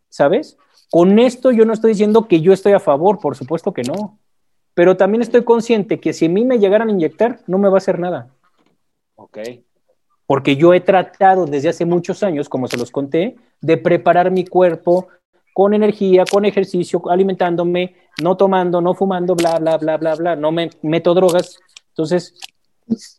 ¿Sabes? 0.08 0.56
Con 0.90 1.18
esto 1.18 1.52
yo 1.52 1.64
no 1.64 1.72
estoy 1.72 1.92
diciendo 1.92 2.26
que 2.26 2.40
yo 2.40 2.52
estoy 2.52 2.72
a 2.72 2.80
favor, 2.80 3.18
por 3.20 3.36
supuesto 3.36 3.72
que 3.72 3.82
no. 3.82 4.18
Pero 4.74 4.96
también 4.96 5.22
estoy 5.22 5.44
consciente 5.44 6.00
que 6.00 6.12
si 6.12 6.26
a 6.26 6.28
mí 6.28 6.44
me 6.44 6.58
llegaran 6.58 6.88
a 6.88 6.92
inyectar, 6.92 7.40
no 7.46 7.58
me 7.58 7.68
va 7.68 7.74
a 7.74 7.78
hacer 7.78 7.98
nada. 7.98 8.30
Ok. 9.16 9.38
Porque 10.26 10.56
yo 10.56 10.72
he 10.74 10.80
tratado 10.80 11.46
desde 11.46 11.70
hace 11.70 11.84
muchos 11.84 12.22
años, 12.22 12.48
como 12.48 12.68
se 12.68 12.76
los 12.76 12.90
conté, 12.90 13.36
de 13.60 13.76
preparar 13.76 14.30
mi 14.30 14.44
cuerpo 14.44 15.08
con 15.52 15.74
energía, 15.74 16.24
con 16.24 16.44
ejercicio, 16.44 17.02
alimentándome, 17.10 17.96
no 18.22 18.36
tomando, 18.36 18.80
no 18.80 18.94
fumando, 18.94 19.34
bla, 19.34 19.58
bla, 19.58 19.76
bla, 19.76 19.96
bla, 19.96 20.14
bla, 20.14 20.36
no 20.36 20.52
me 20.52 20.70
meto 20.82 21.14
drogas. 21.14 21.58
Entonces, 21.88 22.34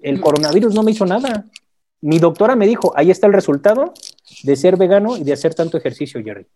el 0.02 0.22
coronavirus 0.22 0.74
no 0.74 0.84
me 0.84 0.92
hizo 0.92 1.06
nada. 1.06 1.46
Mi 2.02 2.18
doctora 2.18 2.56
me 2.56 2.66
dijo, 2.66 2.94
ahí 2.96 3.12
está 3.12 3.28
el 3.28 3.34
resultado 3.34 3.94
de 4.44 4.56
ser 4.56 4.78
vegano 4.78 5.18
y 5.18 5.24
de 5.24 5.34
hacer 5.34 5.54
tanto 5.54 5.78
ejercicio, 5.78 6.22
Jerry. 6.24 6.48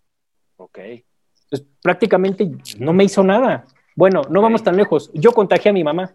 Ok. 0.57 0.79
Entonces, 0.79 1.67
prácticamente 1.81 2.49
no 2.79 2.93
me 2.93 3.03
hizo 3.03 3.23
nada. 3.23 3.65
Bueno, 3.95 4.21
no 4.29 4.41
vamos 4.41 4.61
tan 4.61 4.75
lejos. 4.75 5.09
Yo 5.13 5.31
contagié 5.31 5.69
a 5.69 5.73
mi 5.73 5.83
mamá. 5.83 6.13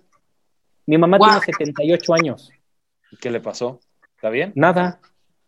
Mi 0.86 0.98
mamá 0.98 1.18
tiene 1.18 1.40
78 1.40 2.14
años. 2.14 2.50
¿Y 3.10 3.16
qué 3.16 3.30
le 3.30 3.40
pasó? 3.40 3.80
¿Está 4.16 4.28
bien? 4.28 4.52
Nada. 4.54 5.00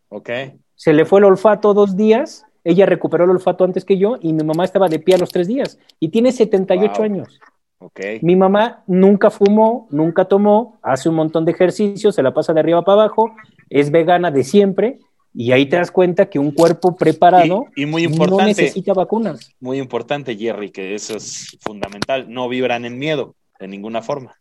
Ok. 0.09 0.29
Se 0.75 0.93
le 0.93 1.05
fue 1.05 1.19
el 1.19 1.25
olfato 1.25 1.73
dos 1.73 1.95
días. 1.95 2.45
Ella 2.63 2.85
recuperó 2.85 3.25
el 3.25 3.31
olfato 3.31 3.63
antes 3.63 3.85
que 3.85 3.97
yo 3.97 4.17
y 4.21 4.33
mi 4.33 4.43
mamá 4.43 4.63
estaba 4.63 4.87
de 4.87 4.99
pie 4.99 5.15
a 5.15 5.17
los 5.19 5.31
tres 5.31 5.47
días. 5.47 5.77
Y 5.99 6.09
tiene 6.09 6.31
78 6.31 7.03
años. 7.03 7.39
Okay. 7.77 8.19
Mi 8.21 8.35
mamá 8.35 8.83
nunca 8.87 9.29
fumó, 9.29 9.87
nunca 9.91 10.25
tomó, 10.25 10.79
hace 10.81 11.09
un 11.09 11.15
montón 11.15 11.43
de 11.43 11.51
ejercicios, 11.51 12.15
se 12.15 12.23
la 12.23 12.33
pasa 12.33 12.53
de 12.53 12.61
arriba 12.61 12.81
para 12.85 13.03
abajo, 13.03 13.35
es 13.69 13.91
vegana 13.91 14.31
de 14.31 14.45
siempre 14.45 14.99
y 15.33 15.51
ahí 15.51 15.65
te 15.65 15.77
das 15.77 15.91
cuenta 15.91 16.27
que 16.27 16.37
un 16.37 16.51
cuerpo 16.51 16.95
preparado 16.95 17.65
y, 17.75 17.85
muy 17.85 18.03
importante, 18.03 18.43
no 18.43 18.47
necesita 18.47 18.93
vacunas. 18.93 19.51
Muy 19.59 19.79
importante, 19.79 20.35
Jerry, 20.35 20.69
que 20.69 20.93
eso 20.93 21.17
es 21.17 21.57
fundamental. 21.61 22.31
No 22.31 22.47
vibran 22.47 22.85
en 22.85 22.99
miedo 22.99 23.35
de 23.59 23.67
ninguna 23.67 24.01
forma, 24.01 24.35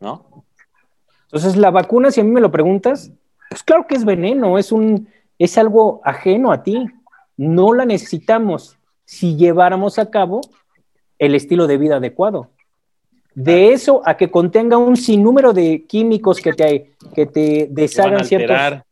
¿no? 0.00 0.44
Entonces, 1.24 1.56
la 1.56 1.70
vacuna, 1.70 2.10
si 2.10 2.20
a 2.20 2.24
mí 2.24 2.30
me 2.30 2.40
lo 2.40 2.50
preguntas, 2.50 3.12
pues 3.50 3.62
claro 3.62 3.86
que 3.86 3.94
es 3.94 4.04
veneno, 4.04 4.58
es, 4.58 4.72
un, 4.72 5.08
es 5.38 5.58
algo 5.58 6.00
ajeno 6.04 6.52
a 6.52 6.62
ti. 6.62 6.86
No 7.36 7.74
la 7.74 7.84
necesitamos 7.84 8.78
si 9.04 9.36
lleváramos 9.36 9.98
a 9.98 10.10
cabo 10.10 10.40
el 11.18 11.34
estilo 11.34 11.66
de 11.66 11.76
vida 11.76 11.96
adecuado. 11.96 12.50
De 13.34 13.72
eso 13.72 14.02
a 14.06 14.16
que 14.16 14.30
contenga 14.30 14.78
un 14.78 14.96
sinnúmero 14.96 15.52
de 15.52 15.84
químicos 15.86 16.40
que 16.40 16.52
te, 16.52 16.92
que 17.14 17.26
te 17.26 17.68
deshagan 17.70 18.24
ciertos 18.24 18.82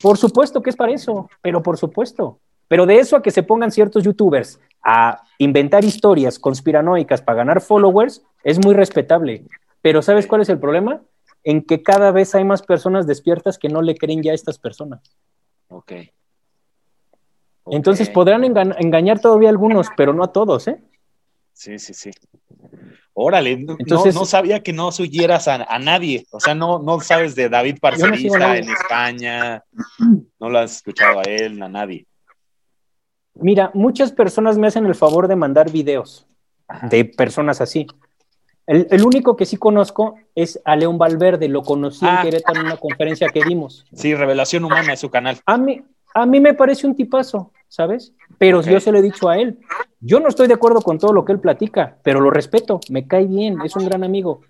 por 0.00 0.18
supuesto 0.18 0.62
que 0.62 0.70
es 0.70 0.76
para 0.76 0.92
eso, 0.92 1.28
pero 1.42 1.62
por 1.62 1.76
supuesto. 1.76 2.40
Pero 2.68 2.86
de 2.86 2.98
eso 2.98 3.16
a 3.16 3.22
que 3.22 3.30
se 3.30 3.42
pongan 3.42 3.72
ciertos 3.72 4.04
youtubers 4.04 4.60
a 4.82 5.22
inventar 5.38 5.84
historias 5.84 6.38
conspiranoicas 6.38 7.22
para 7.22 7.38
ganar 7.38 7.60
followers, 7.60 8.22
es 8.44 8.58
muy 8.64 8.74
respetable. 8.74 9.44
Pero 9.82 10.02
¿sabes 10.02 10.26
cuál 10.26 10.42
es 10.42 10.48
el 10.48 10.58
problema? 10.58 11.02
En 11.44 11.62
que 11.62 11.82
cada 11.82 12.10
vez 12.12 12.34
hay 12.34 12.44
más 12.44 12.62
personas 12.62 13.06
despiertas 13.06 13.58
que 13.58 13.68
no 13.68 13.82
le 13.82 13.96
creen 13.96 14.22
ya 14.22 14.32
a 14.32 14.34
estas 14.34 14.58
personas. 14.58 15.00
Ok. 15.68 15.92
Entonces 17.70 18.08
podrán 18.10 18.44
engañar 18.44 19.20
todavía 19.20 19.48
a 19.48 19.50
algunos, 19.50 19.88
pero 19.96 20.12
no 20.12 20.24
a 20.24 20.32
todos, 20.32 20.68
¿eh? 20.68 20.80
Sí, 21.52 21.78
sí, 21.78 21.92
sí. 21.92 22.10
Órale, 23.20 23.66
Entonces, 23.80 24.14
no, 24.14 24.24
sabía 24.24 24.62
que 24.62 24.72
no 24.72 24.92
sugieras 24.92 25.48
a, 25.48 25.78
nadie. 25.80 26.24
O 26.30 26.38
sea, 26.38 26.54
no, 26.54 26.78
no 26.78 27.00
sabes 27.00 27.34
de 27.34 27.48
David 27.48 27.78
Parcerista 27.80 28.56
en 28.56 28.70
España. 28.70 29.64
No 30.38 30.48
lo 30.48 30.60
has 30.60 30.76
escuchado 30.76 31.18
a 31.18 31.22
él, 31.22 31.60
a 31.60 31.68
nadie. 31.68 32.06
Mira, 33.34 33.72
muchas 33.74 34.12
personas 34.12 34.56
me 34.56 34.68
hacen 34.68 34.86
el 34.86 34.94
favor 34.94 35.26
de 35.26 35.34
mandar 35.34 35.68
videos 35.72 36.28
de 36.88 37.06
personas 37.06 37.60
así. 37.60 37.88
El, 38.68 39.04
único 39.04 39.34
que 39.34 39.46
sí 39.46 39.56
conozco 39.56 40.14
es 40.36 40.60
a 40.64 40.76
León 40.76 40.96
Valverde, 40.96 41.48
lo 41.48 41.62
conocí 41.62 42.04
en 42.04 42.12
ah. 42.12 42.22
Querétaro 42.22 42.60
en 42.60 42.66
una 42.66 42.76
conferencia 42.76 43.30
que 43.30 43.42
dimos. 43.42 43.84
Sí, 43.94 44.14
Revelación 44.14 44.64
Humana 44.64 44.92
es 44.92 45.00
su 45.00 45.10
canal. 45.10 45.40
A 45.44 45.58
mí, 45.58 45.82
a 46.14 46.24
mí 46.24 46.38
me 46.38 46.54
parece 46.54 46.86
un 46.86 46.94
tipazo, 46.94 47.50
¿sabes? 47.66 48.12
Pero 48.38 48.62
yo 48.62 48.80
se 48.80 48.92
lo 48.92 48.98
he 48.98 49.02
dicho 49.02 49.28
a 49.28 49.36
él. 49.36 49.58
Yo 50.00 50.20
no 50.20 50.28
estoy 50.28 50.46
de 50.46 50.54
acuerdo 50.54 50.80
con 50.80 50.98
todo 50.98 51.12
lo 51.12 51.24
que 51.24 51.32
él 51.32 51.40
platica, 51.40 51.98
pero 52.02 52.20
lo 52.20 52.30
respeto, 52.30 52.80
me 52.88 53.06
cae 53.06 53.26
bien, 53.26 53.58
es 53.64 53.74
un 53.74 53.84
gran 53.84 54.04
amigo. 54.04 54.42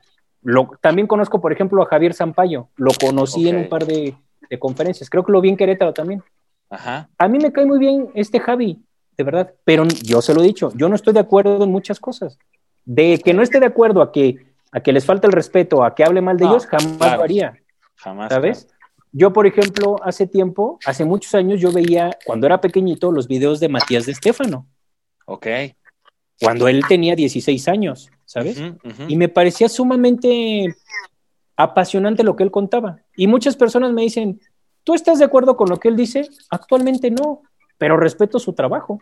Lo, 0.42 0.70
también 0.80 1.06
conozco, 1.06 1.40
por 1.40 1.52
ejemplo, 1.52 1.82
a 1.82 1.86
Javier 1.86 2.14
Zampayo, 2.14 2.68
lo 2.76 2.90
conocí 3.00 3.48
en 3.48 3.56
un 3.56 3.68
par 3.68 3.86
de, 3.86 4.14
conferencias, 4.58 5.10
creo 5.10 5.24
que 5.24 5.32
lo 5.32 5.40
vi 5.40 5.48
en 5.48 5.56
Querétaro 5.56 5.92
también. 5.92 6.22
Ajá. 6.70 7.08
A 7.18 7.28
mí 7.28 7.38
me 7.38 7.50
cae 7.50 7.64
muy 7.64 7.78
bien 7.78 8.10
este 8.14 8.40
Javi, 8.40 8.82
de 9.16 9.24
verdad, 9.24 9.54
pero 9.64 9.84
yo 10.02 10.20
se 10.20 10.34
lo 10.34 10.42
he 10.42 10.46
dicho, 10.46 10.70
yo 10.74 10.88
no 10.88 10.94
estoy 10.94 11.14
de 11.14 11.20
acuerdo 11.20 11.64
en 11.64 11.72
muchas 11.72 11.98
cosas. 11.98 12.38
De 12.84 13.18
que 13.18 13.34
no 13.34 13.42
esté 13.42 13.60
de 13.60 13.66
acuerdo 13.66 14.00
a 14.00 14.12
que, 14.12 14.36
a 14.72 14.80
que 14.80 14.92
les 14.92 15.04
falta 15.04 15.26
el 15.26 15.32
respeto, 15.32 15.82
a 15.82 15.94
que 15.94 16.04
hable 16.04 16.20
mal 16.20 16.36
de 16.36 16.46
ellos, 16.46 16.66
jamás 16.66 17.16
lo 17.16 17.22
haría. 17.22 17.54
Jamás. 17.96 18.32
¿Sabes? 18.32 18.68
Yo, 19.12 19.32
por 19.32 19.46
ejemplo, 19.46 19.96
hace 20.02 20.26
tiempo, 20.26 20.78
hace 20.84 21.04
muchos 21.04 21.34
años, 21.34 21.60
yo 21.60 21.72
veía, 21.72 22.16
cuando 22.24 22.46
era 22.46 22.60
pequeñito, 22.60 23.10
los 23.10 23.26
videos 23.26 23.60
de 23.60 23.68
Matías 23.68 24.06
de 24.06 24.12
Estéfano. 24.12 24.66
Ok. 25.26 25.46
Cuando 26.40 26.68
él 26.68 26.82
tenía 26.86 27.16
16 27.16 27.68
años, 27.68 28.10
¿sabes? 28.24 28.62
Y 29.08 29.16
me 29.16 29.28
parecía 29.28 29.68
sumamente 29.68 30.74
apasionante 31.56 32.22
lo 32.22 32.36
que 32.36 32.44
él 32.44 32.50
contaba. 32.50 33.00
Y 33.16 33.26
muchas 33.26 33.56
personas 33.56 33.92
me 33.92 34.02
dicen, 34.02 34.40
¿tú 34.84 34.94
estás 34.94 35.18
de 35.18 35.24
acuerdo 35.24 35.56
con 35.56 35.68
lo 35.68 35.78
que 35.78 35.88
él 35.88 35.96
dice? 35.96 36.28
Actualmente 36.50 37.10
no, 37.10 37.42
pero 37.76 37.96
respeto 37.96 38.38
su 38.38 38.52
trabajo. 38.52 39.00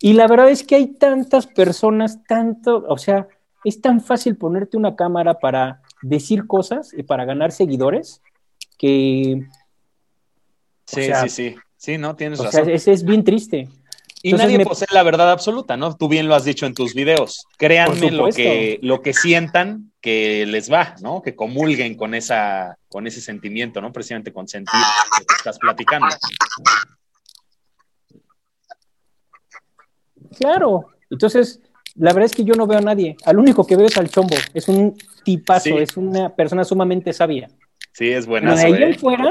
Y 0.00 0.12
la 0.12 0.28
verdad 0.28 0.50
es 0.50 0.62
que 0.62 0.76
hay 0.76 0.86
tantas 0.86 1.46
personas, 1.46 2.22
tanto, 2.24 2.84
o 2.88 2.96
sea, 2.96 3.26
es 3.64 3.80
tan 3.80 4.00
fácil 4.00 4.36
ponerte 4.36 4.76
una 4.76 4.94
cámara 4.94 5.38
para 5.38 5.82
decir 6.02 6.46
cosas 6.46 6.94
y 6.94 7.02
para 7.02 7.24
ganar 7.24 7.52
seguidores 7.52 8.22
que... 8.80 9.46
Sí, 10.86 11.10
sí, 11.22 11.28
sí. 11.28 11.56
Sí, 11.76 11.98
no, 11.98 12.16
tienes 12.16 12.38
razón. 12.38 12.64
Sea, 12.78 12.94
es, 12.94 13.04
bien 13.04 13.24
triste. 13.24 13.68
Y 14.22 14.32
nadie 14.32 14.64
posee 14.64 14.88
la 14.90 15.02
verdad 15.02 15.30
absoluta, 15.30 15.76
¿no? 15.76 15.96
Tú 15.96 16.08
bien 16.08 16.28
lo 16.28 16.34
has 16.34 16.44
dicho 16.44 16.66
en 16.66 16.74
tus 16.74 16.94
videos. 16.94 17.44
Créanme 17.58 18.10
lo 18.10 18.28
que, 18.28 18.78
lo 18.82 19.00
que 19.00 19.14
sientan 19.14 19.92
que 20.00 20.44
les 20.46 20.70
va, 20.72 20.94
¿no? 21.00 21.22
Que 21.22 21.34
comulguen 21.34 21.94
con, 21.94 22.14
esa, 22.14 22.76
con 22.88 23.06
ese 23.06 23.20
sentimiento, 23.20 23.80
¿no? 23.80 23.92
Precisamente 23.92 24.32
con 24.32 24.48
sentir 24.48 24.80
que 25.18 25.24
te 25.24 25.34
estás 25.34 25.58
platicando. 25.58 26.08
Claro. 30.38 30.86
Entonces, 31.10 31.60
la 31.94 32.12
verdad 32.12 32.26
es 32.26 32.32
que 32.32 32.44
yo 32.44 32.54
no 32.54 32.66
veo 32.66 32.78
a 32.78 32.82
nadie. 32.82 33.16
Al 33.24 33.38
único 33.38 33.66
que 33.66 33.76
veo 33.76 33.86
es 33.86 33.96
al 33.96 34.10
chombo. 34.10 34.36
Es 34.54 34.68
un 34.68 34.96
tipazo, 35.24 35.78
es 35.78 35.96
una 35.96 36.34
persona 36.34 36.64
sumamente 36.64 37.12
sabia. 37.12 37.48
Sí, 38.00 38.10
es 38.12 38.24
buena. 38.24 38.54
de 38.54 38.62
ahí 38.62 38.94
fuera, 38.94 39.30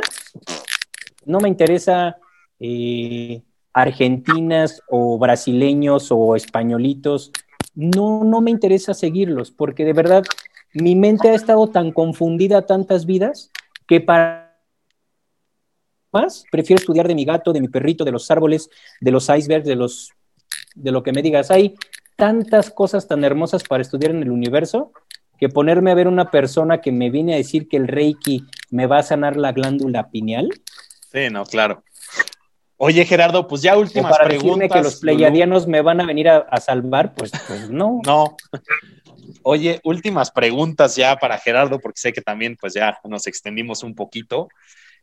no 1.25 1.39
me 1.39 1.49
interesa 1.49 2.17
eh, 2.59 3.41
argentinas 3.73 4.83
o 4.87 5.17
brasileños 5.17 6.09
o 6.11 6.35
españolitos. 6.35 7.31
No, 7.73 8.23
no 8.23 8.41
me 8.41 8.51
interesa 8.51 8.93
seguirlos, 8.93 9.49
porque 9.49 9.85
de 9.85 9.93
verdad 9.93 10.23
mi 10.71 10.95
mente 10.95 11.29
ha 11.29 11.33
estado 11.33 11.65
tan 11.69 11.91
confundida 11.91 12.67
tantas 12.67 13.07
vidas 13.07 13.49
que 13.87 14.01
para 14.01 14.55
más 16.11 16.43
prefiero 16.51 16.79
estudiar 16.79 17.07
de 17.07 17.15
mi 17.15 17.25
gato, 17.25 17.53
de 17.53 17.61
mi 17.61 17.69
perrito, 17.69 18.05
de 18.05 18.11
los 18.11 18.29
árboles, 18.29 18.69
de 19.01 19.09
los 19.09 19.29
icebergs, 19.29 19.65
de 19.65 19.77
los 19.77 20.11
de 20.75 20.91
lo 20.91 21.01
que 21.01 21.11
me 21.11 21.23
digas. 21.23 21.49
Hay 21.49 21.73
tantas 22.15 22.69
cosas 22.69 23.07
tan 23.07 23.23
hermosas 23.23 23.63
para 23.63 23.81
estudiar 23.81 24.11
en 24.11 24.21
el 24.21 24.29
universo 24.29 24.91
que 25.39 25.49
ponerme 25.49 25.89
a 25.89 25.95
ver 25.95 26.07
una 26.07 26.29
persona 26.29 26.81
que 26.81 26.91
me 26.91 27.09
viene 27.09 27.33
a 27.33 27.37
decir 27.37 27.67
que 27.67 27.77
el 27.77 27.87
Reiki 27.87 28.45
me 28.71 28.87
va 28.87 28.99
a 28.99 29.03
sanar 29.03 29.37
la 29.37 29.51
glándula 29.51 30.09
pineal. 30.09 30.49
Sí, 31.11 31.29
no, 31.31 31.45
claro. 31.45 31.83
Oye, 32.81 33.03
Gerardo, 33.05 33.45
pues 33.45 33.61
ya 33.61 33.77
últimas 33.77 34.11
para 34.11 34.25
preguntas. 34.25 34.57
Decirme 34.57 34.69
que 34.69 34.81
los 34.81 34.95
pleiadianos 35.01 35.67
me 35.67 35.81
van 35.81 35.99
a 35.99 36.05
venir 36.05 36.29
a, 36.29 36.61
salvar, 36.61 37.13
pues, 37.13 37.31
pues, 37.47 37.69
no. 37.69 38.01
No. 38.05 38.37
Oye, 39.43 39.79
últimas 39.83 40.31
preguntas 40.31 40.95
ya 40.95 41.15
para 41.17 41.37
Gerardo, 41.37 41.79
porque 41.79 41.99
sé 41.99 42.13
que 42.13 42.21
también, 42.21 42.57
pues 42.59 42.73
ya 42.73 42.97
nos 43.03 43.27
extendimos 43.27 43.83
un 43.83 43.95
poquito. 43.95 44.47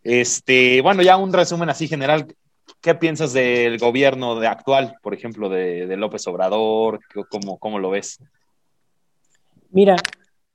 Este, 0.02 0.80
bueno, 0.80 1.02
ya 1.02 1.16
un 1.16 1.32
resumen 1.32 1.68
así 1.68 1.86
general. 1.86 2.26
¿Qué 2.80 2.94
piensas 2.94 3.32
del 3.32 3.78
gobierno 3.78 4.40
de 4.40 4.46
actual, 4.46 4.96
por 5.02 5.14
ejemplo, 5.14 5.48
de, 5.48 5.94
López 5.96 6.26
Obrador? 6.28 7.00
¿Cómo, 7.28 7.58
¿Cómo 7.58 7.78
lo 7.78 7.90
ves? 7.90 8.18
Mira, 9.70 9.96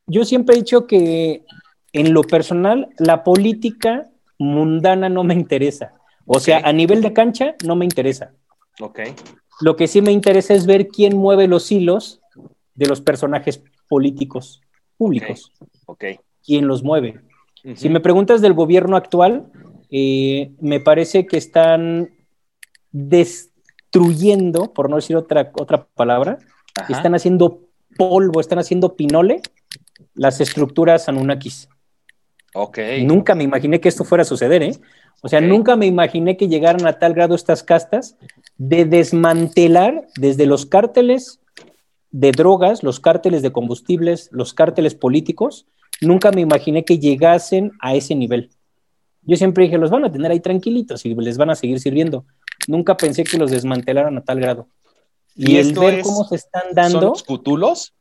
yo 0.08 0.26
siempre 0.26 0.56
he 0.56 0.60
dicho 0.60 0.88
que 0.88 1.44
en 1.94 2.14
lo 2.14 2.24
personal, 2.24 2.90
la 2.98 3.24
política 3.24 4.10
mundana 4.38 5.10
no 5.10 5.24
me 5.24 5.34
interesa. 5.34 5.94
O 6.26 6.40
sea, 6.40 6.60
a 6.60 6.72
nivel 6.72 7.02
de 7.02 7.14
cancha 7.14 7.56
no 7.66 7.76
me 7.76 7.86
interesa. 7.86 8.34
Ok. 8.80 9.00
Lo 9.62 9.76
que 9.76 9.88
sí 9.88 10.02
me 10.02 10.12
interesa 10.12 10.54
es 10.54 10.66
ver 10.66 10.88
quién 10.88 11.18
mueve 11.18 11.48
los 11.48 11.72
hilos 11.72 12.22
de 12.76 12.88
los 12.88 13.02
personajes 13.02 13.64
políticos 13.88 14.62
públicos. 14.98 15.52
Ok. 15.86 16.06
¿Quién 16.44 16.68
los 16.68 16.84
mueve? 16.84 17.22
Si 17.76 17.90
me 17.90 18.00
preguntas 18.00 18.42
del 18.42 18.54
gobierno 18.54 18.96
actual, 18.96 19.52
eh, 19.92 20.52
me 20.60 20.80
parece 20.80 21.28
que 21.28 21.38
están 21.38 22.10
destruyendo, 22.92 24.74
por 24.74 24.90
no 24.90 24.96
decir 24.96 25.16
otra, 25.16 25.52
otra 25.60 25.86
palabra, 25.94 26.40
están 26.90 27.14
haciendo 27.14 27.60
polvo, 27.98 28.40
están 28.40 28.58
haciendo 28.58 28.96
pinole 28.96 29.42
las 30.14 30.42
estructuras 30.42 31.08
Anunnakis. 31.10 31.70
Ok. 32.54 32.80
Nunca 33.04 33.36
me 33.36 33.44
imaginé 33.44 33.80
que 33.80 33.90
esto 33.90 34.04
fuera 34.04 34.24
a 34.24 34.26
suceder, 34.26 34.64
¿eh? 34.64 34.76
O 35.22 35.30
sea, 35.30 35.40
nunca 35.40 35.76
me 35.76 35.86
imaginé 35.86 36.36
que 36.36 36.48
llegaran 36.48 36.86
a 36.88 36.98
tal 36.98 37.14
grado 37.14 37.36
estas 37.36 37.64
castas 37.64 38.18
de 38.58 38.86
desmantelar 38.86 40.08
desde 40.16 40.48
los 40.48 40.66
cárteles 40.66 41.40
de 42.10 42.32
drogas, 42.32 42.82
los 42.84 43.00
cárteles 43.00 43.44
de 43.44 43.52
combustibles, 43.52 44.30
los 44.32 44.54
cárteles 44.54 44.96
políticos. 44.96 45.68
Nunca 46.02 46.32
me 46.32 46.42
imaginé 46.42 46.84
que 46.84 46.98
llegasen 46.98 47.72
a 47.80 47.94
ese 47.94 48.16
nivel. 48.16 48.50
Yo 49.22 49.38
siempre 49.38 49.66
dije, 49.66 49.78
los 49.78 49.92
van 49.92 50.06
a 50.06 50.12
tener 50.12 50.32
ahí 50.32 50.40
tranquilitos 50.40 51.06
y 51.06 51.14
les 51.14 51.38
van 51.38 51.52
a 51.52 51.56
seguir 51.56 51.80
sirviendo. 51.80 52.26
Nunca 52.68 52.98
pensé 52.98 53.24
que 53.24 53.38
los 53.38 53.52
desmantelaran 53.52 54.18
a 54.18 54.24
tal 54.24 54.40
grado. 54.40 54.68
Y, 55.36 55.58
el 55.58 55.74
ver 55.74 56.02
cómo 56.02 56.26
se 56.26 56.36
están 56.36 56.74
dando. 56.74 57.00
¿Son 57.00 57.10
los 57.10 57.24
cutulos? 57.24 57.94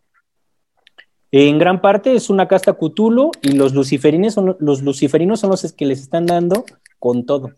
En 1.33 1.59
gran 1.59 1.81
parte 1.81 2.15
es 2.15 2.29
una 2.29 2.49
casta 2.49 2.75
Cthulhu 2.75 3.31
y 3.41 3.53
los 3.53 3.73
luciferinos 3.73 4.35
son 4.35 4.57
los 4.59 4.83
luciferinos 4.83 5.41
son 5.41 5.51
los 5.51 5.73
que 5.73 5.87
les 5.87 6.01
están 6.01 6.27
dando 6.27 6.65
con 6.99 7.25
todo. 7.25 7.53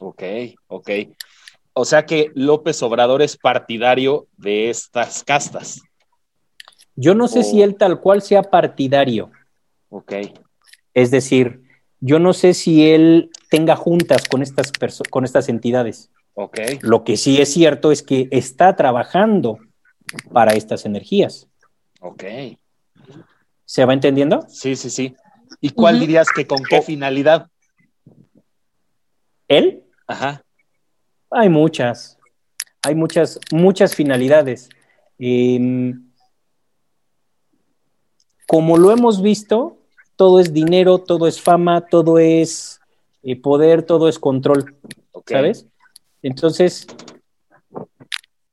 Ok, 0.00 0.22
ok. 0.68 0.90
O 1.74 1.84
sea 1.84 2.06
que 2.06 2.30
López 2.34 2.82
Obrador 2.82 3.22
es 3.22 3.36
partidario 3.36 4.28
de 4.36 4.70
estas 4.70 5.24
castas. 5.24 5.80
Yo 6.94 7.14
no 7.14 7.26
sé 7.26 7.42
si 7.42 7.62
él 7.62 7.76
tal 7.76 8.00
cual 8.00 8.22
sea 8.22 8.42
partidario. 8.42 9.30
Ok. 9.88 10.12
Es 10.94 11.10
decir, 11.10 11.62
yo 12.00 12.18
no 12.18 12.34
sé 12.34 12.52
si 12.54 12.90
él 12.90 13.30
tenga 13.48 13.76
juntas 13.76 14.28
con 14.28 14.42
estas, 14.42 14.70
con 15.10 15.24
estas 15.24 15.48
entidades. 15.48 16.10
Ok. 16.34 16.58
Lo 16.82 17.04
que 17.04 17.16
sí 17.16 17.40
es 17.40 17.52
cierto 17.52 17.90
es 17.90 18.02
que 18.02 18.28
está 18.30 18.76
trabajando 18.76 19.58
para 20.32 20.52
estas 20.52 20.84
energías. 20.84 21.48
Ok. 22.00 22.24
¿Se 23.72 23.86
va 23.86 23.94
entendiendo? 23.94 24.44
Sí, 24.50 24.76
sí, 24.76 24.90
sí. 24.90 25.16
¿Y 25.62 25.70
cuál 25.70 25.98
dirías 25.98 26.28
que 26.28 26.46
con 26.46 26.62
qué 26.62 26.82
finalidad? 26.82 27.48
¿Él? 29.48 29.84
Ajá. 30.06 30.44
Hay 31.30 31.48
muchas. 31.48 32.18
Hay 32.82 32.94
muchas, 32.94 33.40
muchas 33.50 33.94
finalidades. 33.94 34.68
Em, 35.18 36.06
como 38.46 38.76
lo 38.76 38.90
hemos 38.90 39.22
visto, 39.22 39.78
todo 40.16 40.38
es 40.38 40.52
dinero, 40.52 40.98
todo 40.98 41.26
es 41.26 41.40
fama, 41.40 41.86
todo 41.86 42.18
es 42.18 42.78
eh, 43.22 43.40
poder, 43.40 43.84
todo 43.84 44.06
es 44.06 44.18
control. 44.18 44.76
¿Sabes? 45.26 45.66
Entonces, 46.20 46.86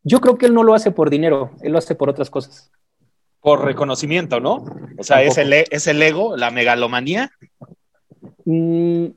yo 0.01 0.21
creo 0.21 0.37
que 0.37 0.45
él 0.45 0.53
no 0.53 0.63
lo 0.63 0.73
hace 0.75 0.91
por 0.91 1.09
dinero, 1.09 1.51
él 1.61 1.73
lo 1.73 1.77
hace 1.77 1.93
por 1.93 2.07
otras 2.09 2.29
cosas 2.29 2.71
por 3.41 3.63
reconocimiento, 3.63 4.39
¿no? 4.39 4.65
O 4.97 5.03
sea, 5.03 5.23
¿es 5.23 5.37
el, 5.37 5.53
¿es 5.53 5.87
el, 5.87 6.01
ego, 6.01 6.35
la 6.35 6.51
megalomanía? 6.51 7.31
Mm, 8.45 9.07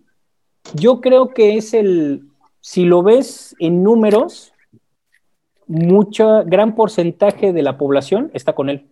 yo 0.75 1.01
creo 1.01 1.35
que 1.35 1.57
es 1.57 1.75
el, 1.75 2.29
si 2.61 2.85
lo 2.85 3.03
ves 3.03 3.57
en 3.59 3.83
números, 3.83 4.53
mucho, 5.67 6.45
gran 6.45 6.75
porcentaje 6.75 7.53
de 7.53 7.63
la 7.63 7.79
población 7.79 8.31
está 8.35 8.55
con 8.55 8.69
él. 8.69 8.89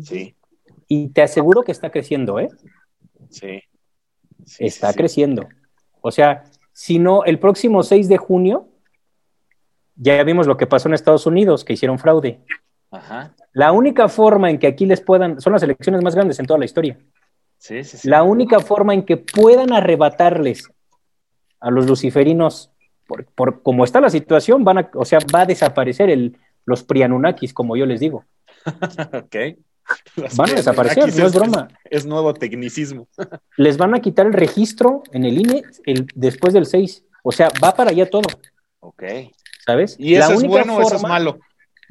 Sí. 0.00 0.34
Y 0.86 1.08
te 1.08 1.22
aseguro 1.22 1.62
que 1.62 1.72
está 1.72 1.90
creciendo, 1.90 2.38
¿eh? 2.38 2.48
Sí. 3.30 3.62
está 4.58 4.92
creciendo. 4.92 5.48
O 6.00 6.10
sea, 6.10 6.44
si 6.72 6.98
no, 6.98 7.24
el 7.24 7.38
próximo 7.38 7.82
6 7.82 8.08
de 8.08 8.18
junio, 8.18 8.68
ya 9.96 10.22
vimos 10.24 10.46
lo 10.46 10.56
que 10.56 10.66
pasó 10.66 10.88
en 10.88 10.94
Estados 10.94 11.26
Unidos, 11.26 11.64
que 11.64 11.72
hicieron 11.72 11.98
fraude. 11.98 12.40
Ajá. 12.92 13.34
La 13.54 13.72
única 13.72 14.08
forma 14.08 14.50
en 14.50 14.58
que 14.58 14.66
aquí 14.66 14.86
les 14.86 15.00
puedan, 15.00 15.40
son 15.40 15.54
las 15.54 15.62
elecciones 15.62 16.02
más 16.02 16.14
grandes 16.14 16.38
en 16.38 16.46
toda 16.46 16.58
la 16.58 16.66
historia. 16.66 16.98
Sí, 17.58 17.82
sí, 17.84 17.96
sí. 17.96 18.08
La 18.08 18.22
única 18.22 18.60
forma 18.60 18.92
en 18.92 19.04
que 19.04 19.16
puedan 19.16 19.72
arrebatarles 19.72 20.68
a 21.58 21.70
los 21.70 21.86
luciferinos, 21.86 22.70
por, 23.34 23.62
como 23.62 23.84
está 23.84 24.00
la 24.00 24.10
situación, 24.10 24.64
van 24.64 24.78
a, 24.78 24.90
o 24.94 25.04
sea, 25.04 25.20
va 25.34 25.42
a 25.42 25.46
desaparecer 25.46 26.10
el, 26.10 26.36
los 26.66 26.82
prianunakis, 26.82 27.54
como 27.54 27.76
yo 27.76 27.86
les 27.86 28.00
digo. 28.00 28.24
ok. 28.66 29.36
van 30.36 30.50
a 30.50 30.54
desaparecer, 30.54 31.16
no 31.16 31.26
es 31.26 31.34
broma. 31.34 31.68
Es, 31.84 32.04
nuevo 32.04 32.34
tecnicismo. 32.34 33.08
les 33.56 33.76
van 33.76 33.94
a 33.94 34.00
quitar 34.00 34.26
el 34.26 34.32
registro 34.32 35.02
en 35.12 35.24
el 35.24 35.38
INE 35.38 35.62
el, 35.86 36.06
después 36.14 36.52
del 36.52 36.66
6. 36.66 37.04
O 37.22 37.32
sea, 37.32 37.48
va 37.62 37.74
para 37.74 37.90
allá 37.90 38.08
todo. 38.08 38.28
Ok. 38.80 39.04
¿Sabes? 39.64 39.96
¿Y 39.98 40.16
eso 40.16 40.32
es 40.32 40.42
bueno 40.42 40.76
o 40.76 40.80
eso 40.82 40.96
es 40.96 41.02
malo? 41.02 41.38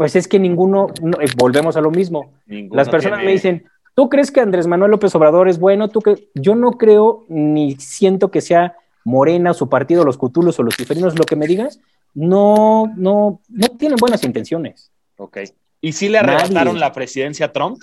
Pues 0.02 0.16
es 0.16 0.28
que 0.28 0.40
ninguno, 0.40 0.88
eh, 1.20 1.28
volvemos 1.38 1.78
a 1.78 1.82
lo 1.82 1.92
mismo. 1.92 2.34
Las 2.48 2.90
personas 2.90 3.24
me 3.24 3.34
dicen, 3.34 3.70
¿tú 3.94 4.10
crees 4.10 4.32
que 4.32 4.40
Andrés 4.40 4.66
Manuel 4.66 4.90
López 4.90 5.14
Obrador 5.14 5.48
es 5.48 5.60
bueno? 5.60 5.90
¿Tú 5.90 6.02
Yo 6.34 6.56
no 6.56 6.72
creo 6.72 7.28
ni 7.30 7.76
siento 7.76 8.32
que 8.32 8.42
sea 8.42 8.76
Morena, 9.04 9.54
su 9.54 9.70
partido, 9.70 10.04
los 10.04 10.18
cutulos 10.18 10.58
o 10.58 10.64
los 10.64 10.76
ciferinos, 10.76 11.20
lo 11.20 11.24
que 11.24 11.36
me 11.36 11.46
digas, 11.46 11.80
no, 12.16 12.92
no, 12.98 13.42
no 13.48 13.68
tienen 13.78 13.98
buenas 13.98 14.24
intenciones. 14.24 14.92
Ok. 15.18 15.38
¿Y 15.82 15.92
si 15.92 16.10
le 16.10 16.18
arrebataron 16.18 16.80
la 16.80 16.94
presidencia 16.94 17.46
a 17.46 17.52
Trump? 17.52 17.78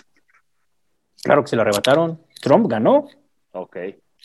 Claro 1.22 1.44
que 1.44 1.50
se 1.50 1.54
lo 1.54 1.62
arrebataron. 1.62 2.20
Trump 2.42 2.66
ganó. 2.68 3.06
Ok. 3.52 3.76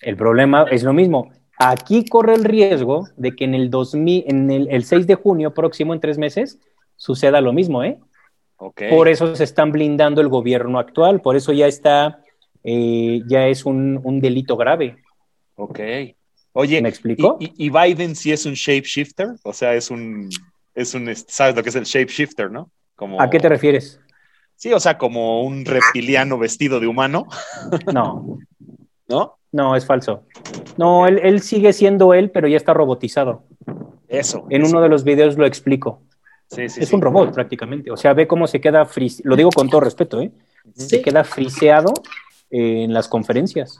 El 0.01 0.17
problema 0.17 0.65
es 0.71 0.81
lo 0.81 0.93
mismo. 0.93 1.29
Aquí 1.59 2.05
corre 2.05 2.33
el 2.33 2.43
riesgo 2.43 3.05
de 3.17 3.35
que 3.35 3.43
en 3.43 3.53
el 3.53 3.69
2000, 3.69 4.23
en 4.25 4.49
el, 4.49 4.67
el 4.71 4.83
6 4.83 5.05
de 5.05 5.13
junio 5.13 5.53
próximo, 5.53 5.93
en 5.93 5.99
tres 5.99 6.17
meses, 6.17 6.57
suceda 6.95 7.41
lo 7.41 7.53
mismo, 7.53 7.83
¿eh? 7.83 7.99
Por 8.89 9.07
eso 9.07 9.35
se 9.35 9.43
están 9.43 9.71
blindando 9.71 10.21
el 10.21 10.29
gobierno 10.29 10.79
actual, 10.79 11.21
por 11.21 11.35
eso 11.35 11.51
ya 11.51 11.67
está, 11.67 12.19
eh, 12.63 13.21
ya 13.27 13.47
es 13.47 13.65
un, 13.65 14.19
delito 14.21 14.55
grave. 14.55 14.97
Ok. 15.55 15.79
Oye, 16.53 16.81
¿me 16.81 16.89
explico? 16.89 17.37
¿y, 17.39 17.69
Biden 17.69 18.15
sí 18.15 18.31
es 18.31 18.45
un 18.45 18.53
shapeshifter? 18.53 19.29
O 19.43 19.53
sea, 19.53 19.73
es 19.73 19.89
un, 19.89 20.29
es 20.75 20.93
un, 20.93 21.13
¿sabes 21.15 21.55
lo 21.55 21.63
que 21.63 21.69
es 21.69 21.75
el 21.75 21.83
shapeshifter, 21.83 22.51
no? 22.51 22.69
Como, 22.95 23.19
¿A 23.19 23.29
qué 23.29 23.39
te 23.39 23.49
refieres? 23.49 23.99
Sí, 24.55 24.71
o 24.71 24.79
sea, 24.79 24.97
como 24.97 25.43
un 25.43 25.65
reptiliano 25.65 26.37
vestido 26.37 26.79
de 26.79 26.87
humano. 26.87 27.27
No. 27.91 28.37
¿No? 29.07 29.37
No, 29.51 29.75
es 29.75 29.85
falso. 29.85 30.23
No, 30.77 31.07
él, 31.07 31.19
él, 31.21 31.41
sigue 31.41 31.73
siendo 31.73 32.13
él, 32.13 32.31
pero 32.31 32.47
ya 32.47 32.57
está 32.57 32.73
robotizado. 32.73 33.43
Eso. 34.07 34.45
En 34.49 34.63
uno 34.63 34.79
de 34.81 34.89
los 34.89 35.03
videos 35.03 35.37
lo 35.37 35.45
explico 35.45 36.01
es 36.57 36.93
un 36.93 37.01
robot 37.01 37.33
prácticamente. 37.33 37.91
O 37.91 37.97
sea, 37.97 38.13
ve 38.13 38.27
cómo 38.27 38.47
se 38.47 38.61
queda, 38.61 38.87
lo 39.23 39.35
digo 39.35 39.49
con 39.49 39.69
todo 39.69 39.81
respeto, 39.81 40.21
¿eh? 40.21 40.31
se 40.75 41.01
queda 41.01 41.23
friseado 41.23 41.93
en 42.49 42.93
las 42.93 43.07
conferencias. 43.07 43.79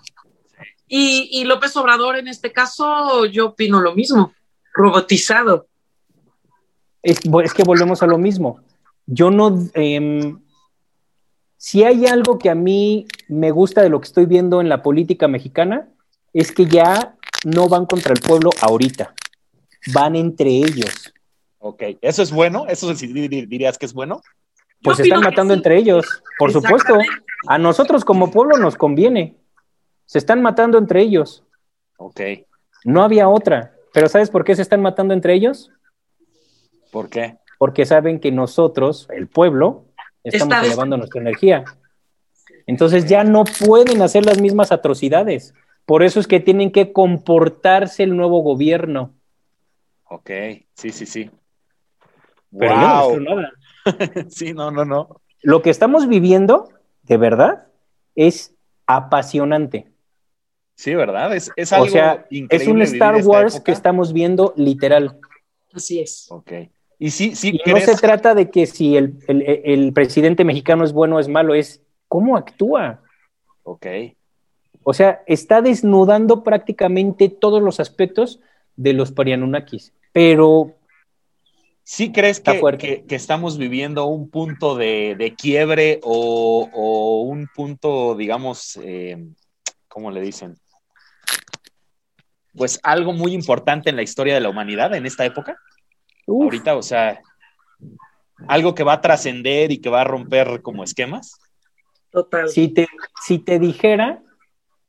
Y, 0.87 1.43
López 1.45 1.75
Obrador, 1.75 2.17
en 2.17 2.27
este 2.27 2.51
caso, 2.51 3.25
yo 3.25 3.47
opino 3.47 3.81
lo 3.81 3.95
mismo, 3.95 4.33
robotizado. 4.73 5.67
Es, 7.01 7.19
que 7.19 7.63
volvemos 7.63 8.03
a 8.03 8.07
lo 8.07 8.17
mismo. 8.17 8.59
Yo 9.05 9.31
no... 9.31 9.57
Em, 9.73 10.39
si 11.57 11.83
hay 11.83 12.05
algo 12.05 12.37
que 12.37 12.49
a 12.49 12.55
mí 12.55 13.07
me 13.27 13.51
gusta 13.51 13.81
de 13.81 13.89
lo 13.89 14.01
que 14.01 14.07
estoy 14.07 14.25
viendo 14.25 14.61
en 14.61 14.69
la 14.69 14.83
política 14.83 15.27
mexicana, 15.27 15.89
es 16.33 16.51
que 16.51 16.65
ya 16.65 17.15
no 17.45 17.69
van 17.69 17.85
contra 17.85 18.13
el 18.13 18.19
pueblo 18.19 18.51
ahorita, 18.61 19.15
van 19.93 20.15
entre 20.15 20.49
ellos. 20.49 21.13
Ok, 21.65 21.81
¿eso 22.01 22.21
es 22.21 22.29
bueno? 22.33 22.65
¿Eso 22.67 22.93
dirías 22.93 23.77
que 23.77 23.85
es 23.85 23.93
bueno? 23.93 24.21
Pues 24.81 24.97
se 24.97 25.03
están 25.03 25.21
matando 25.21 25.53
entre 25.53 25.77
ellos, 25.77 26.21
por 26.37 26.51
supuesto. 26.51 26.97
A 27.47 27.57
nosotros 27.57 28.03
como 28.03 28.31
pueblo 28.31 28.57
nos 28.57 28.75
conviene. 28.75 29.37
Se 30.05 30.17
están 30.17 30.41
matando 30.41 30.77
entre 30.77 30.99
ellos. 31.01 31.45
Ok. 31.95 32.19
No 32.83 33.01
había 33.01 33.29
otra. 33.29 33.77
Pero 33.93 34.09
¿sabes 34.09 34.29
por 34.29 34.43
qué 34.43 34.57
se 34.57 34.61
están 34.61 34.81
matando 34.81 35.13
entre 35.13 35.35
ellos? 35.35 35.71
¿Por 36.91 37.09
qué? 37.09 37.37
Porque 37.57 37.85
saben 37.85 38.19
que 38.19 38.29
nosotros, 38.29 39.07
el 39.11 39.29
pueblo, 39.29 39.85
estamos 40.21 40.57
Está- 40.57 40.67
llevando 40.67 40.97
nuestra 40.97 41.21
energía. 41.21 41.63
Entonces 42.67 43.05
ya 43.05 43.23
no 43.23 43.45
pueden 43.65 44.01
hacer 44.01 44.25
las 44.25 44.41
mismas 44.41 44.73
atrocidades. 44.73 45.53
Por 45.85 46.03
eso 46.03 46.19
es 46.19 46.27
que 46.27 46.41
tienen 46.41 46.73
que 46.73 46.91
comportarse 46.91 48.03
el 48.03 48.17
nuevo 48.17 48.41
gobierno. 48.41 49.13
Ok, 50.09 50.29
sí, 50.75 50.91
sí, 50.91 51.05
sí. 51.05 51.31
Pero 52.57 52.75
no 52.77 53.01
Wow. 53.01 53.15
creo 53.15 53.35
nada. 53.35 53.51
sí, 54.29 54.53
no, 54.53 54.71
no, 54.71 54.85
no. 54.85 55.21
Lo 55.41 55.61
que 55.61 55.69
estamos 55.69 56.07
viviendo, 56.07 56.69
de 57.03 57.17
verdad, 57.17 57.67
es 58.15 58.53
apasionante. 58.85 59.87
Sí, 60.75 60.95
¿verdad? 60.95 61.35
Es, 61.35 61.51
es 61.55 61.71
algo 61.73 61.85
O 61.85 61.89
sea, 61.89 62.25
increíble. 62.29 62.55
es 62.57 62.67
un 62.67 62.81
Star 62.81 63.15
Wars 63.25 63.55
época. 63.55 63.65
que 63.65 63.71
estamos 63.71 64.13
viendo 64.13 64.53
literal. 64.57 65.19
Así 65.73 65.99
es. 65.99 66.27
Ok. 66.31 66.51
Y 66.99 67.09
sí, 67.11 67.35
sí, 67.35 67.59
Y 67.65 67.69
no 67.69 67.79
se 67.79 67.95
trata 67.95 68.33
de 68.33 68.49
que 68.49 68.65
si 68.65 68.95
el, 68.95 69.17
el- 69.27 69.41
el 69.65 69.93
presidente 69.93 70.45
mexicano 70.45 70.83
es 70.83 70.93
bueno 70.93 71.17
o 71.17 71.19
es 71.19 71.27
malo, 71.27 71.53
es 71.53 71.81
cómo 72.07 72.37
actúa. 72.37 73.01
Ok. 73.63 73.85
O 74.83 74.93
sea, 74.93 75.21
está 75.27 75.61
desnudando 75.61 76.43
prácticamente 76.43 77.29
todos 77.29 77.61
los 77.61 77.79
aspectos 77.79 78.39
de 78.75 78.93
los 78.93 79.11
Parianunakis. 79.11 79.93
Pero 80.11 80.73
¿Sí 81.85 82.11
crees 82.13 82.39
que, 82.39 82.61
que- 82.77 83.03
que 83.05 83.15
estamos 83.15 83.57
viviendo 83.57 84.05
un 84.05 84.29
punto 84.29 84.75
de, 84.75 85.15
de 85.17 85.35
quiebre 85.35 85.99
o, 86.03 86.69
o 86.71 87.21
un 87.23 87.47
punto, 87.53 88.15
digamos, 88.15 88.79
eh, 88.81 89.17
¿cómo 89.89 90.09
le 90.09 90.21
dicen? 90.21 90.55
Pues 92.55 92.79
algo 92.83 93.13
muy 93.13 93.33
importante 93.33 93.89
en 93.89 93.95
la 93.95 94.01
historia 94.03 94.33
de 94.35 94.39
la 94.39 94.49
humanidad 94.49 94.93
en 94.95 95.05
esta 95.05 95.25
época. 95.25 95.57
uf, 96.27 96.43
Ahorita, 96.45 96.75
o 96.77 96.83
sea, 96.83 97.19
algo 98.47 98.75
que 98.75 98.83
va 98.83 98.93
a 98.93 99.01
trascender 99.01 99.71
y 99.71 99.79
que 99.79 99.89
va 99.89 100.01
a 100.01 100.05
romper 100.05 100.61
como 100.61 100.83
esquemas. 100.83 101.39
Total. 102.11 102.47
si, 102.47 102.67
te, 102.67 102.87
si 103.25 103.39
te 103.39 103.57
dijera 103.57 104.21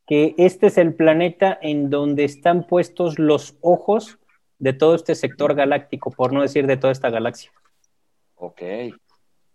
que 0.06 0.34
este 0.36 0.66
es 0.66 0.76
el 0.76 0.94
planeta 0.94 1.58
en 1.62 1.88
donde 1.88 2.24
están 2.24 2.66
puestos 2.66 3.18
los 3.18 3.56
ojos 3.62 4.18
de 4.58 4.72
todo 4.72 4.94
este 4.94 5.14
sector 5.14 5.54
galáctico, 5.54 6.10
por 6.10 6.32
no 6.32 6.42
decir 6.42 6.66
de 6.66 6.76
toda 6.76 6.92
esta 6.92 7.10
galaxia. 7.10 7.50
Ok. 8.36 8.62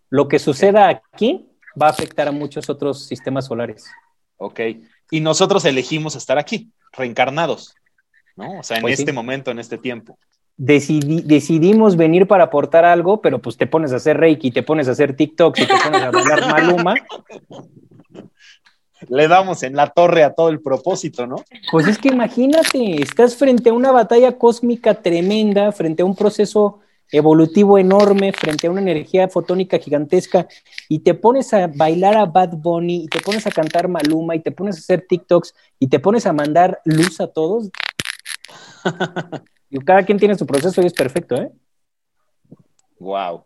Lo 0.08 0.28
que 0.28 0.38
suceda 0.38 0.88
aquí 0.88 1.46
va 1.80 1.86
a 1.86 1.90
afectar 1.90 2.28
a 2.28 2.32
muchos 2.32 2.68
otros 2.68 3.04
sistemas 3.06 3.46
solares. 3.46 3.86
Ok. 4.36 4.60
Y 5.10 5.20
nosotros 5.20 5.64
elegimos 5.64 6.16
estar 6.16 6.38
aquí, 6.38 6.70
reencarnados, 6.92 7.74
¿no? 8.36 8.58
O 8.60 8.62
sea, 8.62 8.76
en 8.78 8.82
Pues 8.82 8.96
sí. 8.96 9.02
este 9.02 9.12
momento, 9.12 9.50
en 9.50 9.58
este 9.58 9.78
tiempo. 9.78 10.18
Decidi- 10.58 11.22
decidimos 11.22 11.96
venir 11.96 12.26
para 12.26 12.44
aportar 12.44 12.84
algo, 12.84 13.20
pero 13.22 13.40
pues 13.40 13.56
te 13.56 13.66
pones 13.66 13.92
a 13.92 13.96
hacer 13.96 14.18
Reiki, 14.18 14.50
te 14.50 14.62
pones 14.62 14.88
a 14.88 14.92
hacer 14.92 15.16
TikTok, 15.16 15.58
y 15.58 15.66
te 15.66 15.74
pones 15.84 16.02
a 16.02 16.10
bailar 16.10 16.40
Maluma, 16.50 16.94
Le 19.08 19.28
damos 19.28 19.62
en 19.62 19.74
la 19.76 19.88
torre 19.88 20.24
a 20.24 20.34
todo 20.34 20.48
el 20.48 20.60
propósito, 20.60 21.26
¿no? 21.26 21.36
pues 21.70 21.86
es 21.86 21.98
que 21.98 22.08
imagínate, 22.08 23.00
estás 23.02 23.36
frente 23.36 23.70
a 23.70 23.72
una 23.72 23.92
batalla 23.92 24.36
cósmica 24.36 24.94
tremenda, 24.94 25.72
frente 25.72 26.02
a 26.02 26.04
un 26.04 26.14
proceso 26.14 26.80
evolutivo 27.10 27.78
enorme, 27.78 28.32
frente 28.32 28.66
a 28.66 28.70
una 28.70 28.82
energía 28.82 29.28
fotónica 29.28 29.78
gigantesca, 29.78 30.46
y 30.88 31.00
te 31.00 31.14
pones 31.14 31.52
a 31.54 31.66
bailar 31.66 32.16
a 32.16 32.26
Bad 32.26 32.50
Bunny, 32.56 33.04
y 33.04 33.08
te 33.08 33.20
pones 33.20 33.46
a 33.46 33.50
cantar 33.50 33.88
Maluma, 33.88 34.36
y 34.36 34.40
te 34.40 34.52
pones 34.52 34.76
a 34.76 34.78
hacer 34.80 35.06
TikToks, 35.08 35.54
y 35.78 35.88
te 35.88 35.98
pones 35.98 36.26
a 36.26 36.32
mandar 36.32 36.80
luz 36.84 37.20
a 37.20 37.26
todos. 37.26 37.70
Y 39.70 39.78
cada 39.78 40.02
quien 40.02 40.18
tiene 40.18 40.36
su 40.36 40.46
proceso 40.46 40.82
y 40.82 40.86
es 40.86 40.92
perfecto, 40.92 41.36
¿eh? 41.36 41.50
Wow. 42.98 43.44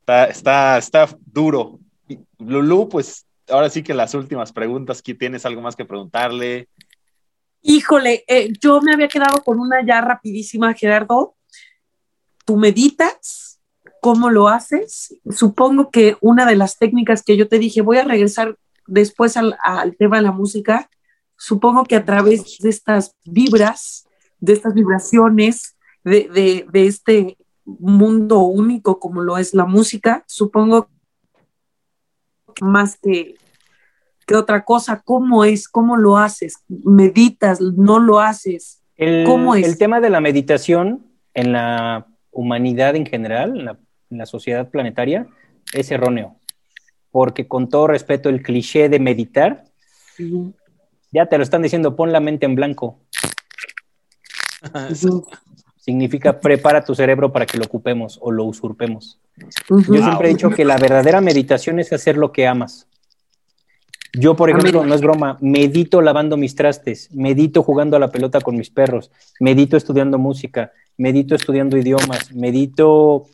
Está, 0.00 0.26
está, 0.26 0.78
está 0.78 1.08
duro. 1.26 1.80
Y, 2.08 2.20
Lulú, 2.38 2.88
pues 2.88 3.25
ahora 3.48 3.70
sí 3.70 3.82
que 3.82 3.94
las 3.94 4.14
últimas 4.14 4.52
preguntas, 4.52 5.02
¿qué 5.02 5.14
tienes 5.14 5.46
algo 5.46 5.60
más 5.60 5.76
que 5.76 5.84
preguntarle? 5.84 6.68
Híjole, 7.62 8.24
eh, 8.28 8.52
yo 8.60 8.80
me 8.80 8.92
había 8.92 9.08
quedado 9.08 9.42
con 9.42 9.58
una 9.58 9.84
ya 9.84 10.00
rapidísima, 10.00 10.74
Gerardo. 10.74 11.36
¿Tú 12.44 12.56
meditas? 12.56 13.60
¿Cómo 14.00 14.30
lo 14.30 14.48
haces? 14.48 15.16
Supongo 15.30 15.90
que 15.90 16.16
una 16.20 16.46
de 16.46 16.56
las 16.56 16.78
técnicas 16.78 17.22
que 17.22 17.36
yo 17.36 17.48
te 17.48 17.58
dije, 17.58 17.82
voy 17.82 17.98
a 17.98 18.04
regresar 18.04 18.56
después 18.86 19.36
al, 19.36 19.56
tema 19.98 20.16
de 20.16 20.22
la 20.22 20.32
música, 20.32 20.88
supongo 21.36 21.84
que 21.84 21.96
a 21.96 22.04
través 22.04 22.58
de 22.60 22.68
estas 22.68 23.16
vibras, 23.24 24.06
de 24.38 24.52
estas 24.52 24.74
vibraciones, 24.74 25.76
de, 26.04 26.28
de, 26.28 26.66
de 26.70 26.86
este 26.86 27.36
mundo 27.64 28.42
único 28.42 29.00
como 29.00 29.22
lo 29.22 29.38
es 29.38 29.54
la 29.54 29.64
música, 29.64 30.22
supongo 30.28 30.88
más 32.60 32.98
que, 32.98 33.36
que 34.26 34.34
otra 34.34 34.64
cosa, 34.64 35.02
¿cómo 35.04 35.44
es? 35.44 35.68
¿Cómo 35.68 35.96
lo 35.96 36.16
haces? 36.16 36.62
¿Meditas? 36.68 37.60
¿No 37.60 37.98
lo 37.98 38.20
haces? 38.20 38.82
El, 38.96 39.24
¿Cómo 39.24 39.54
es? 39.54 39.66
el 39.66 39.78
tema 39.78 40.00
de 40.00 40.10
la 40.10 40.20
meditación 40.20 41.06
en 41.34 41.52
la 41.52 42.06
humanidad 42.30 42.96
en 42.96 43.06
general, 43.06 43.58
en 43.58 43.64
la, 43.66 43.78
en 44.10 44.18
la 44.18 44.26
sociedad 44.26 44.70
planetaria, 44.70 45.26
es 45.72 45.90
erróneo. 45.90 46.36
Porque 47.10 47.48
con 47.48 47.68
todo 47.68 47.86
respeto, 47.86 48.28
el 48.28 48.42
cliché 48.42 48.88
de 48.88 48.98
meditar, 48.98 49.64
ya 51.12 51.26
te 51.26 51.38
lo 51.38 51.44
están 51.44 51.62
diciendo, 51.62 51.96
pon 51.96 52.12
la 52.12 52.20
mente 52.20 52.46
en 52.46 52.54
blanco. 52.54 53.00
Significa 55.86 56.40
prepara 56.40 56.82
tu 56.82 56.96
cerebro 56.96 57.30
para 57.30 57.46
que 57.46 57.58
lo 57.58 57.64
ocupemos 57.64 58.18
o 58.20 58.32
lo 58.32 58.42
usurpemos. 58.42 59.20
Yo 59.68 60.02
siempre 60.02 60.26
he 60.28 60.34
dicho 60.34 60.50
que 60.50 60.64
la 60.64 60.78
verdadera 60.78 61.20
meditación 61.20 61.78
es 61.78 61.92
hacer 61.92 62.16
lo 62.16 62.32
que 62.32 62.48
amas. 62.48 62.88
Yo, 64.12 64.34
por 64.34 64.50
ejemplo, 64.50 64.84
no 64.84 64.92
es 64.96 65.00
broma, 65.00 65.38
medito 65.40 66.02
lavando 66.02 66.36
mis 66.36 66.56
trastes, 66.56 67.08
medito 67.14 67.62
jugando 67.62 67.96
a 67.96 68.00
la 68.00 68.10
pelota 68.10 68.40
con 68.40 68.56
mis 68.56 68.68
perros, 68.68 69.12
medito 69.38 69.76
estudiando 69.76 70.18
música, 70.18 70.72
medito 70.96 71.36
estudiando 71.36 71.76
idiomas, 71.76 72.32
medito 72.32 73.26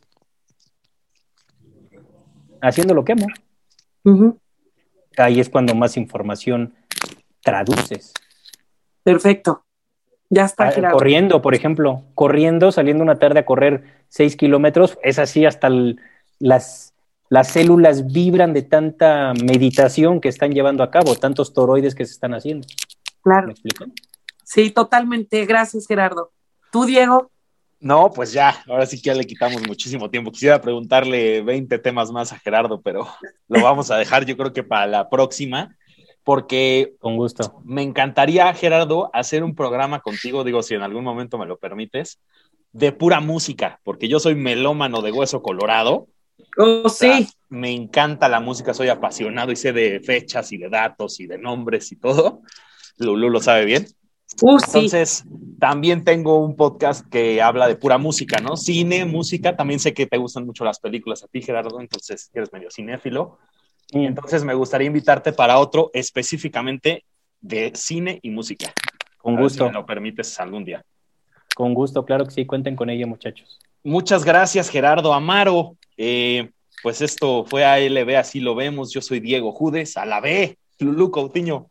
haciendo 2.60 2.92
lo 2.92 3.02
que 3.02 3.12
amo. 3.12 4.36
Ahí 5.16 5.40
es 5.40 5.48
cuando 5.48 5.74
más 5.74 5.96
información 5.96 6.74
traduces. 7.40 8.12
Perfecto. 9.02 9.64
Ya 10.34 10.46
está, 10.46 10.68
Ah, 10.68 10.70
Gerardo. 10.72 10.96
Corriendo, 10.96 11.42
por 11.42 11.54
ejemplo, 11.54 12.04
corriendo, 12.14 12.72
saliendo 12.72 13.02
una 13.04 13.18
tarde 13.18 13.40
a 13.40 13.44
correr 13.44 13.84
seis 14.08 14.34
kilómetros, 14.34 14.98
es 15.02 15.18
así 15.18 15.44
hasta 15.44 15.66
el- 15.66 16.00
las, 16.38 16.94
las 17.28 17.48
células 17.48 18.10
vibran 18.10 18.54
de 18.54 18.62
tanta 18.62 19.34
meditación 19.44 20.22
que 20.22 20.30
están 20.30 20.52
llevando 20.52 20.82
a 20.82 20.90
cabo, 20.90 21.16
tantos 21.16 21.52
toroides 21.52 21.94
que 21.94 22.06
se 22.06 22.12
están 22.12 22.32
haciendo. 22.32 22.66
Claro. 23.22 23.48
¿Me 23.48 23.52
explico? 23.52 23.84
Sí, 24.42 24.70
totalmente. 24.70 25.44
Gracias, 25.44 25.86
Gerardo. 25.86 26.30
¿Tú, 26.70 26.86
Diego? 26.86 27.30
No, 27.78 28.10
pues 28.10 28.32
ya, 28.32 28.54
ahora 28.68 28.86
sí 28.86 28.96
que 28.96 29.08
ya 29.08 29.14
le 29.14 29.26
quitamos 29.26 29.60
muchísimo 29.66 30.08
tiempo. 30.08 30.32
Quisiera 30.32 30.62
preguntarle 30.62 31.42
20 31.42 31.78
temas 31.78 32.10
más 32.10 32.32
a 32.32 32.38
Gerardo, 32.38 32.80
pero 32.80 33.06
lo 33.48 33.62
vamos 33.62 33.90
a 33.90 33.96
dejar 33.98 34.24
yo 34.24 34.34
creo 34.36 34.52
que 34.54 34.62
para 34.62 34.86
la 34.86 35.10
próxima, 35.10 35.76
porque 36.24 36.94
Con 37.00 37.16
gusto. 37.16 37.60
me 37.64 37.82
encantaría, 37.82 38.52
Gerardo, 38.54 39.10
hacer 39.12 39.42
un 39.42 39.54
programa 39.54 40.00
contigo, 40.00 40.44
digo, 40.44 40.62
si 40.62 40.74
en 40.74 40.82
algún 40.82 41.04
momento 41.04 41.38
me 41.38 41.46
lo 41.46 41.58
permites, 41.58 42.20
de 42.72 42.92
pura 42.92 43.20
música, 43.20 43.80
porque 43.84 44.08
yo 44.08 44.18
soy 44.20 44.34
melómano 44.34 45.02
de 45.02 45.12
hueso 45.12 45.42
colorado. 45.42 46.08
Oh, 46.58 46.82
O 46.84 46.88
sea, 46.88 47.18
sí. 47.18 47.28
me 47.48 47.70
encanta 47.70 48.28
la 48.28 48.40
música, 48.40 48.74
soy 48.74 48.88
apasionado 48.88 49.52
y 49.52 49.56
sé 49.56 49.72
de 49.72 50.00
fechas 50.00 50.52
y 50.52 50.58
de 50.58 50.68
datos 50.68 51.20
y 51.20 51.26
de 51.26 51.38
nombres 51.38 51.92
y 51.92 51.96
todo. 51.96 52.42
Lulu 52.98 53.28
lo 53.30 53.40
sabe 53.40 53.64
bien. 53.64 53.86
Uh, 54.40 54.58
sí. 54.58 54.64
Entonces, 54.66 55.24
también 55.58 56.04
tengo 56.04 56.38
un 56.38 56.56
podcast 56.56 57.06
que 57.08 57.42
habla 57.42 57.68
de 57.68 57.76
pura 57.76 57.98
música, 57.98 58.40
¿no? 58.40 58.56
Cine, 58.56 59.04
música. 59.04 59.56
También 59.56 59.78
sé 59.78 59.92
que 59.92 60.06
te 60.06 60.16
gustan 60.16 60.46
mucho 60.46 60.64
las 60.64 60.80
películas 60.80 61.22
a 61.22 61.28
ti, 61.28 61.42
Gerardo, 61.42 61.80
entonces 61.80 62.30
eres 62.32 62.52
medio 62.52 62.70
cinéfilo. 62.70 63.38
Y 63.92 64.06
entonces 64.06 64.42
me 64.42 64.54
gustaría 64.54 64.86
invitarte 64.86 65.32
para 65.32 65.58
otro 65.58 65.90
específicamente 65.92 67.04
de 67.40 67.72
cine 67.74 68.18
y 68.22 68.30
música. 68.30 68.72
Con 69.18 69.34
A 69.34 69.36
ver 69.36 69.44
gusto, 69.44 69.64
Si 69.64 69.68
me 69.70 69.74
lo 69.74 69.86
permites 69.86 70.38
algún 70.40 70.64
día. 70.64 70.82
con 71.54 71.74
gusto, 71.74 72.04
claro 72.04 72.24
que 72.24 72.30
sí, 72.30 72.46
cuenten 72.46 72.74
con 72.74 72.88
ella, 72.90 73.06
muchachos. 73.06 73.58
Muchas 73.84 74.24
gracias, 74.24 74.70
Gerardo 74.70 75.12
Amaro. 75.12 75.76
Eh, 75.96 76.50
pues 76.82 77.02
esto 77.02 77.44
fue 77.44 77.64
ALB, 77.64 78.16
así 78.16 78.40
lo 78.40 78.54
vemos. 78.54 78.92
Yo 78.92 79.00
soy 79.02 79.20
Diego 79.20 79.52
Judes, 79.52 79.96
a 79.96 80.06
la 80.06 80.20
B, 80.20 80.56
Lulú 80.78 81.10
Coutinho. 81.10 81.68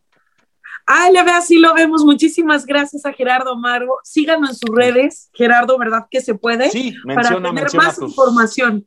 Ve 0.86 1.30
así 1.32 1.58
lo 1.58 1.74
vemos. 1.74 2.04
Muchísimas 2.04 2.66
gracias 2.66 3.04
a 3.06 3.12
Gerardo 3.12 3.52
Amaro. 3.52 3.98
Síganlo 4.04 4.48
en 4.48 4.54
sus 4.54 4.70
redes. 4.74 5.30
Gerardo, 5.32 5.78
¿verdad 5.78 6.06
que 6.10 6.20
se 6.20 6.34
puede? 6.34 6.70
Sí, 6.70 6.94
Para 7.04 7.16
menciona, 7.16 7.48
tener 7.48 7.62
menciona 7.64 7.86
más 7.86 7.96
tus, 7.96 8.10
información. 8.10 8.72
menciona 8.72 8.86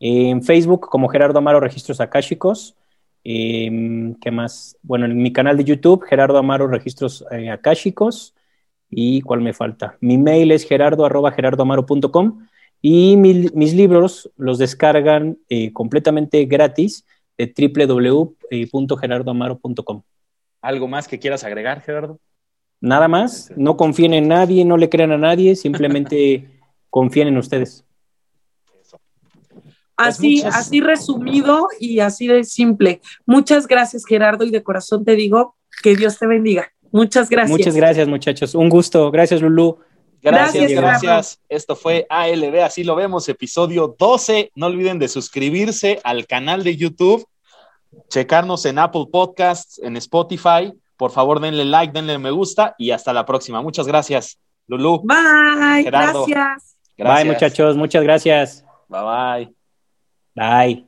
En 0.00 0.42
Facebook 0.42 0.88
como 0.88 1.08
Gerardo 1.08 1.38
Amaro 1.38 1.60
Registros 1.60 2.00
Akáshicos. 2.00 2.76
Em, 3.24 4.14
¿Qué 4.20 4.30
más? 4.30 4.78
Bueno, 4.82 5.06
en 5.06 5.16
mi 5.18 5.32
canal 5.32 5.56
de 5.56 5.64
YouTube, 5.64 6.04
Gerardo 6.04 6.38
Amaro 6.38 6.68
Registros 6.68 7.24
eh, 7.30 7.50
Akáshicos. 7.50 8.34
¿Y 8.88 9.20
cuál 9.22 9.40
me 9.40 9.52
falta? 9.52 9.96
Mi 10.00 10.16
mail 10.16 10.52
es 10.52 10.64
gerardo 10.64 11.04
arroba 11.04 11.32
gerardoamaro.com 11.32 12.46
y 12.80 13.16
mis 13.16 13.74
libros 13.74 14.30
los 14.36 14.58
descargan 14.58 15.38
eh, 15.48 15.72
completamente 15.72 16.44
gratis 16.44 17.04
www.gerardoamaro.com. 17.38 20.02
¿Algo 20.62 20.88
más 20.88 21.08
que 21.08 21.18
quieras 21.18 21.44
agregar, 21.44 21.82
Gerardo? 21.82 22.18
Nada 22.80 23.08
más, 23.08 23.52
no 23.56 23.76
confíen 23.76 24.14
en 24.14 24.28
nadie, 24.28 24.64
no 24.64 24.76
le 24.76 24.88
crean 24.88 25.12
a 25.12 25.18
nadie, 25.18 25.56
simplemente 25.56 26.48
confíen 26.90 27.28
en 27.28 27.38
ustedes. 27.38 27.84
Así, 29.96 30.42
pues 30.42 30.54
así 30.54 30.80
resumido 30.80 31.68
y 31.80 32.00
así 32.00 32.26
de 32.26 32.44
simple. 32.44 33.00
Muchas 33.24 33.66
gracias, 33.66 34.04
Gerardo, 34.04 34.44
y 34.44 34.50
de 34.50 34.62
corazón 34.62 35.04
te 35.04 35.16
digo 35.16 35.56
que 35.82 35.96
Dios 35.96 36.18
te 36.18 36.26
bendiga. 36.26 36.70
Muchas 36.92 37.30
gracias. 37.30 37.58
Muchas 37.58 37.74
gracias, 37.74 38.08
muchachos. 38.08 38.54
Un 38.54 38.68
gusto. 38.68 39.10
Gracias, 39.10 39.40
Lulú. 39.40 39.78
Gracias, 40.30 40.72
gracias. 40.72 41.40
Esto 41.48 41.76
fue 41.76 42.04
ALB, 42.10 42.62
así 42.64 42.82
lo 42.82 42.96
vemos, 42.96 43.28
episodio 43.28 43.94
12. 43.96 44.50
No 44.56 44.66
olviden 44.66 44.98
de 44.98 45.06
suscribirse 45.06 46.00
al 46.02 46.26
canal 46.26 46.64
de 46.64 46.76
YouTube, 46.76 47.24
checarnos 48.08 48.64
en 48.64 48.80
Apple 48.80 49.06
Podcasts, 49.10 49.80
en 49.82 49.96
Spotify. 49.96 50.72
Por 50.96 51.12
favor, 51.12 51.38
denle 51.40 51.64
like, 51.64 51.92
denle 51.92 52.18
me 52.18 52.32
gusta 52.32 52.74
y 52.76 52.90
hasta 52.90 53.12
la 53.12 53.24
próxima. 53.24 53.62
Muchas 53.62 53.86
gracias, 53.86 54.38
Lulú. 54.66 55.02
Bye. 55.04 55.84
Gracias. 55.84 56.76
Bye, 56.98 57.24
muchachos. 57.24 57.76
Muchas 57.76 58.02
gracias. 58.02 58.64
Bye, 58.88 59.02
bye. 59.02 59.54
Bye. 60.34 60.86